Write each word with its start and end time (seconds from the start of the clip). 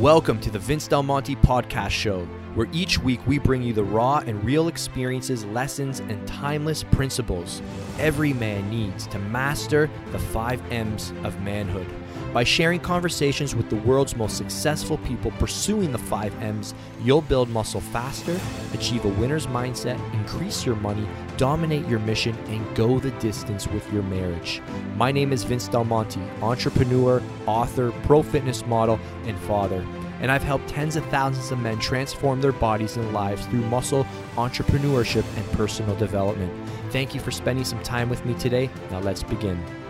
Welcome 0.00 0.40
to 0.40 0.50
the 0.50 0.58
Vince 0.58 0.88
Del 0.88 1.04
Monte 1.04 1.36
Podcast 1.36 1.90
Show, 1.90 2.24
where 2.56 2.66
each 2.72 2.98
week 2.98 3.24
we 3.28 3.38
bring 3.38 3.62
you 3.62 3.72
the 3.72 3.84
raw 3.84 4.24
and 4.26 4.42
real 4.42 4.66
experiences, 4.66 5.44
lessons, 5.44 6.00
and 6.00 6.26
timeless 6.26 6.82
principles 6.82 7.62
every 8.00 8.32
man 8.32 8.68
needs 8.68 9.06
to 9.06 9.20
master 9.20 9.88
the 10.10 10.18
five 10.18 10.60
M's 10.72 11.12
of 11.22 11.40
manhood. 11.42 11.86
By 12.34 12.42
sharing 12.42 12.80
conversations 12.80 13.54
with 13.54 13.70
the 13.70 13.76
world's 13.76 14.16
most 14.16 14.36
successful 14.36 14.98
people 14.98 15.30
pursuing 15.38 15.92
the 15.92 15.98
five 15.98 16.34
M's, 16.42 16.74
you'll 17.00 17.20
build 17.20 17.48
muscle 17.48 17.80
faster, 17.80 18.36
achieve 18.72 19.04
a 19.04 19.08
winner's 19.08 19.46
mindset, 19.46 20.00
increase 20.14 20.66
your 20.66 20.74
money, 20.74 21.06
dominate 21.36 21.86
your 21.86 22.00
mission, 22.00 22.36
and 22.48 22.76
go 22.76 22.98
the 22.98 23.12
distance 23.12 23.68
with 23.68 23.90
your 23.92 24.02
marriage. 24.02 24.60
My 24.96 25.12
name 25.12 25.32
is 25.32 25.44
Vince 25.44 25.68
Del 25.68 25.84
Monte, 25.84 26.20
entrepreneur, 26.42 27.22
author, 27.46 27.92
pro 28.02 28.24
fitness 28.24 28.66
model, 28.66 28.98
and 29.26 29.38
father. 29.42 29.86
And 30.20 30.32
I've 30.32 30.42
helped 30.42 30.66
tens 30.68 30.96
of 30.96 31.06
thousands 31.10 31.52
of 31.52 31.60
men 31.60 31.78
transform 31.78 32.40
their 32.40 32.50
bodies 32.50 32.96
and 32.96 33.12
lives 33.12 33.46
through 33.46 33.64
muscle, 33.66 34.04
entrepreneurship, 34.34 35.24
and 35.36 35.52
personal 35.52 35.94
development. 35.98 36.52
Thank 36.90 37.14
you 37.14 37.20
for 37.20 37.30
spending 37.30 37.64
some 37.64 37.82
time 37.84 38.08
with 38.08 38.24
me 38.26 38.34
today. 38.34 38.70
Now 38.90 38.98
let's 38.98 39.22
begin. 39.22 39.83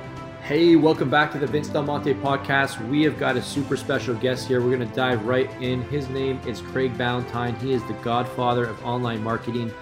Hey, 0.45 0.77
welcome 0.77 1.09
back 1.09 1.33
to 1.33 1.39
the 1.39 1.47
Vince 1.47 1.69
Del 1.69 1.85
Monte 1.85 2.13
podcast. 2.13 2.87
We 2.91 3.03
have 3.05 3.19
got 3.19 3.39
a 3.39 3.43
super 3.43 3.79
special 3.79 4.15
guest 4.15 4.47
here. 4.47 4.61
We're 4.61 4.77
going 4.77 4.87
to 4.87 4.95
dive 4.95 5.25
right 5.25 5.51
in. 5.63 5.81
His 5.85 6.11
name 6.11 6.39
is 6.47 6.61
Craig 6.61 6.99
Ballantyne. 6.99 7.55
He 7.57 7.73
is 7.73 7.83
the 7.85 7.95
godfather 8.05 8.67
of 8.67 8.85
online 8.85 9.23
marketing, 9.23 9.73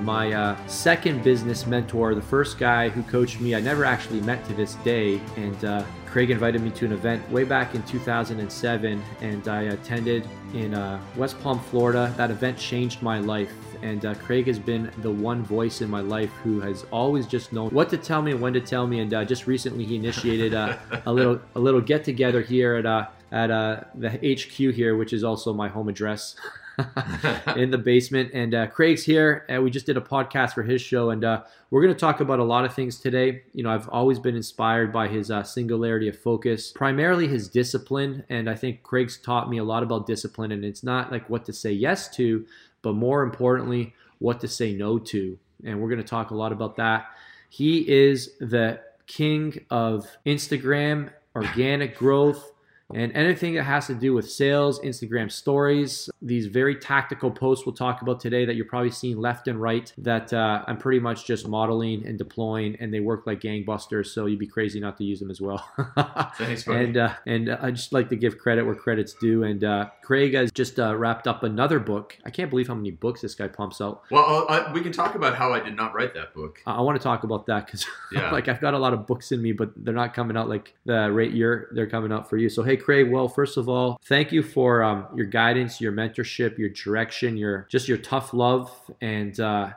my 0.00 0.32
uh, 0.32 0.66
second 0.68 1.22
business 1.22 1.66
mentor, 1.66 2.14
the 2.14 2.22
first 2.22 2.58
guy 2.58 2.88
who 2.88 3.02
coached 3.02 3.42
me. 3.42 3.54
I 3.54 3.60
never 3.60 3.84
actually 3.84 4.22
met 4.22 4.42
to 4.46 4.54
this 4.54 4.76
day. 4.76 5.20
And 5.36 5.62
uh, 5.66 5.84
Craig 6.06 6.30
invited 6.30 6.62
me 6.62 6.70
to 6.70 6.86
an 6.86 6.92
event 6.92 7.30
way 7.30 7.44
back 7.44 7.74
in 7.74 7.82
2007, 7.82 9.04
and 9.20 9.48
I 9.48 9.62
attended 9.64 10.26
in 10.54 10.72
uh, 10.72 10.98
West 11.16 11.38
Palm, 11.40 11.60
Florida. 11.60 12.10
That 12.16 12.30
event 12.30 12.56
changed 12.56 13.02
my 13.02 13.18
life 13.18 13.52
and 13.82 14.04
uh, 14.04 14.14
Craig 14.14 14.46
has 14.46 14.58
been 14.58 14.90
the 14.98 15.10
one 15.10 15.42
voice 15.42 15.80
in 15.80 15.90
my 15.90 16.00
life 16.00 16.30
who 16.42 16.60
has 16.60 16.84
always 16.90 17.26
just 17.26 17.52
known 17.52 17.70
what 17.70 17.88
to 17.90 17.96
tell 17.96 18.22
me 18.22 18.32
and 18.32 18.40
when 18.40 18.52
to 18.52 18.60
tell 18.60 18.86
me. 18.86 19.00
And 19.00 19.12
uh, 19.12 19.24
just 19.24 19.46
recently, 19.46 19.84
he 19.84 19.96
initiated 19.96 20.54
uh, 20.54 20.76
a 21.06 21.12
little 21.12 21.40
a 21.54 21.60
little 21.60 21.80
get 21.80 22.04
together 22.04 22.42
here 22.42 22.74
at 22.76 22.86
uh, 22.86 23.06
at 23.32 23.50
uh, 23.50 23.80
the 23.94 24.10
HQ 24.10 24.74
here, 24.74 24.96
which 24.96 25.12
is 25.12 25.24
also 25.24 25.52
my 25.52 25.68
home 25.68 25.88
address. 25.88 26.36
in 27.56 27.70
the 27.70 27.78
basement. 27.78 28.30
And 28.34 28.54
uh, 28.54 28.66
Craig's 28.66 29.04
here, 29.04 29.46
and 29.48 29.62
we 29.62 29.70
just 29.70 29.86
did 29.86 29.96
a 29.96 30.00
podcast 30.00 30.52
for 30.54 30.62
his 30.62 30.82
show, 30.82 31.10
and 31.10 31.24
uh, 31.24 31.42
we're 31.70 31.82
going 31.82 31.94
to 31.94 31.98
talk 31.98 32.20
about 32.20 32.38
a 32.38 32.44
lot 32.44 32.64
of 32.64 32.74
things 32.74 33.00
today. 33.00 33.42
You 33.52 33.62
know, 33.62 33.70
I've 33.70 33.88
always 33.88 34.18
been 34.18 34.36
inspired 34.36 34.92
by 34.92 35.08
his 35.08 35.30
uh, 35.30 35.42
singularity 35.42 36.08
of 36.08 36.18
focus, 36.18 36.72
primarily 36.72 37.28
his 37.28 37.48
discipline, 37.48 38.24
and 38.28 38.48
I 38.48 38.54
think 38.54 38.82
Craig's 38.82 39.16
taught 39.16 39.48
me 39.48 39.58
a 39.58 39.64
lot 39.64 39.82
about 39.82 40.06
discipline. 40.06 40.52
And 40.52 40.64
it's 40.64 40.82
not 40.82 41.10
like 41.10 41.28
what 41.30 41.44
to 41.46 41.52
say 41.52 41.72
yes 41.72 42.08
to, 42.16 42.44
but 42.86 42.94
more 42.94 43.24
importantly, 43.24 43.92
what 44.20 44.38
to 44.38 44.46
say 44.46 44.72
no 44.72 44.96
to. 44.96 45.36
And 45.64 45.82
we're 45.82 45.88
going 45.88 46.00
to 46.00 46.06
talk 46.06 46.30
a 46.30 46.36
lot 46.36 46.52
about 46.52 46.76
that. 46.76 47.06
He 47.48 47.80
is 47.88 48.36
the 48.38 48.78
king 49.08 49.58
of 49.70 50.06
Instagram, 50.24 51.10
organic 51.34 51.98
growth, 51.98 52.52
and 52.94 53.12
anything 53.12 53.54
that 53.54 53.64
has 53.64 53.86
to 53.88 53.94
do 53.94 54.12
with 54.14 54.30
sales, 54.30 54.80
Instagram 54.80 55.30
stories, 55.30 56.08
these 56.22 56.46
very 56.46 56.76
tactical 56.76 57.30
posts 57.30 57.66
we'll 57.66 57.74
talk 57.74 58.02
about 58.02 58.20
today 58.20 58.44
that 58.44 58.54
you're 58.56 58.64
probably 58.66 58.90
seeing 58.90 59.18
left 59.18 59.48
and 59.48 59.60
right 59.60 59.92
that 59.98 60.32
uh, 60.32 60.62
I'm 60.66 60.78
pretty 60.78 61.00
much 61.00 61.26
just 61.26 61.48
modeling 61.48 62.06
and 62.06 62.16
deploying, 62.18 62.76
and 62.80 62.92
they 62.92 63.00
work 63.00 63.26
like 63.26 63.40
gangbusters. 63.40 64.06
So 64.06 64.26
you'd 64.26 64.38
be 64.38 64.46
crazy 64.46 64.78
not 64.80 64.96
to 64.98 65.04
use 65.04 65.20
them 65.20 65.30
as 65.30 65.40
well. 65.40 65.66
Thanks. 66.36 66.66
And 66.66 66.96
uh, 66.96 67.14
and 67.26 67.50
I 67.50 67.70
just 67.70 67.92
like 67.92 68.08
to 68.10 68.16
give 68.16 68.38
credit 68.38 68.64
where 68.64 68.74
credit's 68.74 69.14
due. 69.14 69.42
And 69.44 69.64
uh, 69.64 69.90
Craig 70.02 70.34
has 70.34 70.50
just 70.52 70.78
uh, 70.78 70.94
wrapped 70.96 71.26
up 71.26 71.42
another 71.42 71.78
book. 71.78 72.16
I 72.24 72.30
can't 72.30 72.50
believe 72.50 72.68
how 72.68 72.74
many 72.74 72.90
books 72.90 73.20
this 73.20 73.34
guy 73.34 73.48
pumps 73.48 73.80
out. 73.80 74.02
Well, 74.10 74.46
uh, 74.48 74.70
we 74.72 74.80
can 74.80 74.92
talk 74.92 75.14
about 75.14 75.34
how 75.34 75.52
I 75.52 75.60
did 75.60 75.76
not 75.76 75.94
write 75.94 76.14
that 76.14 76.34
book. 76.34 76.60
I, 76.66 76.74
I 76.74 76.80
want 76.80 76.98
to 77.00 77.02
talk 77.02 77.24
about 77.24 77.46
that 77.46 77.66
because 77.66 77.86
Yeah. 78.12 78.30
like 78.30 78.48
I've 78.48 78.60
got 78.60 78.74
a 78.74 78.78
lot 78.78 78.92
of 78.92 79.06
books 79.06 79.32
in 79.32 79.42
me, 79.42 79.52
but 79.52 79.70
they're 79.76 79.94
not 79.94 80.14
coming 80.14 80.36
out 80.36 80.48
like 80.48 80.74
the 80.84 81.10
rate 81.10 81.32
you're 81.32 81.68
they're 81.72 81.88
coming 81.88 82.12
out 82.12 82.28
for 82.30 82.36
you. 82.36 82.48
So 82.48 82.62
hey, 82.62 82.75
Craig. 82.76 83.10
Well, 83.10 83.28
first 83.28 83.56
of 83.56 83.68
all, 83.68 84.00
thank 84.04 84.32
you 84.32 84.42
for 84.42 84.82
um, 84.82 85.06
your 85.14 85.26
guidance, 85.26 85.80
your 85.80 85.92
mentorship, 85.92 86.58
your 86.58 86.70
direction, 86.70 87.36
your 87.36 87.66
just 87.70 87.88
your 87.88 87.98
tough 87.98 88.32
love, 88.32 88.70
and 89.00 89.38
uh, 89.40 89.70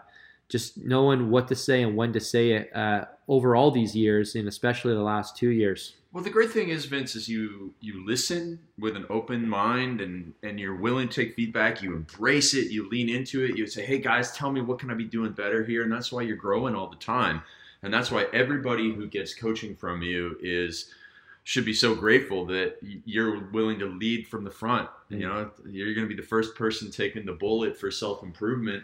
just 0.49 0.77
knowing 0.77 1.29
what 1.29 1.47
to 1.47 1.55
say 1.55 1.83
and 1.83 1.95
when 1.95 2.13
to 2.13 2.19
say 2.19 2.51
it 2.51 2.75
uh, 2.75 3.05
over 3.27 3.55
all 3.55 3.71
these 3.71 3.95
years, 3.95 4.35
and 4.35 4.47
especially 4.47 4.93
the 4.93 5.01
last 5.01 5.37
two 5.37 5.49
years. 5.49 5.95
Well, 6.11 6.23
the 6.23 6.31
great 6.31 6.51
thing 6.51 6.69
is, 6.69 6.85
Vince, 6.85 7.15
is 7.15 7.29
you 7.29 7.71
you 7.81 8.03
listen 8.05 8.59
with 8.79 8.95
an 8.95 9.05
open 9.09 9.47
mind 9.47 10.01
and 10.01 10.33
and 10.41 10.59
you're 10.59 10.75
willing 10.75 11.07
to 11.07 11.25
take 11.25 11.35
feedback. 11.35 11.83
You 11.83 11.93
embrace 11.93 12.55
it. 12.55 12.71
You 12.71 12.89
lean 12.89 13.09
into 13.09 13.43
it. 13.43 13.55
You 13.55 13.67
say, 13.67 13.85
"Hey, 13.85 13.99
guys, 13.99 14.31
tell 14.31 14.51
me 14.51 14.61
what 14.61 14.79
can 14.79 14.89
I 14.89 14.95
be 14.95 15.03
doing 15.03 15.33
better 15.33 15.63
here?" 15.63 15.83
And 15.83 15.91
that's 15.91 16.11
why 16.11 16.23
you're 16.23 16.35
growing 16.35 16.73
all 16.73 16.89
the 16.89 16.95
time. 16.95 17.43
And 17.83 17.93
that's 17.93 18.11
why 18.11 18.25
everybody 18.33 18.91
who 18.91 19.07
gets 19.07 19.33
coaching 19.33 19.75
from 19.75 20.01
you 20.01 20.35
is 20.41 20.93
should 21.43 21.65
be 21.65 21.73
so 21.73 21.95
grateful 21.95 22.45
that 22.45 22.77
you're 23.05 23.49
willing 23.49 23.79
to 23.79 23.85
lead 23.85 24.27
from 24.27 24.43
the 24.43 24.51
front. 24.51 24.89
You 25.09 25.17
mm. 25.17 25.21
know, 25.21 25.51
you're 25.67 25.93
going 25.95 26.07
to 26.07 26.15
be 26.15 26.19
the 26.19 26.27
first 26.27 26.55
person 26.55 26.91
taking 26.91 27.25
the 27.25 27.33
bullet 27.33 27.77
for 27.77 27.89
self 27.89 28.23
improvement 28.23 28.83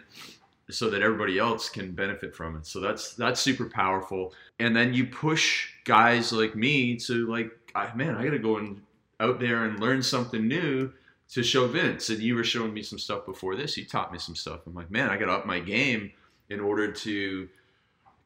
so 0.70 0.90
that 0.90 1.02
everybody 1.02 1.38
else 1.38 1.68
can 1.68 1.92
benefit 1.92 2.34
from 2.34 2.56
it. 2.56 2.66
So 2.66 2.80
that's 2.80 3.14
that's 3.14 3.40
super 3.40 3.66
powerful. 3.66 4.34
And 4.58 4.74
then 4.74 4.94
you 4.94 5.06
push 5.06 5.68
guys 5.84 6.32
like 6.32 6.56
me 6.56 6.96
to 6.96 7.26
like, 7.30 7.50
I, 7.74 7.94
man, 7.94 8.16
I 8.16 8.24
got 8.24 8.30
to 8.30 8.38
go 8.38 8.56
and 8.56 8.80
out 9.20 9.38
there 9.40 9.64
and 9.64 9.80
learn 9.80 10.02
something 10.02 10.46
new 10.46 10.92
to 11.30 11.42
show 11.42 11.66
Vince. 11.66 12.10
And 12.10 12.20
you 12.20 12.34
were 12.34 12.44
showing 12.44 12.74
me 12.74 12.82
some 12.82 12.98
stuff 12.98 13.26
before 13.26 13.56
this. 13.56 13.76
You 13.76 13.84
taught 13.84 14.12
me 14.12 14.18
some 14.18 14.34
stuff. 14.34 14.60
I'm 14.66 14.74
like, 14.74 14.90
man, 14.90 15.10
I 15.10 15.16
got 15.16 15.26
to 15.26 15.32
up 15.32 15.46
my 15.46 15.60
game 15.60 16.12
in 16.50 16.60
order 16.60 16.90
to 16.90 17.48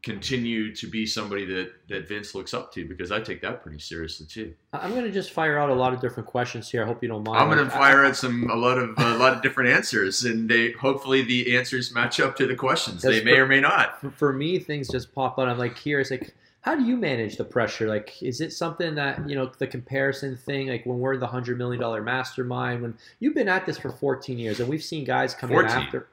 continue 0.02 0.74
to 0.74 0.86
be 0.86 1.04
somebody 1.06 1.44
that 1.44 1.72
that 1.88 2.08
Vince 2.08 2.34
looks 2.34 2.54
up 2.54 2.72
to 2.74 2.86
because 2.86 3.12
I 3.12 3.20
take 3.20 3.40
that 3.42 3.62
pretty 3.62 3.78
seriously 3.78 4.26
too. 4.26 4.54
I'm 4.72 4.94
gonna 4.94 5.10
just 5.10 5.30
fire 5.32 5.58
out 5.58 5.70
a 5.70 5.74
lot 5.74 5.92
of 5.92 6.00
different 6.00 6.28
questions 6.28 6.70
here. 6.70 6.82
I 6.82 6.86
hope 6.86 7.02
you 7.02 7.08
don't 7.08 7.24
mind. 7.24 7.38
I'm 7.38 7.48
gonna 7.48 7.68
fire 7.70 8.04
out 8.04 8.16
some 8.16 8.48
a 8.50 8.54
lot 8.54 8.78
of 8.78 8.90
a 8.98 9.16
lot 9.16 9.34
of 9.34 9.42
different 9.42 9.70
answers, 9.70 10.24
and 10.24 10.48
they 10.48 10.72
hopefully 10.72 11.22
the 11.22 11.56
answers 11.56 11.92
match 11.94 12.20
up 12.20 12.36
to 12.36 12.46
the 12.46 12.54
questions. 12.56 13.02
They 13.02 13.22
may 13.22 13.34
per- 13.34 13.42
or 13.42 13.46
may 13.46 13.60
not. 13.60 14.00
for, 14.00 14.10
for 14.10 14.32
me, 14.32 14.58
things 14.58 14.88
just 14.88 15.14
pop 15.14 15.38
out. 15.38 15.48
I'm 15.48 15.58
like 15.58 15.76
curious, 15.76 16.10
like 16.10 16.34
how 16.62 16.74
do 16.74 16.84
you 16.84 16.96
manage 16.96 17.36
the 17.36 17.44
pressure? 17.44 17.88
Like, 17.88 18.22
is 18.22 18.40
it 18.40 18.52
something 18.52 18.94
that 18.94 19.28
you 19.28 19.34
know 19.34 19.50
the 19.58 19.66
comparison 19.66 20.36
thing? 20.36 20.68
Like 20.68 20.84
when 20.84 20.98
we're 20.98 21.14
in 21.14 21.20
the 21.20 21.26
hundred 21.26 21.58
million 21.58 21.80
dollar 21.80 22.02
mastermind, 22.02 22.82
when 22.82 22.94
you've 23.18 23.34
been 23.34 23.48
at 23.48 23.64
this 23.66 23.78
for 23.78 23.90
14 23.90 24.38
years, 24.38 24.60
and 24.60 24.68
we've 24.68 24.82
seen 24.82 25.04
guys 25.04 25.34
come 25.34 25.50
in 25.50 25.56
14. 25.56 25.70
after, 25.78 26.08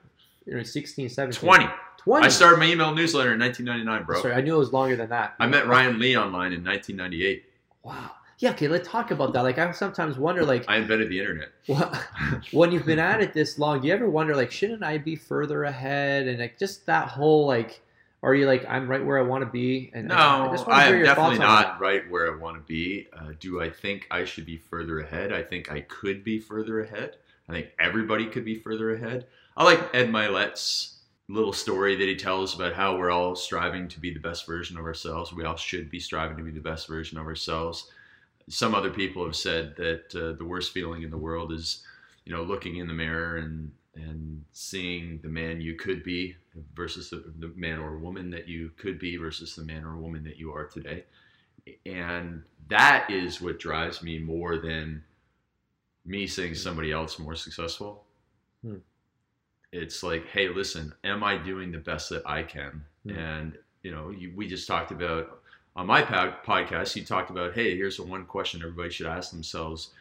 you 0.46 0.56
know, 0.56 0.64
16, 0.64 1.09
17, 1.09 1.40
Twenty. 1.40 1.66
20. 2.07 2.25
I 2.25 2.29
started 2.29 2.57
my 2.57 2.66
email 2.66 2.95
newsletter 2.95 3.34
in 3.34 3.40
1999, 3.40 4.06
bro. 4.06 4.22
Sorry, 4.22 4.34
I 4.34 4.41
knew 4.41 4.56
it 4.56 4.59
was 4.59 4.72
longer 4.72 4.95
than 4.95 5.09
that. 5.09 5.35
I 5.40 5.47
met 5.47 5.68
Ryan 5.68 6.00
Lee 6.00 6.18
online 6.18 6.53
in 6.53 6.63
1998. 6.63 7.44
Wow. 7.84 8.12
Yeah. 8.40 8.51
Okay. 8.51 8.68
Let's 8.68 8.88
talk 8.88 9.12
about 9.12 9.34
that. 9.34 9.41
Like, 9.41 9.57
I 9.57 9.72
sometimes 9.72 10.18
wonder, 10.18 10.45
like, 10.45 10.63
I 10.68 10.78
invented 10.78 11.09
the 11.09 11.19
internet. 11.19 11.50
what, 11.66 11.94
when 12.51 12.72
you've 12.72 12.85
been 12.85 13.00
at 13.00 13.19
it 13.19 13.34
this 13.34 13.59
long, 13.59 13.81
do 13.81 13.88
you 13.88 13.94
ever 13.94 14.09
wonder, 14.09 14.35
like, 14.35 14.51
shouldn't 14.51 14.84
I 14.84 15.00
be 15.00 15.16
further 15.16 15.66
ahead? 15.66 16.28
And 16.28 16.40
like, 16.40 16.57
just 16.57 16.85
that 16.85 17.09
whole 17.09 17.45
like, 17.45 17.81
are 18.24 18.34
you 18.34 18.45
like, 18.45 18.66
I'm 18.69 18.88
right 18.88 19.03
where 19.03 19.19
I 19.19 19.24
want 19.24 19.44
to 19.44 19.50
be? 19.50 19.91
And 19.94 20.07
No, 20.07 20.16
I 20.16 20.47
just 20.51 20.66
want 20.66 20.79
to 20.79 20.84
I 20.84 20.85
hear 20.85 20.94
am 20.94 20.97
your 21.00 21.06
definitely 21.07 21.38
thoughts 21.38 21.50
on 21.50 21.62
not 21.72 21.81
right 21.81 22.09
where 22.09 22.34
I 22.34 22.38
want 22.38 22.57
to 22.57 22.63
be. 22.63 23.07
Uh, 23.13 23.34
do 23.39 23.62
I 23.62 23.69
think 23.69 24.07
I 24.12 24.24
should 24.24 24.45
be 24.45 24.57
further 24.57 25.00
ahead? 25.00 25.34
I 25.34 25.44
think 25.44 25.72
I 25.72 25.81
could 25.81 26.24
be 26.24 26.39
further 26.39 26.81
ahead. 26.81 27.18
I 27.50 27.53
think 27.53 27.68
everybody 27.79 28.28
could 28.28 28.45
be 28.45 28.56
further 28.56 28.94
ahead. 28.94 29.25
I 29.56 29.63
like 29.63 29.79
Ed 29.94 30.09
Mylett's 30.12 30.97
little 31.30 31.54
story 31.54 31.96
that 31.96 32.08
he 32.08 32.16
tells 32.16 32.56
about 32.56 32.74
how 32.74 32.98
we're 32.98 33.12
all 33.12 33.36
striving 33.36 33.88
to 33.90 34.00
be 34.00 34.14
the 34.14 34.20
best 34.20 34.46
version 34.46 34.78
of 34.78 34.86
ourselves. 34.86 35.34
We 35.34 35.44
all 35.44 35.58
should 35.58 35.90
be 35.90 36.00
striving 36.00 36.38
to 36.38 36.44
be 36.44 36.52
the 36.52 36.60
best 36.60 36.88
version 36.88 37.18
of 37.18 37.26
ourselves. 37.26 37.92
Some 38.50 38.74
other 38.74 38.90
people 38.90 39.26
have 39.26 39.36
said 39.36 39.76
that 39.76 40.16
uh, 40.16 40.38
the 40.38 40.46
worst 40.46 40.72
feeling 40.72 41.04
in 41.04 41.12
the 41.12 41.18
world 41.18 41.51
is, 41.51 41.84
you 42.24 42.34
know, 42.34 42.44
looking 42.44 42.78
in 42.78 42.88
the 42.88 42.94
mirror 42.94 43.38
and 43.38 43.72
and 43.96 44.44
seeing 44.51 45.19
the 45.24 45.28
man 45.28 45.60
you 45.60 45.74
could 45.74 46.04
be 46.04 46.36
versus 46.75 47.10
the, 47.10 47.34
the 47.40 47.51
man 47.56 47.80
or 47.80 47.98
woman 47.98 48.30
that 48.30 48.48
you 48.48 48.72
could 48.78 49.00
be 49.00 49.18
versus 49.18 49.56
the 49.56 49.63
man 49.63 49.84
or 49.84 49.98
woman 49.98 50.24
that 50.24 50.38
you 50.38 50.54
are 50.54 50.66
today. 50.66 51.04
And 51.86 52.44
that 52.69 53.10
is 53.10 53.42
what 53.42 53.60
drives 53.60 54.04
me 54.04 54.19
more 54.19 54.57
than 54.57 55.04
me 56.06 56.28
seeing 56.28 56.56
somebody 56.56 56.92
else 56.92 57.19
more 57.19 57.36
successful. 57.36 58.04
Hmm. 58.63 58.78
It's 59.72 60.02
like, 60.04 60.28
hey, 60.28 60.50
listen, 60.50 60.94
am 61.04 61.24
I 61.24 61.38
doing 61.38 61.72
the 61.72 61.78
best 61.78 62.10
that 62.10 62.28
I 62.28 62.44
can? 62.44 62.84
Hmm. 63.04 63.12
And 63.12 63.58
you 63.84 63.92
know, 63.92 64.10
you, 64.10 64.34
we 64.36 64.48
just 64.48 64.68
talked 64.68 64.92
about 64.92 65.42
on 65.75 65.88
my 65.88 66.02
pod- 66.02 66.44
podcast. 66.46 66.96
You 66.96 67.04
talked 67.04 67.30
about, 67.30 67.54
hey, 67.54 67.75
here's 67.75 67.98
the 67.98 68.04
one 68.04 68.25
question 68.25 68.62
everybody 68.62 68.90
should 68.90 69.08
ask 69.08 69.31
themselves 69.31 69.92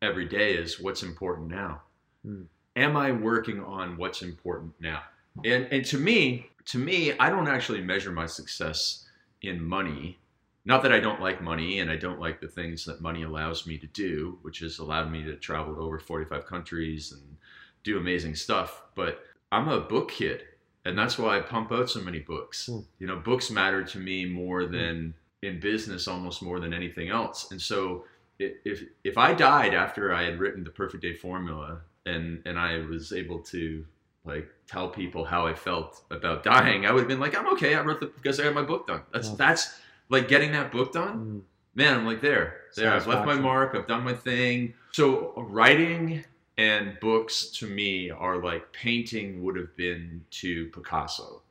every 0.00 0.26
day: 0.26 0.54
is 0.54 0.80
what's 0.80 1.02
important 1.02 1.48
now? 1.50 1.82
Hmm. 2.24 2.42
Am 2.76 2.96
I 2.96 3.12
working 3.12 3.62
on 3.62 3.96
what's 3.96 4.22
important 4.22 4.74
now? 4.80 5.02
And 5.44 5.66
and 5.70 5.84
to 5.86 5.98
me, 5.98 6.46
to 6.66 6.78
me, 6.78 7.12
I 7.18 7.28
don't 7.30 7.48
actually 7.48 7.80
measure 7.82 8.12
my 8.12 8.26
success 8.26 9.06
in 9.42 9.62
money. 9.62 10.18
not 10.64 10.82
that 10.84 10.92
I 10.92 11.00
don't 11.00 11.20
like 11.20 11.42
money 11.42 11.80
and 11.80 11.90
I 11.90 11.96
don't 11.96 12.20
like 12.20 12.40
the 12.40 12.46
things 12.46 12.84
that 12.84 13.00
money 13.00 13.24
allows 13.24 13.66
me 13.66 13.78
to 13.78 13.86
do, 13.88 14.38
which 14.42 14.60
has 14.60 14.78
allowed 14.78 15.10
me 15.10 15.24
to 15.24 15.34
travel 15.34 15.74
to 15.74 15.80
over 15.80 15.98
45 15.98 16.46
countries 16.46 17.10
and 17.12 17.36
do 17.84 17.98
amazing 17.98 18.34
stuff. 18.34 18.82
But 18.94 19.20
I'm 19.50 19.68
a 19.68 19.80
book 19.80 20.10
kid, 20.10 20.44
and 20.84 20.96
that's 20.98 21.18
why 21.18 21.36
I 21.38 21.40
pump 21.40 21.72
out 21.72 21.90
so 21.90 22.00
many 22.00 22.18
books. 22.20 22.66
Hmm. 22.66 22.80
You 22.98 23.06
know, 23.06 23.16
books 23.16 23.50
matter 23.50 23.82
to 23.84 23.98
me 23.98 24.24
more 24.24 24.66
than 24.66 25.14
in 25.42 25.58
business, 25.60 26.06
almost 26.08 26.42
more 26.42 26.60
than 26.60 26.72
anything 26.72 27.08
else. 27.08 27.50
And 27.50 27.60
so, 27.60 28.04
if 28.38 28.82
if 29.04 29.18
I 29.18 29.34
died 29.34 29.74
after 29.74 30.12
I 30.14 30.22
had 30.24 30.38
written 30.40 30.64
the 30.64 30.70
Perfect 30.70 31.02
Day 31.02 31.14
Formula, 31.14 31.80
and 32.06 32.40
and 32.46 32.58
I 32.58 32.78
was 32.78 33.12
able 33.12 33.40
to 33.44 33.84
like 34.24 34.48
tell 34.68 34.88
people 34.88 35.24
how 35.24 35.46
I 35.46 35.54
felt 35.54 36.02
about 36.10 36.44
dying, 36.44 36.86
I 36.86 36.92
would 36.92 37.00
have 37.00 37.08
been 37.08 37.18
like, 37.20 37.36
I'm 37.36 37.48
okay. 37.54 37.74
I 37.74 37.80
wrote 37.80 37.98
the 38.00 38.06
because 38.06 38.38
I 38.38 38.44
got 38.44 38.54
my 38.54 38.62
book 38.62 38.86
done. 38.86 39.02
That's 39.12 39.28
Yeah. 39.30 39.34
that's 39.36 39.80
like 40.08 40.28
getting 40.28 40.52
that 40.52 40.70
book 40.70 40.92
done 40.92 41.16
Mm. 41.18 41.42
man, 41.74 41.96
I'm 41.98 42.06
like 42.06 42.20
there, 42.20 42.60
there. 42.76 42.92
I've 42.92 43.06
left 43.06 43.24
my 43.26 43.34
mark. 43.34 43.74
I've 43.74 43.86
done 43.88 44.04
my 44.04 44.12
thing. 44.14 44.74
So 44.92 45.32
writing 45.36 46.24
and 46.58 46.98
books 47.00 47.46
to 47.46 47.66
me 47.66 48.10
are 48.10 48.42
like 48.42 48.72
painting 48.72 49.42
would 49.42 49.56
have 49.56 49.74
been 49.76 50.24
to 50.30 50.66
Picasso, 50.68 51.42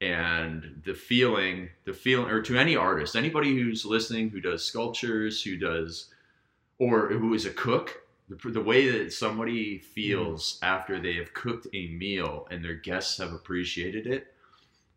and 0.00 0.82
the 0.84 0.94
feeling, 0.94 1.68
the 1.84 1.92
feeling, 1.92 2.30
or 2.30 2.42
to 2.42 2.58
any 2.58 2.76
artist, 2.76 3.16
anybody 3.16 3.54
who's 3.54 3.84
listening 3.84 4.28
who 4.30 4.40
does 4.40 4.64
sculptures, 4.64 5.42
who 5.42 5.56
does, 5.56 6.06
or 6.78 7.08
who 7.08 7.34
is 7.34 7.46
a 7.46 7.50
cook. 7.50 8.02
The, 8.28 8.50
the 8.50 8.62
way 8.62 8.88
that 8.90 9.12
somebody 9.12 9.78
feels 9.78 10.58
hmm. 10.60 10.66
after 10.66 11.00
they 11.00 11.14
have 11.14 11.34
cooked 11.34 11.66
a 11.72 11.88
meal 11.88 12.46
and 12.50 12.64
their 12.64 12.74
guests 12.74 13.18
have 13.18 13.32
appreciated 13.32 14.06
it, 14.06 14.34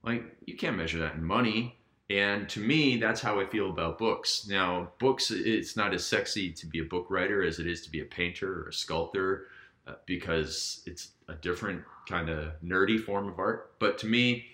like 0.03 0.23
you 0.45 0.55
can't 0.55 0.77
measure 0.77 0.99
that 0.99 1.15
in 1.15 1.23
money. 1.23 1.77
And 2.09 2.47
to 2.49 2.59
me, 2.59 2.97
that's 2.97 3.21
how 3.21 3.39
I 3.39 3.45
feel 3.45 3.69
about 3.69 3.97
books. 3.97 4.45
Now, 4.47 4.89
books, 4.99 5.31
it's 5.31 5.75
not 5.75 5.93
as 5.93 6.05
sexy 6.05 6.51
to 6.51 6.67
be 6.67 6.79
a 6.79 6.83
book 6.83 7.07
writer 7.09 7.43
as 7.43 7.59
it 7.59 7.65
is 7.65 7.81
to 7.83 7.89
be 7.89 8.01
a 8.01 8.05
painter 8.05 8.65
or 8.65 8.67
a 8.67 8.73
sculptor 8.73 9.47
uh, 9.87 9.93
because 10.05 10.81
it's 10.85 11.09
a 11.27 11.33
different 11.33 11.83
kind 12.07 12.29
of 12.29 12.53
nerdy 12.63 13.01
form 13.01 13.27
of 13.27 13.39
art. 13.39 13.73
But 13.79 13.97
to 13.99 14.07
me, 14.07 14.45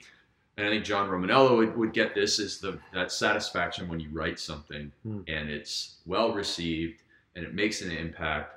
and 0.58 0.68
I 0.68 0.70
think 0.70 0.84
John 0.84 1.10
Romaniello 1.10 1.58
would, 1.58 1.78
would 1.78 1.94
get 1.94 2.14
this, 2.16 2.40
is 2.40 2.60
the 2.60 2.80
that 2.94 3.12
satisfaction 3.12 3.88
when 3.88 4.00
you 4.00 4.10
write 4.12 4.40
something 4.40 4.92
Hmm. 5.04 5.22
and 5.28 5.50
it's 5.50 5.98
well 6.06 6.34
received 6.34 7.02
and 7.36 7.46
it 7.46 7.54
makes 7.54 7.82
an 7.82 7.92
impact. 7.92 8.56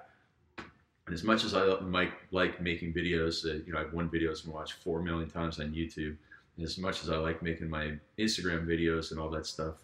And 1.07 1.15
as 1.15 1.25
much 1.25 1.45
as 1.45 1.55
I 1.55 1.79
might 1.81 2.13
like 2.31 2.61
making 2.61 2.93
videos, 2.93 3.43
that 3.43 3.65
you 3.67 3.73
know, 3.73 3.81
I've 3.81 3.93
one 3.93 4.09
videos 4.09 4.45
been 4.45 4.53
watched 4.53 4.75
four 4.75 5.03
million 5.03 5.29
times 5.31 5.61
on 5.61 5.73
YouTube. 5.73 6.17
As 6.63 6.79
much 6.79 7.03
as 7.03 7.11
I 7.11 7.17
like 7.17 7.43
making 7.43 7.69
my 7.71 7.93
Instagram 8.19 8.67
videos 8.67 9.11
and 9.11 9.19
all 9.19 9.31
that 9.31 9.47
stuff, 9.47 9.77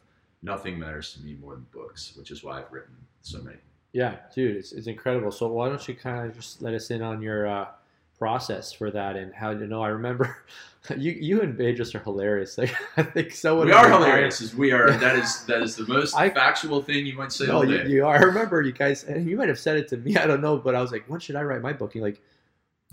nothing 0.43 0.79
matters 0.79 1.14
to 1.14 1.20
me 1.20 1.35
more 1.40 1.55
than 1.55 1.67
books, 1.73 2.14
which 2.17 2.31
is 2.31 2.44
why 2.44 2.58
I've 2.58 2.70
written 2.70 2.94
so 3.23 3.38
many. 3.43 3.58
Yeah, 3.93 4.17
dude, 4.35 4.56
it's, 4.56 4.73
it's 4.73 4.87
incredible. 4.87 5.32
So 5.32 5.46
why 5.49 5.69
don't 5.69 5.87
you 5.88 5.94
kind 5.94 6.26
of 6.29 6.37
just 6.37 6.61
let 6.62 6.75
us 6.75 6.90
in 6.90 7.02
on 7.02 7.23
your 7.23 7.46
uh, 7.46 7.69
process 8.19 8.73
for 8.73 8.90
that 8.90 9.17
and 9.17 9.32
how 9.35 9.50
you 9.50 9.67
know? 9.67 9.82
I 9.82 9.88
remember 9.88 10.37
you 10.96 11.12
you 11.12 11.40
and 11.40 11.56
Bedros 11.58 11.94
are 11.94 12.00
hilarious. 12.00 12.58
Like 12.58 12.75
I 12.96 13.02
think 13.02 13.32
so. 13.32 13.64
we 13.64 13.73
are 13.73 13.88
hilarious. 13.88 14.43
As 14.43 14.55
we 14.55 14.73
are. 14.73 14.90
That 14.99 15.17
is 15.17 15.44
that 15.46 15.62
is 15.62 15.76
the 15.76 15.87
most 15.87 16.14
I- 16.14 16.29
factual 16.31 16.82
thing 16.82 17.06
you 17.06 17.17
might 17.17 17.32
say 17.32 17.46
No, 17.46 17.56
all 17.56 17.64
you, 17.69 17.79
day. 17.79 17.88
you 17.88 18.06
are. 18.06 18.17
I 18.17 18.20
remember 18.20 18.61
you 18.62 18.73
guys, 18.73 19.05
and 19.05 19.29
you 19.29 19.37
might 19.37 19.49
have 19.49 19.58
said 19.58 19.76
it 19.79 19.88
to 19.88 19.96
me. 19.96 20.17
I 20.17 20.26
don't 20.26 20.40
know, 20.43 20.58
but 20.58 20.75
I 20.75 20.82
was 20.82 20.93
like, 20.93 21.05
when 21.08 21.20
should 21.20 21.37
I 21.37 21.43
write 21.43 21.62
my 21.62 21.73
book? 21.73 21.94
You're 21.94 22.05
like, 22.05 22.20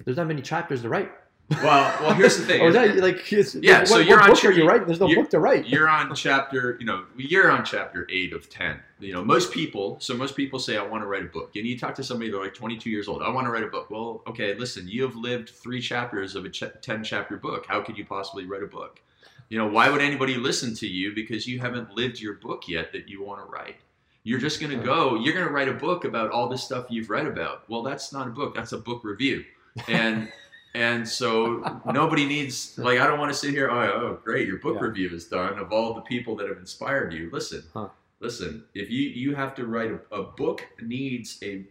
there's 0.03 0.18
not 0.18 0.27
many 0.27 0.42
chapters 0.42 0.81
to 0.83 0.89
write. 0.89 1.12
Well, 1.50 2.01
well, 2.01 2.13
here's 2.15 2.38
the 2.38 2.45
thing. 2.45 2.62
Or 2.62 2.69
is 2.69 2.74
that 2.74 2.97
like, 2.97 3.31
Yeah, 3.31 3.80
what, 3.80 3.88
so 3.88 4.00
you're 4.00 4.19
on 4.19 4.31
book 4.31 4.45
are 4.45 4.51
you 4.51 4.68
writing? 4.68 4.88
There's 4.88 5.00
no 5.00 5.13
book 5.13 5.30
to 5.30 5.39
write. 5.39 5.68
you're 5.68 5.88
on 5.88 6.13
chapter, 6.15 6.75
you 6.80 6.86
know, 6.86 7.06
you're 7.15 7.51
on 7.51 7.63
chapter 7.63 8.07
eight 8.09 8.33
of 8.33 8.50
10. 8.50 8.80
You 9.00 9.13
know, 9.13 9.24
most 9.24 9.51
people, 9.51 9.97
so 10.00 10.15
most 10.15 10.36
people 10.36 10.57
say, 10.57 10.77
I 10.77 10.81
want 10.81 11.03
to 11.03 11.07
write 11.07 11.24
a 11.24 11.27
book. 11.27 11.56
And 11.56 11.68
you 11.68 11.77
talk 11.77 11.94
to 11.95 12.03
somebody, 12.03 12.31
they're 12.31 12.42
like 12.42 12.56
22 12.56 12.89
years 12.89 13.07
old. 13.07 13.21
I 13.21 13.30
want 13.30 13.45
to 13.45 13.51
write 13.51 13.63
a 13.63 13.68
book. 13.68 13.92
Well, 13.92 14.24
okay, 14.27 14.56
listen, 14.56 14.88
you 14.88 15.03
have 15.03 15.15
lived 15.15 15.50
three 15.50 15.81
chapters 15.81 16.36
of 16.36 16.45
a 16.45 16.50
ch- 16.50 16.63
10 16.81 17.03
chapter 17.03 17.38
book. 17.38 17.65
How 17.68 17.81
could 17.81 17.97
you 17.97 18.06
possibly 18.06 18.45
write 18.45 18.63
a 18.63 18.68
book? 18.68 19.01
You 19.50 19.59
know, 19.59 19.68
why 19.68 19.89
would 19.89 20.01
anybody 20.01 20.36
listen 20.36 20.74
to 20.75 20.88
you? 20.88 21.13
Because 21.13 21.45
you 21.45 21.59
haven't 21.59 21.95
lived 21.95 22.19
your 22.19 22.36
book 22.36 22.68
yet 22.68 22.92
that 22.94 23.07
you 23.07 23.24
want 23.24 23.45
to 23.45 23.51
write. 23.51 23.75
You're 24.24 24.39
just 24.39 24.59
going 24.59 24.71
to 24.71 24.80
hmm. 24.80 24.86
go, 24.86 25.15
you're 25.19 25.36
going 25.36 25.45
to 25.45 25.53
write 25.53 25.69
a 25.69 25.74
book 25.74 26.06
about 26.06 26.31
all 26.31 26.50
this 26.50 26.63
stuff 26.63 26.88
you've 26.89 27.12
read 27.12 27.27
about. 27.27 27.69
Well, 27.69 27.83
that's 27.83 28.12
not 28.12 28.27
a 28.27 28.31
book, 28.31 28.56
that's 28.56 28.71
a 28.71 28.80
book 28.80 29.03
review. 29.03 29.45
And, 29.88 30.31
and 30.75 31.07
so 31.07 31.81
nobody 31.86 32.25
needs 32.25 32.77
like 32.77 33.00
I 33.00 33.07
don't 33.07 33.18
want 33.18 33.31
to 33.31 33.38
sit 33.38 33.51
here. 33.51 33.69
Oh, 33.72 33.80
oh 33.81 34.19
great, 34.24 34.45
your 34.48 34.57
book 34.57 34.75
Yeah. 34.75 34.88
review 34.88 35.10
is 35.13 35.25
done 35.25 35.57
of 35.57 35.72
all 35.72 35.94
the 35.94 36.01
people 36.01 36.36
that 36.36 36.48
have 36.50 36.57
inspired 36.57 37.13
you. 37.13 37.30
Listen, 37.31 37.63
Huh. 37.74 37.88
listen. 38.19 38.66
If 38.74 38.92
you 38.92 39.04
you 39.10 39.36
have 39.36 39.56
to 39.56 39.66
write 39.66 39.92
a, 39.92 40.00
a 40.16 40.24
book 40.24 40.68
needs 40.81 41.39
a 41.42 41.66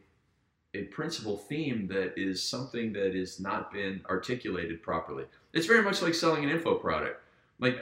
a 0.73 0.85
principal 0.85 1.37
theme 1.37 1.87
that 1.89 2.19
is 2.19 2.43
something 2.43 2.93
that 2.95 3.15
has 3.15 3.39
not 3.39 3.73
been 3.73 4.01
articulated 4.11 4.83
properly. 4.83 5.25
It's 5.53 5.67
very 5.67 5.83
much 5.83 6.03
like 6.03 6.15
selling 6.15 6.43
an 6.43 6.51
info 6.51 6.75
product. 6.75 7.23
Like 7.61 7.77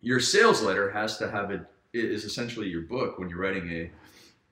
your 0.00 0.20
sales 0.20 0.62
letter 0.62 0.90
has 0.90 1.16
to 1.18 1.30
have 1.30 1.50
it 1.50 1.62
is 1.94 2.24
essentially 2.24 2.68
your 2.68 2.82
book 2.82 3.18
when 3.18 3.28
you're 3.28 3.38
writing 3.40 3.70
a 3.70 3.90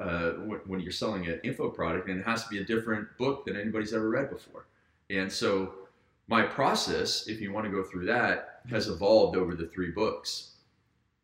uh, 0.03 0.31
when 0.67 0.81
you're 0.81 0.91
selling 0.93 1.27
an 1.27 1.39
info 1.45 1.69
product, 1.69 2.09
and 2.09 2.21
it 2.21 2.25
has 2.27 2.43
to 2.45 2.49
be 2.49 2.59
a 2.59 2.65
different 2.65 3.07
book 3.19 3.45
than 3.45 3.55
anybody's 3.55 3.93
ever 3.93 4.09
read 4.09 4.31
before. 4.31 4.65
And 5.11 5.31
so, 5.31 5.75
my 6.29 6.43
process, 6.43 7.27
if 7.27 7.41
you 7.41 7.53
want 7.53 7.67
to 7.67 7.73
go 7.73 7.83
through 7.83 8.07
that, 8.07 8.61
has 8.71 8.87
evolved 8.87 9.37
over 9.37 9.55
the 9.55 9.67
three 9.67 9.91
books. 9.91 10.53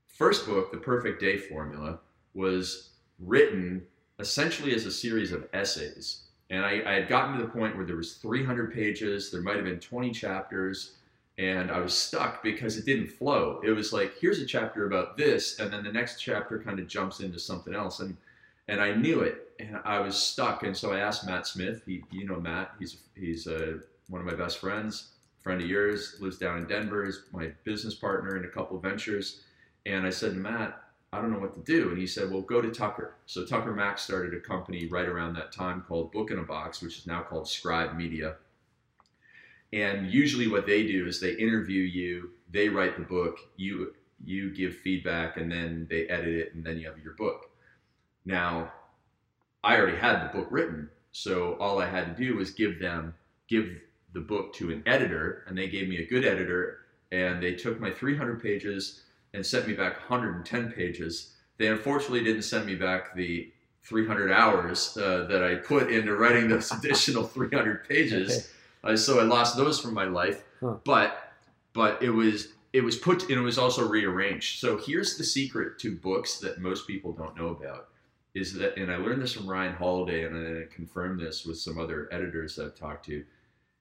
First 0.09 0.47
book, 0.47 0.73
The 0.73 0.79
Perfect 0.79 1.21
Day 1.21 1.39
Formula, 1.39 2.01
was 2.35 2.91
written 3.21 3.87
essentially 4.19 4.75
as 4.75 4.87
a 4.87 4.91
series 4.91 5.31
of 5.31 5.47
essays. 5.53 6.23
And 6.51 6.65
I, 6.65 6.83
I 6.85 6.95
had 6.95 7.09
gotten 7.09 7.37
to 7.37 7.43
the 7.43 7.51
point 7.51 7.77
where 7.77 7.87
there 7.87 7.97
was 7.97 8.15
300 8.15 8.73
pages, 8.73 9.31
there 9.31 9.43
might 9.43 9.57
have 9.57 9.65
been 9.65 9.81
20 9.81 10.11
chapters, 10.11 10.97
and 11.39 11.71
I 11.71 11.81
was 11.81 11.93
stuck 11.93 12.43
because 12.43 12.79
it 12.79 12.87
didn't 12.87 13.09
flow. 13.09 13.61
It 13.63 13.71
was 13.71 13.93
like, 13.93 14.15
here's 14.19 14.41
a 14.41 14.47
chapter 14.47 14.87
about 14.87 15.17
this, 15.17 15.61
and 15.61 15.73
then 15.73 15.85
the 15.85 15.93
next 15.93 16.21
chapter 16.21 16.59
kind 16.59 16.79
of 16.79 16.89
jumps 16.89 17.21
into 17.21 17.39
something 17.39 17.75
else. 17.75 18.01
And 18.01 18.17
and 18.69 18.81
I 18.81 18.95
knew 18.95 19.21
it, 19.21 19.53
and 19.61 19.79
I 19.85 20.01
was 20.01 20.17
stuck. 20.17 20.63
And 20.63 20.77
so 20.77 20.93
I 20.93 21.01
asked 21.01 21.27
Matt 21.27 21.47
Smith. 21.47 21.83
He, 21.87 22.03
you 22.11 22.27
know 22.27 22.41
Matt. 22.41 22.73
He's 22.79 22.99
he's 23.15 23.47
uh, 23.47 23.79
one 24.09 24.21
of 24.21 24.27
my 24.27 24.35
best 24.35 24.59
friends, 24.59 25.11
friend 25.43 25.61
of 25.61 25.69
yours, 25.69 26.17
lives 26.21 26.39
down 26.39 26.59
in 26.59 26.67
Denver. 26.67 27.05
Is 27.05 27.23
my 27.33 27.53
business 27.65 27.95
partner 27.95 28.37
in 28.37 28.45
a 28.45 28.49
couple 28.49 28.79
ventures. 28.79 29.43
And 29.87 30.05
I 30.05 30.11
said, 30.11 30.35
Matt, 30.35 30.83
I 31.13 31.21
don't 31.21 31.33
know 31.33 31.39
what 31.39 31.55
to 31.55 31.73
do. 31.73 31.91
And 31.91 31.99
he 31.99 32.07
said, 32.07 32.31
Well, 32.31 32.43
go 32.43 32.61
to 32.61 32.71
Tucker. 32.71 33.15
So 33.27 33.47
Tucker 33.47 33.73
Max 33.73 34.03
started 34.03 34.35
a 34.35 34.41
company 34.41 34.87
right 34.87 35.09
around 35.09 35.35
that 35.35 35.53
time 35.53 35.85
called 35.87 36.13
Book 36.13 36.31
in 36.31 36.39
a 36.39 36.43
Box, 36.43 36.83
which 36.83 36.99
is 36.99 37.07
now 37.07 37.23
called 37.23 37.49
Scribe 37.49 37.97
Media. 37.97 38.37
And 39.73 40.11
usually, 40.11 40.49
what 40.49 40.67
they 40.67 40.87
do 40.87 41.07
is 41.07 41.21
they 41.21 41.35
interview 41.35 41.83
you, 41.83 42.31
they 42.51 42.69
write 42.69 42.97
the 42.97 43.05
book, 43.05 43.39
you 43.57 43.95
you 44.25 44.55
give 44.55 44.77
feedback, 44.77 45.37
and 45.37 45.51
then 45.51 45.87
they 45.91 46.07
edit 46.07 46.35
it, 46.35 46.55
and 46.55 46.65
then 46.65 46.79
you 46.79 46.87
have 46.87 46.99
your 46.99 47.15
book. 47.15 47.51
Now, 48.27 48.73
I 49.63 49.79
already 49.79 49.97
had 49.97 50.23
the 50.25 50.37
book 50.37 50.49
written, 50.51 50.91
so 51.13 51.55
all 51.55 51.81
I 51.81 51.89
had 51.89 52.15
to 52.15 52.23
do 52.23 52.37
was 52.37 52.51
give 52.51 52.81
them 52.81 53.15
give 53.49 53.71
the 54.13 54.21
book 54.21 54.53
to 54.55 54.71
an 54.73 54.83
editor, 54.85 55.45
and 55.47 55.57
they 55.57 55.69
gave 55.69 55.89
me 55.89 55.99
a 55.99 56.07
good 56.07 56.25
editor, 56.25 56.81
and 57.13 57.41
they 57.41 57.55
took 57.55 57.81
my 57.81 57.91
300 57.91 58.43
pages 58.43 59.03
and 59.33 59.47
sent 59.47 59.69
me 59.69 59.75
back 59.75 59.99
110 59.99 60.73
pages. 60.73 61.35
They 61.59 61.69
unfortunately 61.69 62.25
didn't 62.25 62.43
send 62.43 62.67
me 62.67 62.75
back 62.75 63.15
the 63.15 63.53
300 63.85 64.33
hours 64.33 64.97
uh, 64.97 65.27
that 65.29 65.45
I 65.45 65.55
put 65.55 65.91
into 65.93 66.17
writing 66.17 66.49
those 66.49 66.73
additional 66.79 67.23
300 67.23 67.89
pages. 67.89 68.53
Uh, 68.83 68.97
so 68.97 69.21
I 69.21 69.23
lost 69.23 69.57
those 69.57 69.81
from 69.81 69.95
my 69.95 70.05
life. 70.05 70.43
Huh. 70.61 70.77
But 70.85 71.33
but 71.73 72.03
it 72.03 72.11
was 72.11 72.49
it 72.73 72.83
was 72.83 72.97
put 72.97 73.23
and 73.23 73.33
it 73.33 73.41
was 73.41 73.59
also 73.59 73.87
rearranged. 73.87 74.59
So 74.59 74.79
here's 74.79 75.17
the 75.17 75.25
secret 75.25 75.79
to 75.81 75.95
books 75.97 76.39
that 76.41 76.59
most 76.59 76.87
people 76.87 77.13
don't 77.13 77.37
know 77.37 77.49
about 77.49 77.89
is 78.37 78.53
that 78.53 78.77
and 78.77 78.93
I 78.93 78.97
learned 78.97 79.23
this 79.23 79.33
from 79.33 79.49
Ryan 79.49 79.75
Holiday 79.75 80.25
and 80.25 80.37
I 80.37 80.75
confirmed 80.75 81.19
this 81.19 81.47
with 81.47 81.59
some 81.59 81.79
other 81.79 82.07
editors 82.13 82.55
that 82.57 82.67
I've 82.67 82.75
talked 82.75 83.07
to 83.07 83.25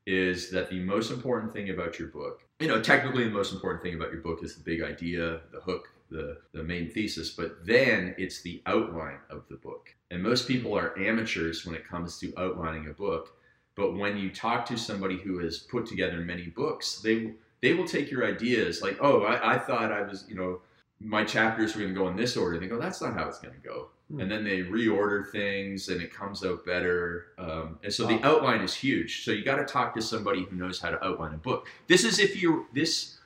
is 0.08 0.50
that 0.52 0.70
the 0.70 0.80
most 0.80 1.12
important 1.12 1.52
thing 1.52 1.72
about 1.72 2.00
your 2.00 2.08
book, 2.08 2.42
you 2.62 2.68
know, 2.70 2.82
technically 2.82 3.26
the 3.26 3.32
most 3.32 3.52
important 3.52 3.84
thing 3.84 3.96
about 3.96 4.14
your 4.14 4.22
book 4.22 4.44
is 4.44 4.56
the 4.56 4.64
big 4.64 4.82
idea, 4.82 5.42
the 5.52 5.60
hook, 5.60 5.90
the, 6.10 6.38
the 6.54 6.64
main 6.64 6.90
thesis, 6.90 7.32
but 7.32 7.66
then 7.66 8.16
it's 8.18 8.42
the 8.44 8.62
outline 8.66 9.18
of 9.30 9.44
the 9.50 9.58
book. 9.58 9.94
And 10.10 10.24
most 10.24 10.48
people 10.48 10.74
are 10.78 10.98
amateurs 10.98 11.66
when 11.66 11.76
it 11.76 11.86
comes 11.86 12.18
to 12.20 12.32
outlining 12.38 12.88
a 12.88 12.94
book. 12.94 13.36
But 13.76 13.98
when 13.98 14.16
you 14.16 14.30
talk 14.30 14.66
to 14.68 14.78
somebody 14.78 15.18
who 15.18 15.40
has 15.40 15.58
put 15.58 15.86
together 15.86 16.20
many 16.20 16.48
books, 16.48 17.02
they 17.02 17.34
they 17.62 17.74
will 17.74 17.88
take 17.88 18.10
your 18.10 18.26
ideas 18.26 18.82
like, 18.82 18.98
oh, 19.02 19.24
I, 19.24 19.56
I 19.56 19.58
thought 19.58 19.92
I 19.92 20.04
was, 20.04 20.26
you 20.30 20.36
know, 20.36 20.62
my 21.02 21.26
chapters 21.26 21.76
were 21.76 21.82
going 21.82 21.94
to 21.94 22.00
go 22.00 22.08
in 22.08 22.16
this 22.16 22.38
order. 22.38 22.58
They 22.58 22.68
go, 22.68 22.80
that's 22.80 23.02
not 23.02 23.16
how 23.16 23.28
it's 23.28 23.40
going 23.40 23.56
to 23.56 23.68
go. 23.68 23.90
Hmm. 24.12 24.22
And 24.22 24.32
then 24.32 24.44
they 24.44 24.60
reorder 24.60 25.32
things 25.32 25.90
and 25.90 26.02
it 26.02 26.14
comes 26.14 26.46
out 26.46 26.66
better. 26.66 27.28
Um, 27.40 27.80
and 27.84 27.92
so 27.92 28.06
the 28.06 28.24
outline 28.24 28.62
is 28.62 28.74
huge. 28.76 29.24
So 29.26 29.32
you 29.32 29.44
got 29.44 29.56
to 29.58 29.66
talk 29.66 29.96
to 29.96 30.02
somebody 30.02 30.44
who 30.44 30.56
knows 30.56 30.80
how 30.80 30.92
to 30.92 31.04
outline 31.04 31.34
a 31.34 31.38
book. 31.38 31.68
This 31.88 32.04
is 32.04 32.20
if 32.20 32.40
you 32.42 32.68
this 32.74 33.18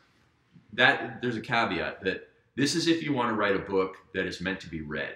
that 0.74 1.22
there's 1.22 1.36
a 1.36 1.42
caveat 1.42 2.04
that 2.04 2.30
This 2.56 2.76
is 2.76 2.88
if 2.88 3.02
you 3.02 3.14
want 3.14 3.30
to 3.30 3.36
write 3.36 3.56
a 3.56 3.60
book 3.60 3.96
that 4.14 4.26
is 4.26 4.42
meant 4.42 4.60
to 4.62 4.70
be 4.70 4.82
read. 4.82 5.16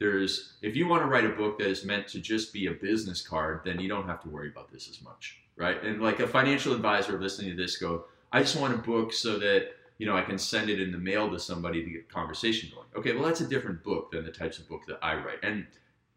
There's 0.00 0.54
if 0.62 0.74
you 0.74 0.88
want 0.88 1.02
to 1.02 1.06
write 1.06 1.24
a 1.24 1.30
book 1.30 1.58
that 1.58 1.68
is 1.68 1.84
meant 1.84 2.08
to 2.08 2.18
just 2.18 2.52
be 2.52 2.66
a 2.66 2.72
business 2.72 3.22
card, 3.22 3.60
then 3.64 3.78
you 3.78 3.88
don't 3.88 4.06
have 4.06 4.20
to 4.22 4.28
worry 4.28 4.48
about 4.48 4.72
this 4.72 4.88
as 4.90 5.00
much, 5.00 5.38
right? 5.56 5.80
And 5.82 6.02
like 6.02 6.18
a 6.18 6.26
financial 6.26 6.74
advisor 6.74 7.20
listening 7.20 7.50
to 7.50 7.56
this 7.56 7.76
go, 7.76 8.06
I 8.32 8.40
just 8.40 8.56
want 8.56 8.74
a 8.74 8.78
book 8.78 9.12
so 9.12 9.38
that 9.38 9.75
you 9.98 10.06
know 10.06 10.16
I 10.16 10.22
can 10.22 10.38
send 10.38 10.70
it 10.70 10.80
in 10.80 10.92
the 10.92 10.98
mail 10.98 11.30
to 11.30 11.38
somebody 11.38 11.82
to 11.84 11.90
get 11.90 12.08
conversation 12.08 12.70
going. 12.74 12.86
Okay, 12.96 13.12
well 13.12 13.24
that's 13.24 13.40
a 13.40 13.48
different 13.48 13.82
book 13.82 14.12
than 14.12 14.24
the 14.24 14.30
types 14.30 14.58
of 14.58 14.68
book 14.68 14.82
that 14.88 14.98
I 15.02 15.14
write, 15.14 15.42
and 15.42 15.66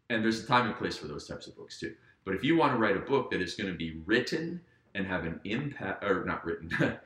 and 0.08 0.22
there's 0.22 0.42
a 0.42 0.46
time 0.46 0.66
and 0.66 0.76
place 0.76 0.96
for 0.96 1.06
those 1.06 1.26
types 1.26 1.46
of 1.46 1.56
books 1.56 1.78
too. 1.78 1.94
But 2.24 2.34
if 2.34 2.44
you 2.44 2.56
want 2.56 2.72
to 2.72 2.78
write 2.78 2.96
a 2.96 3.00
book 3.00 3.30
that 3.30 3.40
is 3.40 3.54
going 3.54 3.70
to 3.70 3.76
be 3.76 4.00
written 4.04 4.60
and 4.94 5.06
have 5.06 5.24
an 5.24 5.40
impact, 5.44 6.04
or 6.04 6.24
not 6.24 6.44
written, 6.44 6.70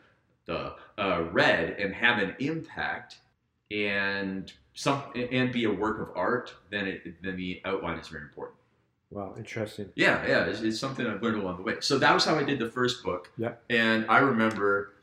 the 0.47 0.75
uh, 0.99 1.25
read 1.31 1.77
and 1.79 1.95
have 1.95 2.19
an 2.19 2.35
impact, 2.41 3.19
and 3.71 4.53
some 4.75 5.03
and 5.15 5.53
be 5.53 5.65
a 5.65 5.73
work 5.73 6.01
of 6.01 6.17
art, 6.17 6.53
then 6.71 6.87
it 6.87 7.23
then 7.23 7.37
the 7.37 7.61
outline 7.65 7.99
is 7.99 8.09
very 8.09 8.23
important. 8.23 8.59
Wow, 9.11 9.35
interesting. 9.37 9.91
Yeah, 9.95 10.27
yeah, 10.27 10.45
it's, 10.47 10.61
it's 10.61 10.79
something 10.81 11.07
I've 11.07 11.23
learned 11.23 11.41
along 11.41 11.59
the 11.59 11.63
way. 11.63 11.77
So 11.79 11.99
that 11.99 12.13
was 12.13 12.25
how 12.25 12.35
I 12.35 12.43
did 12.43 12.59
the 12.59 12.69
first 12.69 13.05
book. 13.05 13.31
Yeah. 13.39 13.53
And 13.71 14.07
I 14.09 14.19
remember 14.19 14.94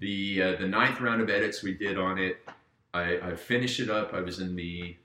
the 0.00 0.42
uh, 0.42 0.56
the 0.56 0.66
ninth 0.66 1.00
round 1.00 1.20
of 1.20 1.30
edits 1.30 1.62
we 1.62 1.74
did 1.74 1.98
on 1.98 2.18
it. 2.18 2.38
I, 2.94 3.18
I 3.18 3.36
finished 3.36 3.80
it 3.80 3.90
up. 3.90 4.14
I 4.14 4.20
was 4.20 4.40
in 4.40 4.56
the 4.56 4.96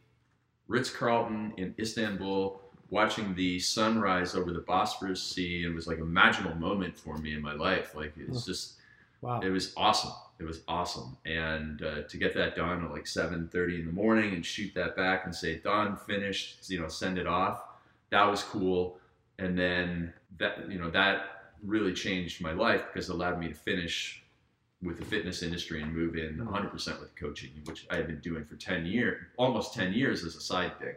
Ritz 0.67 0.89
Carlton 0.89 1.53
in 1.57 1.75
Istanbul 1.79 2.59
watching 2.89 3.35
the 3.35 3.59
sunrise 3.59 4.35
over 4.35 4.53
the 4.53 4.59
Bosphorus 4.61 5.21
Sea. 5.21 5.65
It 5.65 5.73
was 5.73 5.87
like 5.87 5.99
a 5.99 6.05
magical 6.05 6.53
moment 6.55 6.97
for 6.97 7.17
me 7.17 7.33
in 7.33 7.41
my 7.41 7.53
life. 7.53 7.95
Like 7.95 8.13
it's 8.17 8.45
just, 8.45 8.73
Wow. 9.21 9.41
it 9.41 9.49
was 9.49 9.73
awesome. 9.77 10.11
It 10.39 10.43
was 10.43 10.61
awesome. 10.67 11.17
And 11.25 11.81
uh, 11.83 12.01
to 12.03 12.17
get 12.17 12.33
that 12.35 12.55
done 12.55 12.83
at 12.85 12.91
like 12.91 13.05
7:30 13.05 13.79
in 13.79 13.85
the 13.85 13.91
morning 13.91 14.33
and 14.33 14.45
shoot 14.45 14.73
that 14.75 14.95
back 14.95 15.25
and 15.25 15.35
say 15.35 15.57
done, 15.57 15.97
finished, 15.97 16.69
you 16.69 16.79
know, 16.79 16.87
send 16.87 17.17
it 17.17 17.27
off. 17.27 17.63
That 18.09 18.23
was 18.25 18.43
cool. 18.43 18.97
And 19.39 19.57
then 19.57 20.13
that, 20.37 20.69
you 20.71 20.79
know, 20.79 20.89
that 20.91 21.51
really 21.63 21.93
changed 21.93 22.41
my 22.41 22.51
life 22.53 22.83
because 22.91 23.09
it 23.09 23.13
allowed 23.13 23.39
me 23.39 23.47
to 23.49 23.53
finish 23.55 24.22
with 24.83 24.97
the 24.99 25.05
fitness 25.05 25.43
industry 25.43 25.81
and 25.81 25.93
move 25.93 26.15
in 26.15 26.37
100% 26.37 26.99
with 26.99 27.15
coaching, 27.15 27.51
which 27.65 27.85
I 27.89 27.95
had 27.95 28.07
been 28.07 28.19
doing 28.19 28.45
for 28.45 28.55
10 28.55 28.85
years, 28.85 29.23
almost 29.37 29.73
10 29.73 29.93
years 29.93 30.23
as 30.23 30.35
a 30.35 30.41
side 30.41 30.77
thing. 30.79 30.95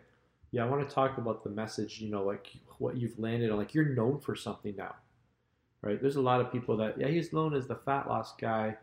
Yeah, 0.52 0.64
I 0.64 0.68
want 0.68 0.88
to 0.88 0.94
talk 0.94 1.18
about 1.18 1.44
the 1.44 1.50
message, 1.50 2.00
you 2.00 2.08
know, 2.10 2.22
like 2.24 2.48
what 2.78 2.96
you've 2.96 3.18
landed 3.18 3.50
on. 3.50 3.58
Like 3.58 3.74
you're 3.74 3.84
known 3.94 4.18
for 4.18 4.34
something 4.34 4.74
now, 4.76 4.94
right? 5.82 6.00
There's 6.00 6.16
a 6.16 6.20
lot 6.20 6.40
of 6.40 6.50
people 6.52 6.76
that, 6.78 6.98
yeah, 6.98 7.08
he's 7.08 7.32
known 7.32 7.54
as 7.54 7.66
the 7.66 7.76
fat 7.76 8.08
loss 8.08 8.34
guy. 8.40 8.76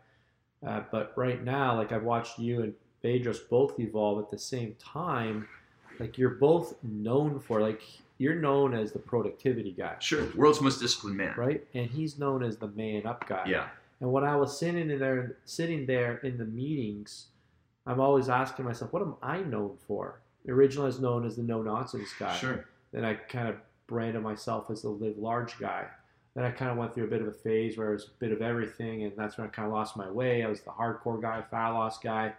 Uh, 0.66 0.82
but 0.90 1.12
right 1.16 1.42
now, 1.44 1.76
like 1.76 1.92
I've 1.92 2.04
watched 2.04 2.38
you 2.38 2.62
and 2.62 2.74
Bedros 3.02 3.46
both 3.48 3.78
evolve 3.80 4.18
at 4.20 4.30
the 4.30 4.38
same 4.38 4.74
time. 4.78 5.46
Like 6.00 6.16
you're 6.18 6.30
both 6.30 6.74
known 6.82 7.38
for, 7.40 7.60
like, 7.60 7.82
you're 8.18 8.34
known 8.36 8.74
as 8.74 8.92
the 8.92 8.98
productivity 8.98 9.72
guy, 9.72 9.96
Sure, 9.98 10.26
world's 10.36 10.60
most 10.60 10.80
disciplined 10.80 11.16
man. 11.16 11.34
right? 11.36 11.66
And 11.74 11.90
he's 11.90 12.18
known 12.18 12.42
as 12.44 12.56
the 12.56 12.68
man 12.68 13.06
up 13.06 13.26
guy. 13.28 13.44
Yeah, 13.46 13.68
And 14.00 14.12
when 14.12 14.24
I 14.24 14.36
was 14.36 14.58
sitting 14.58 14.90
in 14.90 14.98
there, 14.98 15.38
sitting 15.44 15.86
there 15.86 16.18
in 16.18 16.36
the 16.36 16.44
meetings, 16.44 17.26
I'm 17.86 18.00
always 18.00 18.28
asking 18.28 18.64
myself, 18.64 18.92
what 18.92 19.02
am 19.02 19.16
I 19.22 19.38
known 19.38 19.76
for? 19.86 20.20
Originally, 20.48 20.86
I 20.86 20.88
was 20.88 21.00
known 21.00 21.26
as 21.26 21.36
the 21.36 21.42
no 21.42 21.62
nonsense 21.62 22.10
guy. 22.18 22.36
sure. 22.36 22.66
Then 22.92 23.04
I 23.04 23.14
kind 23.14 23.48
of 23.48 23.56
branded 23.86 24.22
myself 24.22 24.70
as 24.70 24.82
the 24.82 24.88
live 24.88 25.18
large 25.18 25.58
guy. 25.58 25.86
Then 26.34 26.44
I 26.44 26.50
kind 26.50 26.70
of 26.70 26.76
went 26.76 26.94
through 26.94 27.04
a 27.04 27.08
bit 27.08 27.22
of 27.22 27.28
a 27.28 27.32
phase 27.32 27.78
where 27.78 27.90
I 27.90 27.92
was 27.92 28.04
a 28.04 28.18
bit 28.18 28.32
of 28.32 28.42
everything, 28.42 29.04
and 29.04 29.12
that's 29.16 29.38
when 29.38 29.46
I 29.46 29.50
kind 29.50 29.66
of 29.66 29.72
lost 29.72 29.96
my 29.96 30.10
way. 30.10 30.42
I 30.42 30.48
was 30.48 30.60
the 30.62 30.70
hardcore 30.70 31.20
guy, 31.20 31.42
fat 31.50 31.70
loss 31.70 31.98
guy, 31.98 32.32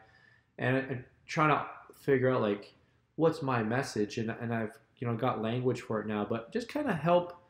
and, 0.58 0.78
and 0.78 1.04
trying 1.26 1.50
to 1.50 1.66
figure 2.02 2.30
out 2.30 2.42
like 2.42 2.74
what's 3.16 3.42
my 3.42 3.64
message, 3.64 4.18
and 4.18 4.30
and 4.30 4.54
I've 4.54 4.78
you 4.98 5.08
know 5.08 5.16
got 5.16 5.42
language 5.42 5.82
for 5.82 6.02
it 6.02 6.08
now, 6.08 6.26
but 6.30 6.52
just 6.52 6.68
kind 6.68 6.90
of 6.90 6.98
help 6.98 7.42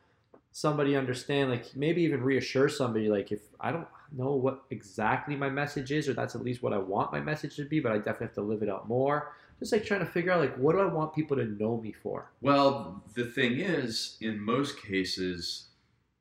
somebody 0.52 0.96
understand, 0.96 1.50
like 1.50 1.74
maybe 1.74 2.02
even 2.02 2.22
reassure 2.22 2.68
somebody, 2.68 3.08
like 3.08 3.32
if 3.32 3.40
I 3.60 3.72
don't 3.72 3.88
know 4.12 4.34
what 4.34 4.64
exactly 4.70 5.36
my 5.36 5.48
message 5.48 5.92
is, 5.92 6.08
or 6.08 6.14
that's 6.14 6.34
at 6.34 6.42
least 6.42 6.62
what 6.62 6.72
I 6.72 6.78
want 6.78 7.12
my 7.12 7.20
message 7.20 7.56
to 7.56 7.64
be, 7.64 7.80
but 7.80 7.92
I 7.92 7.98
definitely 7.98 8.26
have 8.26 8.34
to 8.34 8.42
live 8.42 8.62
it 8.62 8.68
out 8.68 8.88
more. 8.88 9.32
Just 9.58 9.72
like 9.72 9.84
trying 9.84 10.00
to 10.00 10.06
figure 10.06 10.32
out 10.32 10.40
like 10.40 10.56
what 10.56 10.72
do 10.72 10.80
I 10.80 10.86
want 10.86 11.14
people 11.14 11.36
to 11.36 11.44
know 11.44 11.80
me 11.80 11.92
for? 11.92 12.30
Well, 12.40 13.02
the 13.14 13.24
thing 13.24 13.58
is, 13.58 14.18
in 14.20 14.38
most 14.38 14.82
cases, 14.82 15.68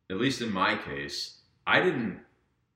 at 0.10 0.18
least 0.18 0.42
in 0.42 0.52
my 0.52 0.78
case, 0.78 1.40
I 1.68 1.82
didn't 1.82 2.20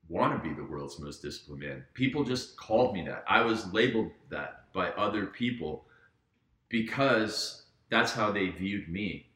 want 0.10 0.34
to 0.42 0.50
be 0.50 0.54
the 0.54 0.64
world's 0.64 1.00
most 1.00 1.22
disciplined 1.22 1.62
man. 1.62 1.86
People 1.94 2.24
just 2.24 2.58
called 2.58 2.94
me 2.94 3.06
that. 3.06 3.24
I 3.28 3.42
was 3.42 3.72
labeled 3.72 4.12
that 4.30 4.66
by 4.74 4.90
other 4.90 5.28
people 5.28 5.86
because 6.68 7.64
that's 7.90 8.12
how 8.12 8.32
they 8.32 8.48
viewed 8.50 8.90
me. 8.90 9.28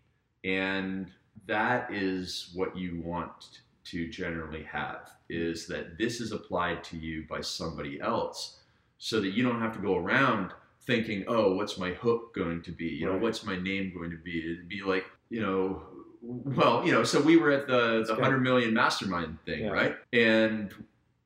And 0.43 1.11
that 1.47 1.93
is 1.93 2.51
what 2.53 2.75
you 2.75 3.01
want 3.03 3.61
to 3.85 4.07
generally 4.09 4.63
have 4.63 5.11
is 5.29 5.67
that 5.67 5.97
this 5.97 6.21
is 6.21 6.31
applied 6.31 6.83
to 6.85 6.97
you 6.97 7.25
by 7.29 7.41
somebody 7.41 7.99
else 7.99 8.59
so 8.97 9.19
that 9.19 9.29
you 9.33 9.43
don't 9.43 9.59
have 9.59 9.73
to 9.73 9.79
go 9.79 9.97
around 9.97 10.51
thinking, 10.85 11.23
oh, 11.27 11.55
what's 11.55 11.77
my 11.77 11.91
hook 11.91 12.33
going 12.35 12.61
to 12.61 12.71
be? 12.71 12.85
You 12.85 13.05
know, 13.07 13.17
what's 13.17 13.43
my 13.45 13.55
name 13.57 13.93
going 13.95 14.11
to 14.11 14.17
be? 14.17 14.39
It'd 14.39 14.69
be 14.69 14.81
like, 14.81 15.05
you 15.29 15.41
know, 15.41 15.81
well, 16.21 16.85
you 16.85 16.91
know, 16.91 17.03
so 17.03 17.21
we 17.21 17.37
were 17.37 17.51
at 17.51 17.67
the, 17.67 18.03
the 18.07 18.13
100 18.13 18.39
million 18.39 18.73
mastermind 18.73 19.37
thing, 19.45 19.63
Yeah. 19.63 19.69
right? 19.69 19.95
And 20.13 20.71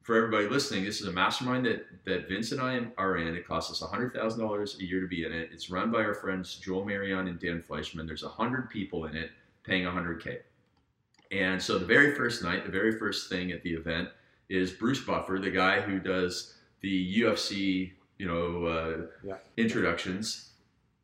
for 0.04 0.16
everybody 0.16 0.48
listening, 0.48 0.86
this 0.86 1.02
is 1.02 1.08
a 1.08 1.12
mastermind 1.12 1.66
that, 1.66 1.86
that 2.06 2.30
Vince 2.30 2.52
and 2.52 2.62
I 2.62 2.80
are 2.98 3.18
in. 3.18 3.36
It 3.36 3.48
costs 3.48 3.70
us 3.72 3.88
$100,000 3.88 4.80
a 4.80 4.84
year 4.86 5.02
to 5.02 5.08
be 5.08 5.26
in 5.26 5.34
it. 5.34 5.50
It's 5.52 5.70
run 5.70 5.92
by 5.92 6.00
our 6.04 6.14
friends 6.16 6.56
Joel 6.56 6.86
Marion 6.86 7.28
and 7.28 7.40
Dan 7.40 7.64
Fleyshman. 7.68 8.08
There's 8.08 8.24
100 8.24 8.70
people 8.70 9.06
in 9.06 9.16
it 9.16 9.32
paying 9.64 9.84
100K. 9.84 10.38
And 11.32 11.62
so 11.62 11.78
the 11.78 11.86
very 11.86 12.16
first 12.16 12.44
night, 12.44 12.66
the 12.66 12.72
very 12.72 12.98
first 12.98 13.30
thing 13.30 13.52
at 13.52 13.62
the 13.64 13.74
event 13.74 14.10
is 14.50 14.72
Bruce 14.72 15.02
Buffer, 15.04 15.40
the 15.40 15.52
guy 15.52 15.82
who 15.82 16.00
does 16.00 16.56
the 16.82 17.22
UFC, 17.22 17.92
you 18.18 18.28
know, 18.28 18.66
uh, 18.66 19.08
Yeah. 19.24 19.36
introductions, 19.58 20.52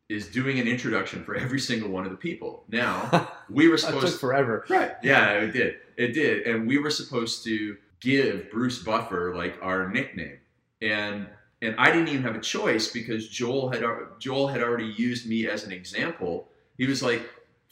is 0.08 0.28
doing 0.28 0.58
an 0.58 0.68
introduction 0.68 1.24
for 1.24 1.34
every 1.34 1.58
single 1.60 1.88
one 1.90 2.04
of 2.04 2.10
the 2.10 2.16
people. 2.16 2.64
Now, 2.68 3.30
we 3.50 3.68
were 3.68 3.76
that 3.76 3.80
supposed 3.86 4.06
took 4.12 4.20
forever. 4.20 4.64
Right. 4.68 4.92
Yeah, 5.02 5.34
it 5.40 5.52
did. 5.52 5.76
It 5.96 6.08
did. 6.12 6.46
And 6.46 6.66
we 6.66 6.78
were 6.78 6.90
supposed 6.90 7.44
to 7.44 7.76
give 8.00 8.50
Bruce 8.50 8.82
Buffer 8.82 9.34
like 9.34 9.56
our 9.62 9.90
nickname. 9.90 10.38
And 10.82 11.26
and 11.62 11.74
I 11.78 11.90
didn't 11.90 12.08
even 12.08 12.22
have 12.24 12.34
a 12.36 12.40
choice 12.40 12.92
because 12.92 13.28
Joel 13.28 13.70
had 13.70 13.82
Joel 14.18 14.48
had 14.48 14.62
already 14.62 14.92
used 14.96 15.26
me 15.26 15.46
as 15.48 15.64
an 15.64 15.72
example. 15.72 16.48
He 16.76 16.86
was 16.86 17.02
like, 17.02 17.22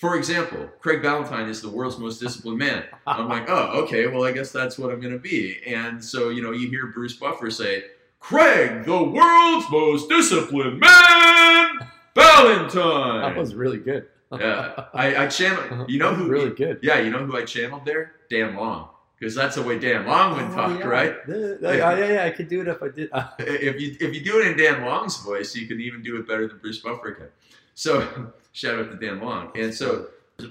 for 0.03 0.17
example, 0.17 0.69
Craig 0.81 1.01
Ballantyne 1.01 1.49
is 1.49 1.63
the 1.63 1.69
world's 1.69 1.97
most 1.97 2.19
disciplined 2.19 2.59
man. 2.59 2.83
I'm 3.07 3.29
like, 3.29 3.45
oh, 3.49 3.83
okay, 3.85 4.09
well, 4.09 4.25
I 4.25 4.33
guess 4.33 4.51
that's 4.51 4.77
what 4.77 4.91
I'm 4.91 5.01
going 5.01 5.13
to 5.13 5.19
be. 5.21 5.61
And 5.65 6.05
so, 6.05 6.29
you 6.31 6.43
know, 6.43 6.51
you 6.51 6.69
hear 6.69 6.89
Bruce 6.89 7.13
Buffer 7.15 7.53
say, 7.53 7.85
Craig, 8.19 8.85
the 8.85 9.01
world's 9.01 9.67
most 9.71 10.09
disciplined 10.09 10.81
man, 10.81 11.69
Ballantyne. 12.17 13.23
That 13.23 13.37
was 13.37 13.55
really 13.55 13.79
good. 13.79 14.09
yeah, 14.33 14.87
I, 14.93 15.25
I 15.25 15.27
channeled. 15.29 15.89
You 15.91 15.99
know 16.01 16.13
who? 16.15 16.27
really 16.29 16.51
good. 16.51 16.81
Yeah, 16.83 16.99
you 16.99 17.11
know 17.11 17.25
who 17.25 17.37
I 17.37 17.45
channeled 17.45 17.85
there? 17.85 18.13
Dan 18.29 18.57
Long, 18.57 18.89
because 19.21 19.37
that's 19.37 19.55
the 19.55 19.63
way 19.63 19.79
Dan 19.79 20.05
Long 20.07 20.33
would 20.35 20.51
Oh, 20.51 20.55
talk, 20.57 20.79
yeah. 20.81 20.87
right? 20.87 21.27
The- 21.29 21.59
the- 21.61 21.77
yeah, 21.77 21.97
yeah, 21.99 22.13
yeah, 22.15 22.25
I 22.25 22.31
could 22.31 22.49
do 22.49 22.61
it 22.63 22.67
if 22.67 22.83
I 22.83 22.89
did. 22.89 23.09
If 23.39 23.81
you 23.81 23.97
if 24.01 24.15
you 24.17 24.25
do 24.25 24.41
it 24.41 24.49
in 24.49 24.57
Dan 24.57 24.85
Long's 24.85 25.19
voice, 25.23 25.55
you 25.55 25.69
can 25.69 25.81
even 25.81 26.03
do 26.03 26.17
it 26.17 26.27
better 26.27 26.49
than 26.49 26.59
Bruce 26.59 26.79
Buffer 26.81 27.13
can. 27.13 27.29
So 27.75 28.33
shout 28.53 28.79
out 28.79 28.91
to 28.91 28.97
Dan 28.97 29.21
Long. 29.21 29.51
And 29.55 29.75
so, 29.75 30.09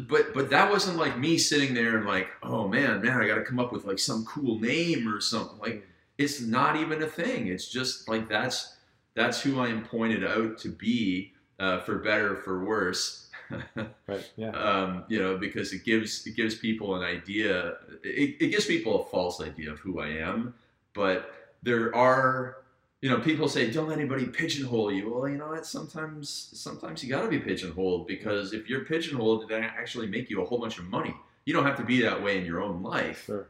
but 0.07 0.33
but 0.33 0.49
that 0.49 0.69
wasn't 0.69 0.97
like 0.97 1.17
me 1.17 1.37
sitting 1.37 1.73
there 1.73 1.97
and 1.97 2.05
like, 2.05 2.27
oh 2.43 2.67
man, 2.67 3.01
man, 3.01 3.21
I 3.21 3.27
got 3.27 3.35
to 3.35 3.43
come 3.43 3.59
up 3.59 3.71
with 3.71 3.85
like 3.85 3.99
some 3.99 4.25
cool 4.25 4.59
name 4.59 5.07
or 5.07 5.21
something. 5.21 5.57
Like 5.59 5.87
it's 6.17 6.41
not 6.41 6.75
even 6.75 7.01
a 7.01 7.07
thing. 7.07 7.47
It's 7.47 7.69
just 7.69 8.07
like 8.07 8.29
that's 8.29 8.75
that's 9.15 9.41
who 9.41 9.59
I 9.59 9.67
am 9.67 9.83
pointed 9.83 10.23
out 10.23 10.57
to 10.59 10.69
be, 10.69 11.33
uh, 11.59 11.79
for 11.81 11.99
better 11.99 12.33
or 12.33 12.37
for 12.37 12.63
worse. 12.63 13.29
right. 14.07 14.31
Yeah. 14.37 14.51
um, 14.51 15.03
you 15.09 15.21
know, 15.21 15.37
because 15.37 15.73
it 15.73 15.83
gives 15.83 16.25
it 16.25 16.35
gives 16.35 16.55
people 16.55 16.95
an 16.95 17.03
idea. 17.03 17.75
It, 18.03 18.37
it 18.39 18.47
gives 18.51 18.65
people 18.65 19.01
a 19.01 19.05
false 19.09 19.41
idea 19.41 19.71
of 19.71 19.79
who 19.79 19.99
I 19.99 20.07
am. 20.07 20.53
But 20.93 21.33
there 21.63 21.95
are, 21.95 22.57
you 23.01 23.09
know, 23.09 23.19
people 23.19 23.49
say 23.49 23.71
don't 23.71 23.89
let 23.89 23.97
anybody 23.97 24.25
pigeonhole 24.25 24.91
you. 24.91 25.13
Well, 25.13 25.27
you 25.27 25.37
know 25.37 25.47
what? 25.47 25.65
Sometimes 25.65 26.49
sometimes 26.53 27.03
you 27.03 27.09
got 27.09 27.23
to 27.23 27.27
be 27.27 27.39
pigeonholed 27.39 28.07
because 28.07 28.53
if 28.53 28.69
you're 28.69 28.85
pigeonholed, 28.85 29.51
it 29.51 29.63
actually 29.63 30.07
make 30.07 30.29
you 30.29 30.41
a 30.41 30.45
whole 30.45 30.59
bunch 30.59 30.77
of 30.77 30.85
money. 30.85 31.15
You 31.45 31.53
don't 31.53 31.65
have 31.65 31.77
to 31.77 31.83
be 31.83 32.01
that 32.01 32.21
way 32.21 32.37
in 32.37 32.45
your 32.45 32.61
own 32.61 32.83
life. 32.83 33.25
Sure. 33.25 33.47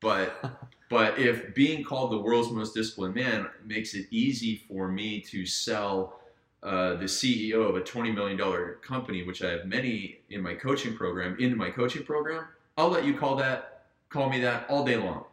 But 0.00 0.60
but 0.90 1.18
if 1.18 1.54
being 1.54 1.82
called 1.82 2.12
the 2.12 2.18
world's 2.18 2.50
most 2.50 2.74
disciplined 2.74 3.14
man 3.14 3.48
makes 3.64 3.94
it 3.94 4.06
easy 4.10 4.62
for 4.68 4.88
me 4.88 5.20
to 5.22 5.46
sell 5.46 6.20
uh, 6.62 6.94
the 6.94 7.06
CEO 7.06 7.68
of 7.68 7.76
a 7.76 7.80
$20 7.80 8.14
million 8.14 8.38
company, 8.82 9.24
which 9.24 9.42
I 9.42 9.50
have 9.50 9.64
many 9.64 10.18
in 10.30 10.42
my 10.42 10.54
coaching 10.54 10.94
program, 10.94 11.36
into 11.40 11.56
my 11.56 11.70
coaching 11.70 12.04
program, 12.04 12.44
I'll 12.76 12.88
let 12.88 13.04
you 13.04 13.14
call 13.14 13.36
that, 13.36 13.86
call 14.10 14.30
me 14.30 14.38
that 14.40 14.66
all 14.68 14.84
day 14.84 14.96
long. 14.96 15.24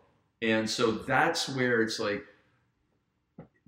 And 0.41 0.67
so 0.67 0.91
that's 0.91 1.49
where 1.49 1.81
it's 1.81 1.99
like, 1.99 2.23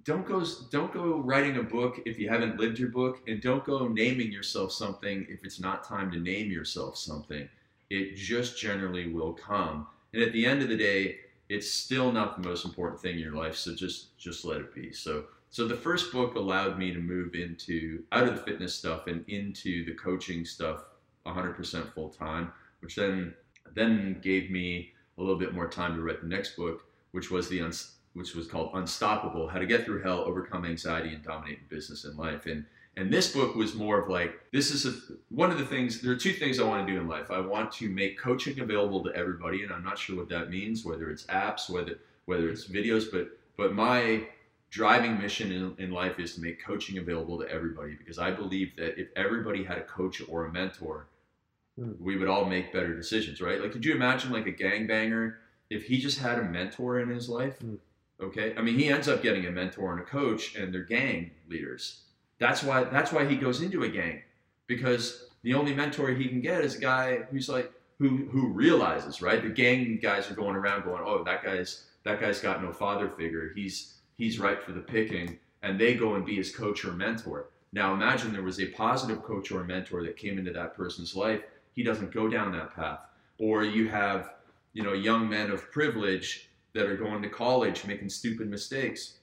don't 0.03 0.25
go 0.25 0.43
don't 0.71 0.93
go 0.93 1.17
writing 1.19 1.57
a 1.57 1.63
book 1.63 2.01
if 2.05 2.17
you 2.17 2.29
haven't 2.29 2.59
lived 2.59 2.79
your 2.79 2.89
book 2.89 3.21
and 3.27 3.41
don't 3.41 3.63
go 3.63 3.87
naming 3.87 4.31
yourself 4.31 4.71
something 4.71 5.25
if 5.29 5.43
it's 5.43 5.59
not 5.59 5.83
time 5.83 6.11
to 6.11 6.19
name 6.19 6.51
yourself 6.51 6.97
something. 6.97 7.47
It 7.89 8.15
just 8.15 8.57
generally 8.57 9.11
will 9.11 9.33
come. 9.33 9.87
And 10.13 10.23
at 10.23 10.33
the 10.33 10.45
end 10.45 10.61
of 10.61 10.69
the 10.69 10.77
day 10.77 11.17
it's 11.49 11.69
still 11.69 12.11
not 12.11 12.41
the 12.41 12.47
most 12.47 12.63
important 12.63 13.01
thing 13.01 13.15
in 13.15 13.19
your 13.19 13.35
life 13.35 13.55
so 13.55 13.75
just 13.75 14.17
just 14.17 14.45
let 14.45 14.61
it 14.61 14.73
be. 14.73 14.91
So 14.91 15.25
so 15.49 15.67
the 15.67 15.75
first 15.75 16.11
book 16.11 16.35
allowed 16.35 16.79
me 16.79 16.93
to 16.93 16.99
move 16.99 17.35
into 17.35 18.03
out 18.11 18.27
of 18.27 18.35
the 18.35 18.41
fitness 18.41 18.73
stuff 18.73 19.07
and 19.07 19.25
into 19.27 19.85
the 19.85 19.93
coaching 19.93 20.45
stuff 20.45 20.85
100% 21.25 21.93
full 21.93 22.09
time 22.09 22.51
which 22.79 22.95
then 22.95 23.33
then 23.73 24.19
gave 24.23 24.49
me 24.49 24.93
a 25.17 25.21
little 25.21 25.37
bit 25.37 25.53
more 25.53 25.67
time 25.67 25.95
to 25.95 26.01
write 26.01 26.21
the 26.21 26.27
next 26.27 26.55
book 26.55 26.85
which 27.11 27.29
was 27.29 27.49
the 27.49 27.59
which 28.13 28.35
was 28.35 28.47
called 28.47 28.71
Unstoppable: 28.73 29.47
How 29.47 29.59
to 29.59 29.65
Get 29.65 29.85
Through 29.85 30.01
Hell, 30.03 30.19
Overcome 30.19 30.65
Anxiety, 30.65 31.13
and 31.13 31.23
Dominate 31.23 31.59
in 31.59 31.65
Business 31.69 32.03
and 32.05 32.17
Life. 32.17 32.45
And 32.45 32.65
and 32.97 33.11
this 33.11 33.31
book 33.33 33.55
was 33.55 33.73
more 33.73 34.01
of 34.01 34.09
like 34.09 34.33
this 34.51 34.71
is 34.71 34.85
a, 34.85 34.93
one 35.29 35.51
of 35.51 35.57
the 35.57 35.65
things. 35.65 36.01
There 36.01 36.11
are 36.11 36.17
two 36.17 36.33
things 36.33 36.59
I 36.59 36.63
want 36.63 36.85
to 36.85 36.93
do 36.93 36.99
in 36.99 37.07
life. 37.07 37.31
I 37.31 37.39
want 37.39 37.71
to 37.73 37.89
make 37.89 38.19
coaching 38.19 38.59
available 38.59 39.03
to 39.03 39.15
everybody, 39.15 39.63
and 39.63 39.71
I'm 39.71 39.83
not 39.83 39.97
sure 39.97 40.17
what 40.17 40.29
that 40.29 40.49
means, 40.49 40.83
whether 40.83 41.09
it's 41.09 41.23
apps, 41.25 41.69
whether 41.69 41.99
whether 42.25 42.49
it's 42.49 42.67
videos, 42.67 43.05
but 43.11 43.29
but 43.57 43.73
my 43.73 44.27
driving 44.69 45.19
mission 45.19 45.51
in, 45.51 45.75
in 45.83 45.91
life 45.91 46.17
is 46.17 46.35
to 46.35 46.41
make 46.41 46.63
coaching 46.63 46.97
available 46.97 47.37
to 47.39 47.45
everybody 47.49 47.93
because 47.93 48.17
I 48.17 48.31
believe 48.31 48.73
that 48.77 48.97
if 48.97 49.09
everybody 49.17 49.63
had 49.65 49.77
a 49.77 49.83
coach 49.83 50.21
or 50.29 50.45
a 50.45 50.51
mentor, 50.51 51.07
Hmm. 51.77 51.91
we 51.99 52.17
would 52.17 52.27
all 52.27 52.45
make 52.45 52.73
better 52.73 52.93
decisions, 52.95 53.41
right? 53.41 53.61
Like, 53.61 53.71
could 53.71 53.85
you 53.85 53.95
imagine 53.95 54.31
like 54.31 54.45
a 54.45 54.51
gangbanger 54.51 55.35
if 55.69 55.85
he 55.85 55.99
just 55.99 56.19
had 56.19 56.37
a 56.37 56.43
mentor 56.43 56.99
in 56.99 57.09
his 57.09 57.29
life? 57.29 57.57
Okay, 58.21 58.53
I 58.55 58.61
mean, 58.61 58.77
he 58.77 58.89
ends 58.89 59.07
up 59.07 59.23
getting 59.23 59.47
a 59.47 59.51
mentor 59.51 59.93
and 59.93 60.01
a 60.01 60.05
coach, 60.05 60.55
and 60.55 60.73
they're 60.73 60.83
gang 60.83 61.31
leaders. 61.49 62.01
That's 62.37 62.63
why 62.63 62.83
that's 62.83 63.11
why 63.11 63.25
he 63.25 63.35
goes 63.35 63.61
into 63.61 63.83
a 63.83 63.89
gang 63.89 64.21
because 64.67 65.25
the 65.43 65.53
only 65.53 65.73
mentor 65.73 66.09
he 66.09 66.27
can 66.27 66.39
get 66.39 66.63
is 66.63 66.75
a 66.75 66.79
guy 66.79 67.17
who's 67.29 67.49
like 67.49 67.71
who 67.99 68.27
who 68.31 68.47
realizes 68.47 69.21
right. 69.21 69.41
The 69.41 69.49
gang 69.49 69.99
guys 70.01 70.29
are 70.31 70.35
going 70.35 70.55
around 70.55 70.83
going, 70.83 71.03
oh, 71.05 71.23
that 71.23 71.43
guy's 71.43 71.85
that 72.03 72.19
guy's 72.21 72.39
got 72.39 72.63
no 72.63 72.71
father 72.71 73.09
figure. 73.09 73.51
He's 73.53 73.95
he's 74.17 74.39
ripe 74.39 74.63
for 74.63 74.71
the 74.71 74.79
picking, 74.79 75.39
and 75.61 75.79
they 75.79 75.95
go 75.95 76.15
and 76.15 76.25
be 76.25 76.35
his 76.35 76.55
coach 76.55 76.85
or 76.85 76.93
mentor. 76.93 77.49
Now 77.73 77.93
imagine 77.93 78.31
there 78.31 78.43
was 78.43 78.59
a 78.59 78.67
positive 78.67 79.23
coach 79.23 79.51
or 79.51 79.63
mentor 79.63 80.03
that 80.03 80.17
came 80.17 80.37
into 80.37 80.53
that 80.53 80.75
person's 80.75 81.15
life. 81.15 81.41
He 81.73 81.83
doesn't 81.83 82.13
go 82.13 82.27
down 82.27 82.51
that 82.53 82.75
path, 82.75 82.99
or 83.39 83.63
you 83.63 83.89
have 83.89 84.35
you 84.73 84.83
know 84.83 84.93
young 84.93 85.29
men 85.29 85.51
of 85.51 85.69
privilege 85.71 86.49
that 86.73 86.85
are 86.85 86.97
going 86.97 87.21
to 87.21 87.29
college 87.29 87.85
making 87.85 88.09
stupid 88.09 88.49
mistakes. 88.49 89.17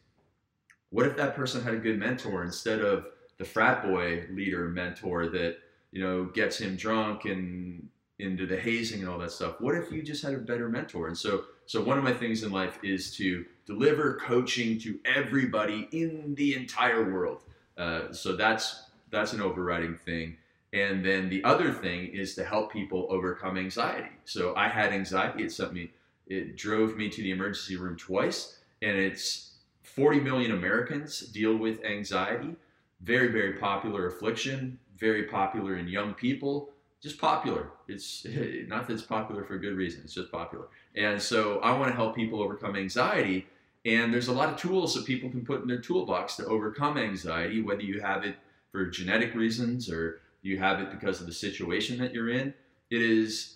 What 0.90 1.06
if 1.06 1.16
that 1.16 1.34
person 1.34 1.62
had 1.62 1.74
a 1.74 1.78
good 1.78 1.98
mentor 1.98 2.44
instead 2.44 2.80
of 2.80 3.06
the 3.38 3.44
frat 3.44 3.82
boy 3.82 4.26
leader 4.30 4.68
mentor 4.68 5.28
that 5.28 5.58
you 5.92 6.02
know 6.02 6.24
gets 6.24 6.58
him 6.58 6.76
drunk 6.76 7.24
and 7.24 7.88
into 8.18 8.46
the 8.46 8.58
hazing 8.58 9.00
and 9.00 9.08
all 9.08 9.18
that 9.18 9.32
stuff? 9.32 9.60
What 9.60 9.74
if 9.74 9.92
you 9.92 10.02
just 10.02 10.22
had 10.22 10.34
a 10.34 10.38
better 10.38 10.68
mentor? 10.68 11.08
And 11.08 11.16
so, 11.16 11.44
so 11.66 11.82
one 11.82 11.98
of 11.98 12.04
my 12.04 12.12
things 12.12 12.42
in 12.42 12.50
life 12.50 12.78
is 12.82 13.14
to 13.16 13.44
deliver 13.66 14.14
coaching 14.14 14.78
to 14.80 14.98
everybody 15.04 15.88
in 15.92 16.34
the 16.34 16.54
entire 16.54 17.12
world. 17.12 17.42
Uh, 17.76 18.12
so 18.12 18.34
that's 18.34 18.84
that's 19.10 19.32
an 19.32 19.40
overriding 19.40 19.94
thing. 19.94 20.36
And 20.72 21.04
then 21.04 21.30
the 21.30 21.42
other 21.44 21.72
thing 21.72 22.08
is 22.08 22.34
to 22.34 22.44
help 22.44 22.70
people 22.72 23.06
overcome 23.08 23.56
anxiety. 23.56 24.10
So 24.26 24.54
I 24.54 24.68
had 24.68 24.92
anxiety. 24.92 25.44
It 25.44 25.52
sent 25.52 25.72
me 25.72 25.90
it 26.28 26.56
drove 26.56 26.96
me 26.96 27.08
to 27.08 27.22
the 27.22 27.30
emergency 27.30 27.76
room 27.76 27.96
twice, 27.96 28.58
and 28.82 28.96
it's 28.96 29.52
40 29.82 30.20
million 30.20 30.52
Americans 30.52 31.20
deal 31.20 31.56
with 31.56 31.82
anxiety. 31.84 32.54
Very, 33.00 33.28
very 33.28 33.54
popular 33.54 34.06
affliction, 34.06 34.78
very 34.98 35.24
popular 35.24 35.76
in 35.76 35.88
young 35.88 36.14
people, 36.14 36.70
just 37.02 37.18
popular. 37.18 37.70
It's 37.86 38.26
not 38.66 38.86
that 38.86 38.92
it's 38.92 39.02
popular 39.02 39.44
for 39.44 39.54
a 39.54 39.60
good 39.60 39.76
reason, 39.76 40.02
it's 40.04 40.14
just 40.14 40.30
popular. 40.30 40.66
And 40.94 41.20
so 41.20 41.60
I 41.60 41.76
want 41.76 41.90
to 41.90 41.96
help 41.96 42.14
people 42.14 42.42
overcome 42.42 42.76
anxiety. 42.76 43.46
And 43.84 44.12
there's 44.12 44.28
a 44.28 44.32
lot 44.32 44.48
of 44.48 44.56
tools 44.56 44.94
that 44.94 45.06
people 45.06 45.30
can 45.30 45.44
put 45.44 45.62
in 45.62 45.68
their 45.68 45.80
toolbox 45.80 46.36
to 46.36 46.46
overcome 46.46 46.98
anxiety, 46.98 47.62
whether 47.62 47.82
you 47.82 48.00
have 48.00 48.24
it 48.24 48.36
for 48.70 48.86
genetic 48.86 49.34
reasons 49.34 49.90
or 49.90 50.20
you 50.42 50.58
have 50.58 50.80
it 50.80 50.90
because 50.90 51.20
of 51.20 51.26
the 51.26 51.32
situation 51.32 51.98
that 51.98 52.12
you're 52.12 52.30
in. 52.30 52.52
It 52.90 53.02
is 53.02 53.54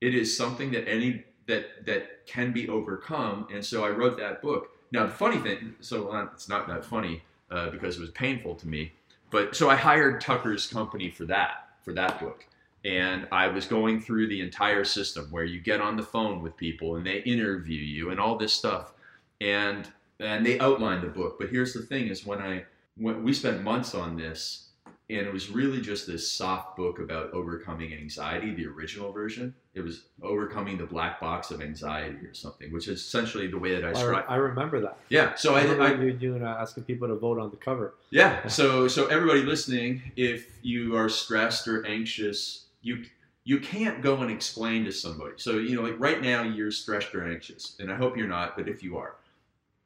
it 0.00 0.14
is 0.16 0.36
something 0.36 0.72
that 0.72 0.88
any 0.88 1.24
that 1.46 1.86
that 1.86 2.26
can 2.26 2.52
be 2.52 2.68
overcome. 2.68 3.46
And 3.52 3.64
so 3.64 3.84
I 3.84 3.90
wrote 3.90 4.18
that 4.18 4.42
book. 4.42 4.70
Now 4.92 5.06
the 5.06 5.12
funny 5.12 5.38
thing, 5.38 5.74
so 5.80 6.14
it's 6.32 6.48
not 6.48 6.68
that 6.68 6.84
funny 6.84 7.22
uh, 7.50 7.70
because 7.70 7.96
it 7.96 8.00
was 8.00 8.10
painful 8.10 8.54
to 8.56 8.68
me. 8.68 8.92
But 9.30 9.56
so 9.56 9.70
I 9.70 9.76
hired 9.76 10.20
Tucker's 10.20 10.66
company 10.66 11.10
for 11.10 11.24
that 11.26 11.70
for 11.82 11.92
that 11.94 12.20
book, 12.20 12.46
and 12.84 13.26
I 13.32 13.48
was 13.48 13.66
going 13.66 14.00
through 14.00 14.28
the 14.28 14.40
entire 14.40 14.84
system 14.84 15.26
where 15.30 15.44
you 15.44 15.60
get 15.60 15.80
on 15.80 15.96
the 15.96 16.02
phone 16.02 16.42
with 16.42 16.56
people 16.56 16.96
and 16.96 17.06
they 17.06 17.18
interview 17.22 17.80
you 17.80 18.10
and 18.10 18.20
all 18.20 18.36
this 18.36 18.52
stuff, 18.52 18.92
and 19.40 19.88
and 20.20 20.44
they 20.44 20.60
outline 20.60 21.00
the 21.00 21.08
book. 21.08 21.38
But 21.38 21.48
here's 21.48 21.72
the 21.72 21.82
thing: 21.82 22.08
is 22.08 22.26
when 22.26 22.40
I 22.40 22.64
when 22.96 23.24
we 23.24 23.32
spent 23.32 23.62
months 23.62 23.94
on 23.94 24.16
this, 24.16 24.68
and 25.08 25.26
it 25.26 25.32
was 25.32 25.50
really 25.50 25.80
just 25.80 26.06
this 26.06 26.30
soft 26.30 26.76
book 26.76 26.98
about 26.98 27.32
overcoming 27.32 27.94
anxiety, 27.94 28.54
the 28.54 28.66
original 28.66 29.12
version. 29.12 29.54
It 29.74 29.80
was 29.80 30.02
overcoming 30.22 30.76
the 30.76 30.84
black 30.84 31.18
box 31.18 31.50
of 31.50 31.62
anxiety 31.62 32.26
or 32.26 32.34
something, 32.34 32.70
which 32.72 32.88
is 32.88 33.00
essentially 33.00 33.46
the 33.46 33.58
way 33.58 33.80
that 33.80 33.96
I 33.96 34.00
I. 34.00 34.20
I 34.20 34.36
remember 34.36 34.80
that. 34.80 34.98
Yeah, 35.08 35.34
so 35.34 35.54
I, 35.54 35.62
remember 35.62 36.02
I, 36.02 36.04
you 36.04 36.12
doing 36.12 36.42
uh, 36.42 36.58
asking 36.60 36.84
people 36.84 37.08
to 37.08 37.14
vote 37.14 37.38
on 37.38 37.50
the 37.50 37.56
cover. 37.56 37.94
yeah. 38.10 38.46
So 38.48 38.86
so 38.86 39.06
everybody 39.06 39.42
listening, 39.42 40.02
if 40.14 40.58
you 40.62 40.94
are 40.96 41.08
stressed 41.08 41.66
or 41.68 41.86
anxious, 41.86 42.66
you 42.82 43.04
you 43.44 43.60
can't 43.60 44.02
go 44.02 44.18
and 44.18 44.30
explain 44.30 44.84
to 44.84 44.92
somebody. 44.92 45.34
So 45.36 45.52
you 45.52 45.74
know, 45.74 45.82
like 45.82 45.98
right 45.98 46.20
now 46.20 46.42
you're 46.42 46.70
stressed 46.70 47.14
or 47.14 47.30
anxious, 47.30 47.76
and 47.80 47.90
I 47.90 47.96
hope 47.96 48.16
you're 48.16 48.28
not, 48.28 48.56
but 48.56 48.68
if 48.68 48.82
you 48.82 48.98
are, 48.98 49.16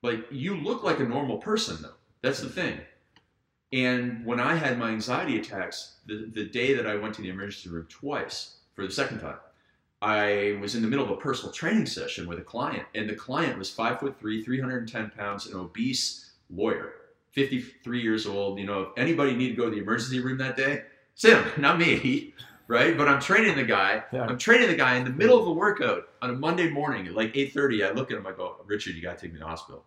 like 0.03 0.27
you 0.33 0.57
look 0.57 0.83
like 0.83 0.99
a 0.99 1.05
normal 1.05 1.39
person 1.39 1.79
though. 1.81 1.95
That's 2.23 2.41
the 2.41 2.49
thing. 2.49 2.81
And 3.73 4.25
when 4.25 4.41
I 4.41 4.55
had 4.55 4.79
my 4.79 4.91
anxiety 4.91 5.39
attacks, 5.39 5.97
the, 6.07 6.31
the 6.33 6.45
day 6.45 6.75
that 6.75 6.87
I 6.87 6.97
went 6.97 7.15
to 7.17 7.23
the 7.23 7.29
emergency 7.29 7.69
room 7.69 7.87
twice 7.89 8.57
for 8.75 8.87
the 8.87 8.93
second 8.93 9.21
time, 9.21 9.37
I 10.03 10.59
was 10.61 10.75
in 10.75 10.83
the 10.83 10.89
middle 10.89 11.05
of 11.05 11.11
a 11.11 11.17
personal 11.17 11.53
training 11.53 11.87
session 11.87 12.29
with 12.29 12.39
a 12.39 12.43
client, 12.43 12.85
and 12.95 13.09
the 13.09 13.15
client 13.15 13.59
was 13.59 13.71
five 13.71 13.99
foot 13.99 14.19
three, 14.21 14.43
310 14.43 15.11
pounds, 15.17 15.47
an 15.47 15.57
obese 15.57 16.33
lawyer, 16.51 16.93
53 17.33 18.03
years 18.03 18.27
old. 18.27 18.59
You 18.59 18.67
know, 18.67 18.83
if 18.83 18.89
anybody 18.99 19.35
needed 19.35 19.57
to 19.57 19.63
go 19.63 19.71
to 19.71 19.75
the 19.75 19.83
emergency 19.83 20.21
room 20.21 20.39
that 20.39 20.57
day, 20.57 20.83
it's 21.15 21.25
him, 21.25 21.45
not 21.57 21.79
me, 21.79 22.35
right? 22.69 22.97
But 22.97 23.09
I'm 23.09 23.21
training 23.21 23.57
the 23.57 23.65
guy. 23.65 24.05
Yeah. 24.13 24.27
I'm 24.27 24.37
training 24.37 24.69
the 24.69 24.77
guy 24.77 24.97
in 24.97 25.05
the 25.05 25.11
middle 25.11 25.41
of 25.41 25.47
a 25.47 25.53
workout 25.53 26.09
on 26.21 26.31
a 26.31 26.35
Monday 26.35 26.69
morning 26.69 27.07
at 27.07 27.15
like 27.15 27.33
8:30. 27.33 27.89
I 27.89 27.93
look 27.93 28.11
at 28.11 28.19
him, 28.19 28.27
I 28.27 28.33
go, 28.33 28.57
Richard, 28.67 28.95
you 28.97 29.03
got 29.03 29.17
to 29.17 29.23
take 29.23 29.33
me 29.33 29.39
to 29.39 29.45
the 29.45 29.49
hospital. 29.49 29.85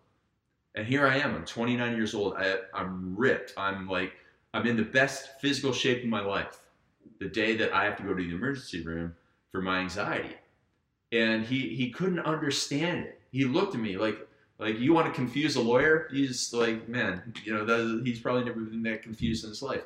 And 0.75 0.87
here 0.87 1.05
I 1.05 1.17
am. 1.17 1.35
I'm 1.35 1.45
29 1.45 1.95
years 1.95 2.15
old. 2.15 2.35
I, 2.37 2.57
I'm 2.73 3.15
ripped. 3.15 3.53
I'm 3.57 3.87
like, 3.87 4.13
I'm 4.53 4.65
in 4.65 4.77
the 4.77 4.83
best 4.83 5.39
physical 5.39 5.73
shape 5.73 6.03
of 6.03 6.09
my 6.09 6.21
life. 6.21 6.61
The 7.19 7.27
day 7.27 7.55
that 7.57 7.73
I 7.73 7.83
have 7.85 7.97
to 7.97 8.03
go 8.03 8.09
to 8.09 8.23
the 8.23 8.33
emergency 8.33 8.83
room 8.83 9.15
for 9.51 9.61
my 9.61 9.79
anxiety, 9.79 10.35
and 11.11 11.45
he 11.45 11.75
he 11.75 11.91
couldn't 11.91 12.19
understand 12.19 13.05
it. 13.05 13.21
He 13.31 13.45
looked 13.45 13.75
at 13.75 13.81
me 13.81 13.97
like 13.97 14.27
like 14.59 14.79
you 14.79 14.93
want 14.93 15.07
to 15.07 15.13
confuse 15.13 15.55
a 15.55 15.61
lawyer. 15.61 16.09
He's 16.11 16.53
like, 16.53 16.87
man, 16.89 17.33
you 17.43 17.53
know, 17.53 17.65
that, 17.65 18.01
he's 18.03 18.19
probably 18.19 18.43
never 18.43 18.59
been 18.59 18.83
that 18.83 19.03
confused 19.03 19.43
in 19.43 19.49
his 19.49 19.61
life. 19.61 19.83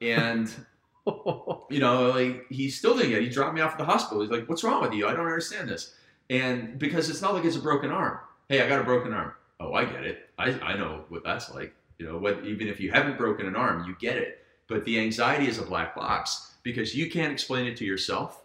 And 0.00 0.50
you 1.06 1.78
know, 1.78 2.10
like 2.10 2.46
he 2.48 2.70
still 2.70 2.96
didn't 2.96 3.10
get. 3.10 3.22
It. 3.22 3.24
He 3.24 3.30
dropped 3.30 3.54
me 3.54 3.60
off 3.60 3.72
at 3.72 3.78
the 3.78 3.84
hospital. 3.84 4.22
He's 4.22 4.30
like, 4.30 4.48
"What's 4.48 4.64
wrong 4.64 4.82
with 4.82 4.92
you? 4.92 5.06
I 5.06 5.12
don't 5.12 5.26
understand 5.26 5.68
this." 5.68 5.94
And 6.30 6.78
because 6.78 7.08
it's 7.08 7.22
not 7.22 7.34
like 7.34 7.44
it's 7.44 7.56
a 7.56 7.60
broken 7.60 7.90
arm. 7.90 8.18
Hey, 8.48 8.62
I 8.62 8.68
got 8.68 8.80
a 8.80 8.84
broken 8.84 9.12
arm. 9.12 9.32
Oh, 9.60 9.74
I 9.74 9.84
get 9.84 10.04
it. 10.04 10.30
I, 10.38 10.50
I 10.60 10.76
know 10.76 11.04
what 11.08 11.24
that's 11.24 11.52
like. 11.52 11.74
You 11.98 12.06
know, 12.06 12.18
what 12.18 12.44
even 12.44 12.68
if 12.68 12.80
you 12.80 12.92
haven't 12.92 13.18
broken 13.18 13.46
an 13.46 13.56
arm, 13.56 13.84
you 13.86 13.96
get 13.98 14.16
it. 14.16 14.44
But 14.68 14.84
the 14.84 15.00
anxiety 15.00 15.48
is 15.48 15.58
a 15.58 15.62
black 15.62 15.96
box 15.96 16.54
because 16.62 16.94
you 16.94 17.10
can't 17.10 17.32
explain 17.32 17.66
it 17.66 17.76
to 17.78 17.84
yourself, 17.84 18.42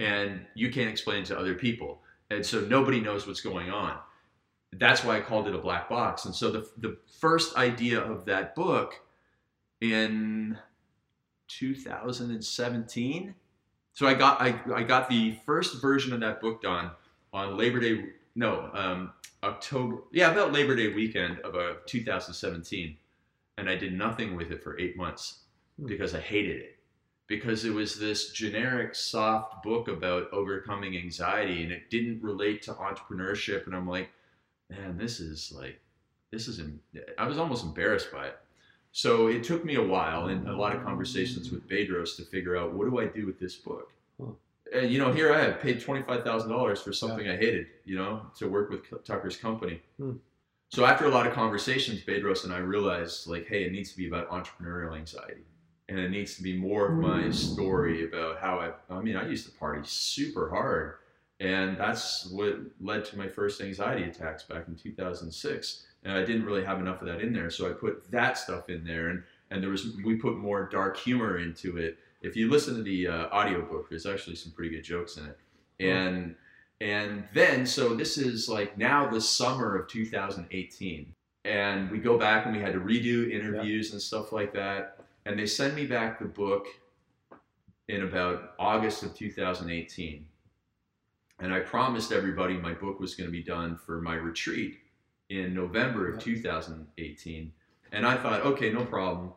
and 0.00 0.44
you 0.54 0.70
can't 0.70 0.90
explain 0.90 1.22
to 1.24 1.38
other 1.38 1.54
people, 1.54 2.02
and 2.30 2.44
so 2.44 2.60
nobody 2.62 3.00
knows 3.00 3.26
what's 3.28 3.40
going 3.40 3.70
on. 3.70 3.96
That's 4.72 5.04
why 5.04 5.16
I 5.18 5.20
called 5.20 5.46
it 5.46 5.54
a 5.54 5.58
black 5.58 5.88
box. 5.88 6.24
And 6.24 6.34
so 6.34 6.50
the 6.50 6.68
the 6.78 6.96
first 7.20 7.56
idea 7.56 8.00
of 8.00 8.24
that 8.24 8.54
book 8.56 8.94
in 9.80 10.58
2017. 11.48 13.34
So 13.92 14.06
I 14.06 14.14
got 14.14 14.40
I, 14.40 14.60
I 14.74 14.82
got 14.82 15.08
the 15.08 15.36
first 15.44 15.80
version 15.80 16.12
of 16.12 16.20
that 16.20 16.40
book 16.40 16.62
done 16.62 16.90
on 17.32 17.56
Labor 17.56 17.80
Day. 17.80 18.04
No, 18.36 18.70
um, 18.74 19.12
October. 19.42 19.98
Yeah, 20.12 20.30
about 20.30 20.52
Labor 20.52 20.76
Day 20.76 20.92
weekend 20.94 21.40
of 21.40 21.54
uh, 21.56 21.74
2017, 21.86 22.96
and 23.58 23.68
I 23.68 23.74
did 23.76 23.92
nothing 23.92 24.36
with 24.36 24.52
it 24.52 24.62
for 24.62 24.78
eight 24.78 24.96
months 24.96 25.40
Hmm. 25.80 25.86
because 25.86 26.14
I 26.14 26.20
hated 26.20 26.56
it. 26.56 26.76
Because 27.30 27.64
it 27.64 27.72
was 27.72 27.94
this 27.94 28.32
generic, 28.32 28.94
soft 28.94 29.62
book 29.62 29.86
about 29.86 30.32
overcoming 30.32 30.96
anxiety, 30.96 31.62
and 31.62 31.70
it 31.70 31.88
didn't 31.88 32.20
relate 32.20 32.60
to 32.62 32.72
entrepreneurship. 32.74 33.66
And 33.66 33.74
I'm 33.76 33.88
like, 33.88 34.10
man, 34.68 34.98
this 34.98 35.20
is 35.20 35.52
like, 35.56 35.78
this 36.32 36.48
is, 36.48 36.58
em- 36.58 36.80
I 37.16 37.26
was 37.28 37.38
almost 37.38 37.64
embarrassed 37.64 38.10
by 38.12 38.26
it. 38.26 38.38
So 38.90 39.28
it 39.28 39.44
took 39.44 39.64
me 39.64 39.76
a 39.76 39.82
while 39.82 40.26
and 40.26 40.48
a 40.48 40.56
lot 40.56 40.74
of 40.74 40.82
conversations 40.82 41.52
with 41.52 41.68
Bedros 41.68 42.16
to 42.16 42.24
figure 42.24 42.56
out 42.56 42.72
what 42.72 42.90
do 42.90 42.98
I 42.98 43.06
do 43.06 43.26
with 43.26 43.38
this 43.38 43.54
book. 43.54 43.92
Huh. 44.20 44.32
And 44.74 44.90
you 44.90 44.98
know, 44.98 45.12
here 45.12 45.32
I 45.32 45.40
have 45.40 45.60
paid 45.60 45.80
twenty 45.80 46.02
five 46.02 46.24
thousand 46.24 46.50
dollars 46.50 46.82
for 46.82 46.92
something 46.92 47.28
I 47.28 47.36
hated, 47.36 47.66
you 47.84 47.96
know, 47.96 48.26
to 48.38 48.48
work 48.48 48.70
with 48.70 49.04
Tucker's 49.04 49.36
company. 49.36 49.80
Hmm. 49.98 50.14
So 50.70 50.84
after 50.84 51.04
a 51.06 51.08
lot 51.10 51.28
of 51.28 51.32
conversations, 51.32 52.00
Bedros 52.02 52.42
and 52.44 52.52
I 52.52 52.58
realized 52.58 53.28
like, 53.28 53.46
hey, 53.46 53.62
it 53.64 53.72
needs 53.72 53.92
to 53.92 53.96
be 53.96 54.08
about 54.08 54.28
entrepreneurial 54.30 54.96
anxiety, 54.96 55.44
and 55.90 55.98
it 55.98 56.10
needs 56.10 56.36
to 56.36 56.42
be 56.42 56.56
more 56.56 56.86
of 56.86 56.94
my 56.94 57.30
story 57.32 58.06
about 58.06 58.38
how 58.38 58.60
I. 58.60 58.94
I 58.94 59.00
mean, 59.02 59.16
I 59.16 59.28
used 59.28 59.44
to 59.46 59.52
party 59.58 59.80
super 59.84 60.48
hard, 60.48 60.94
and 61.40 61.76
that's 61.76 62.30
what 62.30 62.60
led 62.80 63.04
to 63.06 63.18
my 63.18 63.28
first 63.28 63.60
anxiety 63.60 64.04
attacks 64.04 64.44
back 64.44 64.68
in 64.68 64.76
2006. 64.76 65.86
And 66.04 66.14
I 66.14 66.24
didn't 66.24 66.46
really 66.46 66.64
have 66.64 66.78
enough 66.78 67.02
of 67.02 67.08
that 67.08 67.20
in 67.20 67.32
there, 67.32 67.50
so 67.50 67.68
I 67.68 67.72
put 67.72 68.10
that 68.10 68.38
stuff 68.38 68.70
in 68.70 68.84
there, 68.84 69.08
and 69.08 69.22
and 69.50 69.62
there 69.62 69.70
was 69.70 69.96
we 70.04 70.14
put 70.14 70.38
more 70.38 70.68
dark 70.68 70.96
humor 70.96 71.38
into 71.38 71.76
it. 71.76 71.98
If 72.22 72.36
you 72.36 72.48
listen 72.48 72.76
to 72.76 72.82
the 72.82 73.08
uh, 73.08 73.26
audiobook, 73.26 73.90
there's 73.90 74.06
actually 74.06 74.36
some 74.36 74.52
pretty 74.52 74.70
good 74.70 74.84
jokes 74.84 75.16
in 75.16 75.26
it, 75.26 75.38
and 75.80 76.36
and 76.80 77.24
then 77.34 77.66
so 77.66 77.94
this 77.94 78.16
is 78.16 78.48
like 78.48 78.78
now 78.78 79.10
the 79.10 79.20
summer 79.20 79.76
of 79.76 79.88
2018, 79.88 81.12
and 81.44 81.90
we 81.90 81.98
go 81.98 82.16
back 82.16 82.46
and 82.46 82.56
we 82.56 82.62
had 82.62 82.74
to 82.74 82.80
redo 82.80 83.30
interviews 83.30 83.92
and 83.92 84.00
stuff 84.00 84.32
like 84.32 84.54
that, 84.54 84.99
and 85.26 85.38
they 85.38 85.46
send 85.46 85.74
me 85.74 85.86
back 85.86 86.18
the 86.18 86.24
book 86.24 86.66
in 87.88 88.02
about 88.02 88.54
August 88.58 89.02
of 89.02 89.14
2018. 89.14 90.24
And 91.40 91.54
I 91.54 91.60
promised 91.60 92.12
everybody 92.12 92.54
my 92.54 92.74
book 92.74 93.00
was 93.00 93.14
going 93.14 93.28
to 93.28 93.32
be 93.32 93.42
done 93.42 93.76
for 93.76 94.00
my 94.00 94.14
retreat 94.14 94.78
in 95.30 95.54
November 95.54 96.08
of 96.08 96.20
2018. 96.20 97.52
And 97.92 98.06
I 98.06 98.16
thought, 98.16 98.42
okay, 98.42 98.70
no 98.70 98.84
problem. 98.84 99.32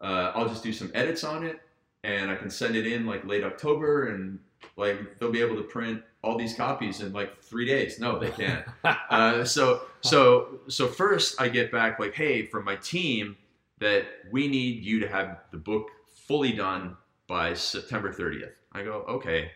Uh, 0.00 0.32
I'll 0.34 0.48
just 0.48 0.62
do 0.62 0.72
some 0.72 0.90
edits 0.94 1.24
on 1.24 1.44
it 1.44 1.60
and 2.04 2.30
I 2.30 2.36
can 2.36 2.50
send 2.50 2.76
it 2.76 2.86
in 2.86 3.06
like 3.06 3.24
late 3.26 3.42
October 3.42 4.08
and 4.08 4.38
like 4.76 5.18
they'll 5.18 5.32
be 5.32 5.40
able 5.40 5.56
to 5.56 5.62
print 5.62 6.02
all 6.22 6.38
these 6.38 6.54
copies 6.54 7.00
in 7.00 7.12
like 7.12 7.42
three 7.42 7.66
days. 7.66 7.98
No, 7.98 8.18
they 8.18 8.30
can't. 8.30 8.64
Uh, 9.10 9.42
so 9.42 9.82
so 10.02 10.60
so 10.68 10.86
first 10.86 11.40
I 11.40 11.48
get 11.48 11.72
back 11.72 11.98
like, 11.98 12.14
hey, 12.14 12.44
from 12.44 12.64
my 12.64 12.76
team 12.76 13.36
that 13.80 14.06
we 14.30 14.48
need 14.48 14.84
you 14.84 15.00
to 15.00 15.08
have 15.08 15.38
the 15.52 15.58
book 15.58 15.88
fully 16.26 16.52
done 16.52 16.96
by 17.26 17.54
September 17.54 18.12
30th. 18.12 18.54
I 18.72 18.82
go, 18.82 19.04
okay. 19.08 19.52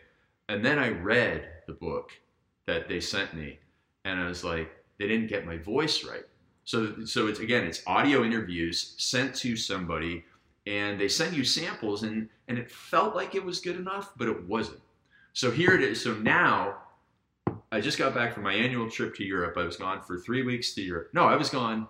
And 0.48 0.64
then 0.64 0.78
I 0.78 0.88
read 0.88 1.48
the 1.66 1.72
book 1.72 2.12
that 2.66 2.88
they 2.88 3.00
sent 3.00 3.34
me, 3.34 3.58
and 4.04 4.20
I 4.20 4.28
was 4.28 4.44
like, 4.44 4.70
they 4.98 5.08
didn't 5.08 5.28
get 5.28 5.46
my 5.46 5.56
voice 5.56 6.04
right. 6.04 6.24
So 6.64 7.04
so 7.04 7.26
it's 7.26 7.40
again, 7.40 7.64
it's 7.64 7.82
audio 7.86 8.22
interviews 8.24 8.94
sent 8.98 9.34
to 9.36 9.56
somebody, 9.56 10.24
and 10.66 11.00
they 11.00 11.08
send 11.08 11.36
you 11.36 11.44
samples, 11.44 12.02
and 12.04 12.28
and 12.46 12.58
it 12.58 12.70
felt 12.70 13.16
like 13.16 13.34
it 13.34 13.44
was 13.44 13.60
good 13.60 13.76
enough, 13.76 14.12
but 14.16 14.28
it 14.28 14.46
wasn't. 14.46 14.80
So 15.32 15.50
here 15.50 15.74
it 15.74 15.82
is. 15.82 16.02
So 16.02 16.14
now 16.14 16.76
I 17.72 17.80
just 17.80 17.98
got 17.98 18.14
back 18.14 18.34
from 18.34 18.44
my 18.44 18.54
annual 18.54 18.90
trip 18.90 19.14
to 19.16 19.24
Europe. 19.24 19.56
I 19.56 19.64
was 19.64 19.76
gone 19.76 20.02
for 20.02 20.18
three 20.18 20.42
weeks 20.42 20.74
to 20.74 20.82
Europe. 20.82 21.10
No, 21.12 21.24
I 21.24 21.36
was 21.36 21.50
gone. 21.50 21.88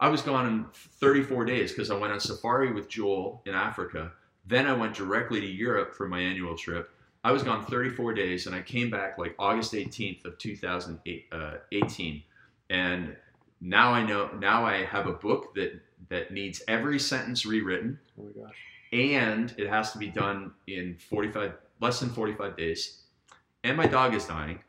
I 0.00 0.08
was 0.08 0.22
gone 0.22 0.46
in 0.46 0.66
34 0.72 1.44
days 1.44 1.72
because 1.72 1.90
I 1.90 1.96
went 1.96 2.12
on 2.12 2.20
safari 2.20 2.72
with 2.72 2.88
Joel 2.88 3.42
in 3.46 3.54
Africa. 3.54 4.12
Then 4.46 4.66
I 4.66 4.72
went 4.72 4.94
directly 4.94 5.40
to 5.40 5.46
Europe 5.46 5.94
for 5.94 6.08
my 6.08 6.20
annual 6.20 6.56
trip. 6.56 6.90
I 7.22 7.32
was 7.32 7.42
gone 7.42 7.66
34 7.66 8.14
days, 8.14 8.46
and 8.46 8.56
I 8.56 8.62
came 8.62 8.88
back 8.90 9.18
like 9.18 9.34
August 9.38 9.74
18th 9.74 10.24
of 10.24 10.38
2018. 10.38 11.22
Uh, 11.30 12.74
and 12.74 13.14
now 13.60 13.92
I 13.92 14.02
know. 14.02 14.30
Now 14.38 14.64
I 14.64 14.84
have 14.84 15.06
a 15.06 15.12
book 15.12 15.54
that 15.54 15.80
that 16.08 16.30
needs 16.30 16.62
every 16.66 16.98
sentence 16.98 17.44
rewritten 17.44 17.98
Oh 18.18 18.24
my 18.24 18.44
gosh. 18.46 18.56
and 18.92 19.54
it 19.58 19.68
has 19.68 19.92
to 19.92 19.98
be 19.98 20.08
done 20.08 20.52
in 20.66 20.96
45 20.96 21.52
less 21.80 22.00
than 22.00 22.08
45 22.08 22.56
days 22.56 23.02
and 23.64 23.76
my 23.76 23.86
dog 23.86 24.14
is 24.14 24.24
dying 24.24 24.60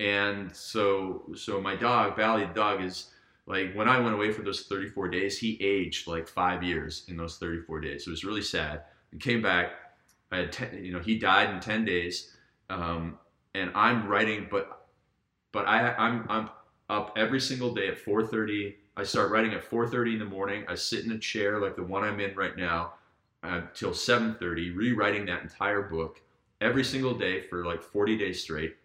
and 0.00 0.54
so 0.54 1.22
so 1.34 1.60
my 1.60 1.74
dog 1.74 2.14
Bally 2.16 2.44
the 2.44 2.52
dog 2.52 2.82
is 2.82 3.10
like 3.46 3.74
when 3.74 3.88
I 3.88 3.98
went 4.00 4.14
away 4.14 4.32
for 4.32 4.42
those 4.42 4.62
34 4.62 5.08
days 5.08 5.38
he 5.38 5.60
aged 5.60 6.06
like 6.06 6.28
five 6.28 6.62
years 6.62 7.04
in 7.08 7.16
those 7.16 7.38
34 7.38 7.80
days. 7.80 8.06
It 8.06 8.10
was 8.10 8.24
really 8.24 8.42
sad. 8.42 8.82
And 9.12 9.20
came 9.20 9.42
back 9.42 9.72
I 10.32 10.38
had 10.38 10.52
10, 10.52 10.84
you 10.84 10.92
know 10.92 11.00
he 11.00 11.18
died 11.18 11.50
in 11.50 11.60
10 11.60 11.84
days 11.84 12.32
um, 12.70 13.18
and 13.54 13.70
I'm 13.74 14.08
writing 14.08 14.48
but 14.50 14.88
but 15.52 15.66
I 15.66 15.94
I'm 15.94 16.26
I'm 16.28 16.50
up 16.90 17.12
every 17.16 17.40
single 17.40 17.74
day 17.74 17.88
at 17.88 18.04
4:30 18.04 18.74
I 18.96 19.02
start 19.02 19.30
writing 19.30 19.54
at 19.54 19.68
4:30 19.68 20.14
in 20.14 20.18
the 20.20 20.24
morning. 20.24 20.64
I 20.68 20.76
sit 20.76 21.04
in 21.04 21.12
a 21.12 21.18
chair 21.18 21.58
like 21.58 21.76
the 21.76 21.82
one 21.82 22.04
I'm 22.04 22.20
in 22.20 22.34
right 22.36 22.56
now 22.56 22.94
until 23.42 23.92
7:30, 23.92 24.74
rewriting 24.74 25.26
that 25.26 25.42
entire 25.42 25.82
book 25.82 26.20
every 26.60 26.84
single 26.84 27.14
day 27.14 27.42
for 27.42 27.64
like 27.64 27.82
40 27.82 28.16
days 28.16 28.42
straight, 28.42 28.76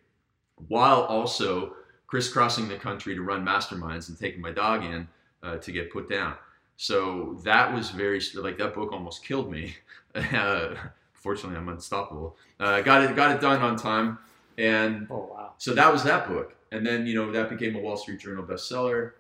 while 0.67 1.03
also 1.03 1.75
crisscrossing 2.09 2.67
the 2.67 2.75
country 2.75 3.13
to 3.13 3.21
run 3.21 3.45
masterminds 3.45 4.09
and 4.09 4.19
taking 4.19 4.41
my 4.41 4.51
dog 4.51 4.83
in 4.83 5.07
uh, 5.43 5.57
to 5.57 5.71
get 5.71 5.91
put 5.93 6.09
down. 6.09 6.33
So 6.75 7.39
that 7.43 7.71
was 7.71 7.91
very 7.91 8.19
like 8.35 8.57
that 8.57 8.73
book 8.73 8.91
almost 8.91 9.23
killed 9.25 9.51
me. 9.51 9.75
Uh, 10.15 10.73
fortunately, 11.13 11.55
I'm 11.55 11.69
unstoppable. 11.69 12.35
Uh, 12.59 12.81
got 12.81 13.03
it 13.03 13.15
got 13.15 13.29
it 13.29 13.39
done 13.39 13.61
on 13.61 13.75
time, 13.77 14.17
and 14.57 15.05
Oh 15.11 15.29
wow. 15.31 15.53
so 15.59 15.75
that 15.75 15.93
was 15.93 16.03
that 16.03 16.27
book. 16.27 16.55
And 16.71 16.83
then, 16.85 17.05
you 17.05 17.13
know, 17.13 17.31
that 17.31 17.47
became 17.47 17.75
a 17.75 17.79
Wall 17.79 17.95
Street 17.95 18.19
Journal 18.19 18.43
bestseller. 18.43 19.11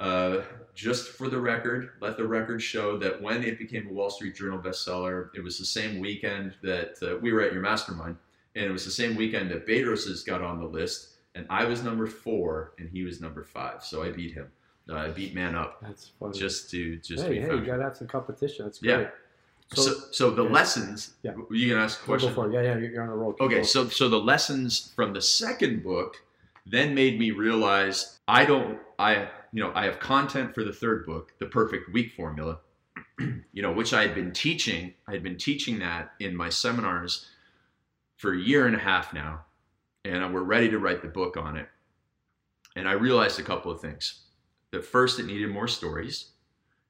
Uh, 0.00 0.38
just 0.74 1.10
for 1.10 1.28
the 1.28 1.38
record, 1.38 1.90
let 2.00 2.16
the 2.16 2.26
record 2.26 2.62
show 2.62 2.96
that 2.98 3.20
when 3.20 3.44
it 3.44 3.58
became 3.58 3.86
a 3.88 3.92
Wall 3.92 4.08
Street 4.10 4.34
Journal 4.34 4.58
bestseller, 4.58 5.28
it 5.34 5.44
was 5.44 5.58
the 5.58 5.66
same 5.66 6.00
weekend 6.00 6.54
that 6.62 6.94
uh, 7.02 7.18
we 7.18 7.30
were 7.32 7.42
at 7.42 7.52
your 7.52 7.62
mastermind. 7.62 8.16
And 8.56 8.64
it 8.64 8.72
was 8.72 8.84
the 8.84 8.90
same 8.90 9.16
weekend 9.16 9.50
that 9.50 9.66
Bedros's 9.66 10.22
got 10.24 10.42
on 10.42 10.58
the 10.58 10.66
list. 10.66 11.08
And 11.34 11.46
I 11.48 11.64
was 11.64 11.82
number 11.82 12.06
four 12.06 12.72
and 12.78 12.88
he 12.90 13.02
was 13.04 13.20
number 13.20 13.42
five. 13.44 13.84
So 13.84 14.02
I 14.02 14.10
beat 14.10 14.34
him. 14.34 14.48
Uh, 14.88 14.94
I 14.96 15.08
beat 15.08 15.34
Man 15.34 15.54
Up 15.54 15.80
That's 15.80 16.10
funny. 16.18 16.38
just 16.38 16.68
to 16.70 16.96
just 16.96 17.22
hey, 17.24 17.34
be 17.34 17.40
hey, 17.40 17.54
you 17.54 17.64
gotta 17.64 17.82
have 17.84 17.96
some 17.96 18.08
competition. 18.08 18.64
That's 18.66 18.82
Yeah. 18.82 18.96
great. 18.96 19.08
So, 19.74 19.82
So, 19.82 19.92
so, 20.10 20.30
the 20.30 20.44
yeah. 20.44 20.50
lessons, 20.50 21.14
Yeah. 21.22 21.32
you 21.50 21.68
can 21.70 21.78
ask 21.78 21.98
a 22.00 22.02
go 22.02 22.06
question. 22.12 22.34
for 22.34 22.50
it. 22.50 22.52
Yeah, 22.54 22.62
yeah, 22.62 22.78
you're 22.78 22.90
you're 22.90 23.02
on 23.02 23.08
a 23.08 23.16
roll. 23.16 23.32
Keep 23.32 23.42
Okay, 23.42 23.54
going. 23.56 23.64
so 23.64 23.88
so 23.88 24.08
the 24.08 24.18
lessons 24.20 24.92
from 24.94 25.12
the 25.14 25.22
second 25.22 25.82
book 25.82 26.16
then 26.66 26.94
made 26.94 27.18
me 27.18 27.30
realize 27.30 28.18
I 28.28 28.44
don't 28.44 28.78
I 28.98 29.28
you 29.52 29.62
know 29.62 29.72
I 29.74 29.84
have 29.84 29.98
content 30.00 30.54
for 30.54 30.64
the 30.64 30.72
third 30.72 31.06
book, 31.06 31.32
the 31.38 31.46
perfect 31.46 31.92
week 31.92 32.12
formula, 32.12 32.58
you 33.18 33.62
know, 33.62 33.72
which 33.72 33.94
I 33.94 34.02
had 34.02 34.14
been 34.14 34.32
teaching. 34.32 34.92
I 35.08 35.12
had 35.12 35.22
been 35.22 35.38
teaching 35.38 35.78
that 35.78 36.12
in 36.20 36.36
my 36.36 36.50
seminars 36.50 37.28
for 38.16 38.34
a 38.34 38.38
year 38.38 38.66
and 38.66 38.76
a 38.76 38.78
half 38.80 39.14
now, 39.14 39.44
and 40.04 40.34
we're 40.34 40.42
ready 40.42 40.68
to 40.70 40.78
write 40.78 41.02
the 41.02 41.08
book 41.08 41.36
on 41.36 41.56
it. 41.56 41.68
And 42.76 42.88
I 42.88 42.92
realized 42.92 43.38
a 43.38 43.44
couple 43.44 43.70
of 43.70 43.80
things. 43.80 44.22
That 44.70 44.84
first, 44.84 45.20
it 45.20 45.26
needed 45.26 45.50
more 45.50 45.68
stories, 45.68 46.30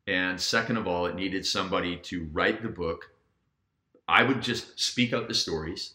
and 0.06 0.40
second 0.40 0.76
of 0.76 0.86
all, 0.86 1.06
it 1.06 1.16
needed 1.16 1.44
somebody 1.44 1.96
to 1.96 2.28
write 2.32 2.62
the 2.62 2.68
book. 2.68 3.10
I 4.06 4.22
would 4.22 4.40
just 4.40 4.78
speak 4.78 5.12
out 5.12 5.26
the 5.26 5.34
stories 5.34 5.94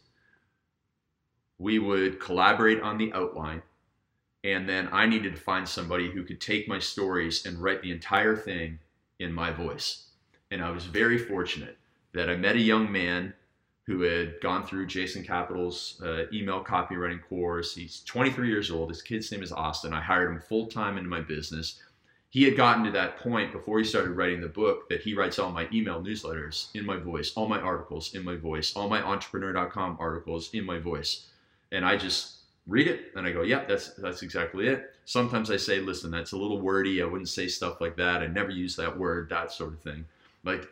we 1.60 1.80
would 1.80 2.20
collaborate 2.20 2.82
on 2.82 2.98
the 2.98 3.12
outline 3.14 3.62
and 4.44 4.68
then 4.70 4.88
i 4.92 5.06
needed 5.06 5.36
to 5.36 5.42
find 5.42 5.68
somebody 5.68 6.12
who 6.12 6.24
could 6.24 6.40
take 6.40 6.68
my 6.68 6.80
stories 6.80 7.46
and 7.46 7.62
write 7.62 7.82
the 7.82 7.92
entire 7.92 8.36
thing 8.36 8.80
in 9.20 9.32
my 9.32 9.52
voice 9.52 10.10
and 10.52 10.64
i 10.64 10.70
was 10.70 10.86
very 10.86 11.18
fortunate 11.18 11.78
that 12.14 12.30
i 12.30 12.36
met 12.36 12.56
a 12.56 12.62
young 12.62 12.92
man 12.92 13.34
who 13.88 14.02
had 14.02 14.40
gone 14.42 14.66
through 14.66 14.86
jason 14.86 15.24
capital's 15.24 16.00
uh, 16.06 16.26
email 16.32 16.64
copywriting 16.64 17.22
course 17.28 17.74
he's 17.74 18.02
23 18.02 18.48
years 18.48 18.70
old 18.70 18.90
his 18.90 19.02
kid's 19.02 19.32
name 19.32 19.42
is 19.42 19.52
austin 19.52 19.94
i 19.94 20.02
hired 20.02 20.32
him 20.32 20.40
full-time 20.40 20.98
into 20.98 21.10
my 21.10 21.22
business 21.22 21.82
he 22.30 22.44
had 22.44 22.58
gotten 22.58 22.84
to 22.84 22.92
that 22.92 23.18
point 23.18 23.52
before 23.52 23.80
he 23.80 23.86
started 23.86 24.12
writing 24.12 24.42
the 24.42 24.48
book 24.48 24.88
that 24.90 25.02
he 25.02 25.16
writes 25.16 25.40
all 25.40 25.52
my 25.52 25.68
email 25.74 26.02
newsletters 26.02 26.68
in 26.76 26.86
my 26.86 26.98
voice 26.98 27.32
all 27.36 27.48
my 27.48 27.60
articles 27.60 28.14
in 28.14 28.24
my 28.24 28.36
voice 28.36 28.74
all 28.76 28.90
my 28.90 29.02
entrepreneur.com 29.02 29.98
articles 30.00 30.50
in 30.54 30.66
my 30.66 30.78
voice 30.78 31.28
and 31.72 31.86
I 31.86 31.98
just 31.98 32.38
read 32.68 32.88
it 32.88 33.12
and 33.16 33.26
I 33.26 33.32
go, 33.32 33.42
"Yep, 33.42 33.68
that's 33.68 33.94
that's 33.94 34.22
exactly 34.22 34.68
it." 34.68 34.94
Sometimes 35.06 35.50
I 35.50 35.58
say, 35.58 35.80
"Listen, 35.80 36.12
that's 36.12 36.34
a 36.34 36.38
little 36.38 36.60
wordy. 36.60 37.02
I 37.02 37.06
wouldn't 37.06 37.30
say 37.30 37.48
stuff 37.48 37.82
like 37.82 37.96
that. 37.98 38.22
I 38.22 38.28
never 38.28 38.52
use 38.52 38.76
that 38.76 38.98
word, 38.98 39.30
that 39.30 39.52
sort 39.52 39.74
of 39.74 39.82
thing." 39.82 40.06
Like, 40.44 40.68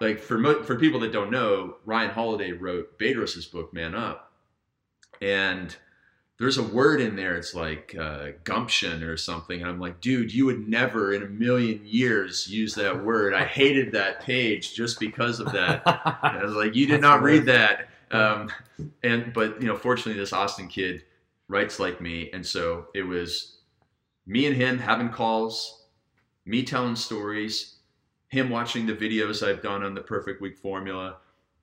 like 0.00 0.20
for 0.20 0.38
mo- 0.38 0.62
for 0.62 0.76
people 0.76 1.00
that 1.00 1.12
don't 1.12 1.30
know, 1.30 1.76
Ryan 1.84 2.10
Holiday 2.10 2.52
wrote 2.52 2.98
Bedros's 2.98 3.46
book, 3.46 3.72
Man 3.72 3.94
Up, 3.94 4.32
and 5.20 5.74
there's 6.38 6.58
a 6.58 6.62
word 6.62 7.00
in 7.00 7.16
there. 7.16 7.36
It's 7.36 7.54
like 7.54 7.96
uh, 7.98 8.28
gumption 8.44 9.02
or 9.02 9.16
something, 9.16 9.60
and 9.60 9.68
I'm 9.68 9.80
like, 9.80 10.00
"Dude, 10.00 10.32
you 10.32 10.46
would 10.46 10.68
never 10.68 11.12
in 11.12 11.22
a 11.22 11.28
million 11.28 11.80
years 11.84 12.48
use 12.48 12.74
that 12.76 13.04
word." 13.04 13.34
I 13.34 13.44
hated 13.44 13.92
that 13.92 14.20
page 14.20 14.74
just 14.74 15.00
because 15.00 15.40
of 15.40 15.52
that. 15.52 15.82
And 16.22 16.38
I 16.38 16.44
was 16.44 16.54
like, 16.54 16.74
"You 16.74 16.86
did 16.86 17.02
That's 17.02 17.02
not 17.02 17.22
read 17.22 17.46
that." 17.46 17.88
Um, 18.10 18.50
and 19.02 19.32
but 19.32 19.60
you 19.60 19.66
know, 19.66 19.76
fortunately, 19.76 20.20
this 20.20 20.32
Austin 20.32 20.68
kid 20.68 21.04
writes 21.48 21.80
like 21.80 22.00
me, 22.00 22.30
and 22.32 22.46
so 22.46 22.86
it 22.94 23.02
was 23.02 23.58
me 24.26 24.46
and 24.46 24.54
him 24.56 24.78
having 24.78 25.08
calls 25.08 25.78
me 26.48 26.62
telling 26.62 26.96
stories, 26.96 27.77
him 28.28 28.50
watching 28.50 28.86
the 28.86 28.94
videos 28.94 29.46
I've 29.46 29.62
done 29.62 29.82
on 29.82 29.94
the 29.94 30.00
Perfect 30.00 30.40
Week 30.40 30.56
formula, 30.56 31.16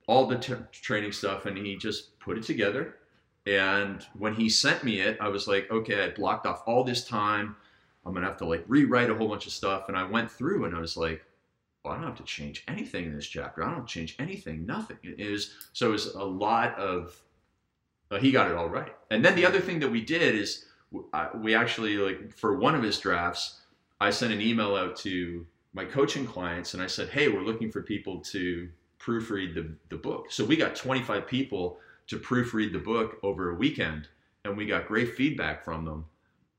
all 0.07 0.25
the 0.25 0.37
t- 0.37 0.53
training 0.71 1.11
stuff, 1.11 1.45
and 1.45 1.57
he 1.57 1.75
just 1.75 2.19
put 2.19 2.37
it 2.37 2.43
together. 2.43 2.95
And 3.45 4.05
when 4.17 4.33
he 4.33 4.49
sent 4.49 4.83
me 4.83 4.99
it, 4.99 5.17
I 5.21 5.27
was 5.27 5.47
like, 5.47 5.69
okay, 5.69 6.03
I 6.03 6.09
blocked 6.09 6.47
off 6.47 6.63
all 6.65 6.83
this 6.83 7.07
time. 7.07 7.55
I'm 8.05 8.13
gonna 8.13 8.25
have 8.25 8.37
to 8.37 8.45
like 8.45 8.63
rewrite 8.67 9.09
a 9.09 9.15
whole 9.15 9.27
bunch 9.27 9.45
of 9.45 9.53
stuff. 9.53 9.87
And 9.87 9.97
I 9.97 10.03
went 10.03 10.31
through 10.31 10.65
and 10.65 10.75
I 10.75 10.79
was 10.79 10.97
like, 10.97 11.23
well, 11.83 11.93
I 11.93 11.97
don't 11.97 12.07
have 12.07 12.17
to 12.17 12.23
change 12.23 12.63
anything 12.67 13.05
in 13.05 13.15
this 13.15 13.27
chapter. 13.27 13.63
I 13.63 13.71
don't 13.71 13.87
change 13.87 14.15
anything, 14.17 14.65
nothing. 14.65 14.97
It 15.03 15.29
was 15.29 15.53
so 15.73 15.89
it 15.89 15.91
was 15.91 16.07
a 16.15 16.23
lot 16.23 16.77
of. 16.77 17.15
Uh, 18.11 18.17
he 18.17 18.31
got 18.31 18.49
it 18.49 18.55
all 18.55 18.69
right. 18.69 18.93
And 19.09 19.25
then 19.25 19.35
the 19.35 19.45
other 19.45 19.59
thing 19.59 19.79
that 19.79 19.89
we 19.89 20.01
did 20.01 20.35
is 20.35 20.65
we 21.35 21.55
actually 21.55 21.97
like 21.97 22.33
for 22.35 22.57
one 22.57 22.75
of 22.75 22.83
his 22.83 22.99
drafts, 22.99 23.61
I 23.99 24.09
sent 24.09 24.33
an 24.33 24.41
email 24.41 24.75
out 24.75 24.95
to 24.97 25.45
my 25.75 25.83
coaching 25.83 26.25
clients 26.25 26.73
and 26.73 26.81
I 26.81 26.87
said, 26.87 27.09
hey, 27.09 27.27
we're 27.27 27.43
looking 27.43 27.69
for 27.69 27.81
people 27.81 28.19
to 28.21 28.69
proofread 28.97 29.53
the, 29.53 29.69
the 29.89 29.97
book. 29.97 30.31
So 30.31 30.45
we 30.45 30.55
got 30.55 30.75
25 30.75 31.27
people 31.27 31.77
to 32.07 32.17
proofread 32.17 32.71
the 32.71 32.79
book 32.79 33.17
over 33.21 33.51
a 33.51 33.55
weekend 33.55 34.07
and 34.45 34.55
we 34.55 34.65
got 34.65 34.87
great 34.87 35.15
feedback 35.15 35.65
from 35.65 35.83
them. 35.83 36.05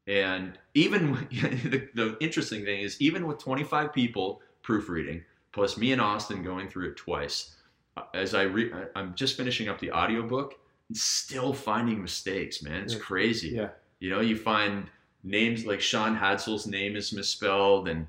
And 0.06 0.58
even 0.74 1.12
the, 1.30 1.88
the 1.94 2.16
interesting 2.20 2.64
thing 2.64 2.80
is, 2.80 3.00
even 3.00 3.26
with 3.26 3.38
25 3.38 3.92
people 3.92 4.42
proofreading, 4.62 5.24
plus 5.52 5.78
me 5.78 5.92
and 5.92 6.00
Austin 6.00 6.42
going 6.42 6.68
through 6.68 6.90
it 6.90 6.96
twice, 6.96 7.56
uh, 7.96 8.02
as 8.12 8.34
I 8.34 8.42
re- 8.42 8.70
I'm 8.94 9.14
just 9.14 9.36
finishing 9.36 9.68
up 9.68 9.80
the 9.80 9.90
audiobook, 9.90 10.54
and 10.88 10.96
still 10.96 11.52
finding 11.52 12.02
mistakes, 12.02 12.62
man. 12.62 12.82
It's 12.82 12.94
crazy. 12.94 13.48
Yeah. 13.48 13.70
You 13.98 14.10
know, 14.10 14.20
you 14.20 14.36
find 14.36 14.88
names 15.24 15.64
like 15.66 15.80
Sean 15.80 16.16
Hadsel's 16.16 16.66
name 16.66 16.94
is 16.94 17.12
misspelled, 17.12 17.88
and 17.88 18.06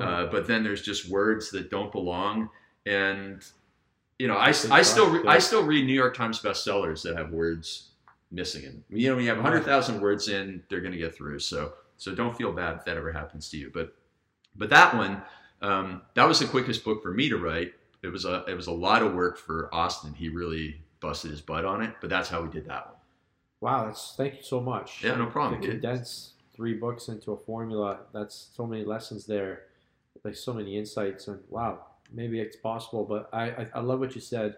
uh, 0.00 0.26
but 0.26 0.46
then 0.46 0.62
there's 0.62 0.82
just 0.82 1.08
words 1.08 1.50
that 1.50 1.70
don't 1.70 1.92
belong. 1.92 2.50
And 2.86 3.42
you 4.18 4.26
know, 4.26 4.36
I, 4.36 4.48
I 4.48 4.82
still 4.82 5.28
I 5.28 5.38
still 5.38 5.64
read 5.64 5.86
New 5.86 5.94
York 5.94 6.16
Times 6.16 6.40
bestsellers 6.40 7.02
that 7.02 7.16
have 7.16 7.30
words 7.30 7.90
missing 8.30 8.64
in. 8.64 8.84
You 8.90 9.10
know, 9.10 9.16
when 9.16 9.24
you 9.24 9.30
have 9.30 9.38
hundred 9.38 9.64
thousand 9.64 10.00
words 10.00 10.28
in, 10.28 10.62
they're 10.68 10.80
going 10.80 10.92
to 10.92 10.98
get 10.98 11.14
through. 11.14 11.38
So 11.38 11.74
so 11.96 12.14
don't 12.14 12.36
feel 12.36 12.52
bad 12.52 12.76
if 12.76 12.84
that 12.84 12.96
ever 12.96 13.12
happens 13.12 13.48
to 13.50 13.56
you. 13.56 13.70
But 13.72 13.94
but 14.56 14.70
that 14.70 14.94
one, 14.94 15.22
um, 15.62 16.02
that 16.14 16.26
was 16.26 16.40
the 16.40 16.46
quickest 16.46 16.84
book 16.84 17.02
for 17.02 17.12
me 17.12 17.28
to 17.28 17.36
write. 17.36 17.74
It 18.02 18.08
was 18.08 18.24
a 18.24 18.44
it 18.48 18.54
was 18.54 18.66
a 18.66 18.72
lot 18.72 19.02
of 19.02 19.14
work 19.14 19.38
for 19.38 19.72
Austin. 19.72 20.14
He 20.14 20.28
really 20.28 20.80
busted 21.00 21.30
his 21.30 21.40
butt 21.40 21.64
on 21.64 21.82
it. 21.82 21.94
But 22.00 22.10
that's 22.10 22.28
how 22.28 22.42
we 22.42 22.48
did 22.48 22.66
that 22.66 22.86
one. 22.86 22.94
Wow, 23.60 23.86
that's 23.86 24.14
thank 24.16 24.36
you 24.36 24.42
so 24.42 24.60
much. 24.60 25.02
Yeah, 25.02 25.16
no 25.16 25.26
problem. 25.26 25.60
To 25.60 25.68
condense 25.68 26.32
three 26.54 26.74
books 26.74 27.08
into 27.08 27.32
a 27.32 27.36
formula, 27.36 28.00
that's 28.12 28.50
so 28.54 28.66
many 28.66 28.84
lessons 28.84 29.26
there, 29.26 29.62
like 30.24 30.36
so 30.36 30.52
many 30.52 30.76
insights, 30.76 31.28
and 31.28 31.40
wow, 31.48 31.84
maybe 32.12 32.40
it's 32.40 32.56
possible. 32.56 33.04
But 33.04 33.28
I, 33.32 33.50
I, 33.50 33.66
I 33.76 33.80
love 33.80 34.00
what 34.00 34.14
you 34.14 34.20
said. 34.20 34.56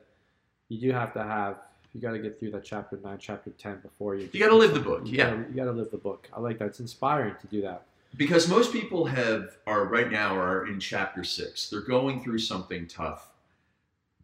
You 0.68 0.78
do 0.78 0.92
have 0.92 1.12
to 1.14 1.22
have. 1.22 1.56
You 1.92 2.00
got 2.00 2.12
to 2.12 2.18
get 2.18 2.38
through 2.38 2.52
that 2.52 2.64
chapter 2.64 2.98
nine, 3.02 3.18
chapter 3.18 3.50
ten 3.50 3.80
before 3.80 4.14
you. 4.14 4.28
You 4.32 4.40
got 4.40 4.50
to 4.50 4.56
live 4.56 4.74
the 4.74 4.80
book. 4.80 5.06
You 5.06 5.18
yeah, 5.18 5.30
gotta, 5.30 5.48
you 5.48 5.54
got 5.56 5.64
to 5.64 5.72
live 5.72 5.90
the 5.90 5.98
book. 5.98 6.28
I 6.32 6.40
like 6.40 6.58
that. 6.58 6.66
It's 6.66 6.80
inspiring 6.80 7.34
to 7.40 7.46
do 7.48 7.62
that. 7.62 7.82
Because 8.16 8.48
most 8.48 8.72
people 8.72 9.04
have 9.06 9.58
are 9.66 9.84
right 9.84 10.10
now 10.10 10.36
are 10.36 10.66
in 10.66 10.80
chapter 10.80 11.24
six. 11.24 11.70
They're 11.70 11.80
going 11.80 12.22
through 12.22 12.38
something 12.38 12.86
tough, 12.86 13.30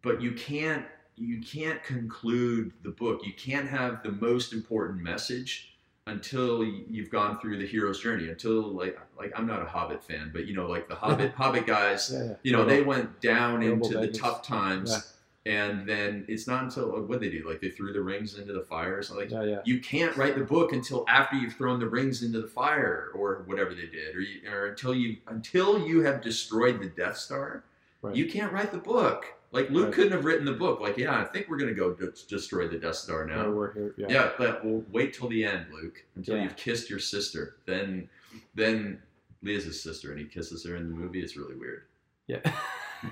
but 0.01 0.21
you 0.21 0.33
can't 0.33 0.85
you 1.15 1.41
can't 1.41 1.83
conclude 1.83 2.71
the 2.83 2.89
book. 2.89 3.25
You 3.25 3.33
can't 3.33 3.67
have 3.67 4.03
the 4.03 4.11
most 4.11 4.53
important 4.53 5.01
message 5.01 5.76
until 6.07 6.63
you've 6.63 7.09
gone 7.09 7.39
through 7.39 7.57
the 7.59 7.65
hero's 7.67 7.99
journey 8.01 8.29
until 8.29 8.61
like 8.71 8.97
like 9.17 9.31
I'm 9.35 9.45
not 9.45 9.61
a 9.61 9.65
Hobbit 9.65 10.03
fan, 10.03 10.31
but 10.33 10.45
you 10.47 10.55
know 10.55 10.67
like 10.67 10.87
the 10.87 10.95
Hobbit 10.95 11.33
Hobbit 11.37 11.67
guys, 11.67 12.09
Yeah, 12.13 12.23
yeah. 12.23 12.33
you 12.43 12.51
know 12.51 12.65
they 12.65 12.81
went 12.81 13.21
down 13.21 13.61
into 13.61 13.97
the 13.99 14.07
tough 14.07 14.41
times, 14.41 15.13
Yeah. 15.45 15.65
and 15.65 15.87
then 15.87 16.25
it's 16.27 16.47
not 16.47 16.63
until 16.63 16.95
uh, 16.95 17.01
what 17.01 17.19
they 17.19 17.29
do 17.29 17.47
like 17.47 17.61
they 17.61 17.69
threw 17.69 17.93
the 17.93 18.01
rings 18.01 18.37
into 18.39 18.53
the 18.53 18.61
fire. 18.63 19.01
So 19.03 19.15
like 19.15 19.31
you 19.65 19.79
can't 19.79 20.15
write 20.17 20.35
the 20.35 20.43
book 20.43 20.71
until 20.73 21.05
after 21.07 21.35
you've 21.35 21.53
thrown 21.55 21.79
the 21.79 21.89
rings 21.89 22.23
into 22.23 22.41
the 22.41 22.47
fire 22.47 23.09
or 23.13 23.43
whatever 23.45 23.73
they 23.75 23.87
did, 23.87 24.15
or, 24.15 24.21
you, 24.21 24.49
or 24.51 24.67
until 24.67 24.95
you 24.95 25.17
until 25.27 25.85
you 25.87 26.01
have 26.01 26.21
destroyed 26.21 26.79
the 26.81 26.87
Death 26.87 27.17
Star. 27.17 27.63
Right. 28.01 28.15
You 28.15 28.27
can't 28.27 28.53
write 28.53 28.71
the 28.71 28.77
book. 28.77 29.25
Like 29.57 29.71
Luke 29.71 29.85
Right. 29.85 29.93
couldn't 29.95 30.11
have 30.11 30.23
written 30.23 30.45
the 30.45 30.51
book. 30.53 30.79
Like, 30.79 30.97
yeah, 30.97 31.19
I 31.19 31.23
think 31.23 31.49
we're 31.49 31.57
gonna 31.57 31.73
go 31.73 31.91
d- 31.93 32.05
destroy 32.29 32.67
the 32.67 32.77
Death 32.77 32.93
Star 32.95 33.25
now. 33.25 33.41
Yeah, 33.45 33.49
we're 33.49 33.73
here. 33.73 33.93
Yeah. 33.97 34.05
Yeah, 34.09 34.29
but 34.37 34.63
we'll 34.63 34.83
wait 34.91 35.15
till 35.15 35.27
the 35.29 35.43
end, 35.43 35.65
Luke, 35.73 36.03
until 36.15 36.37
Yeah. 36.37 36.43
you've 36.43 36.55
kissed 36.55 36.91
your 36.91 36.99
sister. 36.99 37.55
Then, 37.65 38.07
then 38.53 39.01
Leia's 39.43 39.65
his 39.65 39.81
sister, 39.81 40.11
and 40.11 40.19
he 40.19 40.25
kisses 40.25 40.63
her 40.63 40.75
in 40.75 40.87
the 40.87 40.93
movie. 40.95 41.21
It's 41.21 41.35
really 41.35 41.55
weird. 41.55 41.85
Yeah. 42.27 42.41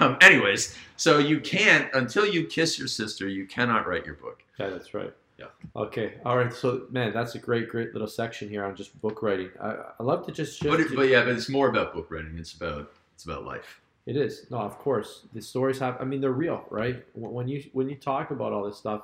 um, 0.00 0.16
anyways, 0.22 0.74
so 0.96 1.18
you 1.18 1.40
can't 1.40 1.92
until 1.94 2.24
you 2.26 2.46
kiss 2.46 2.78
your 2.78 2.88
sister, 2.88 3.28
you 3.28 3.46
cannot 3.46 3.86
write 3.86 4.06
your 4.06 4.14
book. 4.14 4.42
Yeah, 4.58 4.70
that's 4.70 4.94
right. 4.94 5.12
Yeah. 5.38 5.46
Okay. 5.76 6.14
All 6.24 6.36
right. 6.38 6.52
So, 6.52 6.86
man, 6.90 7.12
that's 7.12 7.34
a 7.34 7.38
great, 7.38 7.68
great 7.68 7.92
little 7.92 8.08
section 8.08 8.48
here 8.48 8.64
on 8.64 8.76
just 8.76 8.98
book 9.00 9.22
writing. 9.22 9.50
I, 9.60 9.76
I 9.98 10.02
love 10.02 10.24
to 10.26 10.32
just 10.32 10.58
shift. 10.58 10.70
But, 10.70 10.80
it, 10.80 10.88
to- 10.88 10.96
but 10.96 11.08
yeah, 11.08 11.24
but 11.24 11.32
it's 11.34 11.48
more 11.48 11.68
about 11.68 11.94
book 11.94 12.10
writing. 12.10 12.36
It's 12.38 12.52
about 12.54 12.90
it's 13.14 13.24
about 13.24 13.44
life. 13.44 13.80
It 14.06 14.16
is. 14.16 14.46
No, 14.50 14.58
of 14.58 14.78
course. 14.78 15.26
The 15.34 15.42
stories 15.42 15.78
have. 15.78 15.96
I 16.00 16.04
mean, 16.04 16.20
they're 16.20 16.32
real, 16.32 16.64
right? 16.70 17.04
When 17.14 17.32
when 17.32 17.48
you 17.48 17.64
when 17.72 17.88
you 17.88 17.96
talk 17.96 18.30
about 18.30 18.52
all 18.52 18.64
this 18.64 18.76
stuff, 18.78 19.02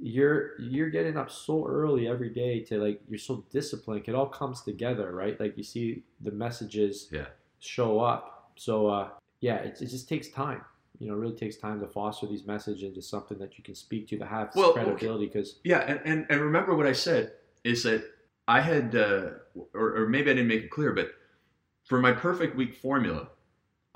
you're 0.00 0.58
you're 0.60 0.90
getting 0.90 1.16
up 1.16 1.30
so 1.30 1.66
early 1.66 2.08
every 2.08 2.30
day 2.30 2.60
to 2.60 2.78
like 2.78 3.00
you're 3.08 3.18
so 3.18 3.44
disciplined. 3.50 4.04
It 4.06 4.14
all 4.14 4.26
comes 4.26 4.62
together, 4.62 5.12
right? 5.12 5.38
Like 5.38 5.56
you 5.56 5.62
see 5.62 6.02
the 6.20 6.30
messages 6.32 7.08
Yeah. 7.10 7.26
show 7.60 8.00
up. 8.00 8.50
So 8.56 8.86
uh, 8.88 9.08
yeah, 9.40 9.56
it, 9.56 9.80
it 9.80 9.86
just 9.86 10.08
takes 10.08 10.28
time. 10.28 10.62
You 10.98 11.08
know, 11.08 11.14
it 11.14 11.18
really 11.18 11.36
takes 11.36 11.56
time 11.56 11.80
to 11.80 11.86
foster 11.86 12.26
these 12.26 12.46
messages 12.46 12.82
into 12.82 13.02
something 13.02 13.38
that 13.38 13.58
you 13.58 13.64
can 13.64 13.74
speak 13.74 14.08
to 14.08 14.18
that 14.18 14.28
have 14.28 14.52
Well, 14.54 14.72
credibility. 14.72 15.26
Because 15.26 15.56
Yeah, 15.62 15.80
and, 15.80 16.00
and, 16.04 16.26
and 16.30 16.40
remember 16.40 16.74
what 16.74 16.86
I 16.86 16.92
said 16.92 17.32
is 17.64 17.82
that 17.82 18.02
I 18.48 18.60
had, 18.62 18.94
uh, 18.96 19.30
or, 19.74 19.96
or 19.96 20.08
maybe 20.08 20.30
I 20.30 20.34
didn't 20.34 20.48
make 20.48 20.62
it 20.64 20.70
clear, 20.70 20.92
but 20.92 21.10
for 21.84 22.00
my 22.00 22.12
perfect 22.12 22.56
week 22.56 22.74
formula, 22.74 23.28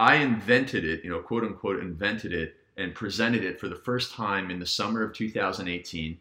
I 0.00 0.14
invented 0.14 0.86
it, 0.86 1.04
you 1.04 1.10
know, 1.10 1.20
quote 1.20 1.44
unquote, 1.44 1.78
invented 1.78 2.32
it 2.32 2.56
and 2.78 2.94
presented 2.94 3.44
it 3.44 3.60
for 3.60 3.68
the 3.68 3.76
first 3.76 4.14
time 4.14 4.50
in 4.50 4.58
the 4.58 4.64
summer 4.64 5.02
of 5.02 5.12
2018. 5.12 6.18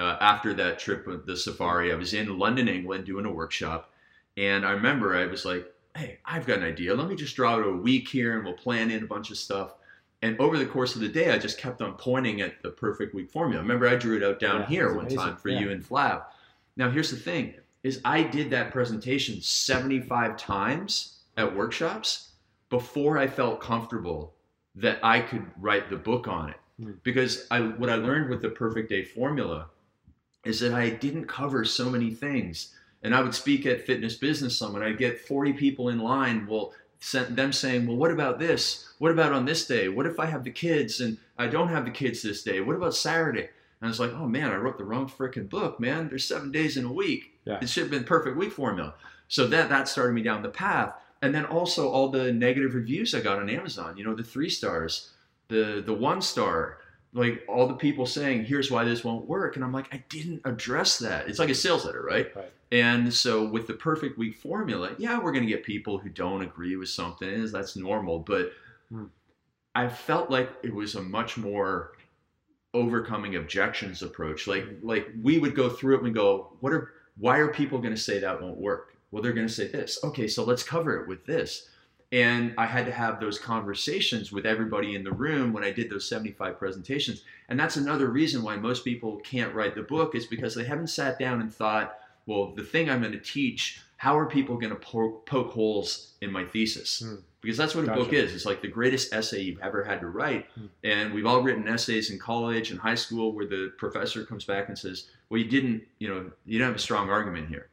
Uh, 0.00 0.16
after 0.20 0.52
that 0.54 0.80
trip 0.80 1.06
with 1.06 1.26
the 1.26 1.36
safari, 1.36 1.92
I 1.92 1.94
was 1.94 2.12
in 2.12 2.40
London, 2.40 2.66
England, 2.66 3.04
doing 3.04 3.26
a 3.26 3.32
workshop, 3.32 3.92
and 4.36 4.66
I 4.66 4.72
remember 4.72 5.14
I 5.14 5.26
was 5.26 5.44
like, 5.44 5.72
"Hey, 5.94 6.18
I've 6.24 6.44
got 6.44 6.58
an 6.58 6.64
idea. 6.64 6.92
Let 6.92 7.06
me 7.06 7.14
just 7.14 7.36
draw 7.36 7.54
out 7.54 7.64
a 7.64 7.70
week 7.70 8.08
here, 8.08 8.34
and 8.34 8.44
we'll 8.44 8.54
plan 8.54 8.90
in 8.90 9.04
a 9.04 9.06
bunch 9.06 9.30
of 9.30 9.36
stuff." 9.36 9.74
And 10.22 10.36
over 10.40 10.58
the 10.58 10.66
course 10.66 10.96
of 10.96 11.00
the 11.00 11.08
day, 11.08 11.30
I 11.30 11.38
just 11.38 11.56
kept 11.58 11.80
on 11.82 11.92
pointing 11.94 12.40
at 12.40 12.60
the 12.62 12.70
perfect 12.70 13.14
week 13.14 13.30
formula. 13.30 13.62
Remember, 13.62 13.86
I 13.86 13.94
drew 13.94 14.16
it 14.16 14.24
out 14.24 14.40
down 14.40 14.62
Yeah, 14.62 14.66
here 14.66 14.88
one 14.88 15.00
amazing. 15.06 15.18
time 15.18 15.36
for 15.36 15.50
Yeah. 15.50 15.60
you 15.60 15.70
and 15.70 15.84
Flav. 15.84 16.24
Now, 16.76 16.90
here's 16.90 17.12
the 17.12 17.16
thing: 17.16 17.54
is 17.84 18.00
I 18.04 18.24
did 18.24 18.50
that 18.50 18.72
presentation 18.72 19.40
75 19.40 20.36
times 20.36 21.18
at 21.36 21.54
workshops 21.54 22.29
before 22.70 23.18
I 23.18 23.26
felt 23.26 23.60
comfortable 23.60 24.34
that 24.76 24.98
I 25.02 25.20
could 25.20 25.46
write 25.58 25.90
the 25.90 25.96
book 25.96 26.28
on 26.28 26.50
it. 26.50 26.56
Hmm. 26.80 26.92
Because 27.02 27.46
I, 27.50 27.60
what 27.60 27.90
I 27.90 27.96
learned 27.96 28.30
with 28.30 28.40
the 28.40 28.48
perfect 28.48 28.88
day 28.88 29.04
formula 29.04 29.66
is 30.44 30.60
that 30.60 30.72
I 30.72 30.90
didn't 30.90 31.26
cover 31.26 31.64
so 31.64 31.90
many 31.90 32.10
things. 32.10 32.74
And 33.02 33.14
I 33.14 33.22
would 33.22 33.34
speak 33.34 33.66
at 33.66 33.84
Fitness 33.84 34.16
Business 34.16 34.56
Summit. 34.56 34.82
I'd 34.82 34.98
get 34.98 35.20
40 35.20 35.52
people 35.54 35.88
in 35.88 35.98
line. 35.98 36.46
Well, 36.46 36.72
sent 37.00 37.34
them 37.34 37.52
saying, 37.52 37.86
"Well, 37.86 37.96
what 37.96 38.10
about 38.10 38.38
this? 38.38 38.88
What 38.98 39.10
about 39.10 39.32
on 39.32 39.46
this 39.46 39.66
day? 39.66 39.88
What 39.88 40.06
if 40.06 40.20
I 40.20 40.26
have 40.26 40.44
the 40.44 40.50
kids 40.50 41.00
and 41.00 41.16
I 41.38 41.46
don't 41.46 41.68
have 41.68 41.86
the 41.86 41.90
kids 41.90 42.22
this 42.22 42.42
day? 42.42 42.60
What 42.60 42.76
about 42.76 42.94
Saturday?" 42.94 43.48
And 43.80 43.86
I 43.86 43.88
was 43.88 43.98
like, 43.98 44.12
"Oh 44.12 44.28
man, 44.28 44.50
I 44.50 44.56
wrote 44.56 44.76
the 44.76 44.84
wrong 44.84 45.08
freaking 45.08 45.48
book, 45.48 45.80
man. 45.80 46.08
There's 46.08 46.24
seven 46.24 46.52
days 46.52 46.76
in 46.76 46.84
a 46.84 46.92
week. 46.92 47.38
Yeah. 47.46 47.58
It 47.60 47.70
should 47.70 47.84
have 47.84 47.90
been 47.90 48.04
perfect 48.04 48.36
week 48.36 48.52
formula." 48.52 48.94
So 49.28 49.46
that 49.46 49.70
that 49.70 49.88
started 49.88 50.12
me 50.12 50.22
down 50.22 50.42
the 50.42 50.50
path. 50.50 50.92
And 51.22 51.34
then 51.34 51.44
also 51.44 51.88
all 51.90 52.08
the 52.08 52.32
negative 52.32 52.74
reviews 52.74 53.14
I 53.14 53.20
got 53.20 53.38
on 53.38 53.50
Amazon. 53.50 53.96
You 53.96 54.04
know, 54.04 54.14
the 54.14 54.22
three 54.24 54.48
stars, 54.48 55.10
the 55.48 55.82
the 55.84 55.92
one 55.92 56.22
star, 56.22 56.78
like 57.12 57.42
all 57.48 57.66
the 57.68 57.74
people 57.74 58.06
saying, 58.06 58.44
"Here's 58.44 58.70
why 58.70 58.84
this 58.84 59.04
won't 59.04 59.26
work," 59.28 59.56
and 59.56 59.64
I'm 59.64 59.72
like, 59.72 59.92
I 59.92 60.02
didn't 60.08 60.40
address 60.44 60.98
that. 61.00 61.28
It's 61.28 61.38
like 61.38 61.50
a 61.50 61.54
sales 61.54 61.84
letter, 61.84 62.02
right? 62.02 62.34
Right. 62.34 62.52
And 62.72 63.12
so 63.12 63.44
with 63.46 63.66
the 63.66 63.74
perfect 63.74 64.16
week 64.16 64.36
formula, 64.36 64.94
yeah, 64.98 65.18
we're 65.18 65.32
going 65.32 65.44
to 65.44 65.50
get 65.50 65.64
people 65.64 65.98
who 65.98 66.08
don't 66.08 66.42
agree 66.42 66.76
with 66.76 66.88
something. 66.88 67.28
Is 67.28 67.52
that's 67.52 67.76
normal, 67.76 68.20
but 68.20 68.52
Hmm. 68.90 69.06
I 69.74 69.88
felt 69.88 70.30
like 70.30 70.50
it 70.62 70.74
was 70.74 70.94
a 70.96 71.02
much 71.02 71.36
more 71.36 71.92
overcoming 72.74 73.36
objections 73.36 74.02
approach. 74.02 74.46
Like 74.46 74.66
like 74.82 75.08
we 75.22 75.38
would 75.38 75.54
go 75.54 75.68
through 75.68 75.98
it 75.98 76.04
and 76.04 76.14
go, 76.14 76.56
what 76.60 76.72
are 76.72 76.92
why 77.16 77.38
are 77.38 77.48
people 77.48 77.78
going 77.78 77.94
to 77.94 78.00
say 78.00 78.18
that 78.20 78.40
won't 78.40 78.56
work? 78.58 78.96
Well, 79.10 79.22
they're 79.22 79.32
going 79.32 79.46
to 79.46 79.52
say 79.52 79.68
this. 79.68 79.98
Okay, 80.04 80.28
so 80.28 80.44
let's 80.44 80.62
cover 80.62 81.00
it 81.00 81.08
with 81.08 81.26
this. 81.26 81.68
And 82.12 82.54
I 82.58 82.66
had 82.66 82.86
to 82.86 82.92
have 82.92 83.20
those 83.20 83.38
conversations 83.38 84.32
with 84.32 84.44
everybody 84.44 84.96
in 84.96 85.04
the 85.04 85.12
room 85.12 85.52
when 85.52 85.62
I 85.62 85.70
did 85.70 85.88
those 85.88 86.08
75 86.08 86.58
presentations. 86.58 87.22
And 87.48 87.58
that's 87.58 87.76
another 87.76 88.08
reason 88.08 88.42
why 88.42 88.56
most 88.56 88.84
people 88.84 89.18
can't 89.18 89.54
write 89.54 89.76
the 89.76 89.82
book 89.82 90.16
is 90.16 90.26
because 90.26 90.54
they 90.54 90.64
haven't 90.64 90.88
sat 90.88 91.20
down 91.20 91.40
and 91.40 91.54
thought, 91.54 91.98
well, 92.26 92.52
the 92.54 92.64
thing 92.64 92.90
I'm 92.90 93.00
going 93.00 93.12
to 93.12 93.18
teach, 93.18 93.80
how 93.96 94.18
are 94.18 94.26
people 94.26 94.56
going 94.56 94.72
to 94.72 94.78
poke, 94.80 95.24
poke 95.24 95.52
holes 95.52 96.14
in 96.20 96.32
my 96.32 96.44
thesis? 96.44 97.00
Hmm. 97.04 97.16
Because 97.40 97.56
that's 97.56 97.74
what 97.74 97.88
a 97.88 97.94
book 97.94 98.12
is. 98.12 98.34
It's 98.34 98.44
like 98.44 98.60
the 98.60 98.68
greatest 98.68 99.14
essay 99.14 99.40
you've 99.40 99.62
ever 99.62 99.82
had 99.82 100.00
to 100.00 100.08
write. 100.08 100.46
Hmm. 100.54 100.66
And 100.84 101.14
we've 101.14 101.24
all 101.24 101.42
written 101.42 101.66
essays 101.66 102.10
in 102.10 102.18
college 102.18 102.70
and 102.70 102.78
high 102.78 102.96
school 102.96 103.32
where 103.32 103.46
the 103.46 103.72
professor 103.78 104.24
comes 104.26 104.44
back 104.44 104.68
and 104.68 104.78
says, 104.78 105.06
"Well, 105.30 105.40
you 105.40 105.48
didn't, 105.48 105.84
you 106.00 106.08
know, 106.08 106.30
you 106.44 106.58
don't 106.58 106.68
have 106.68 106.76
a 106.76 106.80
strong 106.80 107.08
argument 107.08 107.48
here." 107.48 107.69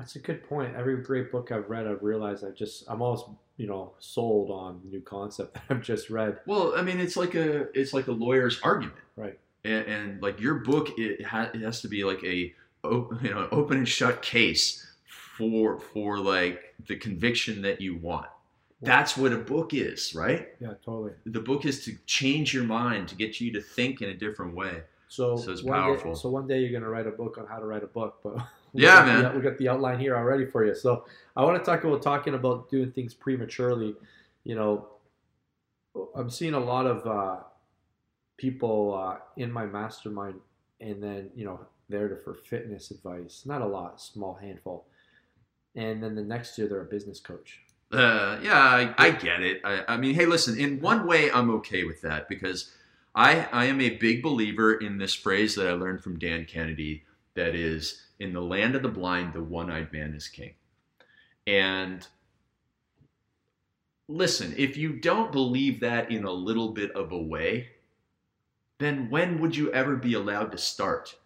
That's 0.00 0.16
a 0.16 0.18
good 0.18 0.42
point. 0.48 0.74
Every 0.76 0.96
great 0.96 1.30
book 1.30 1.52
I've 1.52 1.68
read, 1.68 1.86
I've 1.86 2.02
realized 2.02 2.42
I 2.42 2.52
just 2.52 2.84
I'm 2.88 3.02
almost 3.02 3.26
you 3.58 3.66
know 3.66 3.92
sold 3.98 4.50
on 4.50 4.80
new 4.90 5.02
concept 5.02 5.54
that 5.54 5.62
I've 5.68 5.82
just 5.82 6.08
read. 6.08 6.38
Well, 6.46 6.72
I 6.74 6.80
mean, 6.80 6.98
it's 6.98 7.18
like 7.18 7.34
a 7.34 7.68
it's 7.78 7.92
like 7.92 8.06
a 8.06 8.12
lawyer's 8.12 8.58
argument, 8.62 8.96
Right. 9.16 9.38
And, 9.62 9.86
and 9.86 10.22
like 10.22 10.40
your 10.40 10.54
book, 10.54 10.88
it, 10.96 11.22
ha- 11.22 11.50
it 11.52 11.60
has 11.60 11.82
to 11.82 11.88
be 11.88 12.02
like 12.04 12.24
a 12.24 12.54
you 12.84 13.06
know 13.22 13.46
open 13.52 13.76
and 13.76 13.88
shut 13.88 14.22
case 14.22 14.86
for 15.04 15.78
for 15.78 16.18
like 16.18 16.74
the 16.86 16.96
conviction 16.96 17.60
that 17.62 17.82
you 17.82 17.96
want. 17.96 18.28
That's 18.80 19.18
what 19.18 19.34
a 19.34 19.36
book 19.36 19.74
is, 19.74 20.14
right? 20.14 20.48
Yeah, 20.60 20.72
totally. 20.82 21.12
The 21.26 21.40
book 21.40 21.66
is 21.66 21.84
to 21.84 21.94
change 22.06 22.54
your 22.54 22.64
mind, 22.64 23.08
to 23.08 23.14
get 23.14 23.38
you 23.38 23.52
to 23.52 23.60
think 23.60 24.00
in 24.00 24.08
a 24.08 24.14
different 24.14 24.54
way. 24.54 24.80
So, 25.08 25.36
So 25.36 25.52
it's 25.52 25.60
powerful. 25.60 26.14
Day, 26.14 26.18
so 26.18 26.30
one 26.30 26.46
day 26.46 26.60
you're 26.60 26.72
gonna 26.72 26.90
write 26.90 27.06
a 27.06 27.10
book 27.10 27.36
on 27.36 27.46
how 27.46 27.58
to 27.58 27.66
write 27.66 27.82
a 27.82 27.88
book, 27.88 28.20
but 28.22 28.38
we 28.72 28.82
Yeah, 28.82 29.04
got 29.04 29.06
man. 29.06 29.36
we 29.36 29.42
got 29.42 29.58
the 29.58 29.68
outline 29.68 29.98
here 29.98 30.16
already 30.16 30.46
for 30.46 30.64
you. 30.64 30.74
So 30.74 31.04
I 31.36 31.44
want 31.44 31.58
to 31.58 31.64
talk 31.64 31.84
about 31.84 32.02
talking 32.02 32.34
about 32.34 32.70
doing 32.70 32.92
things 32.92 33.14
prematurely. 33.14 33.94
You 34.44 34.54
know, 34.54 34.88
I'm 36.14 36.30
seeing 36.30 36.54
a 36.54 36.60
lot 36.60 36.86
of 36.86 37.06
uh, 37.06 37.42
people 38.36 38.94
uh, 38.94 39.18
in 39.36 39.50
my 39.52 39.66
mastermind, 39.66 40.40
and 40.80 41.02
then 41.02 41.30
you 41.34 41.44
know 41.44 41.60
there 41.88 42.08
to 42.08 42.16
for 42.16 42.34
fitness 42.34 42.90
advice. 42.90 43.42
Not 43.44 43.62
a 43.62 43.66
lot, 43.66 44.00
small 44.00 44.34
handful. 44.34 44.86
And 45.76 46.02
then 46.02 46.14
the 46.14 46.22
next 46.22 46.58
year 46.58 46.68
they're 46.68 46.80
a 46.82 46.84
business 46.84 47.20
coach. 47.20 47.60
Uh, 47.92 48.38
yeah, 48.42 48.54
I, 48.54 48.94
I 48.98 49.10
get 49.10 49.42
it. 49.42 49.60
I, 49.64 49.84
I 49.88 49.96
mean, 49.96 50.14
hey, 50.14 50.26
listen. 50.26 50.58
In 50.58 50.80
one 50.80 51.06
way, 51.06 51.30
I'm 51.30 51.50
okay 51.56 51.84
with 51.84 52.02
that 52.02 52.28
because 52.28 52.72
I 53.14 53.46
I 53.52 53.64
am 53.66 53.80
a 53.80 53.90
big 53.90 54.22
believer 54.22 54.74
in 54.74 54.98
this 54.98 55.14
phrase 55.14 55.56
that 55.56 55.66
I 55.68 55.72
learned 55.72 56.02
from 56.02 56.18
Dan 56.18 56.44
Kennedy. 56.44 57.04
That 57.34 57.54
is, 57.54 58.02
in 58.18 58.32
the 58.32 58.40
land 58.40 58.74
of 58.74 58.82
the 58.82 58.88
blind, 58.88 59.32
the 59.34 59.42
one-eyed 59.42 59.92
man 59.92 60.14
is 60.14 60.28
king. 60.28 60.54
And 61.46 62.06
listen, 64.08 64.54
if 64.56 64.76
you 64.76 64.94
don't 64.94 65.32
believe 65.32 65.80
that 65.80 66.10
in 66.10 66.24
a 66.24 66.32
little 66.32 66.72
bit 66.72 66.90
of 66.92 67.12
a 67.12 67.18
way, 67.22 67.68
then 68.78 69.10
when 69.10 69.40
would 69.40 69.56
you 69.56 69.72
ever 69.72 69.96
be 69.96 70.14
allowed 70.14 70.52
to 70.52 70.58
start? 70.58 71.16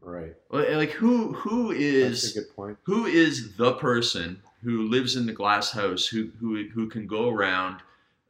Right. 0.00 0.34
Eh, 0.52 0.76
like 0.76 0.90
who 0.92 1.32
who 1.34 1.70
is 1.72 2.22
That's 2.22 2.36
a 2.36 2.40
good 2.40 2.56
point. 2.56 2.78
who 2.84 3.06
is 3.06 3.56
the 3.56 3.72
person 3.74 4.40
who 4.62 4.88
lives 4.88 5.16
in 5.16 5.26
the 5.26 5.32
glass 5.32 5.72
house 5.72 6.06
who 6.06 6.30
who 6.40 6.68
who 6.72 6.88
can 6.88 7.06
go 7.06 7.28
around 7.28 7.80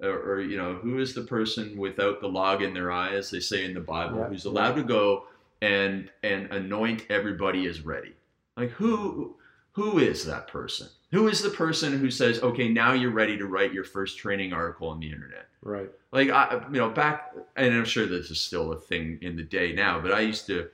or, 0.00 0.18
or 0.18 0.40
you 0.40 0.56
know 0.56 0.74
who 0.76 0.98
is 0.98 1.14
the 1.14 1.22
person 1.22 1.76
without 1.76 2.20
the 2.20 2.26
log 2.28 2.62
in 2.62 2.72
their 2.72 2.90
eye 2.90 3.10
as 3.14 3.30
they 3.30 3.38
say 3.40 3.64
in 3.66 3.74
the 3.74 3.80
bible 3.80 4.16
Yeah, 4.18 4.28
who's 4.28 4.46
yeah. 4.46 4.50
allowed 4.50 4.74
to 4.76 4.82
go 4.82 5.24
and 5.62 6.10
and 6.22 6.50
anoint 6.52 7.04
everybody 7.10 7.66
as 7.66 7.80
ready 7.80 8.12
like 8.56 8.70
who 8.70 9.36
who 9.72 9.98
is 9.98 10.24
that 10.24 10.48
person 10.48 10.88
who 11.10 11.28
is 11.28 11.42
the 11.42 11.50
person 11.50 11.98
who 11.98 12.10
says 12.10 12.40
okay 12.42 12.68
now 12.68 12.92
you're 12.92 13.10
ready 13.10 13.36
to 13.36 13.46
write 13.46 13.72
your 13.72 13.84
first 13.84 14.18
training 14.18 14.52
article 14.52 14.88
on 14.88 15.00
the 15.00 15.10
internet 15.10 15.48
Right. 15.62 15.90
like 16.12 16.30
I, 16.30 16.62
you 16.72 16.78
know, 16.78 16.88
back, 16.88 17.34
and 17.56 17.74
I'm 17.74 17.84
sure 17.84 18.06
this 18.06 18.30
is 18.30 18.40
still 18.40 18.72
a 18.72 18.78
thing 18.78 19.18
in 19.22 19.34
the 19.36 19.42
day 19.42 19.72
now, 19.72 20.00
but 20.00 20.12
I 20.12 20.20
used 20.20 20.46
to 20.46 20.68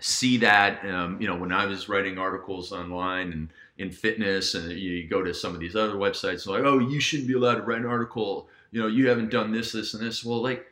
see 0.00 0.38
that, 0.38 0.84
um, 0.86 1.20
you 1.20 1.28
know, 1.28 1.36
when 1.36 1.52
I 1.52 1.66
was 1.66 1.88
writing 1.88 2.18
articles 2.18 2.72
online 2.72 3.32
and 3.32 3.50
in 3.76 3.90
fitness, 3.90 4.54
and 4.54 4.72
you 4.72 5.06
go 5.08 5.22
to 5.22 5.34
some 5.34 5.54
of 5.54 5.60
these 5.60 5.76
other 5.76 5.94
websites, 5.94 6.46
like, 6.46 6.64
oh, 6.64 6.78
you 6.78 7.00
shouldn't 7.00 7.28
be 7.28 7.34
allowed 7.34 7.56
to 7.56 7.62
write 7.62 7.80
an 7.80 7.86
article. 7.86 8.48
You 8.70 8.80
know, 8.80 8.88
you 8.88 9.08
haven't 9.08 9.30
done 9.30 9.52
this, 9.52 9.72
this, 9.72 9.94
and 9.94 10.02
this. 10.02 10.24
Well, 10.24 10.42
like, 10.42 10.66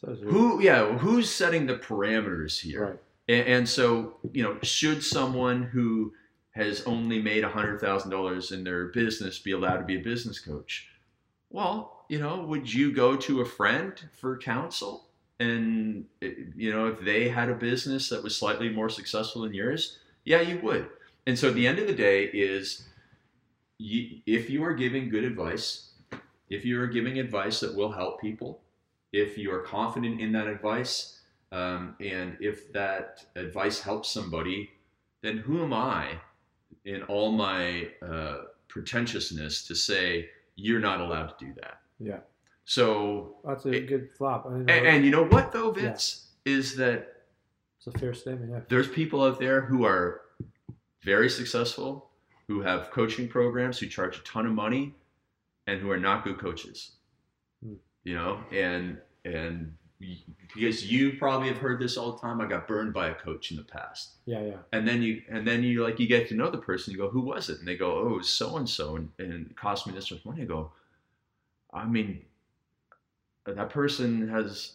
So, 0.00 0.14
who, 0.14 0.62
yeah, 0.62 0.96
who's 0.96 1.28
setting 1.28 1.66
the 1.66 1.76
parameters 1.76 2.58
here? 2.58 2.86
Right. 2.86 2.98
And, 3.28 3.48
and 3.48 3.68
so, 3.68 4.14
you 4.32 4.42
know, 4.42 4.56
should 4.62 5.04
someone 5.04 5.62
who 5.62 6.14
has 6.52 6.82
only 6.82 7.20
made 7.20 7.44
$100,000 7.44 8.52
in 8.52 8.64
their 8.64 8.86
business 8.86 9.38
be 9.38 9.52
allowed 9.52 9.76
to 9.76 9.84
be 9.84 9.96
a 9.96 10.02
business 10.02 10.38
coach? 10.38 10.88
Well, 11.50 12.04
you 12.08 12.18
know, 12.18 12.42
would 12.44 12.72
you 12.72 12.92
go 12.92 13.14
to 13.16 13.42
a 13.42 13.44
friend 13.44 13.92
for 14.18 14.38
counsel? 14.38 15.06
And, 15.38 16.06
eh, 16.22 16.30
you 16.56 16.72
know, 16.72 16.86
if 16.86 17.00
they 17.00 17.28
had 17.28 17.50
a 17.50 17.54
business 17.54 18.08
that 18.08 18.22
was 18.22 18.34
slightly 18.34 18.70
more 18.70 18.88
successful 18.88 19.42
than 19.42 19.52
yours, 19.52 19.98
yeah, 20.24 20.40
you 20.40 20.60
would. 20.62 20.88
And 21.26 21.38
so 21.38 21.48
at 21.48 21.54
the 21.54 21.66
end 21.66 21.78
of 21.78 21.86
the 21.86 21.94
day 21.94 22.24
is 22.24 22.88
you, 23.78 24.20
if 24.26 24.48
you 24.48 24.64
are 24.64 24.74
giving 24.74 25.10
good 25.10 25.24
advice, 25.24 25.90
if 26.48 26.64
you 26.64 26.80
are 26.80 26.86
giving 26.86 27.18
advice 27.18 27.60
that 27.60 27.74
will 27.74 27.92
help 27.92 28.20
people, 28.20 28.60
if 29.12 29.36
you 29.38 29.52
are 29.52 29.60
confident 29.60 30.20
in 30.20 30.32
that 30.32 30.46
advice, 30.46 31.20
um, 31.52 31.96
and 32.00 32.36
if 32.40 32.72
that 32.72 33.24
advice 33.36 33.80
helps 33.80 34.08
somebody, 34.08 34.70
then 35.22 35.38
who 35.38 35.62
am 35.62 35.72
I 35.72 36.12
in 36.84 37.02
all 37.04 37.32
my 37.32 37.88
uh, 38.02 38.42
pretentiousness 38.68 39.66
to 39.66 39.74
say 39.74 40.28
you're 40.56 40.80
not 40.80 41.00
allowed 41.00 41.36
to 41.38 41.44
do 41.44 41.52
that? 41.60 41.80
Yeah. 41.98 42.20
So, 42.64 43.36
That's 43.44 43.66
a 43.66 43.72
It- 43.72 43.86
good 43.88 44.10
flop. 44.16 44.46
I 44.46 44.50
mean, 44.50 44.70
and, 44.70 44.86
and 44.86 45.04
you 45.04 45.10
know 45.10 45.24
what 45.24 45.52
though, 45.52 45.74
Yeah. 45.76 45.96
Is 46.46 46.76
that 46.76 47.26
it's 47.76 47.86
a 47.86 47.98
fair 47.98 48.14
statement. 48.14 48.50
Yeah. 48.50 48.60
there's 48.68 48.88
people 48.88 49.22
out 49.22 49.38
there 49.38 49.60
who 49.62 49.84
are 49.84 50.22
very 51.02 51.28
successful, 51.28 52.10
who 52.46 52.60
have 52.62 52.90
coaching 52.90 53.28
programs, 53.28 53.78
who 53.78 53.86
charge 53.86 54.18
a 54.18 54.22
ton 54.22 54.46
of 54.46 54.52
money, 54.52 54.94
and 55.66 55.80
who 55.80 55.90
are 55.90 55.98
not 55.98 56.24
good 56.24 56.38
coaches. 56.38 56.92
You 58.04 58.14
know, 58.14 58.40
and 58.52 58.98
and 59.24 59.74
because 60.54 60.90
you 60.90 61.12
probably 61.18 61.48
have 61.48 61.58
heard 61.58 61.78
this 61.78 61.98
all 61.98 62.12
the 62.12 62.18
time. 62.18 62.40
I 62.40 62.46
got 62.46 62.66
burned 62.66 62.94
by 62.94 63.08
a 63.10 63.14
coach 63.14 63.50
in 63.50 63.58
the 63.58 63.62
past, 63.62 64.12
Yeah. 64.24 64.40
Yeah. 64.42 64.56
and 64.72 64.88
then 64.88 65.02
you 65.02 65.20
and 65.28 65.46
then 65.46 65.62
you 65.62 65.82
like 65.84 66.00
you 66.00 66.06
get 66.06 66.28
to 66.30 66.34
know 66.34 66.50
the 66.50 66.56
person. 66.58 66.92
You 66.92 66.98
go, 66.98 67.10
who 67.10 67.20
was 67.20 67.50
it? 67.50 67.58
And 67.58 67.68
they 67.68 67.76
go, 67.76 67.98
oh, 67.98 68.14
it 68.14 68.16
was 68.18 68.28
so 68.30 68.56
and 68.56 68.66
so, 68.68 68.96
and 68.96 69.10
it 69.18 69.56
cost 69.56 69.86
me 69.86 69.92
this 69.92 70.10
much 70.10 70.24
money. 70.24 70.42
I 70.42 70.44
go, 70.46 70.72
I 71.72 71.84
mean, 71.84 72.22
that 73.46 73.68
person 73.70 74.28
has 74.28 74.72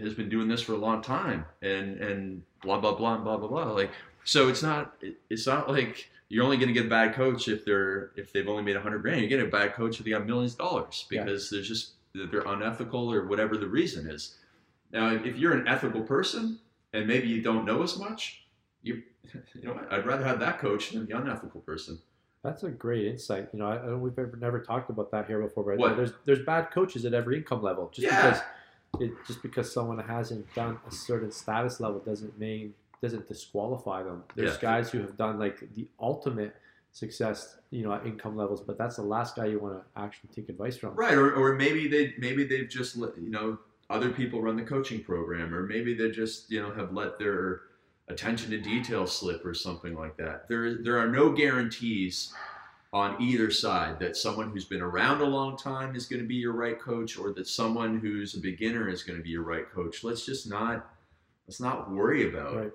has 0.00 0.14
been 0.14 0.28
doing 0.28 0.48
this 0.48 0.62
for 0.62 0.72
a 0.72 0.76
long 0.78 1.02
time, 1.02 1.44
and 1.62 1.98
and 2.00 2.42
blah 2.62 2.80
blah 2.80 2.94
blah 2.96 3.14
and 3.14 3.24
blah 3.24 3.36
blah 3.36 3.48
blah. 3.48 3.70
Like, 3.72 3.92
so 4.24 4.48
it's 4.48 4.62
not 4.62 4.96
it's 5.30 5.46
not 5.46 5.68
like 5.70 6.10
you're 6.28 6.44
only 6.44 6.56
going 6.56 6.68
to 6.68 6.74
get 6.74 6.86
a 6.86 6.90
bad 6.90 7.14
coach 7.14 7.46
if 7.46 7.64
they're 7.64 8.10
if 8.16 8.32
they've 8.32 8.48
only 8.48 8.62
made 8.64 8.74
a 8.76 8.80
hundred 8.80 9.02
grand. 9.02 9.20
You 9.20 9.28
get 9.28 9.40
a 9.40 9.46
bad 9.46 9.74
coach 9.74 9.98
if 10.00 10.04
they 10.04 10.10
got 10.10 10.26
millions 10.26 10.52
of 10.54 10.58
dollars 10.58 11.06
Yeah. 11.10 11.22
because 11.24 11.48
there's 11.50 11.68
just 11.68 11.92
they're 12.14 12.42
unethical 12.46 13.12
or 13.12 13.26
whatever 13.26 13.56
the 13.56 13.66
reason 13.66 14.08
is. 14.08 14.36
Now, 14.92 15.10
if 15.14 15.36
you're 15.36 15.52
an 15.54 15.66
ethical 15.66 16.02
person 16.02 16.58
and 16.92 17.06
maybe 17.06 17.28
you 17.28 17.42
don't 17.42 17.64
know 17.64 17.82
as 17.82 17.98
much, 17.98 18.44
you 18.82 19.02
you 19.54 19.62
know, 19.62 19.80
I'd 19.90 20.06
rather 20.06 20.24
have 20.24 20.40
that 20.40 20.58
coach 20.58 20.90
than 20.90 21.06
the 21.06 21.16
unethical 21.16 21.60
person. 21.60 21.98
That's 22.42 22.64
a 22.64 22.70
great 22.70 23.06
insight. 23.06 23.48
You 23.52 23.60
know, 23.60 23.66
I, 23.66 23.76
I 23.76 23.94
we've 23.94 24.18
ever 24.18 24.36
never 24.36 24.60
talked 24.60 24.90
about 24.90 25.10
that 25.12 25.26
here 25.26 25.40
before, 25.40 25.76
but 25.76 25.96
there's 25.96 26.12
there's 26.24 26.44
bad 26.44 26.70
coaches 26.72 27.04
at 27.04 27.14
every 27.14 27.36
income 27.38 27.62
level. 27.62 27.88
Just 27.94 28.06
Yeah. 28.08 28.30
because 28.30 28.42
it, 29.00 29.12
just 29.26 29.42
because 29.42 29.72
someone 29.72 29.98
hasn't 29.98 30.52
done 30.54 30.78
a 30.86 30.90
certain 30.92 31.30
status 31.30 31.80
level 31.80 32.00
doesn't 32.00 32.38
mean 32.38 32.74
doesn't 33.00 33.26
disqualify 33.28 34.02
them. 34.02 34.24
There's 34.34 34.54
Yeah. 34.54 34.60
guys 34.60 34.90
who 34.90 34.98
have 35.00 35.16
done 35.16 35.38
like 35.38 35.60
the 35.74 35.86
ultimate 36.00 36.56
success, 36.92 37.56
you 37.70 37.82
know, 37.82 37.92
at 37.92 38.06
income 38.06 38.36
levels, 38.36 38.60
but 38.60 38.78
that's 38.78 38.96
the 38.96 39.02
last 39.02 39.34
guy 39.34 39.46
you 39.46 39.58
want 39.58 39.74
to 39.74 40.00
actually 40.00 40.30
take 40.34 40.48
advice 40.48 40.76
from. 40.76 40.94
Right, 40.94 41.14
or, 41.14 41.34
or 41.34 41.54
maybe 41.54 41.88
they 41.88 42.14
maybe 42.18 42.44
they've 42.44 42.68
just 42.68 42.96
let 42.96 43.16
you 43.16 43.30
know 43.30 43.58
other 43.90 44.10
people 44.10 44.40
run 44.40 44.56
the 44.56 44.62
coaching 44.62 45.02
program, 45.02 45.54
or 45.54 45.62
maybe 45.66 45.94
they 45.94 46.10
just 46.10 46.50
you 46.50 46.62
know 46.62 46.72
have 46.72 46.92
let 46.92 47.18
their 47.18 47.62
attention 48.08 48.50
to 48.50 48.58
detail 48.58 49.06
slip 49.06 49.44
or 49.44 49.54
something 49.54 49.94
like 49.94 50.16
that. 50.18 50.48
There 50.48 50.82
there 50.82 50.98
are 50.98 51.08
no 51.08 51.32
guarantees 51.32 52.32
on 52.92 53.20
either 53.22 53.50
side 53.50 53.98
that 53.98 54.16
someone 54.18 54.50
who's 54.50 54.66
been 54.66 54.82
around 54.82 55.22
a 55.22 55.24
long 55.24 55.56
time 55.56 55.96
is 55.96 56.04
going 56.04 56.20
to 56.20 56.28
be 56.28 56.34
your 56.34 56.52
right 56.52 56.78
coach, 56.78 57.16
or 57.18 57.32
that 57.32 57.48
someone 57.48 57.98
who's 57.98 58.36
a 58.36 58.40
beginner 58.40 58.88
is 58.90 59.02
going 59.02 59.18
to 59.18 59.22
be 59.22 59.30
your 59.30 59.44
right 59.44 59.70
coach. 59.70 60.04
Let's 60.04 60.26
just 60.26 60.48
not 60.48 60.86
let's 61.46 61.60
not 61.60 61.90
worry 61.90 62.28
about. 62.28 62.54
Right. 62.54 62.72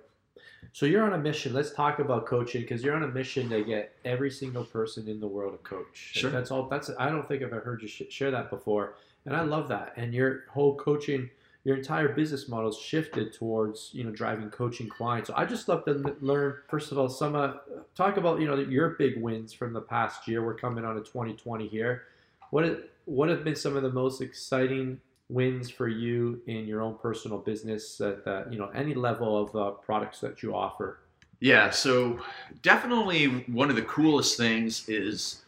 So 0.74 0.86
you're 0.86 1.04
on 1.04 1.14
a 1.14 1.18
mission. 1.18 1.54
Let's 1.54 1.72
talk 1.72 2.00
about 2.00 2.26
coaching 2.26 2.62
because 2.62 2.84
you're 2.84 2.96
on 2.96 3.04
a 3.04 3.08
mission 3.08 3.50
to 3.50 3.64
get 3.64 3.96
every 4.06 4.30
single 4.30 4.64
person 4.64 5.08
in 5.08 5.20
the 5.20 5.28
world 5.28 5.54
a 5.54 5.58
coach. 5.58 5.88
Sure. 6.14 6.30
That's 6.30 6.52
all. 6.52 6.68
That's. 6.68 6.90
I 7.00 7.10
don't 7.10 7.28
think 7.28 7.42
I've 7.42 7.54
ever 7.54 7.62
heard 7.62 7.82
you 7.82 7.88
sh- 7.88 8.04
share 8.10 8.32
that 8.32 8.50
before, 8.50 8.96
and 9.26 9.36
I 9.36 9.42
love 9.42 9.68
that. 9.70 9.94
And 9.98 10.14
your 10.14 10.44
whole 10.50 10.76
coaching, 10.76 11.30
your 11.64 11.78
entire 11.78 12.10
business 12.10 12.48
model 12.48 12.70
is 12.70 12.78
shifted 12.78 13.34
towards 13.34 13.90
you 13.94 14.04
know 14.04 14.12
driving 14.12 14.50
coaching 14.50 14.88
clients. 14.88 15.30
So 15.30 15.34
I 15.36 15.46
just 15.46 15.68
love 15.68 15.86
to 15.86 16.16
learn. 16.22 16.56
First 16.70 16.92
of 16.92 17.00
all, 17.00 17.10
some 17.10 17.36
uh, 17.36 17.54
talk 17.96 18.18
about 18.18 18.40
you 18.40 18.48
know 18.48 18.56
your 18.56 18.90
big 18.90 19.22
wins 19.22 19.54
from 19.54 19.74
the 19.74 19.82
past 19.82 20.28
year. 20.28 20.46
We're 20.46 20.56
coming 20.56 20.86
on 20.86 20.96
to 20.96 21.02
2020 21.02 21.68
here. 21.68 22.04
What 22.52 22.92
what 23.06 23.30
have 23.30 23.44
been 23.44 23.56
some 23.56 23.76
of 23.76 23.84
the 23.84 23.92
most 23.92 24.22
exciting 24.22 25.00
wins 25.30 25.70
for 25.70 25.88
you 25.88 26.42
in 26.48 26.66
your 26.68 26.82
own 26.82 26.98
personal 26.98 27.38
business 27.38 28.00
at 28.00 28.26
uh, 28.26 28.44
you 28.50 28.58
know 28.58 28.70
any 28.70 28.94
level 28.94 29.38
of 29.38 29.56
uh, 29.56 29.72
products 29.72 30.20
that 30.20 30.42
you 30.42 30.56
offer 30.56 31.00
Yeah, 31.40 31.70
so 31.70 32.20
definitely 32.62 33.44
one 33.48 33.70
of 33.70 33.76
the 33.76 33.82
coolest 33.84 34.38
things 34.38 34.88
is 34.88 35.44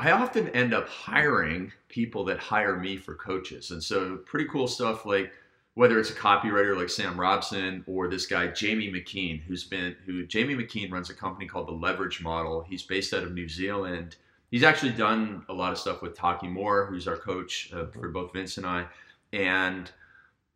I 0.00 0.12
often 0.12 0.48
end 0.48 0.72
up 0.72 0.88
hiring 0.88 1.72
people 1.88 2.24
that 2.24 2.38
hire 2.38 2.78
me 2.78 2.96
for 2.96 3.14
coaches. 3.14 3.70
And 3.70 3.82
so 3.82 4.16
pretty 4.24 4.48
cool 4.48 4.66
stuff 4.66 5.04
like 5.04 5.30
whether 5.74 6.00
it's 6.00 6.10
a 6.10 6.14
copywriter 6.14 6.74
like 6.74 6.88
Sam 6.88 7.20
Robson 7.20 7.84
or 7.86 8.08
this 8.08 8.26
guy 8.26 8.48
Jamie 8.48 8.90
McKean, 8.90 9.42
who's 9.42 9.64
been 9.64 9.94
who 10.06 10.26
Jamie 10.26 10.54
McKean 10.54 10.90
runs 10.90 11.10
a 11.10 11.14
company 11.14 11.46
called 11.46 11.68
the 11.68 11.72
Leverage 11.72 12.22
Model. 12.22 12.62
He's 12.62 12.82
based 12.82 13.12
out 13.12 13.24
of 13.24 13.34
New 13.34 13.48
Zealand. 13.48 14.16
He's 14.50 14.62
actually 14.62 14.92
done 14.92 15.44
a 15.48 15.52
lot 15.52 15.72
of 15.72 15.78
stuff 15.78 16.02
with 16.02 16.16
Taki 16.16 16.48
Moore, 16.48 16.86
who's 16.86 17.06
our 17.06 17.16
coach 17.16 17.70
uh, 17.72 17.86
for 17.86 18.08
both 18.08 18.32
Vince 18.32 18.56
and 18.56 18.66
I. 18.66 18.86
And 19.32 19.90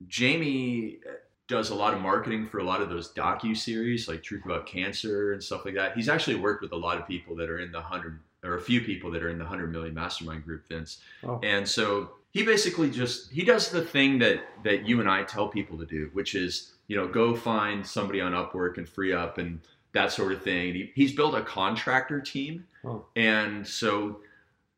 Jamie 0.09 0.99
does 1.47 1.70
a 1.70 1.74
lot 1.74 1.95
of 1.95 2.01
marketing 2.01 2.47
for 2.47 2.59
a 2.59 2.64
lot 2.64 2.80
of 2.80 2.88
those 2.88 3.12
docu 3.12 3.57
series, 3.57 4.09
like 4.09 4.22
Truth 4.22 4.45
About 4.45 4.66
Cancer 4.66 5.32
and 5.32 5.42
stuff 5.42 5.64
like 5.64 5.74
that. 5.74 5.95
He's 5.95 6.09
actually 6.09 6.36
worked 6.36 6.62
with 6.62 6.72
a 6.72 6.76
lot 6.76 6.99
of 6.99 7.07
people 7.07 7.36
that 7.36 7.49
are 7.49 7.59
in 7.59 7.70
the 7.70 7.80
hundred 7.80 8.18
or 8.42 8.57
a 8.57 8.61
few 8.61 8.80
people 8.80 9.11
that 9.11 9.22
are 9.22 9.30
in 9.30 9.38
the 9.38 9.45
hundred 9.45 9.72
million 9.72 9.95
mastermind 9.95 10.45
group, 10.45 10.66
Vince. 10.68 11.01
Oh. 11.22 11.40
And 11.42 11.66
so 11.66 12.11
he 12.32 12.42
basically 12.42 12.90
just 12.90 13.30
he 13.30 13.45
does 13.45 13.70
the 13.70 13.82
thing 13.82 14.18
that 14.18 14.40
that 14.64 14.86
you 14.86 15.01
and 15.01 15.09
I 15.09 15.22
tell 15.22 15.49
people 15.49 15.78
to 15.78 15.86
do, 15.86 16.11
which 16.12 16.34
is 16.34 16.72
you 16.88 16.97
know 16.97 17.07
go 17.07 17.34
find 17.34 17.86
somebody 17.86 18.20
on 18.20 18.32
Upwork 18.32 18.78
and 18.78 18.88
free 18.88 19.12
up 19.12 19.38
and 19.38 19.61
that 19.95 20.12
sort 20.12 20.32
of 20.32 20.42
thing. 20.42 20.74
He, 20.74 20.92
he's 20.95 21.12
built 21.12 21.34
a 21.34 21.42
contractor 21.42 22.20
team, 22.20 22.66
Oh. 22.84 23.07
and 23.16 23.66
so 23.66 24.20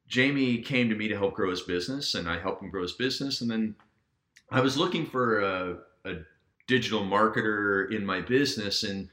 Jamie 0.08 0.58
came 0.58 0.88
to 0.88 0.94
me 0.94 1.08
to 1.08 1.16
help 1.16 1.34
grow 1.34 1.50
his 1.50 1.62
business, 1.62 2.14
and 2.14 2.28
I 2.28 2.38
helped 2.38 2.62
him 2.62 2.70
grow 2.70 2.82
his 2.82 2.92
business, 2.92 3.40
and 3.40 3.50
then 3.50 3.74
I 4.50 4.60
was 4.60 4.76
looking 4.76 5.04
for 5.06 5.40
a, 5.40 5.78
a 6.04 6.14
digital 6.68 7.00
marketer 7.02 7.90
in 7.92 8.06
my 8.06 8.20
business, 8.20 8.84
and 8.84 9.08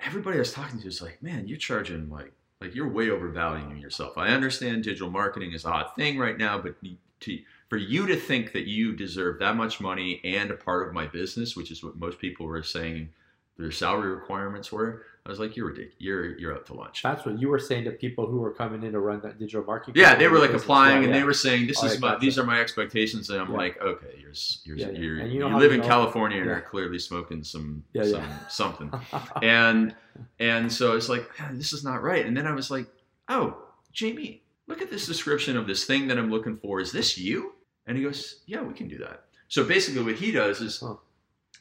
everybody 0.00 0.36
I 0.36 0.40
was 0.40 0.52
talking 0.52 0.78
to 0.80 0.86
was 0.86 1.02
like, 1.02 1.22
"Man, 1.22 1.46
you're 1.46 1.58
charging 1.58 2.08
like 2.08 2.32
like 2.60 2.74
you're 2.74 2.88
way 2.88 3.10
overvaluing 3.10 3.78
yourself." 3.78 4.16
I 4.16 4.28
understand 4.28 4.84
digital 4.84 5.10
marketing 5.10 5.52
is 5.52 5.64
a 5.66 5.70
hot 5.70 5.94
thing 5.96 6.16
right 6.18 6.38
now, 6.38 6.56
but 6.58 6.76
to 7.20 7.38
for 7.68 7.76
you 7.76 8.06
to 8.06 8.16
think 8.16 8.52
that 8.52 8.66
you 8.66 8.96
deserve 8.96 9.38
that 9.40 9.56
much 9.56 9.78
money 9.80 10.22
and 10.24 10.50
a 10.50 10.54
part 10.56 10.88
of 10.88 10.94
my 10.94 11.06
business, 11.06 11.54
which 11.54 11.70
is 11.70 11.84
what 11.84 11.96
most 11.98 12.18
people 12.18 12.46
were 12.46 12.62
saying 12.62 13.10
their 13.58 13.72
salary 13.72 14.10
requirements 14.10 14.70
were, 14.70 15.02
I 15.26 15.28
was 15.30 15.38
like, 15.40 15.56
"You're 15.56 15.66
ridiculous. 15.66 15.96
You're 15.98 16.38
you're 16.38 16.54
out 16.54 16.64
to 16.66 16.74
lunch." 16.74 17.02
That's 17.02 17.26
what 17.26 17.38
you 17.38 17.48
were 17.48 17.58
saying 17.58 17.84
to 17.84 17.90
people 17.90 18.26
who 18.26 18.38
were 18.38 18.52
coming 18.52 18.82
in 18.84 18.92
to 18.92 19.00
run 19.00 19.20
that 19.22 19.38
digital 19.38 19.64
marketing. 19.64 20.00
Yeah, 20.00 20.14
they 20.14 20.28
were 20.28 20.38
like 20.38 20.52
applying, 20.54 21.02
Yeah, 21.02 21.06
and 21.08 21.14
they 21.14 21.24
were 21.24 21.34
saying, 21.34 21.66
"This 21.66 21.82
Oh, 21.82 21.86
is 21.86 22.00
my 22.00 22.16
these 22.18 22.38
are 22.38 22.44
my 22.44 22.60
expectations," 22.60 23.28
and 23.28 23.40
I'm 23.40 23.50
Yeah. 23.50 23.56
like, 23.56 23.78
"Okay, 23.82 24.14
you're 24.20 24.32
you're 24.64 24.76
Yeah, 24.76 24.90
yeah. 24.92 24.98
you're 24.98 25.18
And 25.18 25.32
you 25.32 25.46
you, 25.46 25.56
live 25.58 25.72
in 25.72 25.82
California 25.82 26.38
and 26.38 26.46
yeah. 26.46 26.52
are 26.56 26.60
clearly 26.62 26.98
smoking 26.98 27.42
some 27.44 27.82
Yeah, 27.92 28.04
some 28.04 28.22
yeah. 28.22 28.48
something," 28.48 28.92
and 29.42 29.94
and 30.38 30.72
so 30.72 30.96
it's 30.96 31.08
like, 31.10 31.28
this 31.52 31.72
is 31.72 31.84
not 31.84 32.02
right. 32.02 32.24
And 32.24 32.34
then 32.36 32.46
I 32.46 32.52
was 32.52 32.70
like, 32.70 32.86
"Oh, 33.28 33.58
Jamie, 33.92 34.42
look 34.66 34.80
at 34.80 34.90
this 34.90 35.06
description 35.06 35.56
of 35.58 35.66
this 35.66 35.84
thing 35.84 36.06
that 36.08 36.16
I'm 36.16 36.30
looking 36.30 36.56
for. 36.56 36.80
Is 36.80 36.92
this 36.92 37.18
you?" 37.18 37.52
And 37.86 37.98
he 37.98 38.04
goes, 38.04 38.40
"Yeah, 38.46 38.62
we 38.62 38.72
can 38.72 38.88
do 38.88 38.96
that." 38.98 39.24
So 39.48 39.64
basically, 39.64 40.02
what 40.04 40.14
he 40.14 40.30
does 40.30 40.60
is, 40.62 40.78
Huh. 40.80 40.94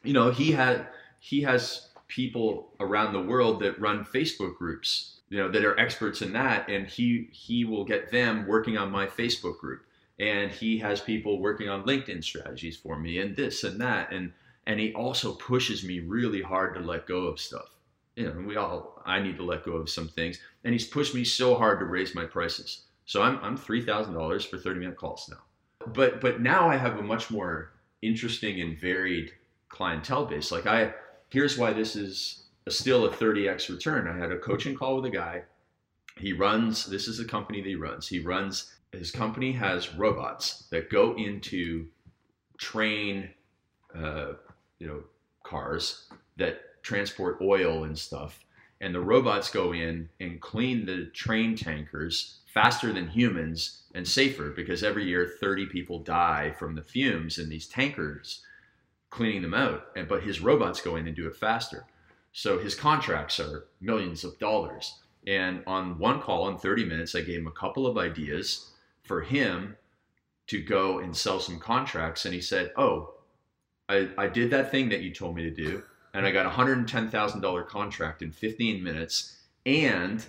you 0.04 0.14
know, 0.14 0.30
he 0.32 0.52
had 0.54 0.88
he 1.20 1.42
has 1.42 1.87
people 2.08 2.74
around 2.80 3.14
the 3.14 3.22
world 3.22 3.62
that 3.62 3.80
run 3.80 4.06
Facebook 4.06 4.58
groups, 4.58 5.20
you 5.30 5.38
know, 5.38 5.52
that 5.52 5.66
are 5.66 5.80
experts 5.80 6.22
in 6.22 6.34
that, 6.34 6.70
and 6.70 6.88
he 6.88 7.30
he 7.32 7.66
will 7.66 7.84
get 7.84 8.12
them 8.12 8.48
working 8.48 8.78
on 8.78 8.92
my 8.92 9.08
Facebook 9.08 9.58
group, 9.60 9.84
and 10.20 10.52
he 10.52 10.78
has 10.80 11.02
people 11.02 11.40
working 11.40 11.70
on 11.70 11.84
LinkedIn 11.84 12.24
strategies 12.24 12.78
for 12.78 12.98
me, 12.98 13.20
and 13.20 13.36
this 13.36 13.64
and 13.64 13.80
that, 13.82 14.12
and 14.12 14.32
and 14.66 14.80
he 14.80 14.94
also 14.94 15.34
pushes 15.34 15.84
me 15.84 16.00
really 16.00 16.42
hard 16.42 16.74
to 16.76 16.82
let 16.82 17.08
go 17.08 17.24
of 17.24 17.40
stuff. 17.40 17.70
You 18.16 18.28
know, 18.28 18.46
we 18.48 18.56
all 18.56 19.02
I 19.06 19.20
need 19.20 19.38
to 19.38 19.44
let 19.44 19.66
go 19.66 19.74
of 19.74 19.90
some 19.90 20.08
things, 20.08 20.40
and 20.64 20.74
he's 20.74 20.88
pushed 20.88 21.14
me 21.14 21.24
so 21.24 21.56
hard 21.56 21.80
to 21.80 21.86
raise 21.86 22.16
my 22.16 22.26
prices. 22.26 22.84
So 23.06 23.22
I'm 23.22 23.40
I'm 23.42 23.58
three 23.58 23.86
thousand 23.86 24.14
dollars 24.14 24.46
for 24.46 24.58
thirty 24.58 24.80
minute 24.80 24.98
calls 24.98 25.30
now, 25.30 25.88
but 25.94 26.22
but 26.22 26.42
now 26.42 26.70
I 26.70 26.78
have 26.78 26.98
a 26.98 27.04
much 27.04 27.30
more 27.30 27.74
interesting 28.02 28.62
and 28.62 28.80
varied 28.80 29.34
clientele 29.70 30.26
base. 30.26 30.52
Like 30.52 30.68
I 30.68 30.94
here's 31.30 31.58
why 31.58 31.74
this 31.74 31.96
is 31.96 32.44
a, 32.66 32.72
still 32.72 33.06
a 33.06 33.10
30x 33.10 33.70
return. 33.70 34.08
I 34.08 34.18
had 34.18 34.32
a 34.32 34.40
coaching 34.40 34.76
call 34.76 34.96
with 34.96 35.06
a 35.06 35.10
guy. 35.10 35.44
He 36.18 36.34
runs, 36.34 36.86
this 36.86 37.08
is 37.08 37.20
a 37.20 37.26
company 37.26 37.62
that 37.62 37.70
he 37.70 37.76
runs. 37.76 38.08
He 38.08 38.20
runs, 38.20 38.74
his 38.92 39.12
company 39.12 39.52
has 39.54 39.94
robots 39.96 40.68
that 40.72 40.90
go 40.90 41.16
into 41.16 41.88
train, 42.58 43.30
uh, 43.96 44.34
you 44.80 44.88
know, 44.88 45.04
cars 45.44 46.08
that 46.38 46.82
transport 46.82 47.38
oil 47.42 47.84
and 47.84 47.98
stuff. 47.98 48.44
And 48.80 48.94
the 48.94 49.00
robots 49.00 49.50
go 49.50 49.74
in 49.74 50.10
and 50.20 50.40
clean 50.40 50.86
the 50.86 51.06
train 51.14 51.56
tankers 51.56 52.40
faster 52.54 52.94
than 52.94 53.08
humans 53.08 53.84
and 53.94 54.08
safer 54.08 54.50
because 54.50 54.84
every 54.84 55.06
year 55.06 55.36
30 55.40 55.68
people 55.68 56.00
die 56.00 56.54
from 56.58 56.76
the 56.76 56.84
fumes 56.84 57.40
in 57.40 57.50
these 57.50 57.68
tankers 57.68 58.44
cleaning 59.18 59.42
them 59.42 59.54
out. 59.54 59.88
And 59.96 60.08
but 60.08 60.24
his 60.24 60.40
robots 60.40 60.80
go 60.80 60.96
in 60.96 61.08
and 61.08 61.16
do 61.16 61.28
it 61.28 61.36
faster. 61.36 61.86
So 62.32 62.60
his 62.60 62.76
contracts 62.76 63.40
are 63.40 63.66
millions 63.82 64.24
of 64.24 64.38
dollars. 64.38 65.00
And 65.26 65.64
on 65.68 65.98
one 65.98 66.22
call 66.22 66.48
in 66.48 66.58
30 66.58 66.86
minutes, 66.86 67.16
I 67.16 67.22
gave 67.22 67.40
him 67.40 67.48
a 67.48 67.52
couple 67.52 67.88
of 67.88 67.98
ideas 67.98 68.72
for 69.04 69.22
him 69.22 69.76
to 70.48 70.62
go 70.62 71.00
and 71.00 71.18
sell 71.18 71.40
some 71.40 71.60
contracts. 71.60 72.26
And 72.26 72.34
he 72.34 72.40
said, 72.40 72.72
Oh, 72.78 73.16
I, 73.90 74.10
I 74.18 74.28
did 74.28 74.52
that 74.52 74.72
thing 74.72 74.90
that 74.90 75.02
you 75.02 75.14
told 75.14 75.36
me 75.36 75.44
to 75.44 75.52
do. 75.52 75.84
And 76.14 76.26
I 76.26 76.32
got 76.32 76.46
a 76.46 76.50
$110,000 76.50 77.68
contract 77.68 78.22
in 78.22 78.32
15 78.32 78.84
minutes. 78.84 79.42
And 79.66 80.24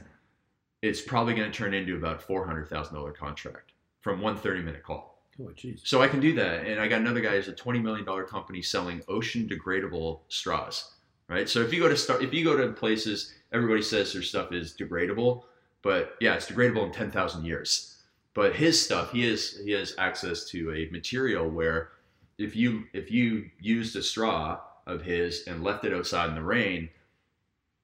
it's 0.83 1.03
probably 1.03 1.35
going 1.35 1.51
to 1.51 1.57
turn 1.57 1.75
into 1.75 1.97
about 1.97 2.27
$400,000 2.27 3.15
contract 3.15 3.73
from 4.01 4.21
one 4.21 4.37
30 4.37 4.63
minute 4.63 4.83
call. 4.83 5.18
Oh, 5.41 5.51
jeez. 5.57 5.87
So 5.87 6.03
I 6.03 6.09
can 6.09 6.21
do 6.21 6.35
that. 6.35 6.67
And 6.67 6.81
I 6.81 6.89
got 6.89 7.01
another 7.01 7.21
guy 7.21 7.37
who's 7.37 7.49
a 7.49 7.53
$20 7.53 7.83
million 7.83 8.05
company 8.27 8.63
selling 8.63 9.03
ocean 9.09 9.49
degradable 9.49 10.21
straws. 10.29 10.93
Right. 11.29 11.49
So 11.49 11.61
if 11.61 11.73
you 11.75 11.81
go 11.81 11.89
to 11.89 11.97
start, 11.97 12.23
if 12.23 12.33
you 12.33 12.43
go 12.43 12.57
to 12.57 12.73
places, 12.73 13.35
everybody 13.53 13.83
says 13.83 14.13
their 14.15 14.23
stuff 14.23 14.51
is 14.51 14.75
degradable, 14.75 15.43
but 15.83 16.15
yeah, 16.21 16.35
it's 16.35 16.47
degradable 16.47 16.87
in 16.87 16.93
10,000 16.93 17.45
years. 17.45 17.97
But 18.33 18.57
his 18.57 18.83
stuff, 18.83 19.13
he 19.13 19.29
has, 19.29 19.59
he 19.63 19.73
has 19.73 19.95
access 19.99 20.47
to 20.47 20.73
a 20.73 20.91
material 20.91 21.49
where 21.49 21.91
if 22.39 22.57
you, 22.57 22.85
if 22.95 23.11
you 23.11 23.51
used 23.61 23.95
a 23.97 24.03
straw 24.03 24.59
of 24.87 25.03
his 25.03 25.47
and 25.47 25.63
left 25.63 25.85
it 25.85 25.93
outside 25.93 26.31
in 26.31 26.35
the 26.35 26.43
rain 26.43 26.89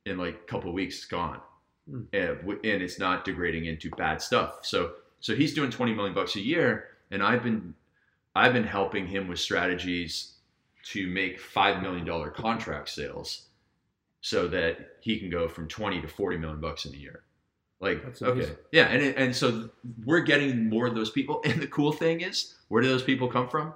in 0.07 0.17
like 0.17 0.35
a 0.35 0.51
couple 0.51 0.71
of 0.71 0.75
weeks, 0.75 0.97
it's 0.97 1.05
gone. 1.05 1.41
Hmm. 1.91 2.03
And, 2.15 2.39
and 2.49 2.83
it's 2.83 2.99
not 2.99 3.27
degrading 3.27 3.67
into 3.67 3.91
bad 3.91 4.23
stuff. 4.23 4.61
So, 4.63 4.93
so 5.21 5.35
he's 5.35 5.53
doing 5.53 5.71
20 5.71 5.93
million 5.93 6.15
bucks 6.15 6.37
a 6.37 6.41
year 6.41 6.94
and 7.11 7.23
I've 7.23 7.43
been 7.43 7.75
I've 8.35 8.53
been 8.53 8.65
helping 8.65 9.07
him 9.07 9.29
with 9.29 9.39
strategies 9.39 10.35
to 10.87 11.07
make 11.09 11.41
five 11.41 11.83
million 11.83 12.05
dollar 12.05 12.31
contract 12.31 12.89
sales 12.91 13.47
so 14.21 14.49
that 14.49 14.97
he 15.01 15.19
can 15.19 15.31
go 15.31 15.49
from 15.49 15.69
20 15.69 16.01
to 16.01 16.09
40 16.09 16.39
million 16.39 16.61
bucks 16.61 16.87
in 16.87 16.95
a 16.95 16.97
year. 16.97 17.23
Like 17.81 18.03
That's 18.05 18.23
okay. 18.23 18.33
amazing. 18.33 18.57
Yeah, 18.73 18.87
and 18.87 19.03
and 19.17 19.37
so 19.37 19.71
we're 20.05 20.21
getting 20.21 20.69
more 20.69 20.87
of 20.87 20.95
those 20.95 21.11
people 21.11 21.43
and 21.45 21.61
the 21.61 21.67
cool 21.67 21.93
thing 21.93 22.21
is 22.21 22.55
where 22.69 22.83
do 22.83 22.89
those 22.89 23.03
people 23.03 23.29
come 23.29 23.49
from? 23.49 23.75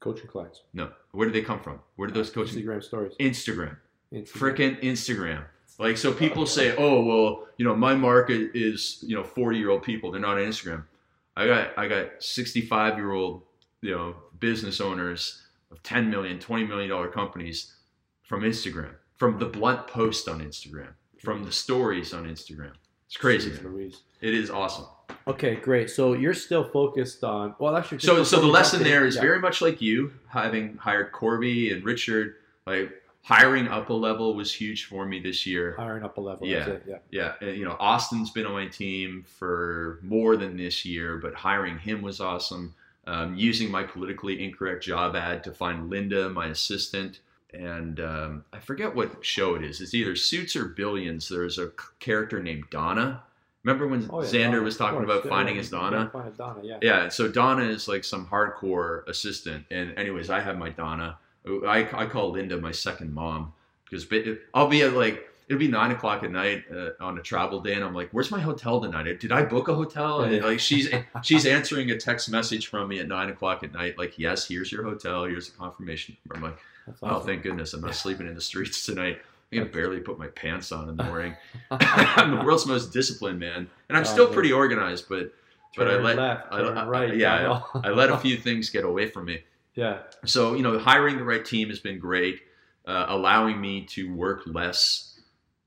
Coaching 0.00 0.26
clients. 0.28 0.62
No. 0.72 0.90
Where 1.12 1.26
do 1.26 1.32
they 1.32 1.42
come 1.42 1.60
from? 1.60 1.80
Where 1.96 2.08
do 2.08 2.14
those 2.14 2.30
coaches 2.30 2.56
Instagram 2.56 2.82
stories. 2.82 3.12
Instagram. 3.20 3.76
Instagram. 4.12 4.28
Freaking 4.32 4.82
Instagram. 4.82 5.44
Like 5.78 5.96
so 5.96 6.12
people 6.12 6.44
say, 6.46 6.74
"Oh, 6.76 7.02
well, 7.02 7.46
you 7.56 7.64
know, 7.64 7.74
my 7.74 7.94
market 7.94 8.50
is, 8.54 9.02
you 9.06 9.16
know, 9.16 9.22
40-year-old 9.22 9.82
people. 9.82 10.10
They're 10.10 10.20
not 10.20 10.36
on 10.36 10.44
Instagram." 10.44 10.84
I 11.40 11.46
got 11.46 11.78
I 11.78 11.88
got 11.88 12.20
65-year-old, 12.20 13.42
you 13.80 13.92
know, 13.92 14.14
business 14.38 14.78
owners 14.78 15.42
of 15.70 15.82
10 15.82 16.10
million, 16.10 16.38
20 16.38 16.66
million 16.66 16.90
dollar 16.90 17.08
companies 17.08 17.76
from 18.22 18.42
Instagram, 18.42 18.90
from 19.16 19.38
the 19.38 19.46
blunt 19.46 19.86
post 19.86 20.28
on 20.28 20.40
Instagram, 20.40 20.88
from 21.18 21.44
the 21.44 21.52
stories 21.52 22.12
on 22.12 22.24
Instagram. 22.24 22.72
It's 23.06 23.16
crazy. 23.16 23.52
It 24.20 24.34
is 24.34 24.50
awesome. 24.50 24.84
Okay, 25.26 25.56
great. 25.56 25.88
So 25.88 26.12
you're 26.12 26.34
still 26.34 26.64
focused 26.64 27.24
on 27.24 27.54
well, 27.58 27.74
actually. 27.74 28.00
So 28.00 28.22
so 28.22 28.38
the 28.38 28.46
lesson 28.46 28.82
there 28.82 29.06
is 29.06 29.14
yeah. 29.16 29.22
very 29.22 29.40
much 29.40 29.62
like 29.62 29.80
you, 29.80 30.12
having 30.28 30.76
hired 30.76 31.10
Corby 31.10 31.72
and 31.72 31.82
Richard, 31.82 32.34
like 32.66 32.92
hiring 33.22 33.68
up 33.68 33.90
a 33.90 33.94
level 33.94 34.34
was 34.34 34.52
huge 34.52 34.84
for 34.86 35.04
me 35.06 35.20
this 35.20 35.46
year. 35.46 35.74
hiring 35.76 36.02
up 36.04 36.16
a 36.16 36.20
level. 36.20 36.46
Yeah. 36.46 36.68
It. 36.68 36.84
Yeah. 36.86 36.98
Yeah, 37.10 37.32
and, 37.40 37.56
you 37.56 37.64
know, 37.64 37.76
Austin's 37.78 38.30
been 38.30 38.46
on 38.46 38.52
my 38.52 38.66
team 38.66 39.24
for 39.38 40.00
more 40.02 40.36
than 40.36 40.56
this 40.56 40.84
year, 40.84 41.18
but 41.18 41.34
hiring 41.34 41.78
him 41.78 42.02
was 42.02 42.20
awesome. 42.20 42.74
Um, 43.06 43.34
using 43.34 43.70
my 43.70 43.82
politically 43.82 44.44
incorrect 44.44 44.84
job 44.84 45.16
ad 45.16 45.42
to 45.44 45.52
find 45.52 45.90
Linda, 45.90 46.28
my 46.28 46.46
assistant, 46.46 47.20
and 47.52 47.98
um, 47.98 48.44
I 48.52 48.60
forget 48.60 48.94
what 48.94 49.24
show 49.24 49.54
it 49.56 49.64
is. 49.64 49.80
It's 49.80 49.94
either 49.94 50.14
Suits 50.14 50.54
or 50.54 50.66
Billions. 50.66 51.28
There's 51.28 51.58
a 51.58 51.72
character 51.98 52.40
named 52.42 52.64
Donna. 52.70 53.22
Remember 53.64 53.88
when 53.88 54.08
Oh, 54.10 54.22
yeah, 54.22 54.28
Xander 54.28 54.52
Donna, 54.52 54.62
was 54.62 54.76
talking 54.76 55.02
about 55.02 55.26
finding 55.26 55.56
his 55.56 55.70
Donna? 55.70 56.10
Finding 56.12 56.34
Donna. 56.34 56.60
Yeah. 56.62 56.78
Yeah, 56.80 57.08
so 57.08 57.28
Donna 57.28 57.64
is 57.64 57.88
like 57.88 58.04
some 58.04 58.26
hardcore 58.26 59.06
assistant. 59.08 59.64
And 59.70 59.98
anyways, 59.98 60.30
I 60.30 60.40
have 60.40 60.56
my 60.56 60.70
Donna. 60.70 61.18
I, 61.46 61.88
I 61.92 62.06
call 62.06 62.30
Linda 62.32 62.58
my 62.60 62.72
second 62.72 63.12
mom 63.14 63.52
because 63.88 64.06
I'll 64.54 64.68
be 64.68 64.82
at 64.82 64.92
like 64.94 65.26
it'll 65.48 65.58
be 65.58 65.68
nine 65.68 65.90
o'clock 65.90 66.22
at 66.22 66.30
night 66.30 66.64
uh, 66.72 66.90
on 67.00 67.18
a 67.18 67.22
travel 67.22 67.60
day, 67.60 67.74
and 67.74 67.82
I'm 67.84 67.94
like, 67.94 68.08
"Where's 68.12 68.30
my 68.30 68.40
hotel 68.40 68.80
tonight? 68.80 69.18
Did 69.20 69.32
I 69.32 69.42
book 69.42 69.68
a 69.68 69.74
hotel?" 69.74 70.22
And 70.22 70.42
like 70.44 70.60
she's 70.60 70.88
she's 71.22 71.46
answering 71.46 71.90
a 71.90 71.96
text 71.98 72.30
message 72.30 72.68
from 72.68 72.88
me 72.88 73.00
at 73.00 73.08
nine 73.08 73.30
o'clock 73.30 73.64
at 73.64 73.72
night, 73.72 73.98
like, 73.98 74.18
"Yes, 74.18 74.46
here's 74.46 74.70
your 74.70 74.84
hotel. 74.84 75.24
Here's 75.24 75.48
a 75.48 75.52
confirmation." 75.52 76.16
I'm 76.32 76.42
like, 76.42 76.58
That's 76.86 76.98
"Oh, 77.02 77.20
thank 77.20 77.42
goodness, 77.42 77.72
I'm 77.74 77.80
not 77.80 77.94
sleeping 77.94 78.26
in 78.26 78.34
the 78.34 78.40
streets 78.40 78.84
tonight." 78.86 79.20
I 79.52 79.56
can 79.56 79.68
barely 79.72 79.98
put 79.98 80.16
my 80.16 80.28
pants 80.28 80.70
on 80.70 80.88
in 80.88 80.96
the 80.96 81.02
morning. 81.02 81.34
I'm 81.72 82.36
the 82.38 82.44
world's 82.44 82.66
most 82.66 82.92
disciplined 82.92 83.40
man, 83.40 83.68
and 83.88 83.98
I'm 83.98 84.02
Oh, 84.04 84.06
still 84.06 84.28
pretty 84.28 84.52
organized, 84.52 85.06
but 85.08 85.32
but 85.76 85.88
I 85.88 85.96
let 85.96 86.16
left, 86.16 86.52
I- 86.52 86.58
I- 86.60 86.86
right. 86.86 87.16
yeah, 87.16 87.42
down. 87.42 87.62
I 87.82 87.88
let 87.90 88.10
a 88.10 88.18
few 88.18 88.36
things 88.36 88.70
get 88.70 88.84
away 88.84 89.08
from 89.08 89.24
me. 89.24 89.42
Yeah. 89.80 90.00
So 90.26 90.52
you 90.52 90.62
know, 90.62 90.78
hiring 90.78 91.16
the 91.16 91.24
right 91.24 91.42
team 91.42 91.70
has 91.70 91.78
been 91.78 91.98
great, 91.98 92.42
uh, 92.86 93.06
allowing 93.08 93.58
me 93.58 93.86
to 93.86 94.14
work 94.14 94.42
less. 94.44 95.18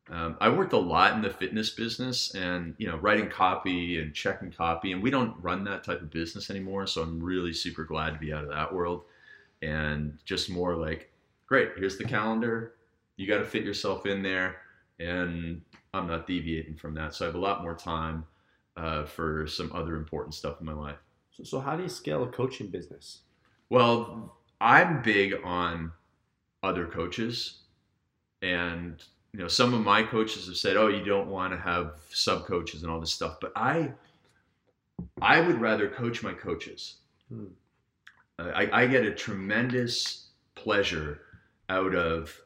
Um, 0.08 0.38
I 0.40 0.50
worked 0.50 0.74
a 0.74 0.78
lot 0.78 1.14
in 1.14 1.24
the 1.24 1.32
fitness 1.32 1.72
business, 1.72 2.36
and 2.36 2.76
you 2.78 2.88
know, 2.88 2.98
writing 2.98 3.28
copy 3.28 4.00
and 4.00 4.14
checking 4.14 4.52
copy, 4.52 4.92
and 4.92 5.02
we 5.02 5.10
don't 5.10 5.36
run 5.42 5.64
that 5.64 5.84
type 5.84 6.00
of 6.02 6.12
business 6.12 6.52
anymore. 6.52 6.86
So 6.86 7.02
I'm 7.02 7.24
really 7.24 7.54
super 7.54 7.86
glad 7.86 8.12
to 8.12 8.20
be 8.20 8.32
out 8.32 8.44
of 8.44 8.52
that 8.52 8.72
world, 8.72 9.02
and 9.64 10.20
just 10.26 10.48
more 10.48 10.76
like, 10.76 11.12
great, 11.48 11.70
here's 11.76 11.98
the 11.98 12.04
calendar. 12.04 12.76
You 13.16 13.26
got 13.26 13.40
to 13.40 13.46
fit 13.46 13.64
yourself 13.64 14.06
in 14.06 14.22
there, 14.22 14.58
and 15.00 15.60
I'm 15.92 16.06
not 16.06 16.28
deviating 16.28 16.76
from 16.76 16.94
that. 16.96 17.16
So 17.16 17.26
I 17.26 17.28
have 17.30 17.36
a 17.36 17.40
lot 17.40 17.64
more 17.64 17.74
time 17.74 18.26
uh, 18.78 19.06
for 19.06 19.48
some 19.48 19.72
other 19.74 19.96
important 19.96 20.36
stuff 20.36 20.60
in 20.60 20.68
my 20.68 20.74
life. 20.74 20.98
So, 21.32 21.44
so 21.44 21.60
how 21.60 21.76
do 21.76 21.82
you 21.82 21.90
scale 21.90 22.22
a 22.24 22.28
coaching 22.28 22.68
business? 22.68 23.22
Well, 23.74 24.38
I'm 24.62 25.02
big 25.02 25.34
on 25.44 25.94
other 26.62 26.86
coaches, 26.86 27.62
and 28.44 29.04
you 29.32 29.40
know, 29.40 29.48
some 29.48 29.74
of 29.74 29.82
my 29.82 30.04
coaches 30.04 30.46
have 30.46 30.58
said, 30.58 30.78
"Oh, 30.78 30.90
you 30.90 31.04
don't 31.04 31.28
want 31.28 31.54
to 31.54 31.60
have 31.60 31.96
sub 32.12 32.46
coaches 32.46 32.84
and 32.84 32.92
all 32.92 33.00
this 33.00 33.12
stuff," 33.12 33.38
but 33.42 33.52
I, 33.56 33.94
I 35.20 35.42
would 35.42 35.60
rather 35.60 35.90
coach 35.90 36.22
my 36.22 36.34
coaches. 36.34 36.98
Hmm. 37.30 37.46
I, 38.38 38.70
I 38.72 38.86
get 38.86 39.06
a 39.06 39.16
tremendous 39.16 40.28
pleasure 40.54 41.22
out 41.68 41.96
of 41.96 42.40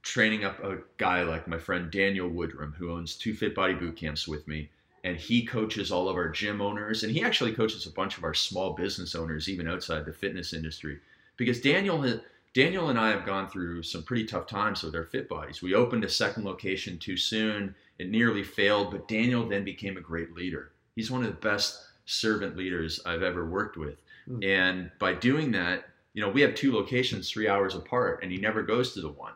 training 0.00 0.46
up 0.46 0.64
a 0.64 0.78
guy 0.96 1.22
like 1.22 1.46
my 1.46 1.58
friend 1.58 1.90
Daniel 1.90 2.30
Woodrum, 2.30 2.74
who 2.76 2.92
owns 2.92 3.14
two 3.16 3.34
Fit 3.34 3.54
Body 3.54 3.74
Boot 3.74 3.96
Camps 3.96 4.26
with 4.26 4.48
me, 4.48 4.70
and 5.04 5.16
he 5.16 5.44
coaches 5.44 5.90
all 5.90 6.08
of 6.08 6.16
our 6.16 6.28
gym 6.28 6.60
owners, 6.60 7.02
and 7.02 7.12
he 7.12 7.22
actually 7.22 7.52
coaches 7.52 7.86
a 7.86 7.90
bunch 7.90 8.18
of 8.18 8.24
our 8.24 8.34
small 8.34 8.72
business 8.74 9.14
owners, 9.14 9.48
even 9.48 9.68
outside 9.68 10.04
the 10.04 10.12
fitness 10.12 10.52
industry, 10.52 10.98
because 11.36 11.60
Daniel. 11.60 12.20
Daniel 12.54 12.90
and 12.90 12.98
I 12.98 13.08
have 13.08 13.24
gone 13.24 13.48
through 13.48 13.82
some 13.82 14.02
pretty 14.02 14.26
tough 14.26 14.46
times 14.46 14.82
with 14.82 14.94
our 14.94 15.04
fit 15.04 15.26
bodies. 15.26 15.62
We 15.62 15.72
opened 15.72 16.04
a 16.04 16.08
second 16.10 16.44
location 16.44 16.98
too 16.98 17.16
soon. 17.16 17.74
It 17.98 18.10
nearly 18.10 18.42
failed, 18.42 18.90
but 18.90 19.08
Daniel 19.08 19.48
then 19.48 19.64
became 19.64 19.96
a 19.96 20.02
great 20.02 20.34
leader. 20.34 20.72
He's 20.94 21.10
one 21.10 21.22
of 21.22 21.28
the 21.28 21.48
best 21.48 21.82
servant 22.04 22.56
leaders 22.56 23.00
I've 23.06 23.22
ever 23.22 23.46
worked 23.46 23.78
with. 23.78 23.96
Hmm. 24.26 24.42
And 24.42 24.90
by 24.98 25.14
doing 25.14 25.50
that, 25.52 25.84
you 26.14 26.20
know, 26.20 26.28
we 26.28 26.42
have 26.42 26.54
two 26.54 26.74
locations 26.74 27.30
three 27.30 27.48
hours 27.48 27.74
apart, 27.74 28.22
and 28.22 28.30
he 28.30 28.38
never 28.38 28.62
goes 28.62 28.92
to 28.92 29.00
the 29.00 29.08
one 29.08 29.32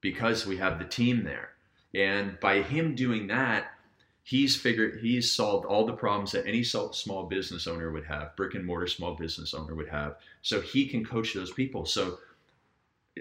because 0.00 0.46
we 0.46 0.56
have 0.56 0.78
the 0.78 0.84
team 0.86 1.24
there. 1.24 1.50
And 1.94 2.38
by 2.40 2.62
him 2.62 2.94
doing 2.94 3.26
that, 3.26 3.72
he's 4.26 4.56
figured 4.56 4.98
he's 5.00 5.30
solved 5.30 5.64
all 5.64 5.86
the 5.86 5.92
problems 5.92 6.32
that 6.32 6.44
any 6.48 6.64
small 6.64 7.22
business 7.30 7.68
owner 7.68 7.92
would 7.92 8.04
have, 8.04 8.34
brick 8.34 8.56
and 8.56 8.66
mortar 8.66 8.88
small 8.88 9.14
business 9.14 9.54
owner 9.54 9.72
would 9.72 9.88
have. 9.88 10.16
So 10.42 10.60
he 10.60 10.88
can 10.88 11.04
coach 11.04 11.32
those 11.32 11.52
people. 11.52 11.86
So 11.86 12.18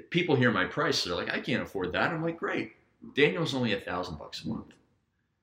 people 0.10 0.36
hear 0.36 0.50
my 0.50 0.66
price, 0.66 1.04
they're 1.04 1.14
like, 1.14 1.32
I 1.32 1.42
can't 1.42 1.62
afford 1.62 1.94
that. 1.94 2.10
I'm 2.10 2.24
like, 2.24 2.40
great. 2.40 2.72
Daniel's 3.16 3.54
only 3.54 3.74
a 3.74 3.80
thousand 3.80 4.18
bucks 4.18 4.44
a 4.44 4.48
month, 4.48 4.74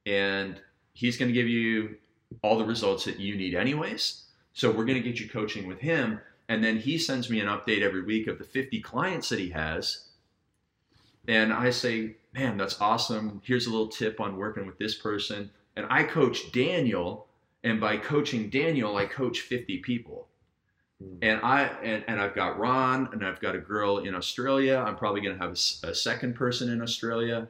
and 0.05 0.61
he's 0.95 1.17
going 1.17 1.29
to 1.29 1.33
give 1.33 1.47
you 1.47 1.95
all 2.43 2.59
the 2.59 2.65
results 2.65 3.05
that 3.05 3.21
you 3.21 3.37
need, 3.37 3.55
anyways. 3.55 4.25
So 4.55 4.69
we're 4.69 4.85
going 4.85 5.01
to 5.01 5.09
get 5.09 5.21
you 5.21 5.29
coaching 5.29 5.69
with 5.69 5.79
him, 5.79 6.21
and 6.49 6.65
then 6.65 6.77
he 6.77 6.99
sends 6.99 7.31
me 7.31 7.39
an 7.39 7.47
update 7.47 7.83
every 7.83 8.03
week 8.03 8.27
of 8.27 8.39
the 8.39 8.45
50 8.45 8.81
clients 8.81 9.29
that 9.29 9.39
he 9.39 9.51
has, 9.51 10.09
and 11.29 11.53
I 11.53 11.71
say, 11.71 12.17
man, 12.33 12.57
that's 12.57 12.81
awesome. 12.81 13.41
Here's 13.45 13.67
a 13.67 13.71
little 13.71 13.89
tip 13.89 14.21
on 14.21 14.37
working 14.37 14.67
with 14.67 14.79
this 14.79 14.95
person, 14.95 15.51
and 15.77 15.87
I 15.91 16.05
coach 16.05 16.53
Daniel, 16.53 17.27
and 17.65 17.81
by 17.81 17.97
coaching 17.97 18.51
Daniel, 18.51 18.97
I 18.97 19.07
coach 19.07 19.41
50 19.41 19.79
people 19.79 20.29
hmm. 21.01 21.17
and 21.23 21.41
I 21.43 21.65
and, 21.83 22.05
and 22.09 22.21
I've 22.21 22.35
got 22.35 22.59
Ron 22.59 23.09
and 23.13 23.25
I've 23.25 23.41
got 23.41 23.55
a 23.55 23.59
girl 23.59 23.99
in 23.99 24.15
Australia. 24.15 24.83
I'm 24.85 24.97
probably 24.97 25.21
going 25.21 25.39
to 25.39 25.43
have 25.43 25.53
a 25.85 25.95
second 25.95 26.35
person 26.35 26.71
in 26.71 26.83
Australia, 26.83 27.49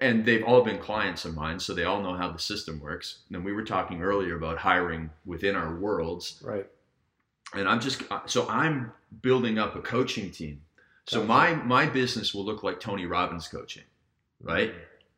and 0.00 0.24
they've 0.24 0.44
all 0.44 0.62
been 0.62 0.78
clients 0.78 1.24
of 1.24 1.34
mine, 1.34 1.58
so 1.58 1.74
they 1.74 1.84
all 1.84 2.02
know 2.02 2.14
how 2.14 2.30
the 2.30 2.38
system 2.38 2.80
works. 2.80 3.20
And 3.32 3.44
we 3.44 3.52
were 3.52 3.64
talking 3.64 4.02
earlier 4.02 4.36
about 4.36 4.58
hiring 4.58 5.10
within 5.24 5.56
our 5.56 5.74
worlds, 5.76 6.40
Right. 6.44 6.66
and 7.54 7.68
I'm 7.68 7.80
just 7.80 8.02
uh, 8.10 8.20
so 8.26 8.48
I'm 8.48 8.92
building 9.22 9.58
up 9.58 9.74
a 9.76 9.80
coaching 9.80 10.30
team. 10.30 10.60
So 11.08 11.24
my 11.24 11.54
my 11.54 11.86
business 11.86 12.34
will 12.34 12.44
look 12.44 12.62
like 12.62 12.80
Tony 12.80 13.06
Robbins 13.06 13.48
coaching, 13.48 13.84
right? 14.42 14.74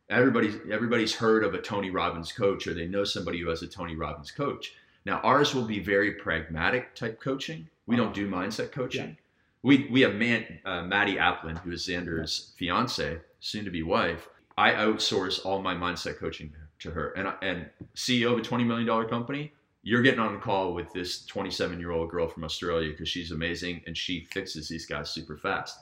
Everybody's 0.09 0.55
everybody's 0.71 1.13
heard 1.13 1.43
of 1.43 1.53
a 1.53 1.61
Tony 1.61 1.89
Robbins 1.89 2.31
coach, 2.31 2.65
or 2.65 2.73
they 2.73 2.87
know 2.87 3.03
somebody 3.03 3.39
who 3.39 3.49
has 3.49 3.61
a 3.61 3.67
Tony 3.67 3.95
Robbins 3.95 4.31
coach. 4.31 4.73
Now 5.05 5.19
ours 5.19 5.53
will 5.53 5.65
be 5.65 5.79
very 5.79 6.13
pragmatic 6.13 6.95
type 6.95 7.19
coaching. 7.19 7.67
We 7.87 7.97
don't 7.97 8.13
do 8.13 8.29
mindset 8.29 8.71
coaching. 8.71 9.17
We 9.63 9.89
we 9.91 10.01
have 10.01 10.15
Man, 10.15 10.59
uh, 10.63 10.83
Maddie 10.83 11.17
Applin, 11.17 11.59
who 11.59 11.71
is 11.71 11.85
Xander's 11.85 12.53
fiance, 12.57 13.19
soon 13.41 13.65
to 13.65 13.71
be 13.71 13.83
wife. 13.83 14.29
I 14.57 14.71
outsource 14.71 15.45
all 15.45 15.61
my 15.61 15.75
mindset 15.75 16.17
coaching 16.17 16.53
to 16.79 16.91
her, 16.91 17.11
and 17.11 17.33
and 17.41 17.69
CEO 17.95 18.31
of 18.31 18.39
a 18.39 18.41
twenty 18.41 18.63
million 18.63 18.87
dollar 18.87 19.05
company. 19.05 19.53
You're 19.83 20.01
getting 20.03 20.19
on 20.19 20.35
a 20.35 20.39
call 20.39 20.73
with 20.73 20.91
this 20.93 21.25
27 21.25 21.79
year 21.79 21.91
old 21.91 22.09
girl 22.09 22.27
from 22.27 22.43
Australia 22.43 22.91
because 22.91 23.09
she's 23.09 23.31
amazing 23.31 23.81
and 23.87 23.97
she 23.97 24.25
fixes 24.31 24.67
these 24.69 24.85
guys 24.85 25.09
super 25.09 25.37
fast. 25.37 25.79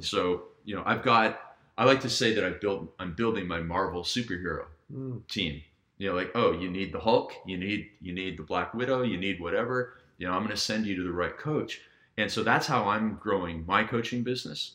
So 0.00 0.44
you 0.64 0.76
know, 0.76 0.82
I've 0.86 1.02
got. 1.02 1.40
I 1.78 1.84
like 1.84 2.00
to 2.02 2.10
say 2.10 2.34
that 2.34 2.44
I've 2.44 2.60
built. 2.60 2.94
I'm 2.98 3.14
building 3.14 3.46
my 3.46 3.60
Marvel 3.60 4.02
superhero 4.02 4.66
Mm. 4.92 5.26
team. 5.26 5.62
You 5.98 6.10
know, 6.10 6.14
like, 6.16 6.30
oh, 6.34 6.52
you 6.52 6.68
need 6.70 6.92
the 6.92 6.98
Hulk, 7.00 7.32
you 7.46 7.56
need 7.56 7.88
you 8.00 8.12
need 8.12 8.36
the 8.38 8.42
Black 8.42 8.74
Widow, 8.74 9.02
you 9.02 9.16
need 9.16 9.40
whatever. 9.40 9.94
You 10.18 10.26
know, 10.26 10.34
I'm 10.34 10.40
going 10.40 10.50
to 10.50 10.56
send 10.56 10.86
you 10.86 10.94
to 10.96 11.02
the 11.02 11.12
right 11.12 11.36
coach. 11.36 11.80
And 12.18 12.30
so 12.30 12.42
that's 12.42 12.66
how 12.66 12.88
I'm 12.88 13.14
growing 13.16 13.64
my 13.66 13.84
coaching 13.84 14.22
business 14.22 14.72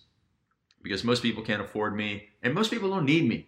because 0.81 1.03
most 1.03 1.21
people 1.21 1.43
can't 1.43 1.61
afford 1.61 1.95
me 1.95 2.29
and 2.41 2.53
most 2.53 2.71
people 2.71 2.89
don't 2.89 3.05
need 3.05 3.27
me. 3.29 3.47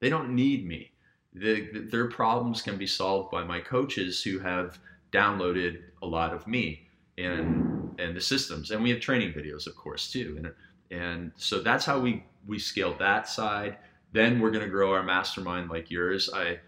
They 0.00 0.08
don't 0.08 0.34
need 0.34 0.66
me. 0.66 0.92
The, 1.40 1.68
the- 1.72 1.80
their 1.90 2.08
problems 2.08 2.62
can 2.62 2.76
be 2.76 2.86
solved 2.86 3.30
by 3.30 3.44
my 3.44 3.60
coaches 3.60 4.22
who 4.22 4.38
have 4.40 4.78
downloaded 5.12 5.82
a 6.02 6.06
lot 6.06 6.32
of 6.34 6.46
me 6.46 6.86
and 7.16 7.94
and 7.98 8.14
the 8.16 8.20
systems. 8.20 8.70
And 8.70 8.82
we 8.82 8.90
have 8.90 9.00
training 9.00 9.32
videos, 9.32 9.66
of 9.66 9.76
course, 9.76 10.10
too. 10.10 10.36
And 10.38 10.52
and 11.00 11.32
so 11.36 11.60
that's 11.60 11.84
how 11.84 11.98
we 11.98 12.24
we 12.46 12.58
scaled 12.58 12.98
that 12.98 13.28
side. 13.28 13.78
Then 14.12 14.40
we're 14.40 14.50
going 14.50 14.64
to 14.64 14.70
grow 14.70 14.92
our 14.92 15.02
mastermind 15.02 15.70
like 15.70 15.90
yours. 15.90 16.30
I 16.32 16.58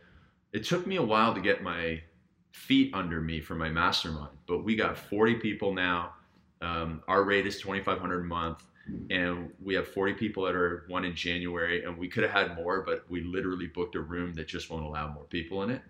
it 0.52 0.64
took 0.64 0.86
me 0.86 0.96
a 0.96 1.02
while 1.02 1.34
to 1.34 1.40
get 1.40 1.62
my 1.62 2.02
feet 2.52 2.92
under 2.94 3.20
me 3.20 3.40
for 3.40 3.54
my 3.54 3.68
mastermind, 3.68 4.36
but 4.46 4.64
we 4.64 4.74
got 4.76 4.98
40 4.98 5.36
people 5.36 5.72
now. 5.72 6.14
Um, 6.60 7.02
our 7.08 7.22
rate 7.24 7.46
is 7.46 7.58
2,500 7.60 8.20
a 8.20 8.24
month, 8.24 8.64
and 9.10 9.50
we 9.62 9.74
have 9.74 9.88
40 9.88 10.14
people 10.14 10.44
that 10.44 10.54
are 10.54 10.84
one 10.88 11.04
in 11.04 11.14
January, 11.14 11.84
and 11.84 11.96
we 11.96 12.08
could 12.08 12.22
have 12.22 12.32
had 12.32 12.56
more, 12.56 12.82
but 12.82 13.04
we 13.08 13.22
literally 13.22 13.66
booked 13.66 13.94
a 13.96 14.00
room 14.00 14.34
that 14.34 14.48
just 14.48 14.70
won't 14.70 14.84
allow 14.84 15.12
more 15.12 15.24
people 15.24 15.62
in 15.62 15.70
it. 15.70 15.82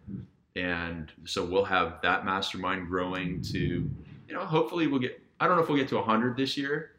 And 0.56 1.12
so 1.24 1.44
we'll 1.44 1.64
have 1.64 2.00
that 2.02 2.24
mastermind 2.24 2.88
growing 2.88 3.40
to, 3.42 3.58
you 3.58 4.34
know, 4.34 4.44
hopefully 4.44 4.86
we'll 4.86 5.00
get. 5.00 5.20
I 5.38 5.46
don't 5.46 5.56
know 5.56 5.62
if 5.62 5.68
we'll 5.68 5.78
get 5.78 5.88
to 5.88 5.96
100 5.96 6.36
this 6.36 6.56
year, 6.56 6.92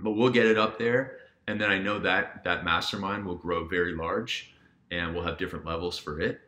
but 0.00 0.12
we'll 0.12 0.30
get 0.30 0.46
it 0.46 0.58
up 0.58 0.78
there. 0.78 1.18
And 1.46 1.60
then 1.60 1.70
I 1.70 1.78
know 1.78 1.98
that 2.00 2.44
that 2.44 2.64
mastermind 2.64 3.24
will 3.24 3.36
grow 3.36 3.66
very 3.66 3.94
large, 3.94 4.54
and 4.90 5.14
we'll 5.14 5.24
have 5.24 5.38
different 5.38 5.64
levels 5.64 5.98
for 5.98 6.20
it. 6.20 6.40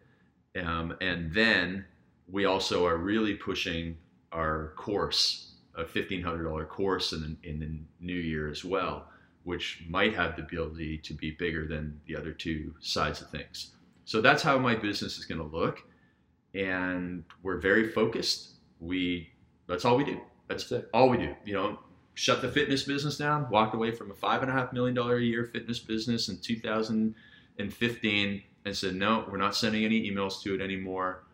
Um, 0.63 0.97
and 1.01 1.33
then 1.33 1.85
we 2.31 2.45
also 2.45 2.87
are 2.87 2.97
really 2.97 3.35
pushing 3.35 3.97
our 4.33 4.73
course, 4.77 5.46
a 5.77 5.85
fifteen 5.85 6.23
hundred 6.23 6.45
dollar 6.45 6.65
course 6.65 7.13
in 7.13 7.37
the, 7.43 7.49
in 7.49 7.61
the 7.61 7.79
new 8.01 8.15
year 8.15 8.49
as 8.49 8.65
well, 8.65 9.09
which 9.45 9.85
might 9.89 10.15
have 10.15 10.37
the 10.37 10.43
ability 10.43 10.99
to 10.99 11.15
be 11.15 11.33
bigger 11.33 11.67
than 11.67 12.01
the 12.07 12.17
other 12.17 12.33
two 12.33 12.75
sides 12.81 13.21
of 13.21 13.31
things. 13.31 13.73
So 14.05 14.21
that's 14.21 14.43
how 14.43 14.59
my 14.59 14.75
business 14.75 15.19
is 15.19 15.25
going 15.25 15.41
to 15.41 15.57
look, 15.57 15.83
and 16.55 17.25
we're 17.43 17.59
very 17.59 17.91
focused. 17.91 18.51
We 18.81 19.31
that's 19.67 19.85
all 19.85 19.97
we 19.97 20.05
do. 20.05 20.21
That's 20.49 20.69
That's 20.69 20.85
it. 20.85 20.91
all 20.95 21.09
we 21.09 21.19
do. 21.19 21.35
You 21.45 21.55
know, 21.55 21.79
shut 22.15 22.41
the 22.41 22.51
fitness 22.51 22.85
business 22.85 23.17
down, 23.17 23.49
walked 23.51 23.75
away 23.75 23.91
from 23.91 24.11
a 24.11 24.15
five 24.15 24.43
and 24.43 24.51
a 24.51 24.55
half 24.55 24.73
million 24.73 24.95
dollar 24.95 25.17
a 25.17 25.23
year 25.23 25.45
fitness 25.45 25.81
business 25.81 26.29
in 26.29 26.39
2015 26.39 28.43
and 28.65 28.77
said, 28.77 28.95
no, 28.95 29.25
we're 29.31 29.39
not 29.39 29.57
sending 29.57 29.85
any 29.85 30.11
emails 30.11 30.43
to 30.43 30.55
it 30.55 30.61
anymore. 30.61 31.25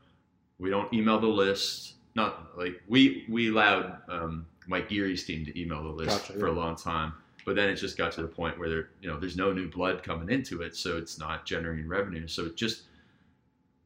We 0.58 0.70
don't 0.70 0.92
email 0.92 1.18
the 1.18 1.26
list. 1.26 1.94
Not 2.14 2.56
like 2.58 2.82
we 2.88 3.24
we 3.28 3.50
allowed 3.50 3.98
um, 4.08 4.46
Mike 4.66 4.88
Geary's 4.88 5.24
team 5.24 5.44
to 5.46 5.60
email 5.60 5.82
the 5.82 5.88
list 5.88 6.28
Gotcha, 6.28 6.38
for 6.38 6.46
a 6.46 6.52
long 6.52 6.76
time, 6.76 7.14
but 7.46 7.56
then 7.56 7.68
it 7.70 7.76
just 7.76 7.96
got 7.96 8.12
to 8.12 8.22
the 8.22 8.28
point 8.28 8.58
where 8.58 8.68
there, 8.68 8.88
you 9.00 9.08
know, 9.08 9.18
there's 9.18 9.36
no 9.36 9.52
new 9.52 9.68
blood 9.70 10.02
coming 10.02 10.28
into 10.30 10.62
it, 10.62 10.76
so 10.76 10.96
it's 10.98 11.18
not 11.18 11.46
generating 11.46 11.88
revenue. 11.88 12.28
So 12.28 12.44
it 12.46 12.56
just, 12.56 12.82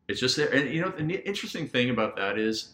it's 0.08 0.18
just 0.20 0.36
there. 0.36 0.52
And 0.52 0.68
you 0.70 0.82
know, 0.82 0.90
the 0.90 1.26
interesting 1.26 1.68
thing 1.68 1.90
about 1.90 2.16
that 2.16 2.36
is, 2.38 2.70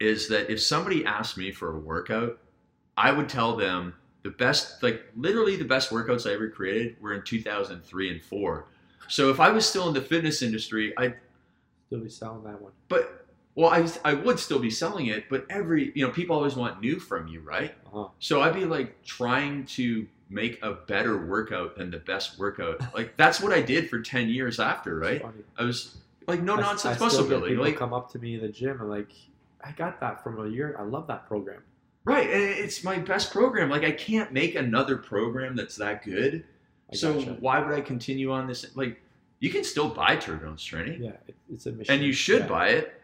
is 0.00 0.28
that 0.28 0.50
if 0.50 0.60
somebody 0.60 1.04
asked 1.04 1.36
me 1.36 1.50
for 1.50 1.76
a 1.76 1.78
workout, 1.78 2.38
I 2.96 3.10
would 3.12 3.28
tell 3.28 3.56
them 3.56 3.94
the 4.22 4.30
best, 4.30 4.82
like 4.82 5.04
literally 5.16 5.56
the 5.56 5.64
best 5.64 5.90
workouts 5.90 6.28
I 6.30 6.34
ever 6.34 6.48
created 6.48 6.96
were 7.00 7.12
in 7.14 7.22
2003 7.22 8.10
and 8.10 8.22
four. 8.22 8.66
So 9.08 9.30
if 9.30 9.40
I 9.40 9.50
was 9.50 9.68
still 9.68 9.88
in 9.88 9.94
the 9.94 10.00
fitness 10.00 10.42
industry, 10.42 10.92
I'd 10.96 11.16
Still 11.88 12.00
be 12.00 12.08
selling 12.08 12.42
that 12.44 12.60
one. 12.62 12.72
but 12.88 13.21
well, 13.54 13.70
I 13.70 13.86
I 14.04 14.14
would 14.14 14.38
still 14.38 14.58
be 14.58 14.70
selling 14.70 15.06
it, 15.06 15.28
but 15.28 15.46
every 15.50 15.92
you 15.94 16.06
know 16.06 16.12
people 16.12 16.36
always 16.36 16.56
want 16.56 16.80
new 16.80 16.98
from 16.98 17.28
you, 17.28 17.40
right? 17.40 17.74
Uh-huh. 17.86 18.08
So 18.18 18.40
I'd 18.40 18.54
be 18.54 18.64
like 18.64 19.02
trying 19.04 19.66
to 19.66 20.06
make 20.30 20.62
a 20.62 20.72
better 20.72 21.26
workout 21.26 21.76
than 21.76 21.90
the 21.90 21.98
best 21.98 22.38
workout. 22.38 22.94
Like 22.94 23.16
that's 23.16 23.40
what 23.40 23.52
I 23.52 23.60
did 23.60 23.90
for 23.90 24.00
ten 24.00 24.28
years 24.28 24.58
after, 24.58 24.98
right? 24.98 25.22
I 25.58 25.64
was 25.64 25.98
like 26.26 26.40
no 26.40 26.54
I- 26.54 26.58
I 26.58 26.60
nonsense 26.60 26.96
still 26.96 27.06
muscle 27.06 27.24
building, 27.28 27.50
People 27.50 27.64
like 27.64 27.76
come 27.76 27.92
up 27.92 28.10
to 28.12 28.18
me 28.18 28.34
in 28.36 28.40
the 28.40 28.48
gym 28.48 28.80
and 28.80 28.88
like, 28.88 29.10
I 29.62 29.72
got 29.72 30.00
that 30.00 30.22
from 30.22 30.38
a 30.44 30.48
year. 30.48 30.76
I 30.78 30.84
love 30.84 31.06
that 31.08 31.26
program. 31.28 31.62
right. 32.04 32.28
And 32.28 32.42
it's 32.42 32.82
my 32.82 32.98
best 32.98 33.30
program. 33.32 33.68
Like 33.68 33.84
I 33.84 33.90
can't 33.92 34.32
make 34.32 34.54
another 34.54 34.96
program 34.96 35.54
that's 35.56 35.76
that 35.76 36.04
good. 36.04 36.44
I 36.90 36.96
so 36.96 37.14
gotcha. 37.14 37.36
why 37.40 37.60
would 37.60 37.74
I 37.74 37.80
continue 37.82 38.32
on 38.32 38.46
this? 38.46 38.74
Like 38.74 39.00
you 39.40 39.50
can 39.50 39.64
still 39.64 39.88
buy 39.88 40.16
turbulence 40.16 40.62
training, 40.64 41.02
yeah, 41.02 41.10
it, 41.26 41.34
it's 41.52 41.66
a 41.66 41.72
mission. 41.72 41.94
and 41.94 42.02
you 42.02 42.12
should 42.12 42.42
yeah. 42.42 42.46
buy 42.46 42.68
it, 42.68 43.01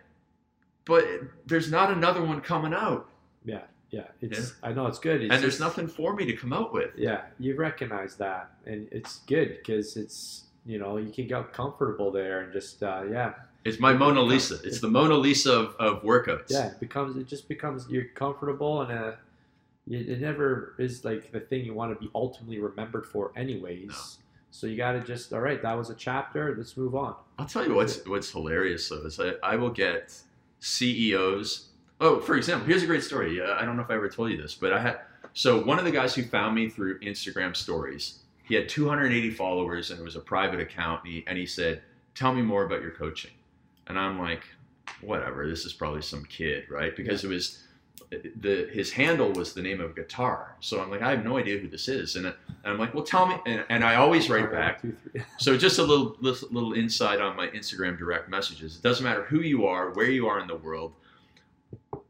but 0.89 1.05
there's 1.47 1.71
not 1.71 1.93
another 1.93 2.25
one 2.25 2.41
coming 2.41 2.75
out, 2.75 3.09
Yeah, 3.45 3.61
yeah. 3.91 4.07
It's 4.21 4.55
I 4.63 4.73
know 4.73 4.87
it's 4.87 4.99
good. 4.99 5.23
It's 5.23 5.33
and 5.33 5.41
there's 5.43 5.59
just- 5.59 5.61
nothing 5.61 5.87
for 5.87 6.15
me 6.17 6.25
to 6.27 6.33
come 6.33 6.53
out 6.53 6.73
with. 6.73 6.91
Yeah, 6.97 7.21
you 7.39 7.55
recognize 7.55 8.17
that, 8.17 8.51
and 8.67 8.89
it's 8.91 9.19
good 9.27 9.59
because 9.59 9.97
it's 9.97 10.45
you 10.67 10.79
know 10.79 10.97
you 10.97 11.13
can 11.13 11.29
get 11.29 11.53
comfortable 11.53 12.11
there 12.11 12.41
and 12.41 12.53
just 12.53 12.83
uh, 12.83 13.03
yeah, 13.11 13.35
It's 13.65 13.79
my 13.79 13.93
Mona 13.93 14.21
Lisa. 14.23 14.57
It's 14.65 14.81
the 14.81 14.89
Mona 14.89 15.15
Lisa 15.15 15.53
of, 15.53 15.77
of 15.79 16.03
workouts. 16.03 16.51
yeah. 16.51 16.69
It 16.73 16.81
becomes 16.81 17.17
it 17.17 17.27
just 17.29 17.49
becomes 17.49 17.87
you're 17.89 18.09
comfortable 18.15 18.83
and 18.83 18.91
uh, 18.93 19.13
it, 19.91 20.09
it 20.09 20.21
never 20.21 20.75
is 20.79 21.05
like 21.05 21.33
the 21.33 21.41
thing 21.41 21.65
you 21.65 21.75
want 21.75 21.95
to 21.95 21.99
be 22.05 22.11
ultimately 22.15 22.59
remembered 22.59 23.07
for 23.07 23.33
anyways. 23.37 23.89
No. 23.89 23.95
So 24.51 24.67
you 24.67 24.77
got 24.77 24.93
to 24.93 25.01
just 25.01 25.33
all 25.33 25.41
right. 25.41 25.61
That 25.63 25.77
was 25.77 25.89
a 25.91 25.95
chapter. 25.95 26.55
Let's 26.57 26.77
move 26.77 26.95
on. 26.95 27.15
I'll 27.39 27.47
tell 27.47 27.65
you 27.67 27.75
what's 27.75 28.05
what's 28.07 28.31
hilarious 28.31 28.89
though 28.89 29.05
is 29.07 29.19
I, 29.21 29.33
I 29.43 29.57
will 29.57 29.71
get 29.71 30.15
CEOs. 30.61 31.69
Oh, 32.01 32.21
for 32.21 32.37
example, 32.37 32.67
here's 32.67 32.83
a 32.83 32.87
great 32.87 33.03
story. 33.03 33.41
Uh, 33.41 33.55
I 33.55 33.65
don't 33.65 33.77
know 33.77 33.83
if 33.83 33.91
I 33.91 33.95
ever 33.95 34.09
told 34.09 34.31
you 34.31 34.37
this, 34.37 34.55
but 34.55 34.73
I 34.73 34.81
had 34.81 35.01
so 35.33 35.63
one 35.63 35.79
of 35.79 35.85
the 35.85 35.91
guys 35.91 36.15
who 36.15 36.23
found 36.23 36.55
me 36.55 36.69
through 36.69 37.01
Instagram 37.01 37.55
stories. 37.55 38.21
He 38.45 38.55
had 38.55 38.69
280 38.69 39.31
followers 39.33 39.91
and 39.91 40.01
it 40.01 40.03
was 40.03 40.17
a 40.17 40.21
private 40.21 40.59
account. 40.59 41.05
And 41.05 41.13
he, 41.13 41.25
and 41.27 41.37
he 41.37 41.47
said, 41.47 41.83
"Tell 42.15 42.33
me 42.33 42.43
more 42.43 42.65
about 42.65 42.81
your 42.81 42.93
coaching." 42.93 43.33
And 43.87 43.99
I'm 43.99 44.19
like, 44.19 44.45
"Whatever. 45.01 45.47
This 45.47 45.65
is 45.65 45.75
probably 45.75 46.03
some 46.03 46.25
kid, 46.25 46.65
right?" 46.71 46.97
Because 46.97 47.25
it 47.25 47.29
was 47.29 47.63
the 48.11 48.69
his 48.73 48.91
handle 48.93 49.33
was 49.33 49.53
the 49.53 49.63
name 49.63 49.81
of 49.81 49.91
a 49.91 49.95
guitar. 49.95 50.57
So 50.61 50.81
I'm 50.81 50.91
like, 50.91 51.03
I 51.03 51.11
have 51.11 51.25
no 51.25 51.37
idea 51.37 51.59
who 51.59 51.69
this 51.69 51.89
is. 51.89 52.17
And, 52.17 52.27
and 52.27 52.35
I'm 52.65 52.79
like, 52.79 52.95
well, 52.95 53.05
tell 53.05 53.27
me. 53.27 53.37
And, 53.47 53.65
and 53.69 53.85
I 53.85 53.97
always 53.97 54.31
write 54.31 54.51
back. 54.51 54.83
So 55.39 55.57
just 55.57 55.79
a 55.79 55.83
little, 55.83 56.17
little 56.21 56.49
little 56.51 56.73
insight 56.73 57.21
on 57.21 57.37
my 57.37 57.49
Instagram 57.49 57.99
direct 57.99 58.29
messages. 58.29 58.77
It 58.77 58.83
doesn't 58.83 59.05
matter 59.05 59.23
who 59.25 59.41
you 59.41 59.67
are, 59.67 59.91
where 59.91 60.11
you 60.11 60.27
are 60.27 60.41
in 60.41 60.47
the 60.47 60.57
world. 60.57 60.93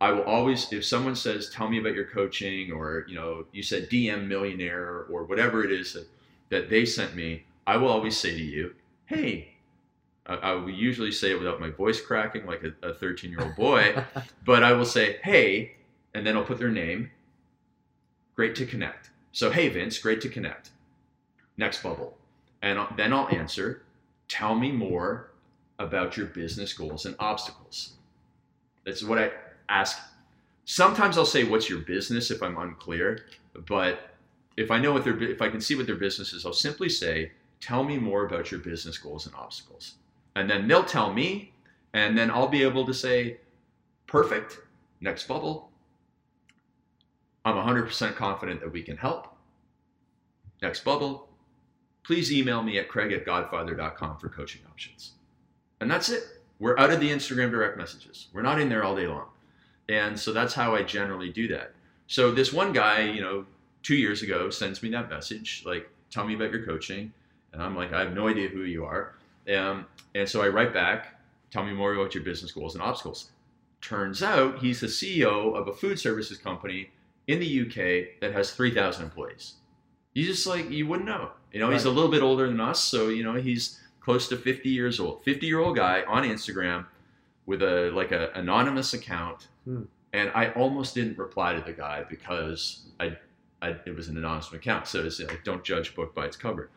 I 0.01 0.12
will 0.12 0.22
always, 0.22 0.72
if 0.72 0.84
someone 0.84 1.14
says, 1.14 1.51
"Tell 1.51 1.68
me 1.68 1.78
about 1.78 1.94
your 1.94 2.07
coaching," 2.07 2.72
or 2.72 3.05
you 3.09 3.14
know, 3.14 3.46
you 3.53 3.62
said 3.62 3.90
DM 3.90 4.26
millionaire 4.26 5.05
or 5.11 5.24
whatever 5.24 5.64
it 5.64 5.72
is 5.72 5.92
that, 5.94 6.09
that 6.51 6.70
they 6.70 6.84
sent 6.84 7.14
me, 7.14 7.44
I 7.66 7.76
will 7.76 7.88
always 7.88 8.16
say 8.16 8.30
to 8.30 8.42
you, 8.42 8.74
"Hey." 9.07 9.55
I, 10.26 10.34
I 10.34 10.53
will 10.53 10.68
usually 10.68 11.11
say 11.11 11.30
it 11.30 11.38
without 11.38 11.59
my 11.59 11.70
voice 11.70 12.03
cracking 12.03 12.44
like 12.44 12.62
a 12.82 12.92
13 12.92 13.30
year 13.30 13.40
old 13.40 13.57
boy, 13.57 14.05
but 14.44 14.62
I 14.62 14.72
will 14.72 14.84
say, 14.84 15.18
"Hey," 15.22 15.78
and 16.19 16.27
then 16.27 16.37
I'll 16.37 16.43
put 16.45 16.59
their 16.59 16.73
name. 16.73 17.12
Great 18.35 18.57
to 18.57 18.66
connect. 18.66 19.11
So, 19.31 19.53
hey 19.53 19.69
Vince, 19.69 19.99
great 20.01 20.21
to 20.23 20.29
connect. 20.29 20.71
Next 21.57 21.81
bubble. 21.81 22.19
And 22.61 22.77
I'll- 22.77 22.93
then 22.97 23.12
I'll 23.12 23.29
answer, 23.29 23.85
tell 24.27 24.57
me 24.57 24.73
more 24.73 25.31
about 25.79 26.16
your 26.16 26.27
business 26.27 26.73
goals 26.73 27.07
and 27.07 27.14
obstacles. 27.21 27.93
That's 28.85 29.05
what 29.05 29.19
I 29.19 29.31
ask. 29.69 29.97
Sometimes 30.64 31.16
I'll 31.16 31.25
say, 31.25 31.45
what's 31.45 31.71
your 31.71 31.83
business 31.83 32.33
if 32.33 32.43
I'm 32.43 32.59
unclear, 32.59 33.25
but 33.55 34.16
if 34.57 34.73
I 34.73 34.81
know 34.81 34.93
what 34.93 35.05
their 35.05 35.23
if 35.23 35.41
I 35.41 35.49
can 35.49 35.61
see 35.61 35.77
what 35.77 35.87
their 35.87 35.95
business 35.95 36.33
is, 36.33 36.45
I'll 36.45 36.53
simply 36.53 36.89
say, 36.89 37.31
tell 37.61 37.85
me 37.85 37.97
more 37.97 38.27
about 38.27 38.51
your 38.51 38.59
business 38.59 38.99
goals 38.99 39.27
and 39.27 39.37
obstacles. 39.37 39.95
And 40.35 40.51
then 40.51 40.66
they'll 40.66 40.85
tell 40.85 41.12
me, 41.12 41.53
and 41.93 42.19
then 42.19 42.29
I'll 42.29 42.49
be 42.49 42.64
able 42.64 42.85
to 42.87 42.93
say, 42.93 43.39
perfect, 44.09 44.59
next 45.01 45.29
bubble. 45.29 45.71
I'm 47.49 47.66
100% 47.66 48.14
confident 48.16 48.61
that 48.61 48.72
we 48.72 48.82
can 48.82 48.96
help. 48.96 49.34
Next 50.61 50.84
bubble, 50.84 51.28
please 52.05 52.32
email 52.32 52.62
me 52.62 52.78
at 52.78 52.88
craig 52.88 53.12
at 53.12 53.24
godfather.com 53.24 54.18
for 54.18 54.28
coaching 54.28 54.62
options. 54.68 55.12
And 55.80 55.90
that's 55.90 56.09
it. 56.09 56.24
We're 56.59 56.78
out 56.78 56.90
of 56.90 57.01
the 57.01 57.11
Instagram 57.11 57.51
direct 57.51 57.78
messages. 57.78 58.26
We're 58.32 58.42
not 58.42 58.61
in 58.61 58.68
there 58.68 58.84
all 58.84 58.96
day 58.96 59.07
long. 59.07 59.26
And 59.88 60.18
so 60.18 60.32
that's 60.32 60.55
how 60.55 60.74
I 60.74 60.82
generally 60.82 61.30
do 61.30 61.49
that. 61.49 61.72
So 62.09 62.30
this 62.30 62.53
one 62.53 62.72
guy, 62.72 63.03
you 63.03 63.20
know, 63.20 63.46
two 63.82 63.96
years 63.96 64.22
ago 64.22 64.51
sends 64.51 64.82
me 64.82 64.90
that 64.90 65.09
message, 65.09 65.62
like, 65.64 65.88
tell 66.11 66.26
me 66.26 66.34
about 66.34 66.51
your 66.51 66.64
coaching. 66.64 67.12
And 67.53 67.62
I'm 67.62 67.76
like, 67.76 67.92
I 67.92 68.01
have 68.01 68.12
no 68.12 68.28
idea 68.28 68.49
who 68.49 68.62
you 68.62 68.84
are. 68.84 69.14
Um, 69.55 69.86
and 70.14 70.28
so 70.28 70.42
I 70.42 70.49
write 70.49 70.74
back, 70.74 71.18
tell 71.51 71.64
me 71.64 71.72
more 71.72 71.94
about 71.94 72.14
your 72.14 72.24
business 72.24 72.53
goals 72.53 72.74
and 72.74 72.82
obstacles. 72.82 73.30
Turns 73.80 74.22
out 74.22 74.59
he's 74.59 74.80
the 74.80 74.88
CEO 74.88 75.55
of 75.55 75.68
a 75.68 75.72
food 75.72 75.99
services 75.99 76.36
company 76.36 76.90
in 77.29 77.39
the 77.39 77.61
UK 77.62 78.20
that 78.20 78.33
has 78.33 78.51
3,000 78.51 79.05
employees. 79.05 79.55
You 80.14 80.24
just 80.24 80.47
like, 80.47 80.70
you 80.70 80.87
wouldn't 80.87 81.07
know. 81.07 81.31
You 81.53 81.61
know, 81.61 81.70
he's 81.70 81.85
a 81.85 81.91
little 81.91 82.11
bit 82.11 82.22
older 82.22 82.47
than 82.47 82.61
us. 82.61 82.81
So, 82.81 83.09
you 83.09 83.22
know, 83.22 83.35
he's 83.35 83.81
close 84.01 84.29
to 84.29 84.37
50 84.37 84.68
years 84.68 84.99
old. 84.99 85.22
50 85.24 85.47
year 85.47 85.61
old 85.61 85.76
guy 85.76 86.03
on 86.09 86.24
Instagram 86.24 86.87
with 87.47 87.62
a 87.62 87.91
like 87.95 88.11
an 88.11 88.29
anonymous 88.35 88.95
account. 88.95 89.49
Hmm. 89.64 89.83
And 90.12 90.31
I 90.35 90.51
almost 90.53 90.95
didn't 90.95 91.18
reply 91.18 91.55
to 91.55 91.61
the 91.61 91.72
guy 91.72 92.05
because 92.09 92.87
I, 92.99 93.16
I 93.62 93.76
it 93.87 93.95
was 93.95 94.09
an 94.09 94.16
anonymous 94.16 94.53
account. 94.53 94.87
So 94.87 95.05
it's 95.05 95.20
like, 95.20 95.45
don't 95.45 95.62
judge 95.62 95.91
a 95.91 95.93
book 95.93 96.14
by 96.14 96.26
its 96.26 96.37
cover. 96.37 96.70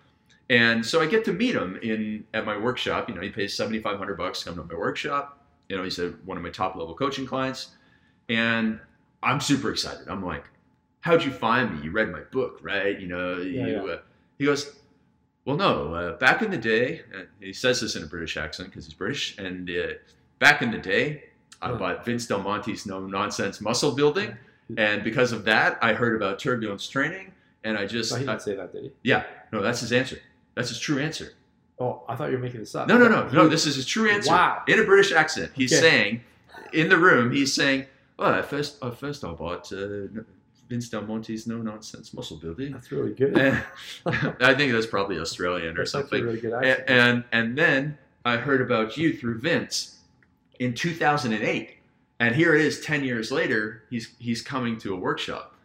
And 0.49 0.86
so 0.86 1.02
I 1.02 1.06
get 1.06 1.24
to 1.26 1.34
meet 1.34 1.56
him 1.56 1.78
in 1.82 2.26
at 2.34 2.45
my 2.45 2.58
workshop. 2.58 3.08
You 3.08 3.16
know, 3.16 3.22
he 3.22 3.30
pays 3.30 3.56
7,500 3.56 4.18
bucks 4.18 4.39
to 4.39 4.45
come 4.45 4.56
to 4.56 4.64
my 4.64 4.78
workshop. 4.78 5.45
You 5.70 5.78
know, 5.78 5.84
he's 5.84 5.99
a, 5.99 6.10
one 6.26 6.36
of 6.36 6.43
my 6.43 6.49
top 6.49 6.76
level 6.76 6.93
coaching 6.93 7.26
clients. 7.26 7.70
And 8.28 8.80
I'm 9.24 9.39
super 9.41 9.72
excited. 9.72 10.07
I'm 10.07 10.24
like, 10.26 10.45
how'd 11.01 11.24
you 11.24 11.32
find 11.32 11.76
me? 11.78 11.84
You 11.86 11.91
read 11.91 12.09
my 12.11 12.22
book, 12.32 12.59
right? 12.61 12.99
You 12.99 13.07
know, 13.07 13.38
Yeah, 13.38 13.67
you, 13.67 13.78
Uh, 13.91 13.97
he 14.38 14.45
goes, 14.45 14.76
well, 15.45 15.55
no, 15.57 15.93
uh, 15.93 16.17
back 16.17 16.41
in 16.41 16.51
the 16.51 16.57
day, 16.57 17.01
uh, 17.15 17.24
he 17.39 17.53
says 17.53 17.82
this 17.82 17.95
in 17.95 18.03
a 18.03 18.07
British 18.07 18.38
accent 18.38 18.69
because 18.69 18.86
he's 18.86 18.93
British. 18.93 19.38
And 19.38 19.69
uh, 19.69 19.93
back 20.39 20.61
in 20.61 20.72
the 20.72 20.78
day, 20.78 21.26
I 21.61 21.72
bought 21.74 22.05
Vince 22.05 22.26
Del 22.28 22.41
Monte's 22.41 22.86
No 22.86 22.99
Nonsense 23.05 23.61
Muscle 23.61 23.91
Building. 23.91 24.36
And 24.78 25.03
because 25.03 25.32
of 25.32 25.43
that, 25.45 25.78
I 25.82 25.93
heard 25.93 26.15
about 26.15 26.39
turbulence 26.39 26.88
training. 26.88 27.32
And 27.63 27.78
I 27.78 27.86
just, 27.86 28.15
he 28.15 28.24
I- 28.24 28.26
didn't 28.26 28.41
say 28.41 28.55
that, 28.55 28.72
did 28.74 28.84
he? 28.86 28.91
yeah, 29.03 29.24
no, 29.51 29.61
that's 29.61 29.82
his 29.82 29.91
answer. 29.91 30.19
That's 30.55 30.69
his 30.69 30.80
true 30.80 30.99
answer. 30.99 31.34
Oh, 31.80 32.03
I 32.07 32.15
thought 32.15 32.30
you 32.30 32.38
were 32.38 32.43
making 32.43 32.59
this 32.59 32.74
up. 32.76 32.88
No, 32.88 32.97
no, 32.97 33.07
no, 33.07 33.28
no. 33.30 33.47
This 33.47 33.65
is 33.65 33.76
his 33.76 33.86
true 33.88 34.09
answer. 34.09 34.30
Wow. 34.32 34.63
In 34.67 34.80
a 34.80 34.84
British 34.84 35.11
accent, 35.11 35.51
he's 35.55 35.72
Okay. 35.74 35.82
saying, 35.82 36.22
in 36.74 36.89
the 36.89 36.97
room, 36.97 37.32
he's 37.32 37.53
saying, 37.53 37.86
"Well, 38.18 38.34
at 38.34 38.45
first, 38.45 38.84
at 38.84 38.97
first, 38.97 39.24
I 39.24 39.32
bought 39.32 39.72
uh, 39.74 40.07
Vince 40.70 40.89
Del 40.89 41.01
Monte's 41.03 41.47
No 41.47 41.57
Nonsense 41.57 42.14
Muscle 42.14 42.38
Building." 42.38 42.72
That's 42.74 42.91
really 42.91 43.14
good. 43.14 43.36
I 44.05 44.53
think 44.53 44.72
that's 44.74 44.86
probably 44.86 45.20
Australian 45.20 45.76
or 45.76 45.82
That's 45.82 45.91
something. 45.91 46.22
a 46.22 46.26
really 46.26 46.39
good 46.41 46.53
accent. 46.53 46.84
and 46.89 47.24
and 47.32 47.57
then 47.57 47.97
I 48.26 48.38
heard 48.38 48.62
about 48.62 48.97
you 48.97 49.18
through 49.18 49.39
Vince 49.39 49.97
in 50.59 50.74
2008, 50.76 51.72
and 52.20 52.36
here 52.36 52.55
it 52.55 52.62
is 52.62 52.82
10 52.82 53.03
years 53.03 53.32
later. 53.32 53.84
He's 53.89 54.14
he's 54.20 54.41
coming 54.41 54.78
to 54.80 54.93
a 54.93 54.97
workshop, 54.97 55.55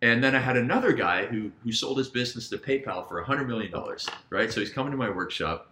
and 0.00 0.24
then 0.24 0.34
I 0.34 0.38
had 0.38 0.56
another 0.56 0.92
guy 0.92 1.26
who 1.26 1.50
who 1.62 1.70
sold 1.72 1.98
his 1.98 2.08
business 2.08 2.48
to 2.48 2.56
PayPal 2.58 3.06
for 3.08 3.16
100 3.16 3.46
million 3.46 3.70
dollars. 3.70 4.08
Right, 4.30 4.50
so 4.50 4.60
he's 4.60 4.70
coming 4.72 4.90
to 4.92 4.96
my 4.96 5.10
workshop, 5.10 5.70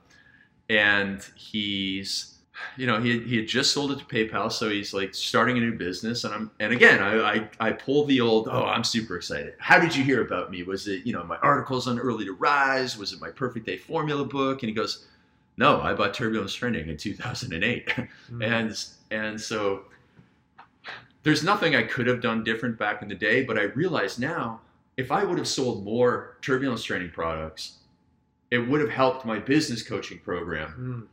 and 0.69 1.25
he's 1.35 2.36
you 2.77 2.87
know 2.87 3.01
he, 3.01 3.19
he 3.21 3.37
had 3.37 3.47
just 3.49 3.73
sold 3.73 3.93
it 3.93 3.99
to 3.99 4.05
PayPal, 4.05 4.51
so 4.51 4.71
he's 4.71 4.95
like 4.95 5.15
starting 5.15 5.57
a 5.59 5.61
new 5.61 5.73
business, 5.75 6.25
and 6.25 6.35
I'm 6.35 6.51
and 6.61 6.73
again 6.73 7.03
I, 7.03 7.35
I 7.35 7.49
I 7.61 7.73
pull 7.73 8.05
the 8.05 8.21
old 8.21 8.49
oh 8.51 8.65
I'm 8.65 8.85
super 8.85 9.17
excited. 9.17 9.55
How 9.59 9.79
did 9.79 9.95
you 9.95 10.03
hear 10.05 10.23
about 10.23 10.51
me? 10.51 10.63
Was 10.63 10.89
it 10.89 11.05
you 11.07 11.13
know 11.13 11.25
my 11.25 11.37
articles 11.39 11.87
on 11.89 11.99
Early 11.99 12.25
to 12.25 12.33
Rise? 12.33 12.97
Was 12.97 13.13
it 13.13 13.21
my 13.21 13.31
Perfect 13.31 13.67
Day 13.67 13.77
Formula 13.77 14.25
book? 14.25 14.63
And 14.63 14.69
he 14.71 14.75
goes, 14.75 15.07
no, 15.59 15.81
I 15.81 15.95
bought 15.95 16.13
Turbulence 16.15 16.53
Training 16.55 16.89
in 16.89 16.97
2008, 16.97 17.87
Mm. 17.87 18.09
and 18.45 18.85
and 19.11 19.41
so 19.41 19.85
there's 21.23 21.43
nothing 21.43 21.75
I 21.75 21.83
could 21.83 22.07
have 22.07 22.21
done 22.21 22.45
different 22.45 22.79
back 22.79 23.03
in 23.03 23.09
the 23.09 23.15
day, 23.15 23.43
but 23.45 23.59
I 23.59 23.63
realize 23.65 24.19
now 24.19 24.61
if 24.97 25.11
I 25.13 25.25
would 25.25 25.39
have 25.39 25.49
sold 25.49 25.85
more 25.85 26.37
turbulence 26.41 26.83
training 26.85 27.11
products, 27.11 27.79
it 28.51 28.59
would 28.59 28.81
have 28.81 28.91
helped 28.91 29.27
my 29.27 29.39
business 29.39 29.83
coaching 29.83 30.19
program 30.21 30.69
Mm, 30.79 31.07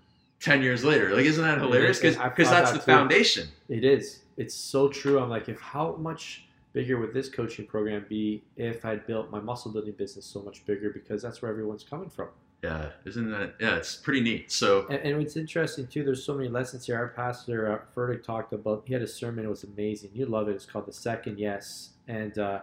10 0.43 0.61
years 0.61 0.83
later. 0.83 1.15
Like, 1.15 1.25
isn't 1.25 1.43
that 1.43 1.59
hilarious? 1.59 1.99
Because 1.99 2.17
that's 2.17 2.71
that 2.71 2.73
the 2.73 2.79
too. 2.79 2.85
foundation. 2.85 3.47
it 3.69 3.85
is. 3.85 4.19
It's 4.35 4.53
so 4.53 4.89
true. 4.89 5.19
I'm 5.19 5.29
like, 5.29 5.47
if 5.47 5.59
how 5.59 5.95
much 5.95 6.45
bigger 6.73 6.99
would 6.99 7.13
this 7.13 7.29
coaching 7.29 7.65
program 7.65 8.05
be 8.09 8.43
if 8.57 8.83
I'd 8.83 9.07
built 9.07 9.31
my 9.31 9.39
muscle 9.39 9.71
building 9.71 9.93
business 9.93 10.25
so 10.25 10.41
much 10.41 10.65
bigger? 10.65 10.89
Because 10.89 11.21
that's 11.21 11.41
where 11.41 11.49
everyone's 11.49 11.83
coming 11.83 12.09
from. 12.09 12.27
Yeah, 12.63 12.89
isn't 13.05 13.29
that? 13.31 13.55
Yeah, 13.59 13.75
it's 13.75 13.95
pretty 13.95 14.21
neat. 14.21 14.51
So, 14.51 14.87
And, 14.89 14.99
and 14.99 15.17
what's 15.17 15.35
interesting 15.35 15.85
too, 15.87 16.03
there's 16.03 16.23
so 16.23 16.33
many 16.33 16.49
lessons 16.49 16.85
here. 16.85 16.97
Our 16.97 17.09
pastor 17.09 17.71
uh, 17.71 17.79
Furtick 17.95 18.23
talked 18.23 18.53
about. 18.53 18.83
He 18.85 18.93
had 18.93 19.01
a 19.01 19.07
sermon. 19.07 19.45
It 19.45 19.49
was 19.49 19.63
amazing. 19.65 20.11
You 20.13 20.25
love 20.25 20.47
it. 20.47 20.53
It's 20.53 20.65
called 20.65 20.87
the 20.87 20.93
Second 20.93 21.39
Yes, 21.39 21.91
and 22.07 22.37
uh, 22.37 22.61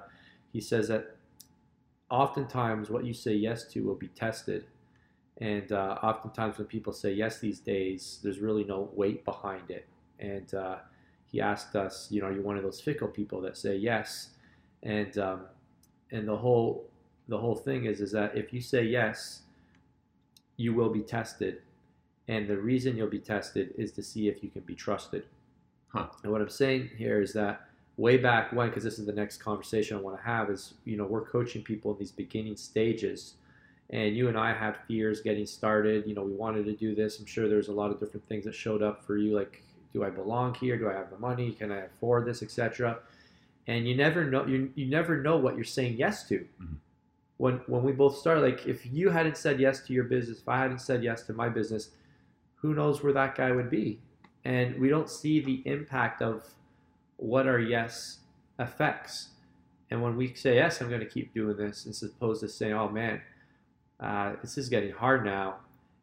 he 0.52 0.60
says 0.60 0.88
that 0.88 1.16
oftentimes 2.10 2.90
what 2.90 3.04
you 3.04 3.12
say 3.14 3.34
yes 3.34 3.64
to 3.72 3.84
will 3.84 3.94
be 3.94 4.08
tested, 4.08 4.64
and 5.40 5.72
uh, 5.72 5.98
oftentimes 6.02 6.58
when 6.58 6.66
people 6.66 6.92
say 6.92 7.12
yes 7.12 7.38
these 7.38 7.60
days, 7.60 8.20
there's 8.22 8.40
really 8.40 8.64
no 8.64 8.90
weight 8.92 9.24
behind 9.24 9.70
it. 9.70 9.86
And 10.18 10.52
uh, 10.54 10.76
he 11.32 11.40
asked 11.40 11.74
us, 11.76 12.08
you 12.10 12.20
know, 12.20 12.28
are 12.28 12.32
you 12.32 12.42
one 12.42 12.56
of 12.56 12.62
those 12.62 12.80
fickle 12.80 13.08
people 13.08 13.40
that 13.42 13.56
say 13.56 13.76
yes? 13.76 14.30
And 14.82 15.16
um, 15.18 15.42
and 16.10 16.28
the 16.28 16.36
whole 16.36 16.90
the 17.28 17.38
whole 17.38 17.56
thing 17.56 17.86
is 17.86 18.00
is 18.00 18.12
that 18.12 18.36
if 18.36 18.52
you 18.52 18.60
say 18.60 18.84
yes, 18.84 19.42
you 20.56 20.74
will 20.74 20.90
be 20.90 21.00
tested 21.00 21.62
and 22.30 22.46
the 22.46 22.56
reason 22.56 22.96
you'll 22.96 23.08
be 23.08 23.18
tested 23.18 23.74
is 23.76 23.90
to 23.90 24.04
see 24.04 24.28
if 24.28 24.40
you 24.40 24.50
can 24.50 24.62
be 24.62 24.76
trusted. 24.76 25.24
Huh. 25.88 26.06
And 26.22 26.30
what 26.30 26.40
I'm 26.40 26.48
saying 26.48 26.90
here 26.96 27.20
is 27.20 27.32
that 27.32 27.66
way 27.96 28.18
back 28.18 28.52
when, 28.52 28.68
because 28.68 28.84
this 28.84 29.00
is 29.00 29.06
the 29.06 29.12
next 29.12 29.38
conversation 29.38 29.96
I 29.96 30.00
want 30.00 30.16
to 30.16 30.22
have, 30.22 30.48
is 30.48 30.74
you 30.84 30.96
know 30.96 31.04
we're 31.04 31.24
coaching 31.24 31.62
people 31.62 31.90
in 31.92 31.98
these 31.98 32.12
beginning 32.12 32.56
stages, 32.56 33.34
and 33.90 34.16
you 34.16 34.28
and 34.28 34.38
I 34.38 34.52
had 34.52 34.76
fears 34.86 35.20
getting 35.20 35.46
started. 35.46 36.06
You 36.06 36.14
know, 36.14 36.22
we 36.22 36.32
wanted 36.32 36.64
to 36.66 36.72
do 36.72 36.94
this. 36.94 37.18
I'm 37.18 37.26
sure 37.26 37.48
there's 37.48 37.68
a 37.68 37.72
lot 37.72 37.90
of 37.90 38.00
different 38.00 38.26
things 38.28 38.44
that 38.44 38.54
showed 38.54 38.82
up 38.82 39.04
for 39.04 39.16
you, 39.16 39.34
like 39.34 39.62
do 39.92 40.04
I 40.04 40.10
belong 40.10 40.54
here? 40.54 40.76
Do 40.78 40.88
I 40.88 40.92
have 40.94 41.10
the 41.10 41.18
money? 41.18 41.52
Can 41.52 41.72
I 41.72 41.78
afford 41.78 42.26
this, 42.26 42.42
etc. 42.42 42.98
And 43.66 43.88
you 43.88 43.96
never 43.96 44.24
know. 44.24 44.46
You, 44.46 44.70
you 44.74 44.86
never 44.86 45.20
know 45.20 45.36
what 45.36 45.56
you're 45.56 45.64
saying 45.64 45.96
yes 45.98 46.28
to. 46.28 46.46
Mhm. 46.62 46.76
When 47.38 47.54
when 47.66 47.82
we 47.82 47.92
both 47.92 48.16
started, 48.16 48.42
like 48.42 48.66
if 48.66 48.86
you 48.86 49.10
hadn't 49.10 49.36
said 49.36 49.58
yes 49.60 49.80
to 49.86 49.92
your 49.92 50.04
business, 50.04 50.38
if 50.38 50.48
I 50.48 50.58
hadn't 50.58 50.80
said 50.80 51.02
yes 51.02 51.22
to 51.26 51.32
my 51.32 51.48
business, 51.48 51.90
who 52.56 52.74
knows 52.74 53.02
where 53.02 53.12
that 53.12 53.34
guy 53.34 53.50
would 53.50 53.70
be? 53.70 53.98
And 54.44 54.78
we 54.80 54.88
don't 54.88 55.10
see 55.10 55.40
the 55.40 55.62
impact 55.64 56.22
of 56.22 56.44
what 57.16 57.46
our 57.46 57.58
yes 57.58 58.20
affects. 58.58 59.30
And 59.90 60.02
when 60.02 60.16
we 60.16 60.34
say 60.34 60.54
yes, 60.56 60.80
I'm 60.80 60.88
going 60.88 61.00
to 61.00 61.06
keep 61.06 61.34
doing 61.34 61.56
this, 61.56 61.86
as 61.86 62.02
opposed 62.02 62.42
to 62.42 62.48
saying, 62.48 62.74
"Oh 62.74 62.88
man, 62.88 63.20
uh, 64.00 64.34
this 64.42 64.58
is 64.58 64.68
getting 64.68 64.92
hard 64.92 65.24
now." 65.24 65.56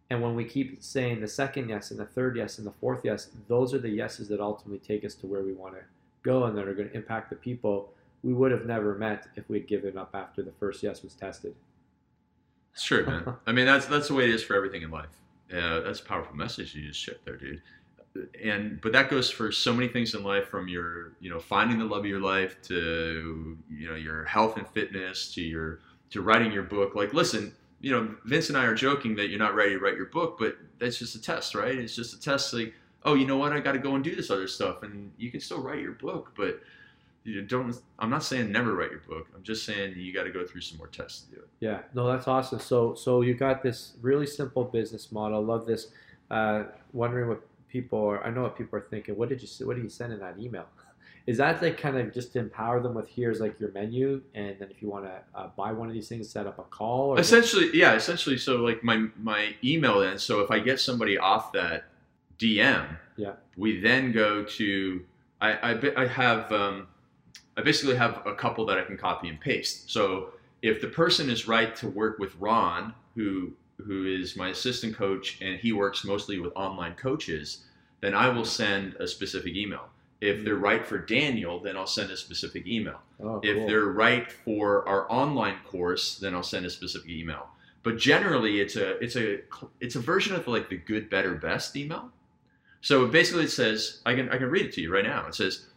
And 0.10 0.22
when 0.22 0.36
we 0.36 0.46
keep 0.46 0.82
saying 0.82 1.20
the 1.20 1.28
second 1.28 1.70
yes 1.70 1.92
and 1.92 2.00
the 2.00 2.06
third 2.06 2.38
yes 2.38 2.60
and 2.60 2.68
the 2.68 2.72
fourth 2.72 3.02
yes, 3.04 3.30
those 3.48 3.74
are 3.74 3.80
the 3.80 3.90
yeses 3.90 4.30
that 4.30 4.40
ultimately 4.40 4.80
take 4.80 5.04
us 5.04 5.16
to 5.16 5.28
where 5.28 5.44
we 5.44 5.54
want 5.54 5.74
to 5.74 5.82
go 6.24 6.46
and 6.46 6.58
that 6.58 6.68
are 6.68 6.74
going 6.74 6.90
to 6.90 6.96
impact 6.96 7.30
the 7.30 7.36
people 7.36 7.94
we 8.24 8.34
would 8.34 8.52
have 8.52 8.66
never 8.66 8.96
met 8.96 9.28
if 9.36 9.48
we'd 9.50 9.68
given 9.68 9.98
up 9.98 10.10
after 10.14 10.42
the 10.42 10.52
first 10.60 10.84
yes 10.84 11.04
was 11.04 11.14
tested. 11.14 11.56
it's 12.74 12.84
true, 12.84 13.06
man. 13.06 13.36
I 13.48 13.52
mean, 13.52 13.66
that's 13.66 13.86
that's 13.86 14.08
the 14.08 14.14
way 14.14 14.26
it 14.26 14.32
is 14.32 14.44
for 14.44 14.56
everything 14.56 14.82
in 14.82 14.92
life. 14.92 15.10
Yeah, 15.52 15.80
that's 15.80 16.00
a 16.00 16.04
powerful 16.04 16.36
message 16.36 16.76
you 16.76 16.88
just 16.88 17.00
shipped 17.00 17.26
there, 17.26 17.38
dude. 17.38 17.62
And 18.44 18.82
but 18.82 18.94
that 18.94 19.10
goes 19.10 19.30
for 19.30 19.52
so 19.52 19.74
many 19.74 19.88
things 19.88 20.16
in 20.16 20.24
life, 20.24 20.48
from 20.48 20.68
your 20.68 21.14
you 21.20 21.30
know 21.30 21.40
finding 21.40 21.78
the 21.78 21.86
love 21.86 22.00
of 22.00 22.06
your 22.06 22.20
life 22.20 22.62
to 22.64 23.58
you 23.70 23.90
know 23.90 23.96
your 23.96 24.26
health 24.26 24.58
and 24.58 24.68
fitness 24.70 25.34
to 25.36 25.42
your 25.42 25.80
to 26.10 26.22
writing 26.22 26.52
your 26.52 26.64
book. 26.64 26.96
Like, 26.96 27.14
listen, 27.14 27.54
you 27.80 27.92
know, 27.92 28.16
Vince 28.26 28.50
and 28.50 28.58
I 28.58 28.66
are 28.66 28.76
joking 28.76 29.16
that 29.16 29.30
you're 29.30 29.40
not 29.40 29.56
ready 29.56 29.72
to 29.72 29.80
write 29.80 29.96
your 29.96 30.08
book, 30.08 30.38
but 30.40 30.58
that's 30.80 30.98
just 30.98 31.16
a 31.16 31.22
test, 31.22 31.54
right? 31.54 31.78
It's 31.78 31.96
just 31.96 32.14
a 32.14 32.20
test. 32.20 32.54
Like, 32.54 32.74
oh, 33.04 33.14
you 33.14 33.28
know 33.28 33.38
what? 33.38 33.54
I 33.54 33.60
got 33.60 33.74
to 33.74 33.80
go 33.80 33.96
and 33.96 34.04
do 34.04 34.16
this 34.16 34.32
other 34.32 34.48
stuff, 34.48 34.84
and 34.84 35.12
you 35.18 35.32
can 35.32 35.40
still 35.40 35.62
write 35.62 35.82
your 35.82 35.94
book, 35.94 36.34
but 36.36 36.62
you 37.24 37.42
don't. 37.42 37.76
I'm 38.00 38.10
not 38.10 38.24
saying 38.24 38.52
never 38.52 38.74
write 38.74 38.92
your 38.92 39.02
book. 39.02 39.28
I'm 39.36 39.44
just 39.44 39.66
saying 39.66 39.94
you 39.98 40.14
got 40.14 40.24
to 40.24 40.32
go 40.32 40.46
through 40.46 40.62
some 40.62 40.78
more 40.78 40.88
tests 40.88 41.22
to 41.22 41.36
do 41.36 41.42
it. 41.42 41.48
Yeah, 41.60 41.80
no, 41.94 42.08
that's 42.08 42.28
awesome. 42.28 42.60
So, 42.60 42.96
so 42.96 43.22
you 43.22 43.34
got 43.34 43.62
this 43.62 43.94
really 44.02 44.26
simple 44.26 44.64
business 44.64 45.12
model. 45.12 45.44
Love 45.44 45.66
this. 45.66 45.88
Uh, 46.32 46.64
wondering 46.94 47.30
what 47.30 47.42
people 47.70 48.00
are. 48.00 48.24
I 48.24 48.30
know 48.30 48.44
what 48.44 48.58
people 48.58 48.80
are 48.80 48.88
thinking. 48.90 49.18
What 49.18 49.30
did 49.30 49.42
you? 49.42 49.68
What 49.68 49.76
did 49.76 49.84
you 49.84 49.90
send 49.90 50.14
in 50.14 50.20
that 50.20 50.40
email? 50.40 50.66
Is 51.28 51.38
that 51.38 51.62
like 51.62 51.78
kind 51.78 51.98
of 51.98 52.14
just 52.14 52.32
to 52.34 52.40
empower 52.40 52.80
them 52.82 52.94
with 52.94 53.08
here's 53.10 53.40
like 53.42 53.60
your 53.60 53.72
menu, 53.74 54.22
and 54.34 54.56
then 54.60 54.70
if 54.72 54.82
you 54.82 54.90
want 54.90 55.06
to 55.06 55.20
uh, 55.36 55.50
buy 55.58 55.74
one 55.74 55.88
of 55.90 55.94
these 55.94 56.08
things, 56.08 56.30
set 56.30 56.48
up 56.48 56.58
a 56.58 56.64
call. 56.64 57.10
Or 57.10 57.20
Essentially, 57.20 57.70
yeah. 57.74 57.94
Essentially, 57.96 58.38
so 58.38 58.58
like 58.58 58.82
my 58.84 59.08
my 59.22 59.54
email 59.64 60.00
then. 60.00 60.18
So 60.18 60.40
if 60.40 60.50
I 60.50 60.60
get 60.60 60.80
somebody 60.80 61.18
off 61.18 61.52
that 61.52 61.86
DM, 62.40 62.98
Yeah. 63.18 63.34
we 63.58 63.80
then 63.82 64.12
go 64.14 64.44
to. 64.44 65.02
I 65.42 65.52
I, 65.74 66.04
I 66.04 66.08
have 66.08 66.50
um, 66.52 66.88
I 67.58 67.62
basically 67.62 67.96
have 67.98 68.26
a 68.26 68.34
couple 68.34 68.66
that 68.68 68.78
I 68.78 68.84
can 68.84 68.98
copy 68.98 69.28
and 69.28 69.40
paste. 69.40 69.92
So 69.92 70.30
if 70.62 70.80
the 70.82 70.88
person 70.88 71.30
is 71.30 71.46
right 71.48 71.76
to 71.78 71.90
work 71.90 72.20
with 72.20 72.36
Ron, 72.40 72.94
who 73.16 73.52
who 73.86 74.06
is 74.08 74.38
my 74.38 74.50
assistant 74.50 74.96
coach, 74.96 75.40
and 75.42 75.60
he 75.60 75.74
works 75.74 76.06
mostly 76.06 76.40
with 76.40 76.54
online 76.56 76.96
coaches, 76.96 77.66
then 78.00 78.16
I 78.16 78.30
will 78.30 78.46
send 78.46 78.94
a 78.96 79.08
specific 79.08 79.56
email. 79.56 79.90
If 80.22 80.40
hmm. 80.40 80.46
they're 80.46 80.56
right 80.56 80.86
for 80.86 80.98
Daniel, 80.98 81.60
then 81.60 81.78
I'll 81.78 81.88
send 81.88 82.12
a 82.12 82.18
specific 82.18 82.68
email. 82.68 83.00
oh, 83.22 83.40
If 83.44 83.68
they're 83.68 83.86
right 83.86 84.32
for 84.32 84.88
our 84.88 85.12
online 85.12 85.58
course, 85.66 86.18
then 86.18 86.34
I'll 86.34 86.44
send 86.44 86.66
a 86.66 86.70
specific 86.70 87.10
email. 87.10 87.48
But 87.84 87.98
generally, 87.98 88.60
it's 88.60 88.76
a 88.76 88.98
it's 88.98 89.16
a 89.16 89.40
it's 89.80 89.96
a 89.96 90.00
version 90.00 90.36
of 90.36 90.48
like 90.48 90.70
the 90.70 90.78
good, 90.78 91.10
better, 91.10 91.36
best 91.36 91.76
email. 91.76 92.12
So 92.82 93.08
basically, 93.08 93.46
it 93.46 93.52
says 93.52 94.02
I 94.06 94.16
can 94.16 94.30
I 94.30 94.38
can 94.38 94.50
read 94.50 94.66
it 94.66 94.74
to 94.74 94.82
you 94.82 94.94
right 94.94 95.06
now. 95.06 95.26
It 95.28 95.36
says, 95.36 95.68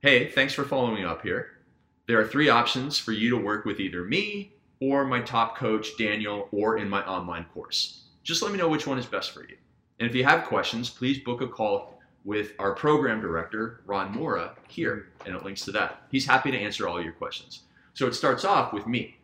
"Hey, 0.00 0.30
thanks 0.30 0.54
for 0.54 0.64
following 0.64 1.04
up 1.04 1.22
here. 1.22 1.58
There 2.06 2.18
are 2.18 2.26
three 2.26 2.48
options 2.48 2.98
for 2.98 3.12
you 3.12 3.30
to 3.30 3.36
work 3.36 3.64
with 3.64 3.78
either 3.78 4.04
me 4.04 4.52
or 4.80 5.04
my 5.04 5.20
top 5.20 5.56
coach 5.56 5.96
Daniel, 5.96 6.48
or 6.50 6.78
in 6.78 6.88
my 6.88 7.04
online 7.06 7.44
course. 7.54 8.00
Just 8.24 8.42
let 8.42 8.50
me 8.50 8.58
know 8.58 8.68
which 8.68 8.86
one 8.86 8.98
is 8.98 9.06
best 9.06 9.30
for 9.30 9.42
you. 9.42 9.56
And 10.00 10.10
if 10.10 10.16
you 10.16 10.24
have 10.24 10.44
questions, 10.44 10.90
please 10.90 11.20
book 11.20 11.40
a 11.40 11.46
call 11.46 11.91
with 12.24 12.52
our 12.58 12.74
program 12.74 13.20
director, 13.20 13.82
Ron 13.86 14.12
Mora, 14.12 14.54
here, 14.68 15.08
mm. 15.20 15.26
and 15.26 15.36
it 15.36 15.44
links 15.44 15.64
to 15.64 15.72
that. 15.72 16.02
He's 16.10 16.26
happy 16.26 16.50
to 16.50 16.58
answer 16.58 16.88
all 16.88 17.02
your 17.02 17.12
questions. 17.12 17.62
So 17.94 18.06
it 18.06 18.14
starts 18.14 18.44
off 18.44 18.72
with 18.72 18.86
me. 18.86 19.18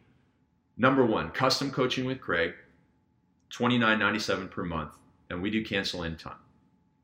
Number 0.76 1.04
one, 1.04 1.30
custom 1.30 1.70
coaching 1.70 2.04
with 2.04 2.20
Craig, 2.20 2.54
$29.97 3.50 4.50
per 4.50 4.64
month, 4.64 4.92
and 5.30 5.42
we 5.42 5.50
do 5.50 5.64
cancel 5.64 6.04
in 6.04 6.16
time. 6.16 6.36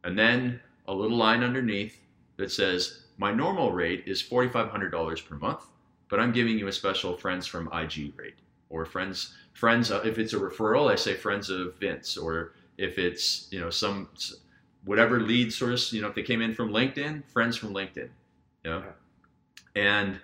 And 0.04 0.18
then 0.18 0.60
a 0.86 0.94
little 0.94 1.16
line 1.16 1.42
underneath 1.42 1.98
that 2.36 2.52
says, 2.52 3.04
my 3.16 3.32
normal 3.32 3.72
rate 3.72 4.04
is 4.06 4.22
$4,500 4.22 5.26
per 5.26 5.36
month, 5.36 5.66
but 6.08 6.20
I'm 6.20 6.32
giving 6.32 6.58
you 6.58 6.68
a 6.68 6.72
special 6.72 7.16
friends 7.16 7.46
from 7.46 7.72
IG 7.72 8.12
rate 8.16 8.34
or 8.68 8.84
friends, 8.84 9.34
friends, 9.52 9.90
if 9.90 10.18
it's 10.18 10.32
a 10.32 10.38
referral, 10.38 10.90
I 10.90 10.96
say 10.96 11.14
friends 11.14 11.48
of 11.48 11.78
Vince, 11.78 12.16
or 12.16 12.54
if 12.76 12.98
it's, 12.98 13.48
you 13.50 13.60
know, 13.60 13.70
some, 13.70 14.08
whatever 14.84 15.20
lead 15.20 15.52
source, 15.52 15.92
you 15.92 16.02
know, 16.02 16.08
if 16.08 16.14
they 16.14 16.22
came 16.22 16.42
in 16.42 16.54
from 16.54 16.70
LinkedIn, 16.70 17.24
friends 17.32 17.56
from 17.56 17.72
LinkedIn, 17.72 18.08
you 18.64 18.70
know, 18.70 18.82
and 19.76 20.18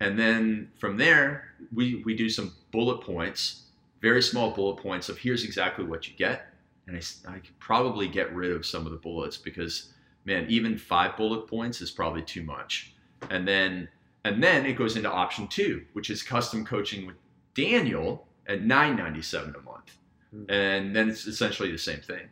and 0.00 0.18
then 0.18 0.70
from 0.76 0.96
there 0.96 1.54
we 1.72 2.02
we 2.04 2.14
do 2.16 2.28
some 2.28 2.52
bullet 2.70 3.00
points, 3.00 3.64
very 4.00 4.22
small 4.22 4.50
bullet 4.50 4.76
points 4.76 5.08
of 5.08 5.18
here's 5.18 5.44
exactly 5.44 5.84
what 5.84 6.08
you 6.08 6.14
get, 6.16 6.52
and 6.86 6.96
I, 6.96 7.30
I 7.30 7.38
could 7.38 7.58
probably 7.58 8.08
get 8.08 8.34
rid 8.34 8.52
of 8.52 8.64
some 8.66 8.86
of 8.86 8.92
the 8.92 8.98
bullets 8.98 9.36
because 9.36 9.92
man, 10.24 10.46
even 10.48 10.76
five 10.76 11.16
bullet 11.16 11.46
points 11.46 11.80
is 11.80 11.90
probably 11.90 12.22
too 12.22 12.42
much, 12.42 12.94
and 13.30 13.46
then 13.46 13.88
and 14.24 14.42
then 14.42 14.66
it 14.66 14.74
goes 14.74 14.96
into 14.96 15.10
option 15.10 15.46
two, 15.48 15.84
which 15.92 16.10
is 16.10 16.22
custom 16.22 16.64
coaching 16.64 17.06
with 17.06 17.16
Daniel 17.54 18.26
at 18.46 18.62
nine 18.62 18.96
ninety 18.96 19.22
seven 19.22 19.54
a 19.54 19.62
month, 19.62 19.96
Hmm. 20.30 20.50
and 20.50 20.94
then 20.94 21.08
it's 21.08 21.26
essentially 21.26 21.72
the 21.72 21.78
same 21.78 22.00
thing. 22.00 22.28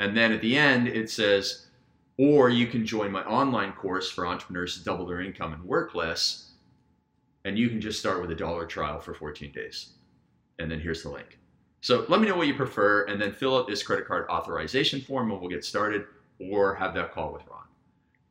And 0.00 0.16
then 0.16 0.32
at 0.32 0.40
the 0.40 0.56
end, 0.56 0.88
it 0.88 1.10
says, 1.10 1.66
or 2.16 2.48
you 2.48 2.66
can 2.66 2.84
join 2.84 3.12
my 3.12 3.22
online 3.24 3.72
course 3.72 4.10
for 4.10 4.26
entrepreneurs 4.26 4.76
to 4.76 4.84
double 4.84 5.06
their 5.06 5.20
income 5.20 5.52
and 5.52 5.62
work 5.62 5.94
less. 5.94 6.52
And 7.44 7.58
you 7.58 7.68
can 7.68 7.80
just 7.80 8.00
start 8.00 8.20
with 8.20 8.30
a 8.30 8.34
dollar 8.34 8.66
trial 8.66 8.98
for 8.98 9.14
14 9.14 9.52
days. 9.52 9.90
And 10.58 10.70
then 10.70 10.80
here's 10.80 11.02
the 11.02 11.10
link. 11.10 11.38
So 11.82 12.04
let 12.08 12.20
me 12.20 12.28
know 12.28 12.36
what 12.36 12.46
you 12.46 12.54
prefer, 12.54 13.04
and 13.04 13.20
then 13.20 13.32
fill 13.32 13.56
out 13.56 13.66
this 13.66 13.82
credit 13.82 14.06
card 14.06 14.26
authorization 14.28 15.00
form, 15.00 15.30
and 15.30 15.40
we'll 15.40 15.48
get 15.48 15.64
started, 15.64 16.04
or 16.38 16.74
have 16.74 16.94
that 16.94 17.12
call 17.12 17.32
with 17.32 17.42
Ron. 17.46 17.60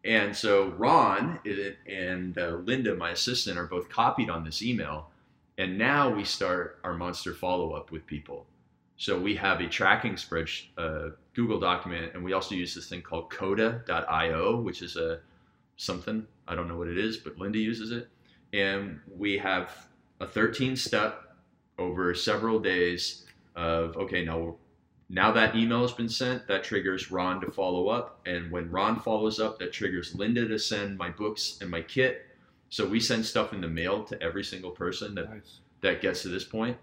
And 0.05 0.35
so 0.35 0.69
Ron 0.77 1.39
and 1.87 2.37
uh, 2.37 2.57
Linda, 2.63 2.95
my 2.95 3.11
assistant, 3.11 3.57
are 3.57 3.65
both 3.65 3.89
copied 3.89 4.29
on 4.29 4.43
this 4.43 4.61
email. 4.61 5.09
And 5.57 5.77
now 5.77 6.09
we 6.09 6.23
start 6.23 6.79
our 6.83 6.93
monster 6.93 7.33
follow 7.33 7.73
up 7.73 7.91
with 7.91 8.05
people. 8.05 8.45
So 8.97 9.17
we 9.17 9.35
have 9.35 9.61
a 9.61 9.67
tracking 9.67 10.15
spreadsheet, 10.15 10.67
uh, 10.77 11.11
Google 11.39 11.59
document, 11.59 12.11
and 12.13 12.21
we 12.21 12.33
also 12.33 12.53
use 12.53 12.75
this 12.75 12.89
thing 12.89 13.01
called 13.01 13.29
Coda.io, 13.29 14.59
which 14.59 14.81
is 14.81 14.97
a 14.97 15.21
something 15.77 16.27
I 16.49 16.55
don't 16.55 16.67
know 16.67 16.77
what 16.77 16.89
it 16.89 16.97
is, 16.97 17.15
but 17.15 17.37
Linda 17.37 17.59
uses 17.59 17.91
it. 17.91 18.09
And 18.51 18.99
we 19.17 19.37
have 19.37 19.87
a 20.19 20.27
13 20.27 20.75
step 20.75 21.37
over 21.77 22.13
several 22.13 22.59
days 22.59 23.25
of 23.55 23.95
okay 23.95 24.25
now 24.25 24.55
now 25.09 25.31
that 25.31 25.55
email 25.55 25.81
has 25.81 25.93
been 25.93 26.09
sent 26.09 26.45
that 26.47 26.61
triggers 26.61 27.09
ron 27.09 27.39
to 27.39 27.49
follow 27.49 27.87
up 27.87 28.19
and 28.25 28.51
when 28.51 28.69
ron 28.69 28.99
follows 28.99 29.39
up 29.39 29.57
that 29.57 29.71
triggers 29.71 30.13
linda 30.13 30.45
to 30.45 30.59
send 30.59 30.97
my 30.97 31.09
books 31.09 31.57
and 31.61 31.69
my 31.69 31.81
kit 31.81 32.25
so 32.69 32.85
we 32.85 32.99
send 32.99 33.25
stuff 33.25 33.53
in 33.53 33.61
the 33.61 33.67
mail 33.67 34.03
to 34.03 34.21
every 34.21 34.43
single 34.43 34.71
person 34.71 35.15
that 35.15 35.29
Nice. 35.29 35.59
that 35.81 36.01
gets 36.01 36.21
to 36.23 36.27
this 36.27 36.43
point 36.43 36.77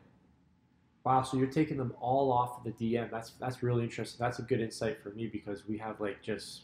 Wow, 1.07 1.23
so 1.23 1.37
you're 1.37 1.47
taking 1.47 1.77
them 1.77 1.95
all 2.01 2.33
off 2.33 2.59
of 2.59 2.65
the 2.65 2.73
DM. 2.73 3.09
That's 3.13 3.31
that's 3.39 3.63
really 3.63 3.85
interesting. 3.85 4.19
That's 4.19 4.41
a 4.41 4.43
good 4.43 4.61
insight 4.61 5.01
for 5.01 5.11
me 5.11 5.29
because 5.29 5.69
we 5.69 5.79
have 5.79 6.01
like 6.01 6.21
just 6.21 6.63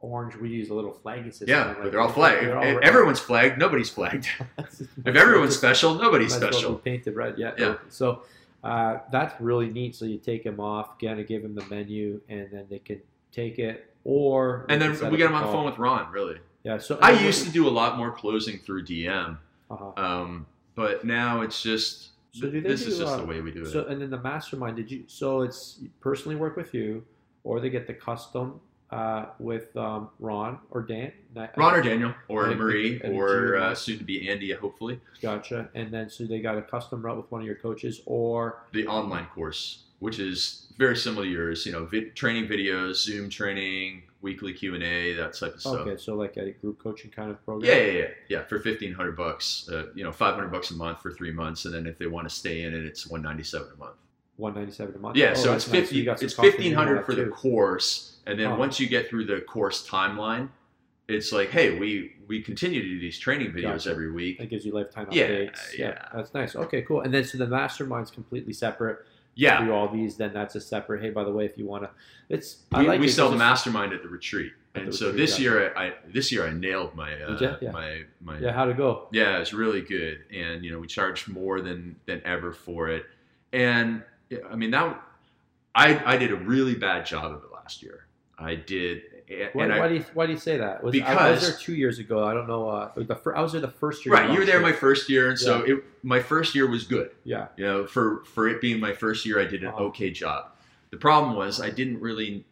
orange. 0.00 0.36
We 0.36 0.50
use 0.50 0.68
a 0.68 0.74
little 0.74 0.92
flagging 0.92 1.30
system. 1.30 1.48
yeah 1.48 1.70
and, 1.70 1.78
but 1.82 1.90
they're 1.90 2.00
all 2.02 2.12
flagged 2.12 2.42
they're 2.46 2.62
if 2.62 2.76
all- 2.76 2.80
everyone's 2.84 3.18
flagged 3.18 3.56
nobody's 3.58 3.88
flagged 3.88 4.28
if 4.58 5.16
everyone's 5.16 5.56
special 5.56 5.94
nobody's 5.94 6.34
special 6.34 6.74
painted 6.74 7.16
red. 7.16 7.38
Yeah. 7.38 7.52
Yeah. 7.56 7.76
So 7.88 8.24
uh, 8.62 8.98
that's 9.10 9.40
really 9.40 9.70
neat. 9.70 9.96
So 9.96 10.04
you 10.04 10.18
take 10.18 10.44
them 10.44 10.60
off, 10.60 10.98
kind 11.00 11.18
of 11.18 11.26
give 11.26 11.42
them 11.42 11.54
the 11.54 11.64
menu, 11.70 12.20
and 12.28 12.46
then 12.52 12.66
they 12.68 12.80
can 12.80 13.00
take 13.32 13.58
it, 13.58 13.90
or 14.04 14.66
and 14.68 14.82
then 14.82 14.90
we 15.10 15.16
get 15.16 15.28
them 15.28 15.34
on 15.34 15.46
the 15.46 15.52
phone 15.52 15.64
with 15.64 15.78
ron 15.78 16.12
really 16.12 16.36
Yeah. 16.62 16.76
So 16.76 16.98
i 17.00 17.12
used 17.12 17.42
to 17.46 17.50
do 17.50 17.66
a 17.66 17.70
lot 17.70 17.96
more 17.96 18.10
closing 18.10 18.58
through 18.58 18.84
dm 18.84 19.38
Uh-huh. 19.70 19.92
Um, 19.96 20.46
but 20.74 21.06
now 21.06 21.40
it's 21.40 21.62
just 21.62 22.10
So 22.40 22.50
do 22.50 22.60
they 22.60 22.68
this 22.68 22.86
is 22.86 22.98
do, 22.98 23.04
just 23.04 23.14
uh, 23.14 23.16
the 23.18 23.26
way 23.26 23.40
we 23.40 23.50
do 23.50 23.62
it. 23.62 23.66
So 23.70 23.86
and 23.86 24.00
then 24.00 24.10
the 24.10 24.20
mastermind, 24.20 24.76
did 24.76 24.90
you? 24.90 25.04
So 25.06 25.42
it's 25.42 25.80
personally 26.00 26.36
work 26.36 26.56
with 26.56 26.72
you, 26.74 27.04
or 27.44 27.60
they 27.60 27.70
get 27.70 27.86
the 27.86 27.94
custom 27.94 28.60
uh, 28.90 29.26
with 29.38 29.76
um, 29.76 30.08
Ron 30.18 30.58
or 30.70 30.82
Dan. 30.82 31.12
Ron 31.56 31.74
or 31.74 31.82
Daniel 31.82 32.14
or 32.28 32.46
And- 32.48 32.58
Marie 32.58 33.00
and 33.02 33.14
or 33.14 33.56
uh, 33.56 33.74
soon 33.74 33.98
to 33.98 34.04
be 34.04 34.28
Andy, 34.30 34.50
hopefully 34.52 34.98
Gotcha. 35.20 35.68
And 35.74 35.92
then 35.92 36.08
so 36.08 36.24
they 36.24 36.40
got 36.40 36.56
a 36.56 36.62
custom 36.62 37.02
route 37.02 37.16
with 37.18 37.30
one 37.30 37.40
of 37.42 37.46
your 37.46 37.56
coaches, 37.56 38.00
or 38.06 38.62
the 38.72 38.86
online 38.86 39.26
course, 39.26 39.84
which 40.00 40.18
is 40.18 40.66
very 40.78 40.96
similar 40.96 41.24
to 41.24 41.30
yours. 41.30 41.66
You 41.66 41.72
know, 41.72 41.84
vid- 41.84 42.14
training 42.14 42.46
videos, 42.48 42.96
Zoom 42.96 43.28
training, 43.28 44.02
weekly 44.22 44.52
Q 44.52 44.74
and 44.74 44.82
A, 44.82 45.12
that 45.14 45.34
type 45.34 45.54
of 45.54 45.60
stuff. 45.60 45.74
okay, 45.80 45.96
so 45.96 46.14
like 46.14 46.36
a 46.36 46.50
group 46.52 46.78
coaching 46.82 47.10
kind 47.10 47.30
of 47.30 47.44
program. 47.44 47.68
Yeah, 47.70 47.84
yeah, 47.84 47.92
yeah, 47.98 48.06
yeah. 48.28 48.42
For 48.44 48.58
fifteen 48.60 48.92
hundred 48.92 49.16
bucks, 49.16 49.68
uh, 49.72 49.86
you 49.94 50.04
know, 50.04 50.12
five 50.12 50.34
hundred 50.34 50.52
bucks 50.52 50.70
a 50.70 50.74
month 50.74 51.00
for 51.02 51.12
three 51.12 51.32
months, 51.32 51.64
and 51.64 51.74
then 51.74 51.86
if 51.86 51.98
they 51.98 52.06
want 52.06 52.28
to 52.28 52.34
stay 52.34 52.62
in 52.62 52.74
it, 52.74 52.84
it's 52.84 53.06
one 53.06 53.22
ninety 53.22 53.42
seven 53.44 53.68
a 53.74 53.78
month. 53.78 53.96
One 54.36 54.54
ninety 54.54 54.72
seven 54.72 54.94
a 54.94 54.98
month. 54.98 55.16
Yeah, 55.16 55.30
Oh, 55.32 55.34
so 55.34 55.52
it's 55.54 55.64
nice. 55.64 55.64
So 55.64 55.70
fifty. 55.72 56.04
got 56.04 56.18
some 56.20 56.26
it's 56.26 56.34
fifteen 56.34 56.72
hundred 56.74 56.98
of 56.98 57.06
fifteen 57.06 57.24
doing 57.24 57.26
hundred 57.26 57.38
that 57.38 57.40
for 57.40 57.50
the 57.50 57.52
course, 57.58 58.16
and 58.26 58.38
then 58.38 58.50
Huh. 58.50 58.56
once 58.56 58.78
you 58.78 58.88
get 58.88 59.08
through 59.08 59.24
the 59.26 59.40
course 59.40 59.86
timeline, 59.88 60.48
it's 61.08 61.32
like, 61.32 61.50
hey, 61.50 61.76
we 61.78 62.12
we 62.28 62.40
continue 62.42 62.82
to 62.82 62.88
do 62.88 63.00
these 63.00 63.18
training 63.18 63.50
videos 63.52 63.62
Gotcha. 63.62 63.90
every 63.90 64.12
week. 64.12 64.38
That 64.38 64.50
gives 64.50 64.64
you 64.66 64.72
lifetime 64.72 65.08
Yeah, 65.10 65.26
updates. 65.28 65.76
yeah. 65.78 66.06
that's 66.14 66.34
nice. 66.34 66.54
Okay, 66.54 66.82
cool. 66.82 67.00
And 67.00 67.12
then 67.12 67.24
so 67.24 67.38
the 67.38 67.46
mastermind's 67.46 68.10
completely 68.10 68.52
separate. 68.52 68.98
Yeah, 69.40 69.64
Do 69.64 69.72
all 69.72 69.86
these, 69.88 70.16
then 70.16 70.32
that's 70.32 70.56
a 70.56 70.60
separate. 70.60 71.00
Hey, 71.00 71.10
by 71.10 71.22
the 71.22 71.30
way, 71.30 71.44
if 71.44 71.56
you 71.56 71.64
want 71.64 71.84
to, 71.84 71.90
it's 72.28 72.64
I 72.72 72.80
we, 72.80 72.88
like 72.88 72.98
we 73.00 73.06
it 73.06 73.10
sell 73.12 73.30
the 73.30 73.36
mastermind 73.36 73.92
at 73.92 74.02
the 74.02 74.08
retreat, 74.08 74.52
At 74.74 74.82
and 74.82 74.92
the 74.92 74.96
so 74.96 75.06
retreat, 75.06 75.20
this 75.22 75.30
gotcha. 75.34 75.42
year 75.42 75.74
I 75.76 75.92
this 76.12 76.32
year 76.32 76.44
I 76.44 76.50
nailed 76.52 76.96
my 76.96 77.12
uh, 77.22 77.56
Yeah. 77.60 77.70
my 77.70 78.02
my 78.20 78.38
Yeah, 78.40 78.50
how'd 78.52 78.68
it 78.70 78.76
go? 78.76 79.06
Yeah, 79.12 79.38
it's 79.38 79.52
really 79.52 79.80
good, 79.82 80.24
and 80.34 80.64
you 80.64 80.72
know 80.72 80.80
we 80.80 80.88
charged 80.88 81.28
more 81.28 81.60
than 81.60 81.94
than 82.06 82.20
ever 82.24 82.52
for 82.52 82.88
it, 82.88 83.04
and 83.52 84.02
I 84.50 84.56
mean 84.56 84.72
that 84.72 85.00
I 85.72 86.14
I 86.14 86.16
did 86.16 86.32
a 86.32 86.36
really 86.36 86.74
bad 86.74 87.06
job 87.06 87.26
of 87.32 87.44
it 87.44 87.52
last 87.52 87.80
year. 87.80 88.06
I 88.40 88.56
did, 88.56 89.02
Why, 89.52 89.66
I, 89.68 89.78
why 89.78 89.88
do 89.88 89.94
you 89.96 90.04
why 90.14 90.26
do 90.26 90.32
you 90.32 90.38
say 90.38 90.56
that? 90.58 90.82
Was, 90.82 90.94
I, 90.94 90.98
I 90.98 91.00
Because- 91.10 91.40
was 91.42 91.50
there 91.50 91.58
two 91.58 91.74
years 91.74 91.98
ago. 91.98 92.24
I 92.24 92.32
don't 92.34 92.46
know. 92.48 92.68
Uh, 92.68 92.90
the 92.96 93.14
fir- 93.14 93.36
I 93.36 93.42
was 93.42 93.52
there 93.52 93.60
the 93.60 93.68
first 93.68 94.06
year. 94.06 94.14
right, 94.14 94.30
you 94.30 94.38
were 94.38 94.44
there 94.46 94.60
my 94.60 94.72
first 94.72 95.08
year, 95.10 95.28
and 95.28 95.38
so 95.38 95.62
it, 95.62 95.84
my 96.02 96.20
first 96.20 96.54
year 96.54 96.66
was 96.68 96.84
good. 96.84 97.10
Yeah, 97.24 97.48
You 97.56 97.64
know, 97.66 97.86
for 97.86 98.24
for 98.24 98.48
it 98.48 98.60
being 98.60 98.80
my 98.80 98.92
first 98.92 99.26
year, 99.26 99.38
I 99.40 99.44
did 99.44 99.62
an 99.62 99.68
Uh-huh. 99.68 99.84
okay 99.84 100.10
job. 100.10 100.52
The 100.90 100.96
problem 100.96 101.36
was 101.36 101.60
I 101.60 101.68
didn't 101.70 102.00
really, 102.00 102.44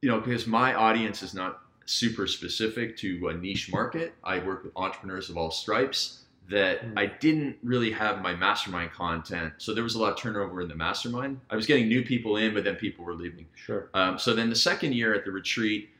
you 0.00 0.08
know, 0.08 0.18
because 0.20 0.46
my 0.46 0.72
audience 0.74 1.22
is 1.22 1.34
not 1.34 1.60
super 1.84 2.26
specific 2.26 2.96
to 2.98 3.28
a 3.28 3.34
niche 3.34 3.70
market. 3.70 4.14
I 4.24 4.38
work 4.38 4.64
with 4.64 4.72
entrepreneurs 4.76 5.28
of 5.28 5.36
all 5.36 5.50
stripes. 5.50 6.21
That 6.50 6.80
Hmm. 6.82 6.98
I 6.98 7.06
didn't 7.06 7.56
really 7.62 7.92
have 7.92 8.20
my 8.20 8.34
mastermind 8.34 8.92
content, 8.92 9.54
so 9.58 9.72
there 9.72 9.84
was 9.84 9.94
a 9.94 9.98
lot 10.00 10.12
of 10.12 10.18
turnover 10.18 10.60
in 10.60 10.68
the 10.68 10.74
mastermind. 10.74 11.40
I 11.48 11.56
was 11.56 11.66
getting 11.66 11.88
new 11.88 12.04
people 12.04 12.36
in, 12.36 12.52
but 12.52 12.64
then 12.64 12.76
people 12.76 13.04
were 13.04 13.14
leaving. 13.14 13.46
Sure. 13.54 13.88
Um, 13.94 14.18
so 14.18 14.34
then 14.34 14.50
the 14.50 14.56
second 14.56 14.94
year 14.94 15.14
at 15.14 15.24
the 15.24 15.30
retreat, 15.30 15.90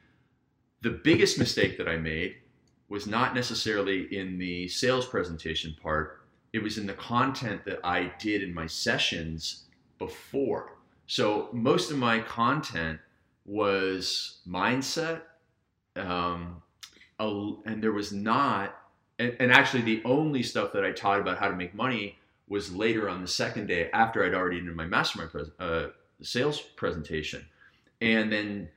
the 0.82 0.90
biggest 0.90 1.38
mistake 1.38 1.78
that 1.78 1.88
I 1.88 1.96
made 1.96 2.36
was 2.88 3.06
not 3.06 3.34
necessarily 3.34 4.14
in 4.14 4.36
the 4.36 4.68
sales 4.68 5.06
presentation 5.06 5.74
part. 5.80 6.20
It 6.52 6.62
was 6.62 6.76
in 6.76 6.86
the 6.86 6.92
content 6.92 7.64
that 7.64 7.78
I 7.84 8.12
did 8.18 8.42
in 8.42 8.52
my 8.52 8.66
sessions 8.66 9.64
before. 9.98 10.76
So 11.06 11.48
most 11.52 11.90
of 11.90 11.96
my 11.96 12.18
content 12.20 12.98
was 13.46 14.40
mindset, 14.46 15.22
um, 15.96 16.60
and 17.18 17.82
there 17.82 17.92
was 17.92 18.12
not, 18.12 18.76
and, 19.22 19.36
and 19.38 19.52
actually 19.52 19.82
the 19.82 20.02
only 20.04 20.42
stuff 20.42 20.72
that 20.72 20.84
I 20.84 20.90
taught 20.92 21.20
about 21.20 21.38
how 21.38 21.48
to 21.48 21.54
make 21.54 21.74
money 21.74 22.18
was 22.48 22.74
later 22.74 23.08
on 23.08 23.22
the 23.22 23.28
second 23.28 23.66
day 23.68 23.88
after 23.92 24.24
I'd 24.24 24.34
already 24.34 24.60
done 24.60 24.74
my 24.74 24.84
mastermind 24.84 25.30
pres- 25.30 25.50
uh, 25.60 25.88
sales 26.22 26.60
presentation. 26.60 27.46
And 28.00 28.32
then, 28.32 28.68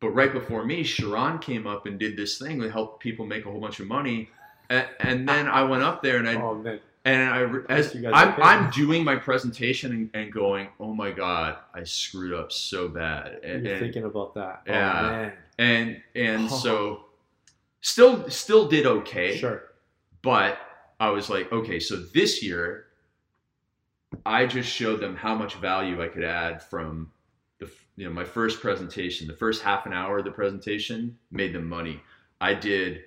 but 0.00 0.10
right 0.10 0.32
before 0.32 0.64
me, 0.64 0.84
Sharon 0.84 1.38
came 1.38 1.66
up 1.66 1.86
and 1.86 1.98
did 1.98 2.16
this 2.16 2.38
thing 2.38 2.58
that 2.60 2.70
helped 2.70 3.00
people 3.00 3.26
make 3.26 3.44
a 3.44 3.50
whole 3.50 3.60
bunch 3.60 3.80
of 3.80 3.88
money. 3.88 4.30
And, 4.70 4.86
and 5.00 5.28
then 5.28 5.48
I 5.48 5.64
went 5.64 5.82
up 5.82 6.02
there 6.02 6.18
and 6.18 6.28
i 6.28 6.34
oh. 6.36 6.78
And 7.04 7.22
I, 7.22 7.72
as 7.72 7.94
I'm, 7.94 8.32
okay? 8.32 8.42
I'm 8.42 8.68
doing 8.70 9.04
my 9.04 9.14
presentation 9.14 9.92
and, 9.92 10.10
and 10.12 10.32
going, 10.32 10.66
oh 10.80 10.92
my 10.92 11.12
god, 11.12 11.58
I 11.72 11.84
screwed 11.84 12.34
up 12.34 12.50
so 12.50 12.88
bad. 12.88 13.38
And 13.44 13.64
you're 13.64 13.74
and 13.74 13.80
thinking 13.80 14.02
about 14.02 14.34
that. 14.34 14.62
Yeah. 14.66 14.98
Oh 14.98 15.10
man. 15.12 15.32
and, 15.58 16.02
and 16.16 16.48
Oh. 16.50 16.56
so 16.62 17.05
still 17.80 18.28
still 18.30 18.68
did 18.68 18.86
okay. 18.86 19.36
Sure. 19.36 19.62
But 20.22 20.58
I 20.98 21.10
was 21.10 21.28
like, 21.30 21.52
okay, 21.52 21.78
so 21.78 21.96
this 22.14 22.42
year, 22.42 22.86
I 24.24 24.46
just 24.46 24.68
showed 24.68 25.00
them 25.00 25.14
how 25.16 25.34
much 25.34 25.54
value 25.56 26.02
I 26.02 26.08
could 26.08 26.24
add 26.24 26.62
from 26.62 27.12
the, 27.60 27.70
you 27.96 28.06
know, 28.06 28.12
my 28.12 28.24
first 28.24 28.60
presentation. 28.60 29.26
The 29.26 29.34
first 29.36 29.62
half 29.62 29.86
an 29.86 29.92
hour 29.92 30.18
of 30.18 30.24
the 30.24 30.30
presentation 30.30 31.18
made 31.30 31.52
them 31.54 31.68
money. 31.68 32.00
I 32.40 32.54
did 32.54 33.02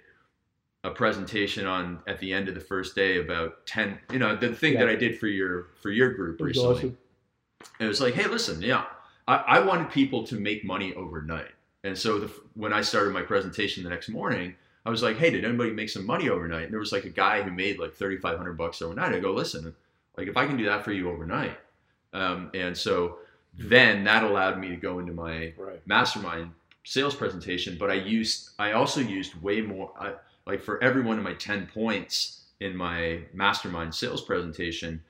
a 0.83 0.91
presentation 0.91 1.65
on 1.65 1.99
at 2.07 2.19
the 2.19 2.31
end 2.31 2.47
of 2.47 2.55
the 2.55 2.61
first 2.61 2.95
day 2.95 3.17
about 3.19 3.65
ten. 3.65 3.99
You 4.11 4.19
know, 4.19 4.35
the 4.35 4.53
thing 4.53 4.73
Yeah. 4.73 4.79
that 4.81 4.89
I 4.89 4.95
did 4.95 5.19
for 5.19 5.27
your 5.27 5.67
for 5.81 5.89
your 5.91 6.13
group 6.13 6.39
recently. 6.39 6.75
awesome. 6.75 6.97
It 7.79 7.85
was 7.85 7.99
like, 7.99 8.13
hey, 8.13 8.27
listen, 8.27 8.61
yeah, 8.61 8.85
I, 9.27 9.35
I 9.35 9.59
wanted 9.59 9.89
people 9.89 10.25
to 10.27 10.39
make 10.39 10.63
money 10.63 10.93
overnight. 10.93 11.51
And 11.83 11.97
so 11.97 12.19
the, 12.19 12.31
when 12.55 12.73
I 12.73 12.81
started 12.81 13.13
my 13.13 13.21
presentation 13.21 13.83
the 13.83 13.89
next 13.89 14.09
morning, 14.09 14.55
I 14.85 14.89
was 14.89 15.03
like, 15.03 15.17
hey, 15.17 15.29
did 15.29 15.45
anybody 15.45 15.71
make 15.71 15.89
some 15.89 16.05
money 16.05 16.29
overnight? 16.29 16.63
And 16.63 16.73
there 16.73 16.79
was 16.79 16.91
like 16.91 17.05
a 17.05 17.09
guy 17.09 17.41
who 17.41 17.51
made 17.51 17.79
like 17.79 17.93
3,500 17.93 18.53
bucks 18.57 18.81
overnight. 18.81 19.13
I 19.13 19.19
go, 19.19 19.31
listen, 19.33 19.73
like 20.17 20.27
if 20.27 20.37
I 20.37 20.45
can 20.45 20.57
do 20.57 20.65
that 20.65 20.83
for 20.83 20.91
you 20.91 21.09
overnight. 21.09 21.57
Um, 22.13 22.49
and 22.53 22.75
so 22.75 23.19
then 23.57 24.03
that 24.05 24.23
allowed 24.23 24.59
me 24.59 24.69
to 24.69 24.75
go 24.75 24.99
into 24.99 25.13
my 25.13 25.53
Right. 25.57 25.81
mastermind 25.85 26.51
sales 26.83 27.15
presentation, 27.15 27.77
but 27.79 27.91
I 27.91 27.95
used, 27.95 28.51
I 28.57 28.71
also 28.71 28.99
used 28.99 29.39
way 29.41 29.61
more, 29.61 29.91
I, 29.99 30.13
like 30.47 30.61
for 30.61 30.81
every 30.83 31.01
one 31.03 31.17
of 31.17 31.23
my 31.23 31.33
10 31.33 31.67
points 31.67 32.45
in 32.59 32.75
my 32.75 33.21
mastermind 33.33 33.93
sales 33.93 34.23
presentation, 34.23 35.03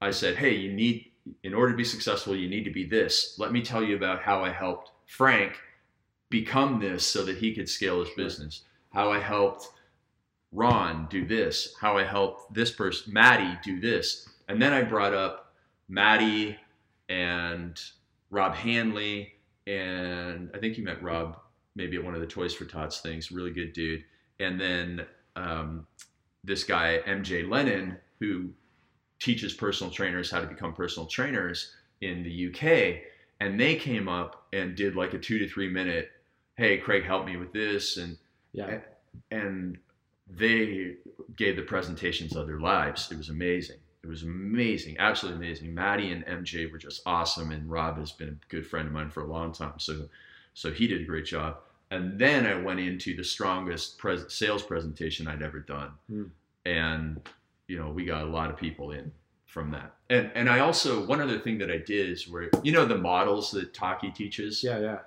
I 0.00 0.12
said, 0.12 0.36
hey, 0.36 0.54
you 0.54 0.72
need, 0.72 1.10
in 1.42 1.52
order 1.52 1.72
to 1.72 1.76
be 1.76 1.84
successful, 1.84 2.34
you 2.34 2.48
need 2.48 2.64
to 2.64 2.70
be 2.70 2.84
this. 2.84 3.38
Let 3.38 3.52
me 3.52 3.60
tell 3.60 3.82
you 3.82 3.96
about 3.96 4.22
how 4.22 4.42
I 4.42 4.50
helped 4.50 4.92
Frank 5.06 5.58
become 6.30 6.80
this 6.80 7.06
so 7.06 7.24
that 7.24 7.38
he 7.38 7.54
could 7.54 7.68
scale 7.68 8.00
his 8.00 8.14
business. 8.16 8.62
How 8.92 9.12
I 9.12 9.18
helped 9.18 9.68
Ron 10.52 11.06
do 11.10 11.26
this. 11.26 11.74
How 11.80 11.96
I 11.96 12.04
helped 12.04 12.54
this 12.54 12.70
person, 12.70 13.12
Maddie, 13.12 13.58
do 13.62 13.80
this. 13.80 14.28
And 14.48 14.60
then 14.60 14.72
I 14.72 14.82
brought 14.82 15.14
up 15.14 15.54
Maddie 15.88 16.56
and 17.08 17.80
Rob 18.30 18.54
Hanley. 18.54 19.32
And 19.66 20.50
I 20.54 20.58
think 20.58 20.76
you 20.78 20.84
met 20.84 21.02
Rob 21.02 21.38
maybe 21.76 21.96
at 21.96 22.04
one 22.04 22.14
of 22.14 22.20
the 22.20 22.26
Toys 22.26 22.54
for 22.54 22.64
Tots 22.64 23.00
things. 23.00 23.30
Really 23.30 23.52
good 23.52 23.72
dude. 23.72 24.04
And 24.40 24.60
then 24.60 25.06
um, 25.36 25.86
this 26.42 26.64
guy, 26.64 27.00
MJ 27.06 27.48
Lennon, 27.48 27.96
who 28.18 28.50
teaches 29.20 29.52
personal 29.52 29.92
trainers 29.92 30.30
how 30.30 30.40
to 30.40 30.46
become 30.46 30.72
personal 30.72 31.06
trainers 31.06 31.74
in 32.00 32.22
the 32.22 32.48
UK. 32.48 33.02
And 33.40 33.58
they 33.58 33.76
came 33.76 34.08
up 34.08 34.46
and 34.52 34.74
did 34.74 34.96
like 34.96 35.14
a 35.14 35.18
two 35.18 35.38
to 35.38 35.48
three 35.48 35.68
minute, 35.68 36.10
hey, 36.60 36.76
Craig, 36.76 37.04
help 37.04 37.24
me 37.24 37.36
with 37.38 37.52
this. 37.54 37.96
And 37.96 38.18
Yeah. 38.52 38.80
and 39.30 39.78
they 40.28 40.96
gave 41.34 41.56
the 41.56 41.62
presentations 41.62 42.36
of 42.36 42.46
their 42.46 42.60
lives. 42.60 43.10
It 43.10 43.16
was 43.16 43.30
amazing. 43.30 43.78
It 44.02 44.06
was 44.06 44.22
amazing, 44.22 44.98
absolutely 44.98 45.44
amazing. 45.46 45.74
Maddie 45.74 46.12
and 46.12 46.24
MJ 46.26 46.70
were 46.70 46.78
just 46.78 47.02
awesome, 47.06 47.50
and 47.50 47.70
Rob 47.70 47.98
has 47.98 48.12
been 48.12 48.28
a 48.28 48.46
good 48.48 48.66
friend 48.66 48.86
of 48.86 48.92
mine 48.94 49.10
for 49.10 49.22
a 49.22 49.26
long 49.26 49.52
time. 49.52 49.78
So, 49.78 50.08
so 50.54 50.70
he 50.70 50.86
did 50.86 51.00
a 51.00 51.04
great 51.04 51.24
job. 51.24 51.58
And 51.90 52.18
then 52.18 52.46
I 52.46 52.54
went 52.54 52.78
into 52.80 53.16
the 53.16 53.24
strongest 53.24 53.98
pres- 53.98 54.32
sales 54.32 54.62
presentation 54.62 55.26
I'd 55.26 55.42
ever 55.42 55.60
done, 55.60 55.90
Hmm. 56.08 56.24
and 56.66 57.28
you 57.68 57.78
know, 57.78 57.90
we 57.90 58.04
got 58.04 58.22
a 58.22 58.26
lot 58.26 58.50
of 58.50 58.56
people 58.56 58.90
in 58.92 59.10
from 59.46 59.70
that. 59.72 59.94
And 60.10 60.30
and 60.34 60.48
I 60.48 60.60
also 60.60 61.04
one 61.06 61.20
other 61.20 61.38
thing 61.38 61.58
that 61.58 61.70
I 61.70 61.78
did 61.78 62.08
is 62.10 62.28
where 62.28 62.48
you 62.62 62.72
know 62.72 62.84
the 62.84 62.98
models 62.98 63.50
that 63.52 63.72
Taki 63.74 64.10
teaches. 64.12 64.62
Yeah, 64.62 64.78
yeah. 64.78 64.98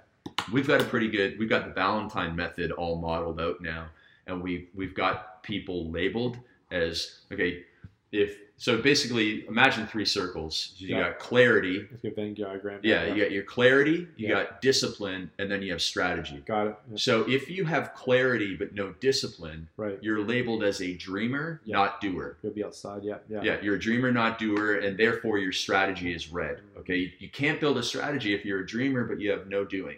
We've 0.52 0.68
got 0.68 0.82
a 0.82 0.86
pretty 0.86 1.10
good. 1.10 1.40
We've 1.40 1.50
got 1.50 1.66
the 1.66 1.72
Valentine 1.74 2.36
method 2.36 2.72
all 2.72 2.98
modeled 2.98 3.40
out 3.40 3.62
now, 3.62 3.88
and 4.28 4.42
we 4.42 4.70
we've 4.76 4.94
got 4.96 5.42
people 5.44 5.90
labeled 5.92 6.38
as 6.72 7.20
okay. 7.32 7.64
If 8.12 8.38
so, 8.58 8.78
basically, 8.78 9.46
imagine 9.48 9.88
three 9.88 10.06
circles. 10.06 10.76
You 10.78 10.90
Yeah. 10.90 11.00
got 11.10 11.20
clarity. 11.20 11.88
Venn 12.04 12.36
diagram. 12.36 12.80
Yeah, 12.84 13.12
you 13.12 13.24
got 13.24 13.32
your 13.32 13.42
clarity. 13.44 14.08
You 14.16 14.28
Yeah. 14.28 14.44
got 14.44 14.62
discipline, 14.62 15.32
and 15.40 15.50
then 15.52 15.64
you 15.64 15.72
have 15.72 15.82
strategy. 15.82 16.44
got 16.46 16.68
it. 16.68 16.76
Yeah, 16.92 16.98
So 16.98 17.28
if 17.28 17.50
you 17.50 17.66
have 17.66 17.96
clarity 17.96 18.56
but 18.56 18.76
no 18.76 18.92
discipline, 19.00 19.68
right. 19.78 19.98
you're 20.04 20.22
labeled 20.24 20.64
as 20.64 20.80
a 20.82 20.94
dreamer, 20.94 21.60
not 21.66 22.00
doer. 22.00 22.38
You'll 22.44 22.54
be 22.54 22.64
outside. 22.64 23.04
Yeah, 23.04 23.18
yeah. 23.28 23.42
Yeah, 23.42 23.62
you're 23.62 23.76
a 23.76 23.80
dreamer, 23.80 24.12
not 24.12 24.38
doer, 24.38 24.76
and 24.76 24.96
therefore 24.98 25.40
your 25.40 25.52
strategy 25.52 26.14
is 26.14 26.32
red. 26.32 26.62
Okay, 26.78 27.12
you 27.18 27.30
can't 27.30 27.60
build 27.60 27.80
a 27.80 27.84
strategy 27.84 28.34
if 28.36 28.46
you're 28.46 28.60
a 28.60 28.66
dreamer 28.68 29.04
but 29.06 29.20
you 29.20 29.32
have 29.32 29.48
no 29.48 29.66
doing. 29.66 29.98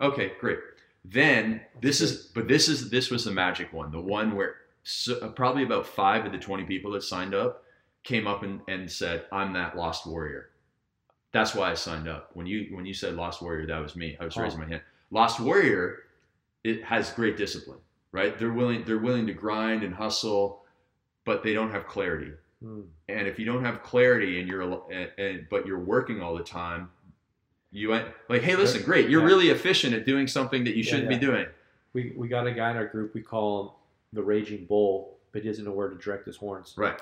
Okay, 0.00 0.32
great. 0.40 0.58
Then 1.04 1.60
this 1.80 2.00
is, 2.00 2.26
but 2.34 2.48
this 2.48 2.68
is 2.68 2.90
this 2.90 3.10
was 3.10 3.24
the 3.24 3.30
magic 3.30 3.72
one, 3.72 3.90
the 3.90 4.00
one 4.00 4.34
where 4.34 4.56
so, 4.82 5.18
uh, 5.20 5.28
probably 5.28 5.62
about 5.62 5.86
five 5.86 6.24
of 6.26 6.32
the 6.32 6.38
twenty 6.38 6.64
people 6.64 6.92
that 6.92 7.02
signed 7.02 7.34
up 7.34 7.64
came 8.02 8.26
up 8.26 8.42
and, 8.42 8.60
and 8.68 8.90
said, 8.90 9.24
"I'm 9.30 9.52
that 9.52 9.76
lost 9.76 10.06
warrior." 10.06 10.50
That's 11.32 11.54
why 11.54 11.70
I 11.70 11.74
signed 11.74 12.08
up. 12.08 12.30
When 12.34 12.46
you 12.46 12.74
when 12.74 12.86
you 12.86 12.94
said 12.94 13.14
lost 13.14 13.42
warrior, 13.42 13.66
that 13.66 13.78
was 13.80 13.96
me. 13.96 14.16
I 14.20 14.24
was 14.24 14.36
Oh. 14.36 14.42
raising 14.42 14.60
my 14.60 14.66
hand. 14.66 14.82
Lost 15.10 15.40
warrior, 15.40 16.04
it 16.64 16.82
has 16.84 17.12
great 17.12 17.36
discipline, 17.36 17.78
right? 18.12 18.38
They're 18.38 18.52
willing 18.52 18.84
they're 18.84 18.98
willing 18.98 19.26
to 19.26 19.34
grind 19.34 19.82
and 19.84 19.94
hustle, 19.94 20.64
but 21.24 21.42
they 21.42 21.52
don't 21.54 21.70
have 21.70 21.86
clarity 21.86 22.32
Mm. 22.64 22.86
and 23.10 23.26
if 23.28 23.38
you 23.38 23.44
don't 23.44 23.62
have 23.64 23.82
clarity 23.82 24.40
and 24.40 24.48
you're 24.48 24.62
and, 24.90 25.10
and 25.18 25.46
but 25.50 25.66
you're 25.66 25.80
working 25.80 26.22
all 26.22 26.34
the 26.34 26.42
time 26.44 26.88
you 27.74 27.90
went 27.90 28.06
like 28.30 28.40
hey 28.42 28.56
listen 28.56 28.82
great 28.82 29.10
you're 29.10 29.20
Yeah. 29.20 29.26
really 29.26 29.48
efficient 29.50 29.92
at 29.94 30.06
doing 30.06 30.26
something 30.26 30.64
that 30.64 30.74
you 30.76 30.82
shouldn't 30.82 31.10
yeah. 31.10 31.18
be 31.18 31.26
doing 31.26 31.46
We 31.92 32.12
we 32.16 32.28
got 32.28 32.46
a 32.46 32.52
guy 32.52 32.70
in 32.70 32.76
our 32.76 32.86
group. 32.86 33.12
We 33.14 33.20
call 33.22 33.48
him 33.62 33.68
the 34.14 34.22
Raging 34.22 34.64
Bull, 34.66 35.16
but 35.32 35.42
he 35.42 35.48
doesn't 35.48 35.64
know 35.64 35.72
where 35.72 35.88
to 35.88 35.96
direct 35.96 36.24
his 36.26 36.36
horns. 36.36 36.74
right 36.76 36.98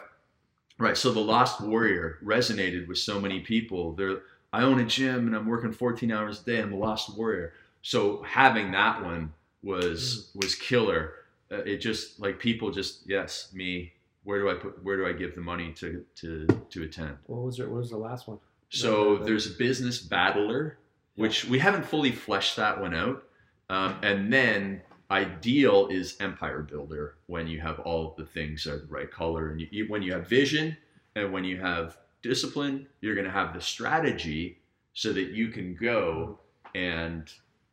right 0.79 0.97
so 0.97 1.13
the 1.13 1.21
lost 1.21 1.61
warrior 1.61 2.19
resonated 2.25 2.89
with 2.89 2.99
so 2.99 3.21
many 3.21 3.41
people 3.41 3.93
they're 3.93 4.23
i 4.53 4.63
own 4.63 4.81
a 4.81 4.85
gym 4.87 5.27
and 5.27 5.37
i'm 5.37 5.47
working 5.47 5.71
14 5.73 6.11
hours 6.11 6.41
a 6.41 6.45
day 6.51 6.59
i'm 6.63 6.71
the 6.71 6.77
lost 6.77 7.15
warrior 7.17 7.53
so 7.83 8.23
having 8.23 8.73
that 8.73 9.03
one 9.05 9.33
was 9.63 10.31
was 10.35 10.55
killer 10.55 11.13
uh, 11.53 11.57
it 11.73 11.77
just 11.79 12.19
like 12.19 12.39
people 12.39 12.71
just 12.71 13.03
yes 13.07 13.51
me 13.53 13.93
where 14.25 14.41
do 14.41 14.49
i 14.51 14.55
put 14.55 14.83
where 14.83 14.97
do 14.97 15.07
i 15.07 15.13
give 15.13 15.35
the 15.35 15.41
money 15.41 15.73
to 15.75 16.05
to 16.15 16.47
to 16.71 16.83
attend 16.85 17.15
What 17.27 17.43
was 17.43 17.61
it? 17.61 17.69
What 17.69 17.79
was 17.81 17.91
the 17.91 17.99
last 17.99 18.27
one? 18.27 18.39
So 18.73 19.19
there's 19.19 19.47
a 19.47 19.51
business 19.51 19.99
battler, 19.99 20.79
which 21.17 21.45
we 21.45 21.59
haven't 21.59 21.85
fully 21.85 22.11
fleshed 22.11 22.57
that 22.57 22.81
one 22.81 22.95
out. 22.95 23.25
Um, 23.69 23.97
and 24.03 24.33
then 24.33 24.83
ideal 25.11 25.89
is 25.89 26.17
empire 26.21 26.63
builder 26.63 27.17
when 27.27 27.47
you 27.47 27.61
have 27.61 27.79
all 27.81 28.11
of 28.11 28.17
the 28.17 28.25
things 28.25 28.67
are 28.67 28.79
the 28.79 28.87
right 28.87 29.11
color 29.11 29.51
and 29.51 29.61
you, 29.61 29.69
you, 29.71 29.87
when 29.89 30.03
you 30.03 30.13
have 30.13 30.27
vision 30.27 30.77
and 31.15 31.33
when 31.33 31.45
you 31.45 31.61
have 31.61 31.99
discipline, 32.23 32.87
you're 33.03 33.15
going 33.15 33.27
to 33.27 33.31
have 33.31 33.53
the 33.53 33.61
strategy 33.61 34.59
so 34.95 35.13
that 35.13 35.31
you 35.31 35.49
can 35.49 35.75
go 35.75 36.39
and 36.75 37.31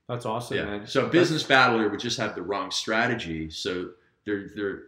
That's 0.08 0.26
awesome, 0.26 0.58
yeah. 0.58 0.66
man. 0.66 0.88
So 0.88 1.06
a 1.06 1.10
business 1.10 1.44
battler 1.44 1.88
would 1.90 2.00
just 2.00 2.18
have 2.18 2.36
the 2.36 2.42
wrong 2.42 2.72
strategy. 2.72 3.50
So 3.50 3.92
they're 4.26 4.50
they're 4.56 4.84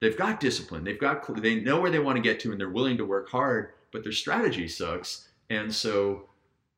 they've 0.00 0.16
got 0.16 0.38
discipline. 0.40 0.84
They've 0.84 1.00
got 1.00 1.42
they 1.42 1.56
know 1.56 1.80
where 1.80 1.90
they 1.90 1.98
want 1.98 2.16
to 2.16 2.22
get 2.22 2.38
to 2.40 2.52
and 2.52 2.60
they're 2.60 2.70
willing 2.70 2.96
to 2.98 3.04
work 3.04 3.28
hard, 3.28 3.70
but 3.92 4.02
their 4.04 4.12
strategy 4.12 4.68
sucks. 4.68 5.28
And 5.52 5.74
so 5.74 6.28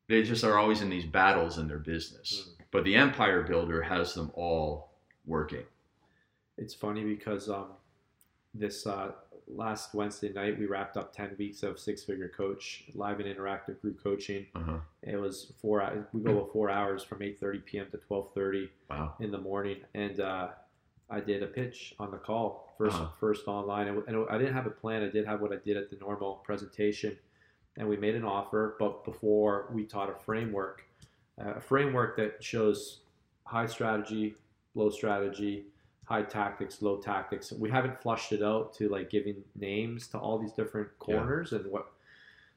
they 0.09 0.23
just 0.23 0.43
are 0.45 0.59
always 0.59 0.81
in 0.81 0.91
these 0.91 1.07
battles 1.07 1.59
in 1.59 1.69
their 1.69 1.79
business. 1.79 2.51
But 2.73 2.83
the 2.85 2.97
empire 2.97 3.43
builder 3.43 3.83
has 3.83 4.15
them 4.15 4.31
all 4.35 4.91
working. 5.27 5.65
It's 6.59 6.75
funny 6.75 7.05
because 7.05 7.49
um, 7.49 7.67
this 8.53 8.87
uh, 8.87 9.13
last 9.49 9.95
Wednesday 9.95 10.33
night 10.33 10.59
we 10.59 10.67
wrapped 10.67 10.97
up 10.97 11.15
ten 11.15 11.31
weeks 11.39 11.63
of 11.63 11.79
Six 11.79 12.03
Figure 12.03 12.29
Coach 12.37 12.85
live 12.95 13.21
and 13.21 13.29
interactive 13.29 13.81
group 13.81 14.03
coaching. 14.03 14.47
Uh-huh. 14.57 14.79
It 15.03 15.17
was 15.17 15.53
four. 15.63 15.81
hou- 15.81 16.05
We 16.13 16.21
go 16.23 16.33
about 16.39 16.53
four 16.53 16.69
hours 16.71 17.03
from 17.05 17.23
eight 17.23 17.39
thirty 17.41 17.59
p.m. 17.61 17.87
to 17.93 17.99
twelve 17.99 18.33
thirty 18.35 18.71
Wow. 18.91 19.15
in 19.21 19.31
the 19.31 19.39
morning, 19.39 19.79
and 19.95 20.19
uh, 20.21 20.49
I 21.11 21.21
did 21.21 21.43
a 21.43 21.47
pitch 21.47 21.95
on 22.01 22.11
the 22.11 22.17
call 22.19 22.75
1st 22.81 22.89
Uh-huh. 22.89 23.07
first 23.21 23.47
online, 23.47 23.87
and, 23.89 24.03
and 24.09 24.27
I 24.31 24.37
didn't 24.39 24.55
have 24.55 24.67
a 24.67 24.71
plan. 24.71 25.03
I 25.05 25.11
did 25.11 25.27
have 25.27 25.41
what 25.41 25.53
I 25.53 25.57
did 25.65 25.77
at 25.77 25.91
the 25.91 25.97
normal 25.97 26.43
presentation, 26.45 27.17
and 27.77 27.89
we 27.89 27.97
made 27.97 28.15
an 28.15 28.25
offer. 28.25 28.77
But 28.79 29.05
before 29.05 29.69
we 29.73 29.85
taught 29.85 30.11
a 30.11 30.15
framework, 30.15 30.85
uh, 31.41 31.55
a 31.55 31.61
framework 31.61 32.17
that 32.17 32.43
shows 32.43 33.01
high 33.45 33.67
strategy, 33.67 34.35
low 34.75 34.91
strategy, 34.91 35.65
high 36.05 36.23
tactics, 36.23 36.83
low 36.83 36.99
tactics. 36.99 37.53
We 37.53 37.71
haven't 37.71 38.01
flushed 38.01 38.33
it 38.33 38.43
out 38.43 38.75
to 38.75 38.89
like 38.89 39.11
giving 39.11 39.37
names 39.57 40.07
to 40.09 40.19
all 40.19 40.39
these 40.39 40.53
different 40.53 40.89
Yeah. 40.89 41.17
corners 41.17 41.53
and 41.53 41.67
what 41.71 41.93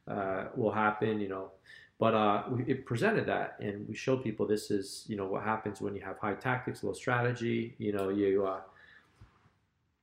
uh, 0.08 0.46
will 0.56 0.72
happen, 0.72 1.20
you 1.20 1.30
know. 1.30 1.52
But 2.00 2.14
uh, 2.14 2.44
we, 2.52 2.64
it 2.66 2.86
presented 2.86 3.26
that, 3.26 3.58
and 3.60 3.88
we 3.88 3.96
showed 3.96 4.24
people 4.24 4.46
this 4.46 4.70
is, 4.70 5.04
you 5.08 5.18
know, 5.18 5.26
what 5.26 5.44
happens 5.44 5.82
when 5.82 5.96
you 5.96 6.02
have 6.02 6.20
high 6.20 6.36
tactics, 6.36 6.84
low 6.84 6.94
strategy. 6.94 7.74
You 7.80 7.92
know, 7.94 8.10
you 8.10 8.46
uh, 8.46 8.62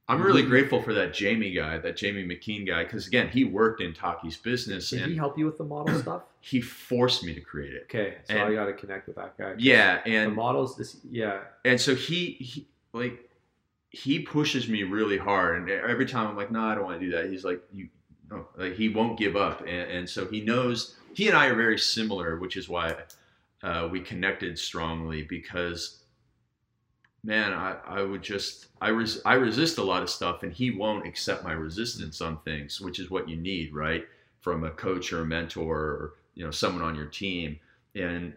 I'm 0.07 0.21
really 0.23 0.43
grateful 0.43 0.83
for 0.83 0.93
that 0.95 1.15
Jamie 1.15 1.53
guy, 1.53 1.79
that 1.79 1.97
Jamie 1.97 2.25
McKean 2.25 2.67
guy, 2.67 2.85
because 2.85 3.07
again, 3.07 3.29
he 3.29 3.45
worked 3.45 3.81
in 3.81 3.95
Taki's 3.95 4.37
business 4.37 4.91
did 4.91 5.01
and 5.03 5.11
he 5.11 5.17
help 5.17 5.39
you 5.39 5.47
with 5.47 5.57
the 5.57 5.65
model 5.65 5.99
stuff? 5.99 6.23
he 6.41 6.61
forced 6.61 7.25
me 7.25 7.35
to 7.35 7.41
create 7.41 7.73
it. 7.73 7.85
Okay, 7.85 8.17
so 8.25 8.35
And- 8.35 8.43
I 8.45 8.55
got 8.55 8.67
to 8.67 8.75
connect 8.75 9.07
with 9.07 9.17
that 9.17 9.39
guy. 9.39 9.55
Yeah, 9.57 10.01
and 10.05 10.33
the 10.33 10.37
models. 10.37 10.77
This, 10.77 10.99
yeah, 11.11 11.41
and 11.65 11.81
so 11.81 11.95
he, 11.95 12.33
he 12.33 12.69
like 12.93 13.31
he 13.95 14.19
pushes 14.21 14.69
me 14.69 14.83
really 14.83 15.17
hard 15.19 15.57
and 15.57 15.71
every 15.71 16.05
time 16.05 16.27
i'm 16.27 16.37
like 16.37 16.51
no 16.51 16.61
i 16.61 16.75
don't 16.75 16.83
want 16.83 16.99
to 16.99 17.07
do 17.07 17.13
that 17.13 17.31
he's 17.31 17.45
like 17.45 17.63
you 17.73 17.89
no 18.29 18.45
like 18.57 18.75
he 18.75 18.89
won't 18.89 19.17
give 19.17 19.37
up 19.37 19.61
and, 19.61 19.69
and 19.91 20.11
so 20.11 20.27
he 20.27 20.41
knows 20.41 20.97
he 21.15 21.29
and 21.29 21.37
i 21.37 21.47
are 21.47 21.55
very 21.55 21.79
similar 21.79 22.39
which 22.41 22.57
is 22.57 22.69
why 22.69 22.93
uh, 23.63 23.89
we 23.91 24.01
connected 24.01 24.59
strongly 24.59 25.23
because 25.23 26.01
man 27.25 27.53
i, 27.53 27.77
I 27.87 28.03
would 28.03 28.23
just 28.23 28.67
I, 28.81 28.89
res- 28.89 29.23
I 29.25 29.35
resist 29.35 29.79
a 29.79 29.83
lot 29.83 30.03
of 30.03 30.11
stuff 30.11 30.43
and 30.43 30.53
he 30.53 30.71
won't 30.71 31.07
accept 31.07 31.43
my 31.43 31.53
resistance 31.53 32.21
on 32.21 32.39
things 32.45 32.81
which 32.81 32.99
is 32.99 33.11
what 33.11 33.29
you 33.29 33.37
need 33.37 33.75
right 33.75 34.05
from 34.41 34.65
a 34.65 34.71
coach 34.71 35.13
or 35.13 35.23
a 35.23 35.27
mentor 35.27 35.77
or 35.77 36.15
you 36.35 36.45
know 36.45 36.51
someone 36.51 36.83
on 36.83 36.95
your 36.95 37.07
team 37.07 37.59
and 37.95 38.35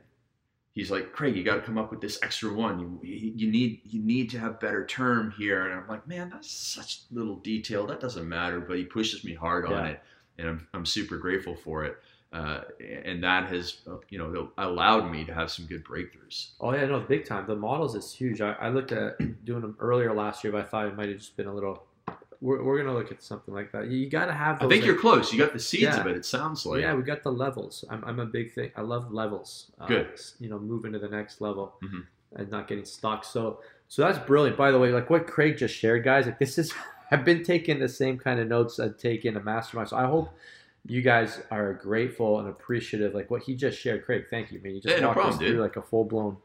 he's 0.77 0.91
like, 0.91 1.11
Craig, 1.11 1.35
you 1.35 1.43
got 1.43 1.55
to 1.55 1.61
come 1.61 1.79
up 1.79 1.89
with 1.89 2.01
this 2.01 2.19
extra 2.21 2.53
one. 2.53 2.79
You, 2.79 2.99
you 3.01 3.51
need 3.51 3.81
you 3.83 3.99
need 3.99 4.29
to 4.29 4.39
have 4.39 4.59
better 4.59 4.85
term 4.85 5.33
here. 5.35 5.65
And 5.65 5.73
I'm 5.73 5.87
like, 5.87 6.07
man, 6.07 6.29
that's 6.29 6.51
such 6.51 7.01
little 7.11 7.37
detail. 7.37 7.87
That 7.87 7.99
doesn't 7.99 8.29
matter. 8.29 8.61
But 8.61 8.77
he 8.77 8.85
pushes 8.85 9.23
me 9.23 9.33
hard 9.33 9.65
on 9.65 9.87
it, 9.87 9.99
and 10.37 10.47
I'm 10.47 10.67
I'm 10.73 10.85
super 10.85 11.17
grateful 11.17 11.55
for 11.55 11.83
it. 11.83 11.97
Uh, 12.33 12.61
and 13.05 13.23
that 13.23 13.47
has 13.49 13.77
uh, 13.89 13.95
you 14.09 14.17
know 14.19 14.49
allowed 14.57 15.09
me 15.09 15.23
to 15.23 15.33
have 15.33 15.49
some 15.49 15.65
good 15.65 15.83
breakthroughs. 15.85 16.49
Oh 16.59 16.73
yeah, 16.73 16.85
no, 16.85 16.99
big 16.99 17.25
time. 17.25 17.47
The 17.47 17.55
models 17.55 17.95
is 17.95 18.11
huge. 18.13 18.41
I, 18.41 18.51
I 18.53 18.69
looked 18.69 18.91
at 18.91 19.17
doing 19.45 19.61
them 19.61 19.77
earlier 19.79 20.13
last 20.13 20.43
year, 20.43 20.51
but 20.51 20.61
I 20.61 20.65
thought 20.65 20.87
it 20.87 20.95
might 20.95 21.07
have 21.09 21.17
just 21.17 21.37
been 21.37 21.47
a 21.47 21.53
little. 21.53 21.83
We're, 22.39 22.61
we're 22.63 22.77
gonna 22.77 22.93
look 22.93 23.11
at 23.11 23.23
something 23.23 23.53
like 23.53 23.71
that. 23.71 23.87
You, 23.87 24.09
got 24.09 24.25
to 24.27 24.33
have. 24.33 24.57
I 24.57 24.67
think 24.67 24.71
like- 24.71 24.83
you're 24.85 24.99
close. 24.99 25.31
You 25.33 25.39
got 25.39 25.53
the 25.53 25.59
seeds 25.59 25.83
Yeah. 25.83 26.01
of 26.01 26.07
it. 26.07 26.17
It 26.17 26.25
sounds 26.25 26.65
like. 26.65 26.81
yeah, 26.81 26.93
we 26.93 27.01
got 27.01 27.23
the 27.23 27.31
levels. 27.31 27.83
I'm, 27.89 28.03
I'm 28.05 28.19
a 28.19 28.25
big 28.25 28.53
thing. 28.53 28.71
I 28.75 28.81
love 28.81 29.11
levels. 29.11 29.71
Uh, 29.79 29.87
Good. 29.87 30.19
You 30.39 30.49
know, 30.49 30.59
moving 30.59 30.91
to 30.93 30.99
the 30.99 31.07
next 31.07 31.41
level 31.41 31.75
Mhm. 31.83 32.05
and 32.35 32.51
not 32.51 32.67
getting 32.67 32.85
stuck. 32.85 33.23
So, 33.23 33.61
so 33.87 34.01
that's 34.03 34.19
brilliant. 34.19 34.55
By 34.57 34.69
the 34.71 34.77
way, 34.77 34.91
like 34.91 35.09
what 35.09 35.25
Craig 35.25 35.57
just 35.57 35.73
shared, 35.75 36.03
guys. 36.03 36.25
Like 36.25 36.37
this 36.39 36.57
is. 36.59 36.73
I've 37.09 37.23
been 37.23 37.41
taking 37.41 37.79
the 37.79 37.87
same 37.87 38.17
kind 38.19 38.37
of 38.37 38.49
notes 38.49 38.81
I've 38.81 38.97
taken 38.97 39.37
a 39.37 39.39
mastermind. 39.39 39.87
So 39.89 39.95
I 39.97 40.05
hope 40.05 40.29
you 40.85 41.01
guys 41.01 41.41
are 41.51 41.73
grateful 41.73 42.39
and 42.39 42.47
appreciative. 42.49 43.13
Like 43.13 43.29
what 43.31 43.43
he 43.43 43.55
just 43.55 43.77
shared, 43.79 44.05
Craig. 44.05 44.25
Thank 44.29 44.51
you, 44.51 44.59
man. 44.63 44.75
You 44.75 44.81
just 44.81 45.01
no 45.01 45.07
walked 45.07 45.17
us 45.19 45.23
problem, 45.23 45.39
dude. 45.39 45.51
through 45.55 45.61
like 45.61 45.75
a 45.77 45.81
full 45.81 46.05
blown 46.05 46.37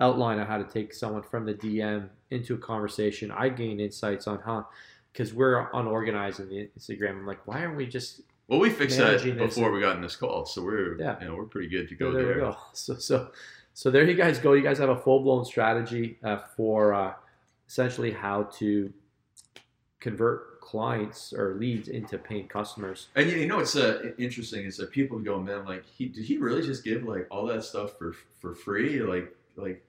outline 0.00 0.38
of 0.38 0.46
how 0.48 0.58
to 0.58 0.64
take 0.64 0.92
someone 0.92 1.22
from 1.22 1.46
the 1.46 1.54
DM 1.54 2.08
into 2.30 2.54
a 2.54 2.58
conversation. 2.58 3.30
I 3.30 3.48
gained 3.48 3.80
insights 3.80 4.26
on 4.26 4.38
huh 4.40 4.64
because 5.12 5.32
we're 5.32 5.68
unorganized 5.72 6.40
in 6.40 6.48
the 6.50 6.68
Instagram. 6.78 7.10
I'm 7.10 7.26
like, 7.26 7.46
why 7.46 7.64
aren't 7.64 7.76
we 7.76 7.86
just 7.86 8.20
Well, 8.48 8.60
we 8.60 8.68
fixed 8.68 8.98
that 8.98 9.22
before 9.38 9.70
we 9.72 9.80
got 9.80 9.96
in 9.96 10.02
this 10.02 10.16
call, 10.16 10.44
so 10.44 10.62
we're 10.62 10.98
Yeah. 11.00 11.18
you 11.20 11.28
know 11.28 11.36
we're 11.36 11.44
pretty 11.44 11.68
good 11.68 11.88
to 11.88 11.94
Yeah, 11.94 11.98
go 11.98 12.12
there 12.12 12.24
there. 12.26 12.34
go. 12.40 12.56
So 12.74 12.96
so 12.96 13.30
so 13.72 13.90
there 13.90 14.04
you 14.04 14.14
guys 14.14 14.38
go. 14.38 14.52
You 14.52 14.62
guys 14.62 14.78
have 14.78 14.90
a 14.90 14.96
full 14.98 15.20
blown 15.20 15.44
strategy 15.46 16.18
uh, 16.22 16.38
for 16.56 16.92
uh, 16.92 17.14
essentially 17.66 18.10
how 18.12 18.44
to 18.58 18.92
convert 20.00 20.55
clients 20.66 21.32
or 21.32 21.54
leads 21.54 21.88
into 21.88 22.18
paying 22.18 22.48
customers. 22.48 23.06
And 23.14 23.30
you 23.30 23.46
know 23.46 23.60
it's 23.60 23.76
uh, 23.76 24.12
interesting 24.18 24.64
is 24.64 24.76
that 24.78 24.90
people 24.90 25.18
go, 25.20 25.38
man, 25.40 25.64
like 25.64 25.84
he 25.86 26.06
did 26.06 26.24
he 26.24 26.38
really 26.38 26.62
just 26.62 26.82
give 26.84 27.04
like 27.04 27.26
all 27.30 27.46
that 27.46 27.62
stuff 27.64 27.96
for 27.96 28.14
for 28.40 28.54
free? 28.54 29.00
Like 29.00 29.32
like 29.56 29.82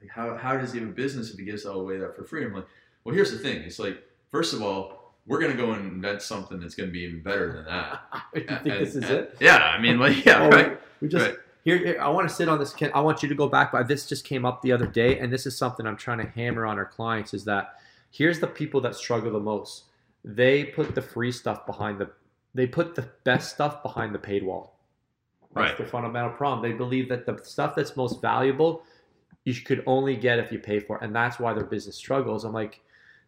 like 0.00 0.10
how 0.10 0.36
how 0.36 0.56
does 0.58 0.72
he 0.72 0.80
have 0.80 0.88
a 0.88 0.92
business 0.92 1.30
if 1.32 1.38
he 1.38 1.44
gives 1.44 1.64
all 1.64 1.80
away 1.80 1.96
that 1.98 2.14
for 2.14 2.24
free? 2.24 2.44
I'm 2.44 2.52
like, 2.52 2.66
well, 3.04 3.14
here's 3.14 3.32
the 3.32 3.38
thing. 3.38 3.62
It's 3.62 3.78
like 3.78 4.02
first 4.30 4.52
of 4.52 4.62
all, 4.62 5.14
we're 5.26 5.40
gonna 5.40 5.54
go 5.54 5.72
and 5.72 5.90
invent 5.92 6.20
something 6.20 6.60
that's 6.60 6.74
gonna 6.74 6.90
be 6.92 7.00
even 7.00 7.22
better 7.22 7.52
than 7.54 7.64
that. 7.64 8.00
you 8.34 8.42
think 8.44 8.64
this 8.64 8.90
is 8.96 9.04
And- 9.04 9.04
it? 9.20 9.36
Yeah, 9.40 9.56
I 9.56 9.80
mean, 9.80 9.98
like, 9.98 10.24
yeah, 10.26 10.46
right. 10.56 10.78
We 11.00 11.08
just 11.08 11.24
Right. 11.26 11.36
here, 11.64 11.78
here. 11.78 11.98
I 12.00 12.08
want 12.10 12.28
to 12.28 12.34
sit 12.34 12.48
on 12.50 12.58
this. 12.58 12.74
I 12.94 13.00
want 13.00 13.22
you 13.22 13.28
to 13.30 13.34
go 13.34 13.48
back, 13.48 13.72
but 13.72 13.88
this 13.88 14.06
just 14.06 14.24
came 14.24 14.44
up 14.44 14.60
the 14.62 14.72
other 14.72 14.86
day, 14.86 15.18
and 15.20 15.32
this 15.32 15.46
is 15.46 15.56
something 15.56 15.86
I'm 15.86 15.96
trying 15.96 16.18
to 16.18 16.26
hammer 16.28 16.66
on 16.66 16.76
our 16.78 16.84
clients: 16.84 17.32
is 17.34 17.44
that 17.44 17.74
here's 18.10 18.40
the 18.40 18.46
people 18.46 18.80
that 18.82 18.94
struggle 18.94 19.30
the 19.32 19.40
most. 19.40 19.84
They 20.28 20.64
put 20.64 20.94
the 20.94 21.02
free 21.02 21.32
stuff 21.32 21.66
behind 21.66 21.98
the. 21.98 22.10
They 22.54 22.66
put 22.66 22.94
the 22.94 23.08
best 23.24 23.50
stuff 23.54 23.82
behind 23.82 24.14
the 24.14 24.18
paid 24.18 24.42
wall. 24.44 24.78
That's 25.54 25.70
Right. 25.70 25.78
the 25.78 25.84
fundamental 25.86 26.30
problem. 26.30 26.62
They 26.70 26.76
believe 26.76 27.08
that 27.08 27.24
the 27.26 27.38
stuff 27.44 27.74
that's 27.74 27.96
most 27.96 28.20
valuable, 28.20 28.82
you 29.44 29.54
could 29.54 29.82
only 29.86 30.14
get 30.16 30.38
if 30.38 30.52
you 30.52 30.58
pay 30.58 30.78
for 30.80 30.96
it, 30.98 31.02
and 31.04 31.14
that's 31.16 31.38
why 31.40 31.52
their 31.54 31.64
business 31.64 31.96
struggles. 31.96 32.44
I'm 32.44 32.52
like. 32.52 32.80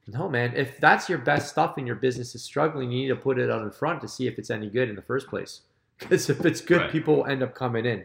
No, 0.06 0.28
man. 0.28 0.54
If 0.56 0.80
that's 0.80 1.08
your 1.08 1.18
best 1.18 1.50
stuff 1.50 1.76
and 1.76 1.86
your 1.86 1.94
business 1.94 2.34
is 2.34 2.42
struggling, 2.42 2.90
you 2.90 3.02
need 3.02 3.08
to 3.08 3.16
put 3.16 3.38
it 3.38 3.50
out 3.50 3.62
in 3.62 3.70
front 3.70 4.00
to 4.00 4.08
see 4.08 4.26
if 4.26 4.38
it's 4.38 4.50
any 4.50 4.68
good 4.68 4.88
in 4.88 4.96
the 4.96 5.02
first 5.02 5.28
place. 5.28 5.60
Because 5.98 6.28
if 6.30 6.44
it's 6.44 6.62
good, 6.62 6.80
Right. 6.80 6.90
people 6.90 7.16
will 7.16 7.26
end 7.26 7.42
up 7.42 7.54
coming 7.54 7.84
in. 7.84 8.04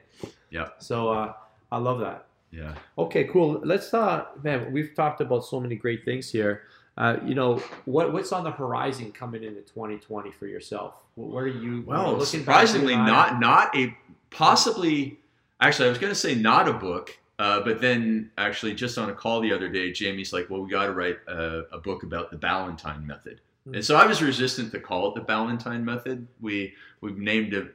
Yeah. 0.52 0.68
So 0.78 1.10
uh, 1.10 1.34
I 1.72 1.78
love 1.80 2.00
that. 2.02 2.28
Yeah. 2.52 2.76
Okay, 2.98 3.24
cool. 3.24 3.62
Let's 3.64 3.92
uh, 3.94 4.26
man, 4.44 4.72
we've 4.74 4.94
talked 4.94 5.22
about 5.22 5.46
so 5.46 5.60
many 5.60 5.76
great 5.76 6.04
things 6.06 6.30
here. 6.30 6.64
Uh, 6.98 7.18
you 7.26 7.36
know, 7.36 7.62
what 7.84 8.14
what's 8.14 8.32
on 8.32 8.44
the 8.44 8.52
horizon 8.52 9.12
coming 9.12 9.44
into 9.44 9.62
2020 9.62 10.32
for 10.32 10.48
yourself? 10.48 10.96
What, 11.16 11.38
are 11.38 11.48
you? 11.48 11.84
Well, 11.86 12.22
surprisingly, 12.22 12.94
in 12.94 13.00
the 13.06 13.12
eye- 13.12 13.32
not 13.32 13.40
not 13.40 13.76
a 13.78 13.96
possibly. 14.30 15.20
Actually, 15.60 15.88
I 15.88 15.90
was 15.90 15.98
going 16.00 16.12
to 16.12 16.20
say 16.20 16.36
not 16.36 16.68
a 16.70 16.74
book, 16.74 17.18
uh, 17.40 17.62
but 17.62 17.82
then 17.82 18.30
actually, 18.38 18.74
just 18.74 18.98
on 18.98 19.10
a 19.10 19.14
call 19.14 19.42
the 19.42 19.52
other 19.52 19.68
day, 19.70 19.92
Jamie's 19.92 20.32
like, 20.32 20.50
"Well, 20.50 20.62
we 20.62 20.70
got 20.70 20.86
to 20.86 20.94
write 20.94 21.18
a, 21.28 21.64
a 21.74 21.80
book 21.80 22.04
about 22.04 22.32
the 22.32 22.38
Ballantyne 22.38 23.06
method." 23.06 23.42
Hmm. 23.68 23.76
And 23.76 23.84
so 23.86 23.96
I 23.98 24.06
was 24.06 24.22
resistant 24.22 24.72
to 24.72 24.80
call 24.80 25.10
it 25.10 25.16
the 25.16 25.22
Ballantyne 25.22 25.84
method. 25.84 26.28
We 26.40 26.74
we've 27.02 27.18
named 27.18 27.54
it 27.54 27.74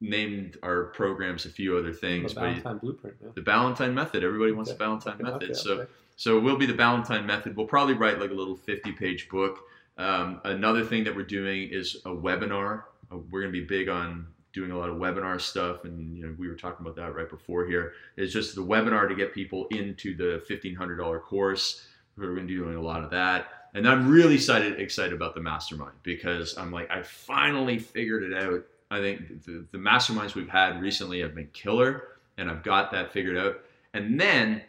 named 0.00 0.58
our 0.62 0.84
programs 0.86 1.46
a 1.46 1.50
few 1.50 1.76
other 1.78 1.92
the 1.92 1.96
things, 1.96 2.34
but 2.34 2.80
blueprint. 2.80 3.16
Yeah. 3.22 3.28
the 3.34 3.42
Ballantyne 3.42 3.94
method. 3.94 4.22
Everybody 4.24 4.52
wants 4.52 4.70
Okay. 4.70 4.78
the 4.78 4.84
Ballantyne 4.84 5.14
Okay, 5.14 5.22
method. 5.22 5.42
okay, 5.50 5.54
so. 5.54 5.86
So 6.16 6.38
it 6.38 6.40
will 6.40 6.56
be 6.56 6.66
the 6.66 6.74
Ballantyne 6.74 7.26
method. 7.26 7.56
We'll 7.56 7.66
probably 7.66 7.94
write 7.94 8.20
like 8.20 8.30
a 8.30 8.34
little 8.34 8.56
50 8.56 8.92
page 8.92 9.28
book. 9.28 9.60
Um, 9.96 10.40
another 10.44 10.84
thing 10.84 11.04
that 11.04 11.14
we're 11.14 11.22
doing 11.22 11.68
is 11.70 11.96
a 12.04 12.10
webinar. 12.10 12.84
Uh, 13.12 13.18
we're 13.30 13.42
going 13.42 13.52
to 13.52 13.60
be 13.60 13.66
big 13.66 13.88
on 13.88 14.26
doing 14.52 14.70
a 14.70 14.78
lot 14.78 14.88
of 14.88 14.96
webinar 14.96 15.40
stuff. 15.40 15.84
And, 15.84 16.16
you 16.16 16.26
know, 16.26 16.34
we 16.38 16.48
were 16.48 16.54
talking 16.54 16.86
about 16.86 16.96
that 16.96 17.14
right 17.14 17.28
before 17.28 17.66
here. 17.66 17.92
It's 18.16 18.32
just 18.32 18.54
the 18.54 18.62
webinar 18.62 19.08
to 19.08 19.14
get 19.14 19.34
people 19.34 19.66
into 19.70 20.16
the 20.16 20.42
$1,500 20.48 21.22
course. 21.22 21.86
We're 22.16 22.34
going 22.34 22.46
to 22.46 22.52
be 22.52 22.56
doing 22.56 22.76
a 22.76 22.80
lot 22.80 23.02
of 23.02 23.10
that. 23.10 23.48
And 23.74 23.88
I'm 23.88 24.08
really 24.08 24.36
excited, 24.36 24.80
excited 24.80 25.12
about 25.12 25.34
the 25.34 25.40
mastermind 25.40 25.94
because 26.04 26.56
I'm 26.56 26.70
like, 26.70 26.88
I 26.90 27.02
finally 27.02 27.78
figured 27.78 28.22
it 28.22 28.32
out. 28.32 28.64
I 28.90 29.00
think 29.00 29.44
the, 29.44 29.66
the 29.72 29.78
masterminds 29.78 30.36
we've 30.36 30.48
had 30.48 30.80
recently 30.80 31.20
have 31.20 31.34
been 31.34 31.48
killer 31.52 32.04
and 32.38 32.48
I've 32.48 32.62
got 32.62 32.92
that 32.92 33.12
figured 33.12 33.36
out. 33.36 33.56
And 33.92 34.20
then 34.20 34.62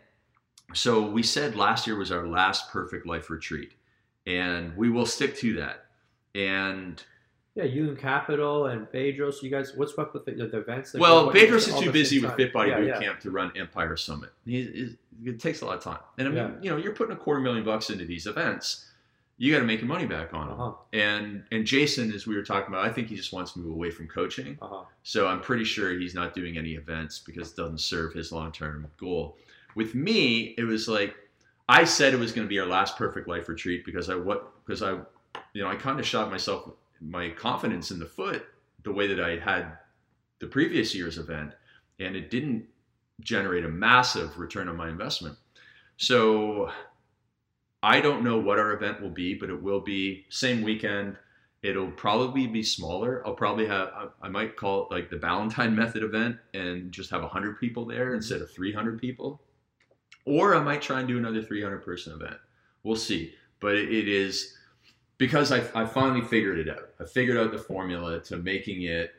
so 0.74 1.05
we 1.05 1.24
said 1.24 1.55
last 1.55 1.88
year 1.88 1.95
was 1.95 2.11
our 2.11 2.28
last 2.28 2.72
perfect 2.72 3.05
life 3.05 3.30
retreat, 3.30 3.74
and 4.28 4.76
we 4.76 4.89
will 4.89 5.05
stick 5.05 5.36
to 5.38 5.53
that. 5.55 5.86
And 6.34 7.01
Yeah, 7.55 7.63
you 7.63 7.88
and 7.89 7.97
Capital 7.97 8.66
and 8.68 8.88
Bedros. 8.88 9.41
You 9.41 9.49
guys, 9.49 9.74
what's 9.76 9.97
up 9.97 10.13
with 10.13 10.26
the, 10.26 10.32
the 10.34 10.57
events? 10.57 10.93
Like, 10.93 11.01
well, 11.01 11.32
Bedros 11.32 11.68
is 11.70 11.80
too 11.80 11.91
busy 11.91 12.20
with? 12.20 12.36
Fit 12.36 12.51
Body 12.51 12.72
Yeah, 12.72 12.80
Boot 12.80 12.88
yeah. 12.88 12.99
Camp 12.99 13.20
to 13.22 13.32
run 13.32 13.51
Empire 13.55 13.95
Summit. 13.95 14.32
It 14.45 15.39
takes 15.39 15.61
a 15.61 15.66
lot 15.66 15.78
of 15.78 15.84
time, 15.84 15.99
and 16.18 16.28
I 16.28 16.32
mean, 16.32 16.38
Yeah. 16.38 16.51
you 16.61 16.70
know, 16.72 16.78
you're 16.78 16.93
putting 16.93 17.16
a 17.16 17.20
quarter 17.20 17.39
million 17.39 17.63
bucks 17.63 17.89
into 17.89 18.05
these 18.05 18.28
events. 18.28 18.91
You 19.38 19.51
got 19.51 19.59
to 19.59 19.66
make 19.66 19.82
your 19.82 19.89
money 19.89 20.05
back 20.05 20.34
on 20.34 20.47
them. 20.47 20.59
Uh-huh. 20.61 20.74
And 20.93 21.43
and 21.51 21.66
Jason, 21.66 22.11
as 22.13 22.26
we 22.26 22.36
were 22.36 22.43
talking 22.43 22.74
about, 22.74 22.86
I 22.86 22.91
think 22.91 23.09
he 23.09 23.16
just 23.18 23.34
wants 23.34 23.51
to 23.53 23.59
move 23.59 23.72
away 23.74 23.91
from 23.91 24.07
coaching. 24.07 24.57
Uh-huh. 24.61 24.84
So 25.03 25.28
I'm 25.28 25.41
pretty 25.41 25.66
sure 25.66 25.97
he's 25.97 26.16
not 26.16 26.34
doing 26.34 26.57
any 26.57 26.76
events 26.76 27.20
because 27.20 27.51
it 27.51 27.57
doesn't 27.57 27.82
serve 27.82 28.13
his 28.13 28.32
long 28.32 28.51
term 28.53 28.88
goal. 28.97 29.38
With 29.76 29.93
me, 29.93 30.55
it 30.57 30.63
was 30.63 30.88
like 30.88 31.15
I 31.67 31.84
said 31.84 32.13
it 32.13 32.19
was 32.19 32.32
going 32.32 32.47
to 32.47 32.49
be 32.49 32.59
our 32.59 32.65
last 32.65 32.97
perfect 32.97 33.28
life 33.28 33.49
retreat 33.49 33.86
because 33.86 34.09
I 34.09 34.15
what 34.15 34.65
because 34.65 34.82
I 34.82 34.99
you 35.53 35.63
know 35.63 35.67
I 35.67 35.76
kind 35.76 35.99
of 35.99 36.05
shot 36.05 36.32
myself 36.32 36.71
my 37.01 37.30
confidence 37.30 37.91
in 37.91 37.99
the 37.99 38.05
foot 38.05 38.45
the 38.84 38.91
way 38.91 39.07
that 39.07 39.19
I 39.19 39.38
had 39.38 39.78
the 40.39 40.47
previous 40.47 40.93
year's 40.95 41.17
event, 41.17 41.51
and 41.99 42.15
it 42.15 42.30
didn't 42.30 42.65
generate 43.21 43.65
a 43.65 43.69
massive 43.69 44.38
return 44.38 44.67
on 44.67 44.76
my 44.76 44.89
investment. 44.89 45.38
So 45.97 46.69
I 47.82 48.01
don't 48.01 48.23
know 48.23 48.39
what 48.39 48.59
our 48.59 48.73
event 48.73 49.01
will 49.01 49.09
be, 49.09 49.36
but 49.36 49.49
it 49.49 49.61
will 49.61 49.80
be 49.80 50.26
same 50.30 50.61
weekend. 50.61 51.17
It'll 51.63 51.91
probably 51.91 52.47
be 52.47 52.63
smaller. 52.63 53.26
I'll 53.26 53.34
probably 53.34 53.65
have 53.67 54.11
I, 54.21 54.30
might 54.30 54.55
call 54.55 54.84
it 54.84 54.91
like 54.93 55.09
the 55.09 55.17
Ballantyne 55.17 55.76
method 55.76 56.03
event 56.03 56.38
and 56.53 56.91
just 56.91 57.09
have 57.11 57.21
100 57.21 57.59
people 57.59 57.86
there 57.86 58.13
instead 58.13 58.41
of 58.41 58.51
300 58.51 58.99
people. 58.99 59.41
Or 60.26 60.55
I 60.55 60.59
might 60.59 60.82
try 60.82 60.99
and 60.99 61.07
do 61.07 61.17
another 61.17 61.41
300 61.41 61.84
person 61.84 62.13
event. 62.13 62.38
We'll 62.84 62.95
see. 62.95 63.34
But 63.59 63.76
it, 63.76 64.07
is 64.07 64.55
because 65.17 65.51
I, 65.51 65.63
I 65.73 65.86
finally 65.86 66.21
figured 66.21 66.59
it 66.59 66.69
out. 66.69 66.89
I 66.99 67.05
figured 67.05 67.38
out 67.38 67.51
the 67.51 67.57
formula 67.57 68.19
to 68.21 68.38
making 68.38 68.84
it, 68.84 69.13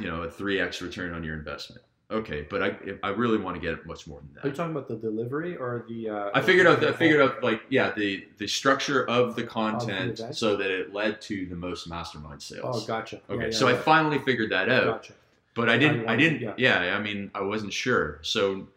you 0.00 0.06
know, 0.06 0.22
a 0.22 0.28
3x 0.28 0.80
return 0.82 1.14
on 1.14 1.24
your 1.24 1.34
investment. 1.34 1.82
Okay, 2.10 2.46
but 2.48 2.62
I 2.62 2.74
I 3.02 3.10
really 3.10 3.36
want 3.36 3.56
to 3.56 3.60
get 3.60 3.84
much 3.84 4.06
more 4.06 4.20
than 4.20 4.30
that. 4.34 4.44
Are 4.44 4.48
you 4.48 4.54
talking 4.54 4.70
about 4.74 4.88
the 4.88 4.96
delivery 4.96 5.56
or 5.56 5.84
the? 5.90 6.08
Uh, 6.08 6.30
I 6.32 6.40
figured 6.40 6.66
out. 6.66 6.82
I 6.82 6.92
figured 6.92 7.20
out 7.20 7.42
like 7.44 7.60
yeah, 7.68 7.92
the 7.94 8.26
the 8.38 8.46
structure 8.46 9.06
of 9.10 9.36
the 9.36 9.42
content 9.44 10.18
so 10.32 10.56
that 10.56 10.70
it 10.70 10.94
led 10.94 11.20
to 11.22 11.44
the 11.44 11.54
most 11.54 11.86
mastermind 11.86 12.42
sales. 12.42 12.82
Oh, 12.82 12.86
gotcha. 12.86 13.16
Okay, 13.28 13.40
Yeah, 13.40 13.44
yeah, 13.48 13.50
so 13.50 13.68
I 13.68 13.74
finally 13.74 14.20
figured 14.20 14.50
that 14.52 14.70
out, 14.70 15.02
Gotcha. 15.02 15.12
but 15.54 15.68
I 15.68 15.76
didn't. 15.76 16.08
I 16.08 16.16
didn't. 16.16 16.40
yeah. 16.40 16.54
Yeah. 16.56 16.96
I 16.96 16.98
mean, 17.02 17.30
I 17.34 17.42
wasn't 17.42 17.74
sure. 17.74 18.20
So, 18.22 18.68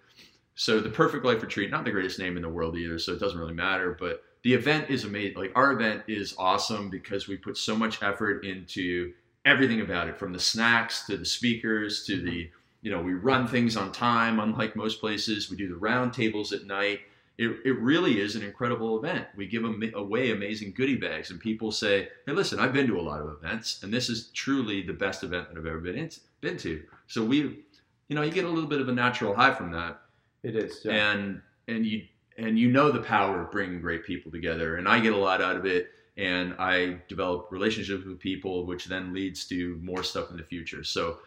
so 0.56 0.80
the 0.80 0.89
Perfect 0.89 1.26
Life 1.26 1.41
Retreat, 1.41 1.72
not 1.72 1.86
the 1.86 1.91
greatest 1.91 2.20
name 2.20 2.36
in 2.36 2.43
the 2.43 2.49
world 2.49 2.78
either, 2.78 2.99
so 2.99 3.14
it 3.14 3.20
doesn't 3.20 3.39
really 3.39 3.54
matter. 3.54 3.95
But 3.99 4.24
the 4.43 4.54
event 4.54 4.89
is 4.89 5.04
amazing. 5.04 5.38
Like 5.38 5.52
our 5.56 5.72
event 5.72 6.04
is 6.08 6.36
awesome 6.38 6.89
because 6.89 7.28
we 7.28 7.38
put 7.38 7.58
so 7.58 7.76
much 7.76 8.02
effort 8.02 8.43
into 8.45 9.14
everything 9.45 9.82
about 9.82 10.08
it, 10.08 10.18
from 10.18 10.34
the 10.34 10.39
snacks 10.39 11.06
to 11.08 11.18
the 11.18 11.26
speakers 11.26 12.06
to 12.06 12.22
the 12.22 12.43
mm-hmm. 12.45 12.56
you 12.82 12.91
know, 12.91 13.02
we 13.02 13.14
run 13.14 13.47
things 13.47 13.78
on 13.78 13.91
time, 13.91 14.39
unlike 14.39 14.76
most 14.76 14.99
places. 14.99 15.49
We 15.49 15.58
do 15.58 15.68
the 15.68 15.76
round 15.76 16.14
tables 16.14 16.54
at 16.54 16.66
night. 16.66 17.02
It, 17.38 17.58
it 17.66 17.80
really 17.80 18.20
is 18.20 18.36
an 18.36 18.43
incredible 18.43 18.99
event. 18.99 19.28
We 19.36 19.47
give 19.47 19.64
away 19.64 20.32
amazing 20.32 20.74
goodie 20.76 20.97
bags, 20.97 21.32
and 21.32 21.39
people 21.39 21.72
say, 21.72 22.10
"Hey, 22.26 22.34
listen, 22.34 22.60
I've 22.60 22.74
been 22.74 22.88
to 22.88 22.99
a 22.99 23.02
lot 23.02 23.22
of 23.22 23.30
events, 23.30 23.82
and 23.82 23.91
this 23.91 24.10
is 24.10 24.30
truly 24.34 24.84
the 24.84 24.94
best 24.94 25.23
event 25.23 25.49
that 25.49 25.57
I've 25.57 25.65
ever 25.65 25.80
been 25.80 25.98
in, 25.98 26.10
been 26.41 26.57
to." 26.57 26.84
So 27.07 27.23
we, 27.23 27.64
you 28.10 28.15
know, 28.15 28.22
you 28.22 28.32
get 28.32 28.45
a 28.45 28.49
little 28.49 28.69
bit 28.69 28.82
of 28.82 28.90
a 28.90 28.94
natural 28.94 29.34
high 29.34 29.53
from 29.53 29.72
that, 29.72 30.02
It 30.43 30.55
is. 30.55 30.81
Yeah. 30.84 31.11
and 31.11 31.41
and 31.68 31.85
you 31.85 32.03
and 32.38 32.57
you 32.57 32.72
know 32.72 32.91
the 32.91 33.01
power 33.01 33.41
of 33.41 33.51
bringing 33.51 33.81
great 33.81 34.05
people 34.05 34.31
together, 34.31 34.77
and 34.77 34.88
I 34.88 34.99
get 34.99 35.13
a 35.13 35.18
lot 35.18 35.41
out 35.41 35.55
of 35.55 35.65
it, 35.65 35.89
and 36.18 36.55
I 36.57 37.01
develop 37.07 37.47
relationships 37.51 38.05
with 38.05 38.19
people, 38.19 38.65
which 38.65 38.85
then 38.85 39.13
leads 39.13 39.45
to 39.47 39.80
more 39.81 40.03
stuff 40.03 40.31
in 40.31 40.38
the 40.38 40.43
future. 40.43 40.84
So 40.84 41.19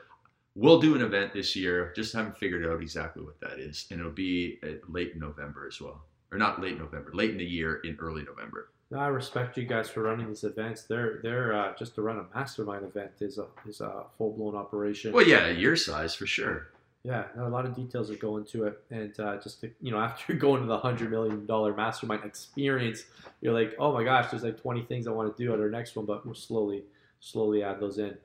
we'll 0.54 0.80
do 0.80 0.94
an 0.94 1.02
event 1.02 1.32
this 1.32 1.54
year. 1.54 1.92
Just 1.94 2.12
haven't 2.14 2.38
figured 2.38 2.66
out 2.66 2.80
exactly 2.80 3.22
what 3.22 3.40
that 3.40 3.58
is, 3.58 3.86
and 3.90 4.00
it'll 4.00 4.12
be 4.12 4.58
at 4.62 4.90
late 4.90 5.12
in 5.14 5.20
November 5.20 5.66
as 5.66 5.80
well, 5.80 6.04
or 6.32 6.38
not 6.38 6.60
late 6.60 6.78
November, 6.78 7.10
late 7.12 7.30
in 7.30 7.38
the 7.38 7.44
year 7.44 7.80
in 7.84 7.96
early 8.00 8.22
November. 8.22 8.70
I 8.94 9.08
respect 9.08 9.56
you 9.56 9.64
guys 9.64 9.88
for 9.88 10.02
running 10.02 10.28
these 10.28 10.44
events. 10.44 10.82
They're 10.84 11.18
they're 11.22 11.52
uh, 11.52 11.74
just 11.76 11.94
to 11.96 12.02
run 12.02 12.18
a 12.18 12.36
mastermind 12.36 12.84
event 12.84 13.12
is 13.20 13.38
a 13.38 13.46
is 13.66 13.80
a 13.80 14.04
full 14.18 14.32
blown 14.32 14.54
operation. 14.54 15.12
Well, 15.12 15.26
yeah, 15.26 15.48
your 15.48 15.76
size 15.76 16.14
for 16.14 16.26
sure. 16.26 16.68
Yeah, 17.04 17.24
a 17.38 17.48
lot 17.50 17.66
of 17.66 17.76
details 17.76 18.08
that 18.08 18.18
go 18.18 18.38
into 18.38 18.64
it, 18.64 18.82
and 18.90 19.18
uh, 19.20 19.36
just 19.36 19.60
to, 19.60 19.70
you 19.82 19.90
know, 19.90 19.98
after 20.00 20.32
going 20.32 20.62
to 20.62 20.66
the 20.66 20.78
hundred 20.78 21.10
million 21.10 21.44
dollar 21.44 21.74
mastermind 21.74 22.24
experience, 22.24 23.04
you're 23.42 23.52
like, 23.52 23.74
oh 23.78 23.92
my 23.92 24.02
gosh, 24.02 24.30
there's 24.30 24.42
like 24.42 24.60
twenty 24.60 24.82
things 24.82 25.06
I 25.06 25.10
want 25.10 25.36
to 25.36 25.42
do 25.44 25.52
at 25.52 25.60
our 25.60 25.68
next 25.68 25.96
one, 25.96 26.06
but 26.06 26.24
we'll 26.24 26.34
slowly, 26.34 26.84
slowly 27.20 27.62
add 27.62 27.78
those 27.78 27.98
in. 27.98 28.16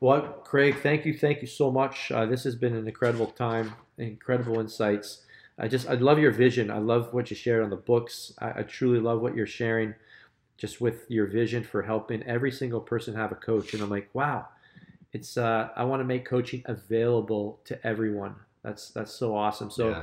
Well, 0.00 0.22
Craig, 0.44 0.76
thank 0.82 1.04
you, 1.04 1.18
thank 1.18 1.40
you 1.40 1.48
so 1.48 1.70
much. 1.70 2.12
Uh, 2.12 2.26
this 2.26 2.44
has 2.44 2.54
been 2.54 2.74
an 2.76 2.86
incredible 2.86 3.26
time, 3.26 3.74
incredible 3.96 4.60
insights. 4.60 5.22
I 5.58 5.66
just, 5.66 5.88
I 5.88 5.94
love 5.94 6.20
your 6.20 6.30
vision. 6.30 6.70
I 6.70 6.78
love 6.78 7.12
what 7.12 7.30
you 7.30 7.36
shared 7.36 7.64
on 7.64 7.70
the 7.70 7.76
books. 7.76 8.32
I, 8.38 8.60
I 8.60 8.62
truly 8.62 9.00
love 9.00 9.20
what 9.20 9.34
you're 9.34 9.46
sharing, 9.46 9.94
just 10.56 10.80
with 10.80 11.10
your 11.10 11.26
vision 11.26 11.64
for 11.64 11.82
helping 11.82 12.22
every 12.22 12.52
single 12.52 12.80
person 12.80 13.14
have 13.14 13.32
a 13.32 13.36
coach. 13.36 13.74
And 13.74 13.82
I'm 13.82 13.90
like, 13.90 14.08
wow, 14.12 14.46
it's 15.12 15.36
uh, 15.36 15.68
I 15.76 15.84
want 15.84 16.00
to 16.00 16.04
make 16.04 16.24
coaching 16.24 16.62
available 16.66 17.60
to 17.64 17.86
everyone. 17.86 18.34
That's 18.62 18.90
that's 18.90 19.12
so 19.12 19.34
awesome. 19.34 19.70
So 19.70 19.90
yeah. 19.90 20.02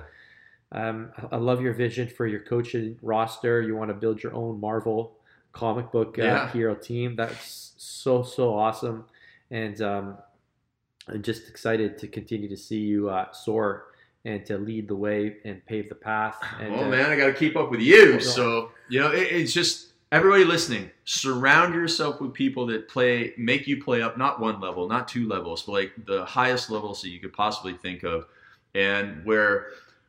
um, 0.72 1.12
I- 1.32 1.38
love 1.38 1.62
your 1.62 1.74
vision 1.74 2.08
for 2.08 2.26
your 2.26 2.40
coaching 2.40 2.98
roster. 3.02 3.62
You 3.62 3.76
want 3.76 3.90
to 3.90 3.94
build 3.94 4.24
your 4.24 4.34
own 4.34 4.60
Marvel 4.60 5.18
comic 5.52 5.92
book 5.92 6.18
uh, 6.20 6.24
Yeah. 6.24 6.52
hero 6.52 6.76
team. 6.76 7.16
That's 7.16 7.74
so 7.78 8.24
so 8.24 8.54
awesome, 8.56 9.06
and 9.52 9.80
um, 9.82 10.18
I'm 11.08 11.22
just 11.22 11.48
excited 11.50 11.98
to 12.00 12.08
continue 12.08 12.50
to 12.50 12.58
see 12.58 12.80
you 12.80 13.10
uh, 13.10 13.32
soar 13.32 13.86
and 14.26 14.44
to 14.48 14.58
lead 14.58 14.88
the 14.88 14.96
way 14.96 15.38
and 15.46 15.64
pave 15.68 15.88
the 15.88 15.96
path. 15.96 16.36
And 16.60 16.74
oh 16.74 16.86
uh, 16.86 16.90
man, 16.90 17.12
I 17.12 17.16
got 17.16 17.28
to 17.28 17.34
keep 17.34 17.56
up 17.56 17.70
with 17.70 17.80
you. 17.80 18.20
So 18.20 18.72
you 18.90 19.00
know, 19.00 19.12
it, 19.12 19.28
it's 19.32 19.54
just 19.54 19.94
everybody 20.12 20.46
listening, 20.46 20.92
surround 21.04 21.74
yourself 21.74 22.22
with 22.22 22.34
people 22.34 22.66
that 22.68 22.88
play, 22.88 23.34
make 23.38 23.68
you 23.68 23.84
play 23.84 24.02
up 24.02 24.18
not 24.18 24.40
one 24.40 24.60
level, 24.60 24.88
not 24.88 25.08
two 25.08 25.28
levels, 25.28 25.64
but 25.64 25.72
like 25.74 25.92
the 26.06 26.26
highest 26.26 26.70
levels 26.70 27.02
that 27.02 27.10
you 27.10 27.20
could 27.20 27.34
possibly 27.34 27.74
think 27.74 28.04
of, 28.04 28.26
and 28.74 29.26
where 29.26 29.68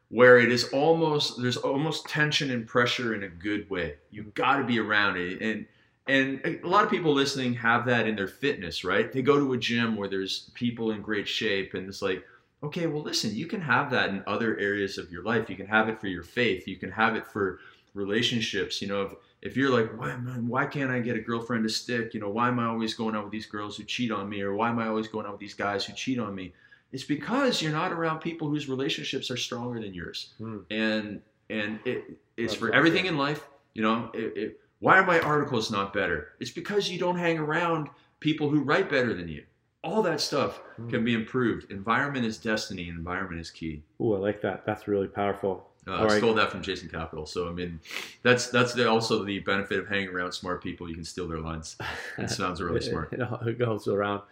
where 0.08 0.38
it 0.38 0.52
is 0.52 0.68
almost 0.68 1.40
there's 1.42 1.56
almost 1.56 2.06
tension 2.06 2.50
and 2.50 2.66
pressure 2.66 3.14
in 3.14 3.24
a 3.24 3.28
good 3.28 3.68
way. 3.68 3.96
You've 4.10 4.34
got 4.34 4.58
to 4.58 4.64
be 4.64 4.78
around 4.78 5.16
it, 5.16 5.40
and 5.40 5.66
and 6.06 6.60
a 6.62 6.66
lot 6.66 6.84
of 6.84 6.90
people 6.90 7.12
listening 7.12 7.54
have 7.54 7.86
that 7.86 8.06
in 8.06 8.14
their 8.14 8.28
fitness, 8.28 8.84
right? 8.84 9.10
They 9.12 9.22
go 9.22 9.38
to 9.38 9.52
a 9.54 9.58
gym 9.58 9.96
where 9.96 10.08
there's 10.08 10.50
people 10.54 10.92
in 10.92 11.02
great 11.02 11.26
shape, 11.26 11.74
and 11.74 11.88
it's 11.88 12.02
like, 12.02 12.24
okay, 12.62 12.86
well, 12.86 13.02
listen, 13.02 13.34
you 13.34 13.46
can 13.46 13.60
have 13.60 13.90
that 13.90 14.10
in 14.10 14.22
other 14.26 14.56
areas 14.58 14.98
of 14.98 15.10
your 15.10 15.24
life. 15.24 15.50
You 15.50 15.56
can 15.56 15.66
have 15.66 15.88
it 15.88 16.00
for 16.00 16.06
your 16.06 16.22
faith. 16.22 16.68
You 16.68 16.76
can 16.76 16.92
have 16.92 17.16
it 17.16 17.26
for 17.26 17.58
relationships. 17.94 18.80
You 18.80 18.88
know, 18.88 19.02
if, 19.02 19.12
if 19.42 19.56
you're 19.56 19.70
like, 19.70 19.96
why, 19.98 20.16
man, 20.16 20.48
why 20.48 20.66
can't 20.66 20.90
I 20.90 20.98
get 21.00 21.16
a 21.16 21.20
girlfriend 21.20 21.62
to 21.64 21.68
stick? 21.68 22.14
You 22.14 22.20
know, 22.20 22.30
why 22.30 22.48
am 22.48 22.58
I 22.58 22.66
always 22.66 22.94
going 22.94 23.14
out 23.14 23.24
with 23.24 23.32
these 23.32 23.46
girls 23.46 23.76
who 23.76 23.84
cheat 23.84 24.10
on 24.10 24.28
me, 24.28 24.40
or 24.42 24.54
why 24.54 24.70
am 24.70 24.78
I 24.78 24.88
always 24.88 25.08
going 25.08 25.26
out 25.26 25.32
with 25.32 25.40
these 25.40 25.54
guys 25.54 25.84
who 25.84 25.92
cheat 25.94 26.18
on 26.18 26.34
me? 26.34 26.52
It's 26.92 27.04
because 27.04 27.60
you're 27.60 27.72
not 27.72 27.92
around 27.92 28.20
people 28.20 28.48
whose 28.48 28.68
relationships 28.68 29.30
are 29.30 29.36
stronger 29.36 29.80
than 29.80 29.92
yours, 29.94 30.32
Hmm. 30.38 30.58
and 30.70 31.20
and 31.50 31.78
it, 31.84 32.18
it's 32.36 32.52
That's 32.52 32.54
for 32.54 32.74
everything 32.74 33.06
in 33.06 33.16
life. 33.16 33.46
You 33.74 33.82
know, 33.82 34.10
it, 34.14 34.32
it, 34.36 34.60
why 34.80 34.98
are 34.98 35.06
my 35.06 35.20
articles 35.20 35.70
not 35.70 35.92
better? 35.92 36.28
It's 36.40 36.50
because 36.50 36.88
you 36.90 36.98
don't 36.98 37.18
hang 37.18 37.38
around 37.38 37.88
people 38.20 38.48
who 38.48 38.60
write 38.62 38.88
better 38.90 39.14
than 39.14 39.28
you. 39.28 39.44
All 39.84 40.02
that 40.02 40.20
stuff 40.20 40.58
Hmm. 40.76 40.88
can 40.90 41.04
be 41.04 41.14
improved. 41.14 41.70
Environment 41.70 42.24
is 42.26 42.38
destiny, 42.38 42.88
and 42.88 42.98
environment 42.98 43.40
is 43.40 43.50
key. 43.50 43.82
Oh, 44.00 44.14
I 44.14 44.18
like 44.18 44.40
that. 44.42 44.64
That's 44.66 44.88
really 44.88 45.06
powerful. 45.08 45.70
Uh, 45.88 46.04
right. 46.04 46.18
stole 46.18 46.34
that 46.34 46.50
from 46.50 46.62
Jason 46.62 46.88
Capital. 46.88 47.26
So 47.26 47.48
I 47.48 47.52
mean, 47.52 47.80
that's 48.22 48.48
that's 48.48 48.74
the, 48.74 48.88
also 48.90 49.24
the 49.24 49.38
benefit 49.40 49.78
of 49.78 49.86
hanging 49.86 50.08
around 50.08 50.32
smart 50.32 50.62
people. 50.62 50.88
You 50.88 50.94
can 50.94 51.04
steal 51.04 51.28
their 51.28 51.40
lines. 51.40 51.76
It 52.18 52.30
sounds 52.30 52.60
really 52.60 52.80
smart. 52.80 53.12
It, 53.12 53.20
it 53.46 53.58
goes 53.58 53.86
around. 53.86 54.22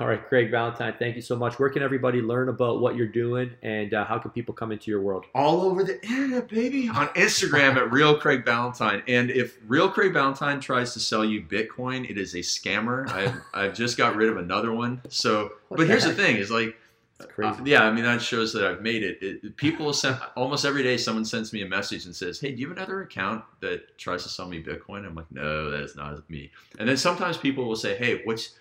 All 0.00 0.08
right, 0.08 0.26
Craig 0.28 0.50
Ballantyne, 0.50 0.94
thank 0.98 1.14
you 1.14 1.22
so 1.22 1.36
much. 1.36 1.60
Where 1.60 1.68
can 1.68 1.80
everybody 1.80 2.20
learn 2.20 2.48
about 2.48 2.80
what 2.80 2.96
you're 2.96 3.06
doing, 3.06 3.52
and 3.62 3.94
uh, 3.94 4.04
how 4.04 4.18
can 4.18 4.32
people 4.32 4.52
come 4.52 4.72
into 4.72 4.90
your 4.90 5.00
world? 5.00 5.24
All 5.36 5.60
over 5.60 5.84
the 5.84 6.02
internet, 6.04 6.48
baby. 6.48 6.88
On 6.88 7.06
Instagram 7.10 7.76
at 7.76 7.92
Real 7.92 8.18
Craig 8.18 8.44
Ballantyne. 8.44 9.04
And 9.06 9.30
if 9.30 9.56
Real 9.68 9.88
Craig 9.88 10.12
Ballantyne 10.12 10.58
tries 10.58 10.94
to 10.94 11.00
sell 11.00 11.24
you 11.24 11.42
Bitcoin, 11.42 12.10
it 12.10 12.18
is 12.18 12.34
a 12.34 12.38
scammer. 12.38 13.08
I've, 13.08 13.40
I've 13.54 13.74
just 13.74 13.96
got 13.96 14.16
rid 14.16 14.28
of 14.28 14.36
another 14.36 14.72
one. 14.72 15.00
So, 15.10 15.52
What 15.68 15.76
but 15.76 15.86
here's 15.86 16.04
the 16.04 16.12
thing: 16.12 16.38
is 16.38 16.50
like 16.50 16.76
crazy. 17.28 17.60
Uh, 17.60 17.64
yeah, 17.64 17.84
I 17.84 17.92
mean 17.92 18.04
that 18.04 18.20
shows 18.22 18.52
that 18.52 18.64
I've 18.64 18.82
made 18.82 19.02
it. 19.02 19.18
it. 19.22 19.56
People 19.56 19.92
send 19.92 20.18
almost 20.36 20.64
every 20.64 20.82
day. 20.82 20.96
Someone 20.96 21.24
sends 21.24 21.52
me 21.52 21.62
a 21.62 21.68
message 21.68 22.06
and 22.06 22.14
says, 22.14 22.40
"Hey, 22.40 22.52
do 22.52 22.60
you 22.60 22.68
have 22.68 22.76
another 22.76 23.02
account 23.02 23.44
that 23.60 23.96
tries 23.98 24.22
to 24.24 24.28
sell 24.28 24.48
me 24.48 24.62
Bitcoin?" 24.62 25.06
I'm 25.06 25.14
like, 25.14 25.30
"No, 25.30 25.70
that 25.70 25.80
is 25.80 25.96
not 25.96 26.28
me." 26.30 26.50
And 26.78 26.88
then 26.88 26.96
sometimes 26.96 27.36
people 27.36 27.64
will 27.64 27.76
say, 27.76 27.96
"Hey, 27.96 28.22
what's 28.24 28.56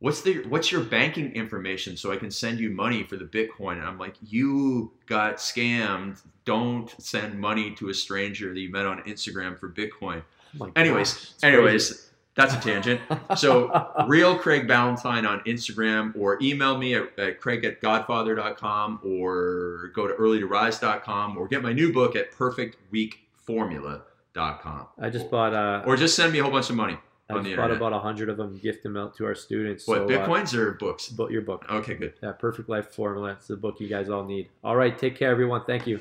what's 0.00 0.22
the 0.22 0.44
what's 0.48 0.70
your 0.70 0.82
banking 0.82 1.32
information 1.32 1.96
so 1.96 2.12
I 2.12 2.16
can 2.16 2.30
send 2.30 2.58
you 2.58 2.70
money 2.70 3.02
for 3.02 3.16
the 3.16 3.24
Bitcoin?" 3.24 3.78
And 3.78 3.84
I'm 3.84 3.98
like, 3.98 4.14
"You 4.22 4.92
got 5.06 5.36
scammed. 5.36 6.20
Don't 6.44 6.90
send 7.00 7.38
money 7.38 7.74
to 7.76 7.90
a 7.90 7.94
stranger 7.94 8.54
that 8.54 8.60
you 8.60 8.70
met 8.70 8.86
on 8.86 9.02
Instagram 9.02 9.58
for 9.58 9.68
Bitcoin." 9.68 10.22
Oh 10.60 10.70
Anyways, 10.76 11.34
anyways, 11.42 12.07
that's 12.38 12.54
a 12.54 12.60
tangent. 12.60 13.00
So 13.36 13.70
real 14.06 14.38
Craig 14.38 14.66
Ballantyne 14.66 15.26
on 15.26 15.40
Instagram 15.40 16.16
or 16.16 16.38
email 16.40 16.78
me 16.78 16.94
at, 16.94 17.18
at 17.18 17.38
craig 17.40 17.64
at 17.64 17.82
godfather.com 17.82 19.00
or 19.04 19.90
go 19.94 20.06
to 20.06 20.14
earlytorise.com 20.14 21.36
or 21.36 21.48
get 21.48 21.62
my 21.62 21.72
new 21.74 21.92
book 21.92 22.16
at 22.16 22.32
perfectweekformula.com. 22.32 24.86
I 25.00 25.10
just 25.10 25.30
bought 25.30 25.52
uh, 25.52 25.82
Or 25.86 25.96
just 25.96 26.16
send 26.16 26.32
me 26.32 26.38
a 26.38 26.42
whole 26.42 26.52
bunch 26.52 26.70
of 26.70 26.76
money. 26.76 26.96
I 27.30 27.34
on 27.34 27.42
the 27.42 27.50
just 27.50 27.56
bought 27.58 27.64
internet. 27.70 27.76
about 27.88 27.92
a 27.92 27.98
hundred 27.98 28.30
of 28.30 28.38
them, 28.38 28.56
gift 28.58 28.82
them 28.82 28.96
out 28.96 29.14
to 29.16 29.26
our 29.26 29.34
students. 29.34 29.86
What, 29.86 29.98
so, 29.98 30.04
uh, 30.04 30.08
Bitcoins 30.08 30.54
or 30.54 30.72
books? 30.72 31.08
but 31.08 31.30
your 31.30 31.42
book, 31.42 31.66
Okay, 31.68 31.94
good. 31.94 32.14
yeah, 32.22 32.32
Perfect 32.32 32.70
Life 32.70 32.94
Formula. 32.94 33.32
It's 33.32 33.48
the 33.48 33.56
book 33.56 33.80
you 33.80 33.88
guys 33.88 34.08
all 34.08 34.24
need. 34.24 34.48
All 34.64 34.76
right, 34.76 34.96
take 34.96 35.16
care, 35.16 35.30
everyone. 35.30 35.62
Thank 35.66 35.86
you. 35.86 36.00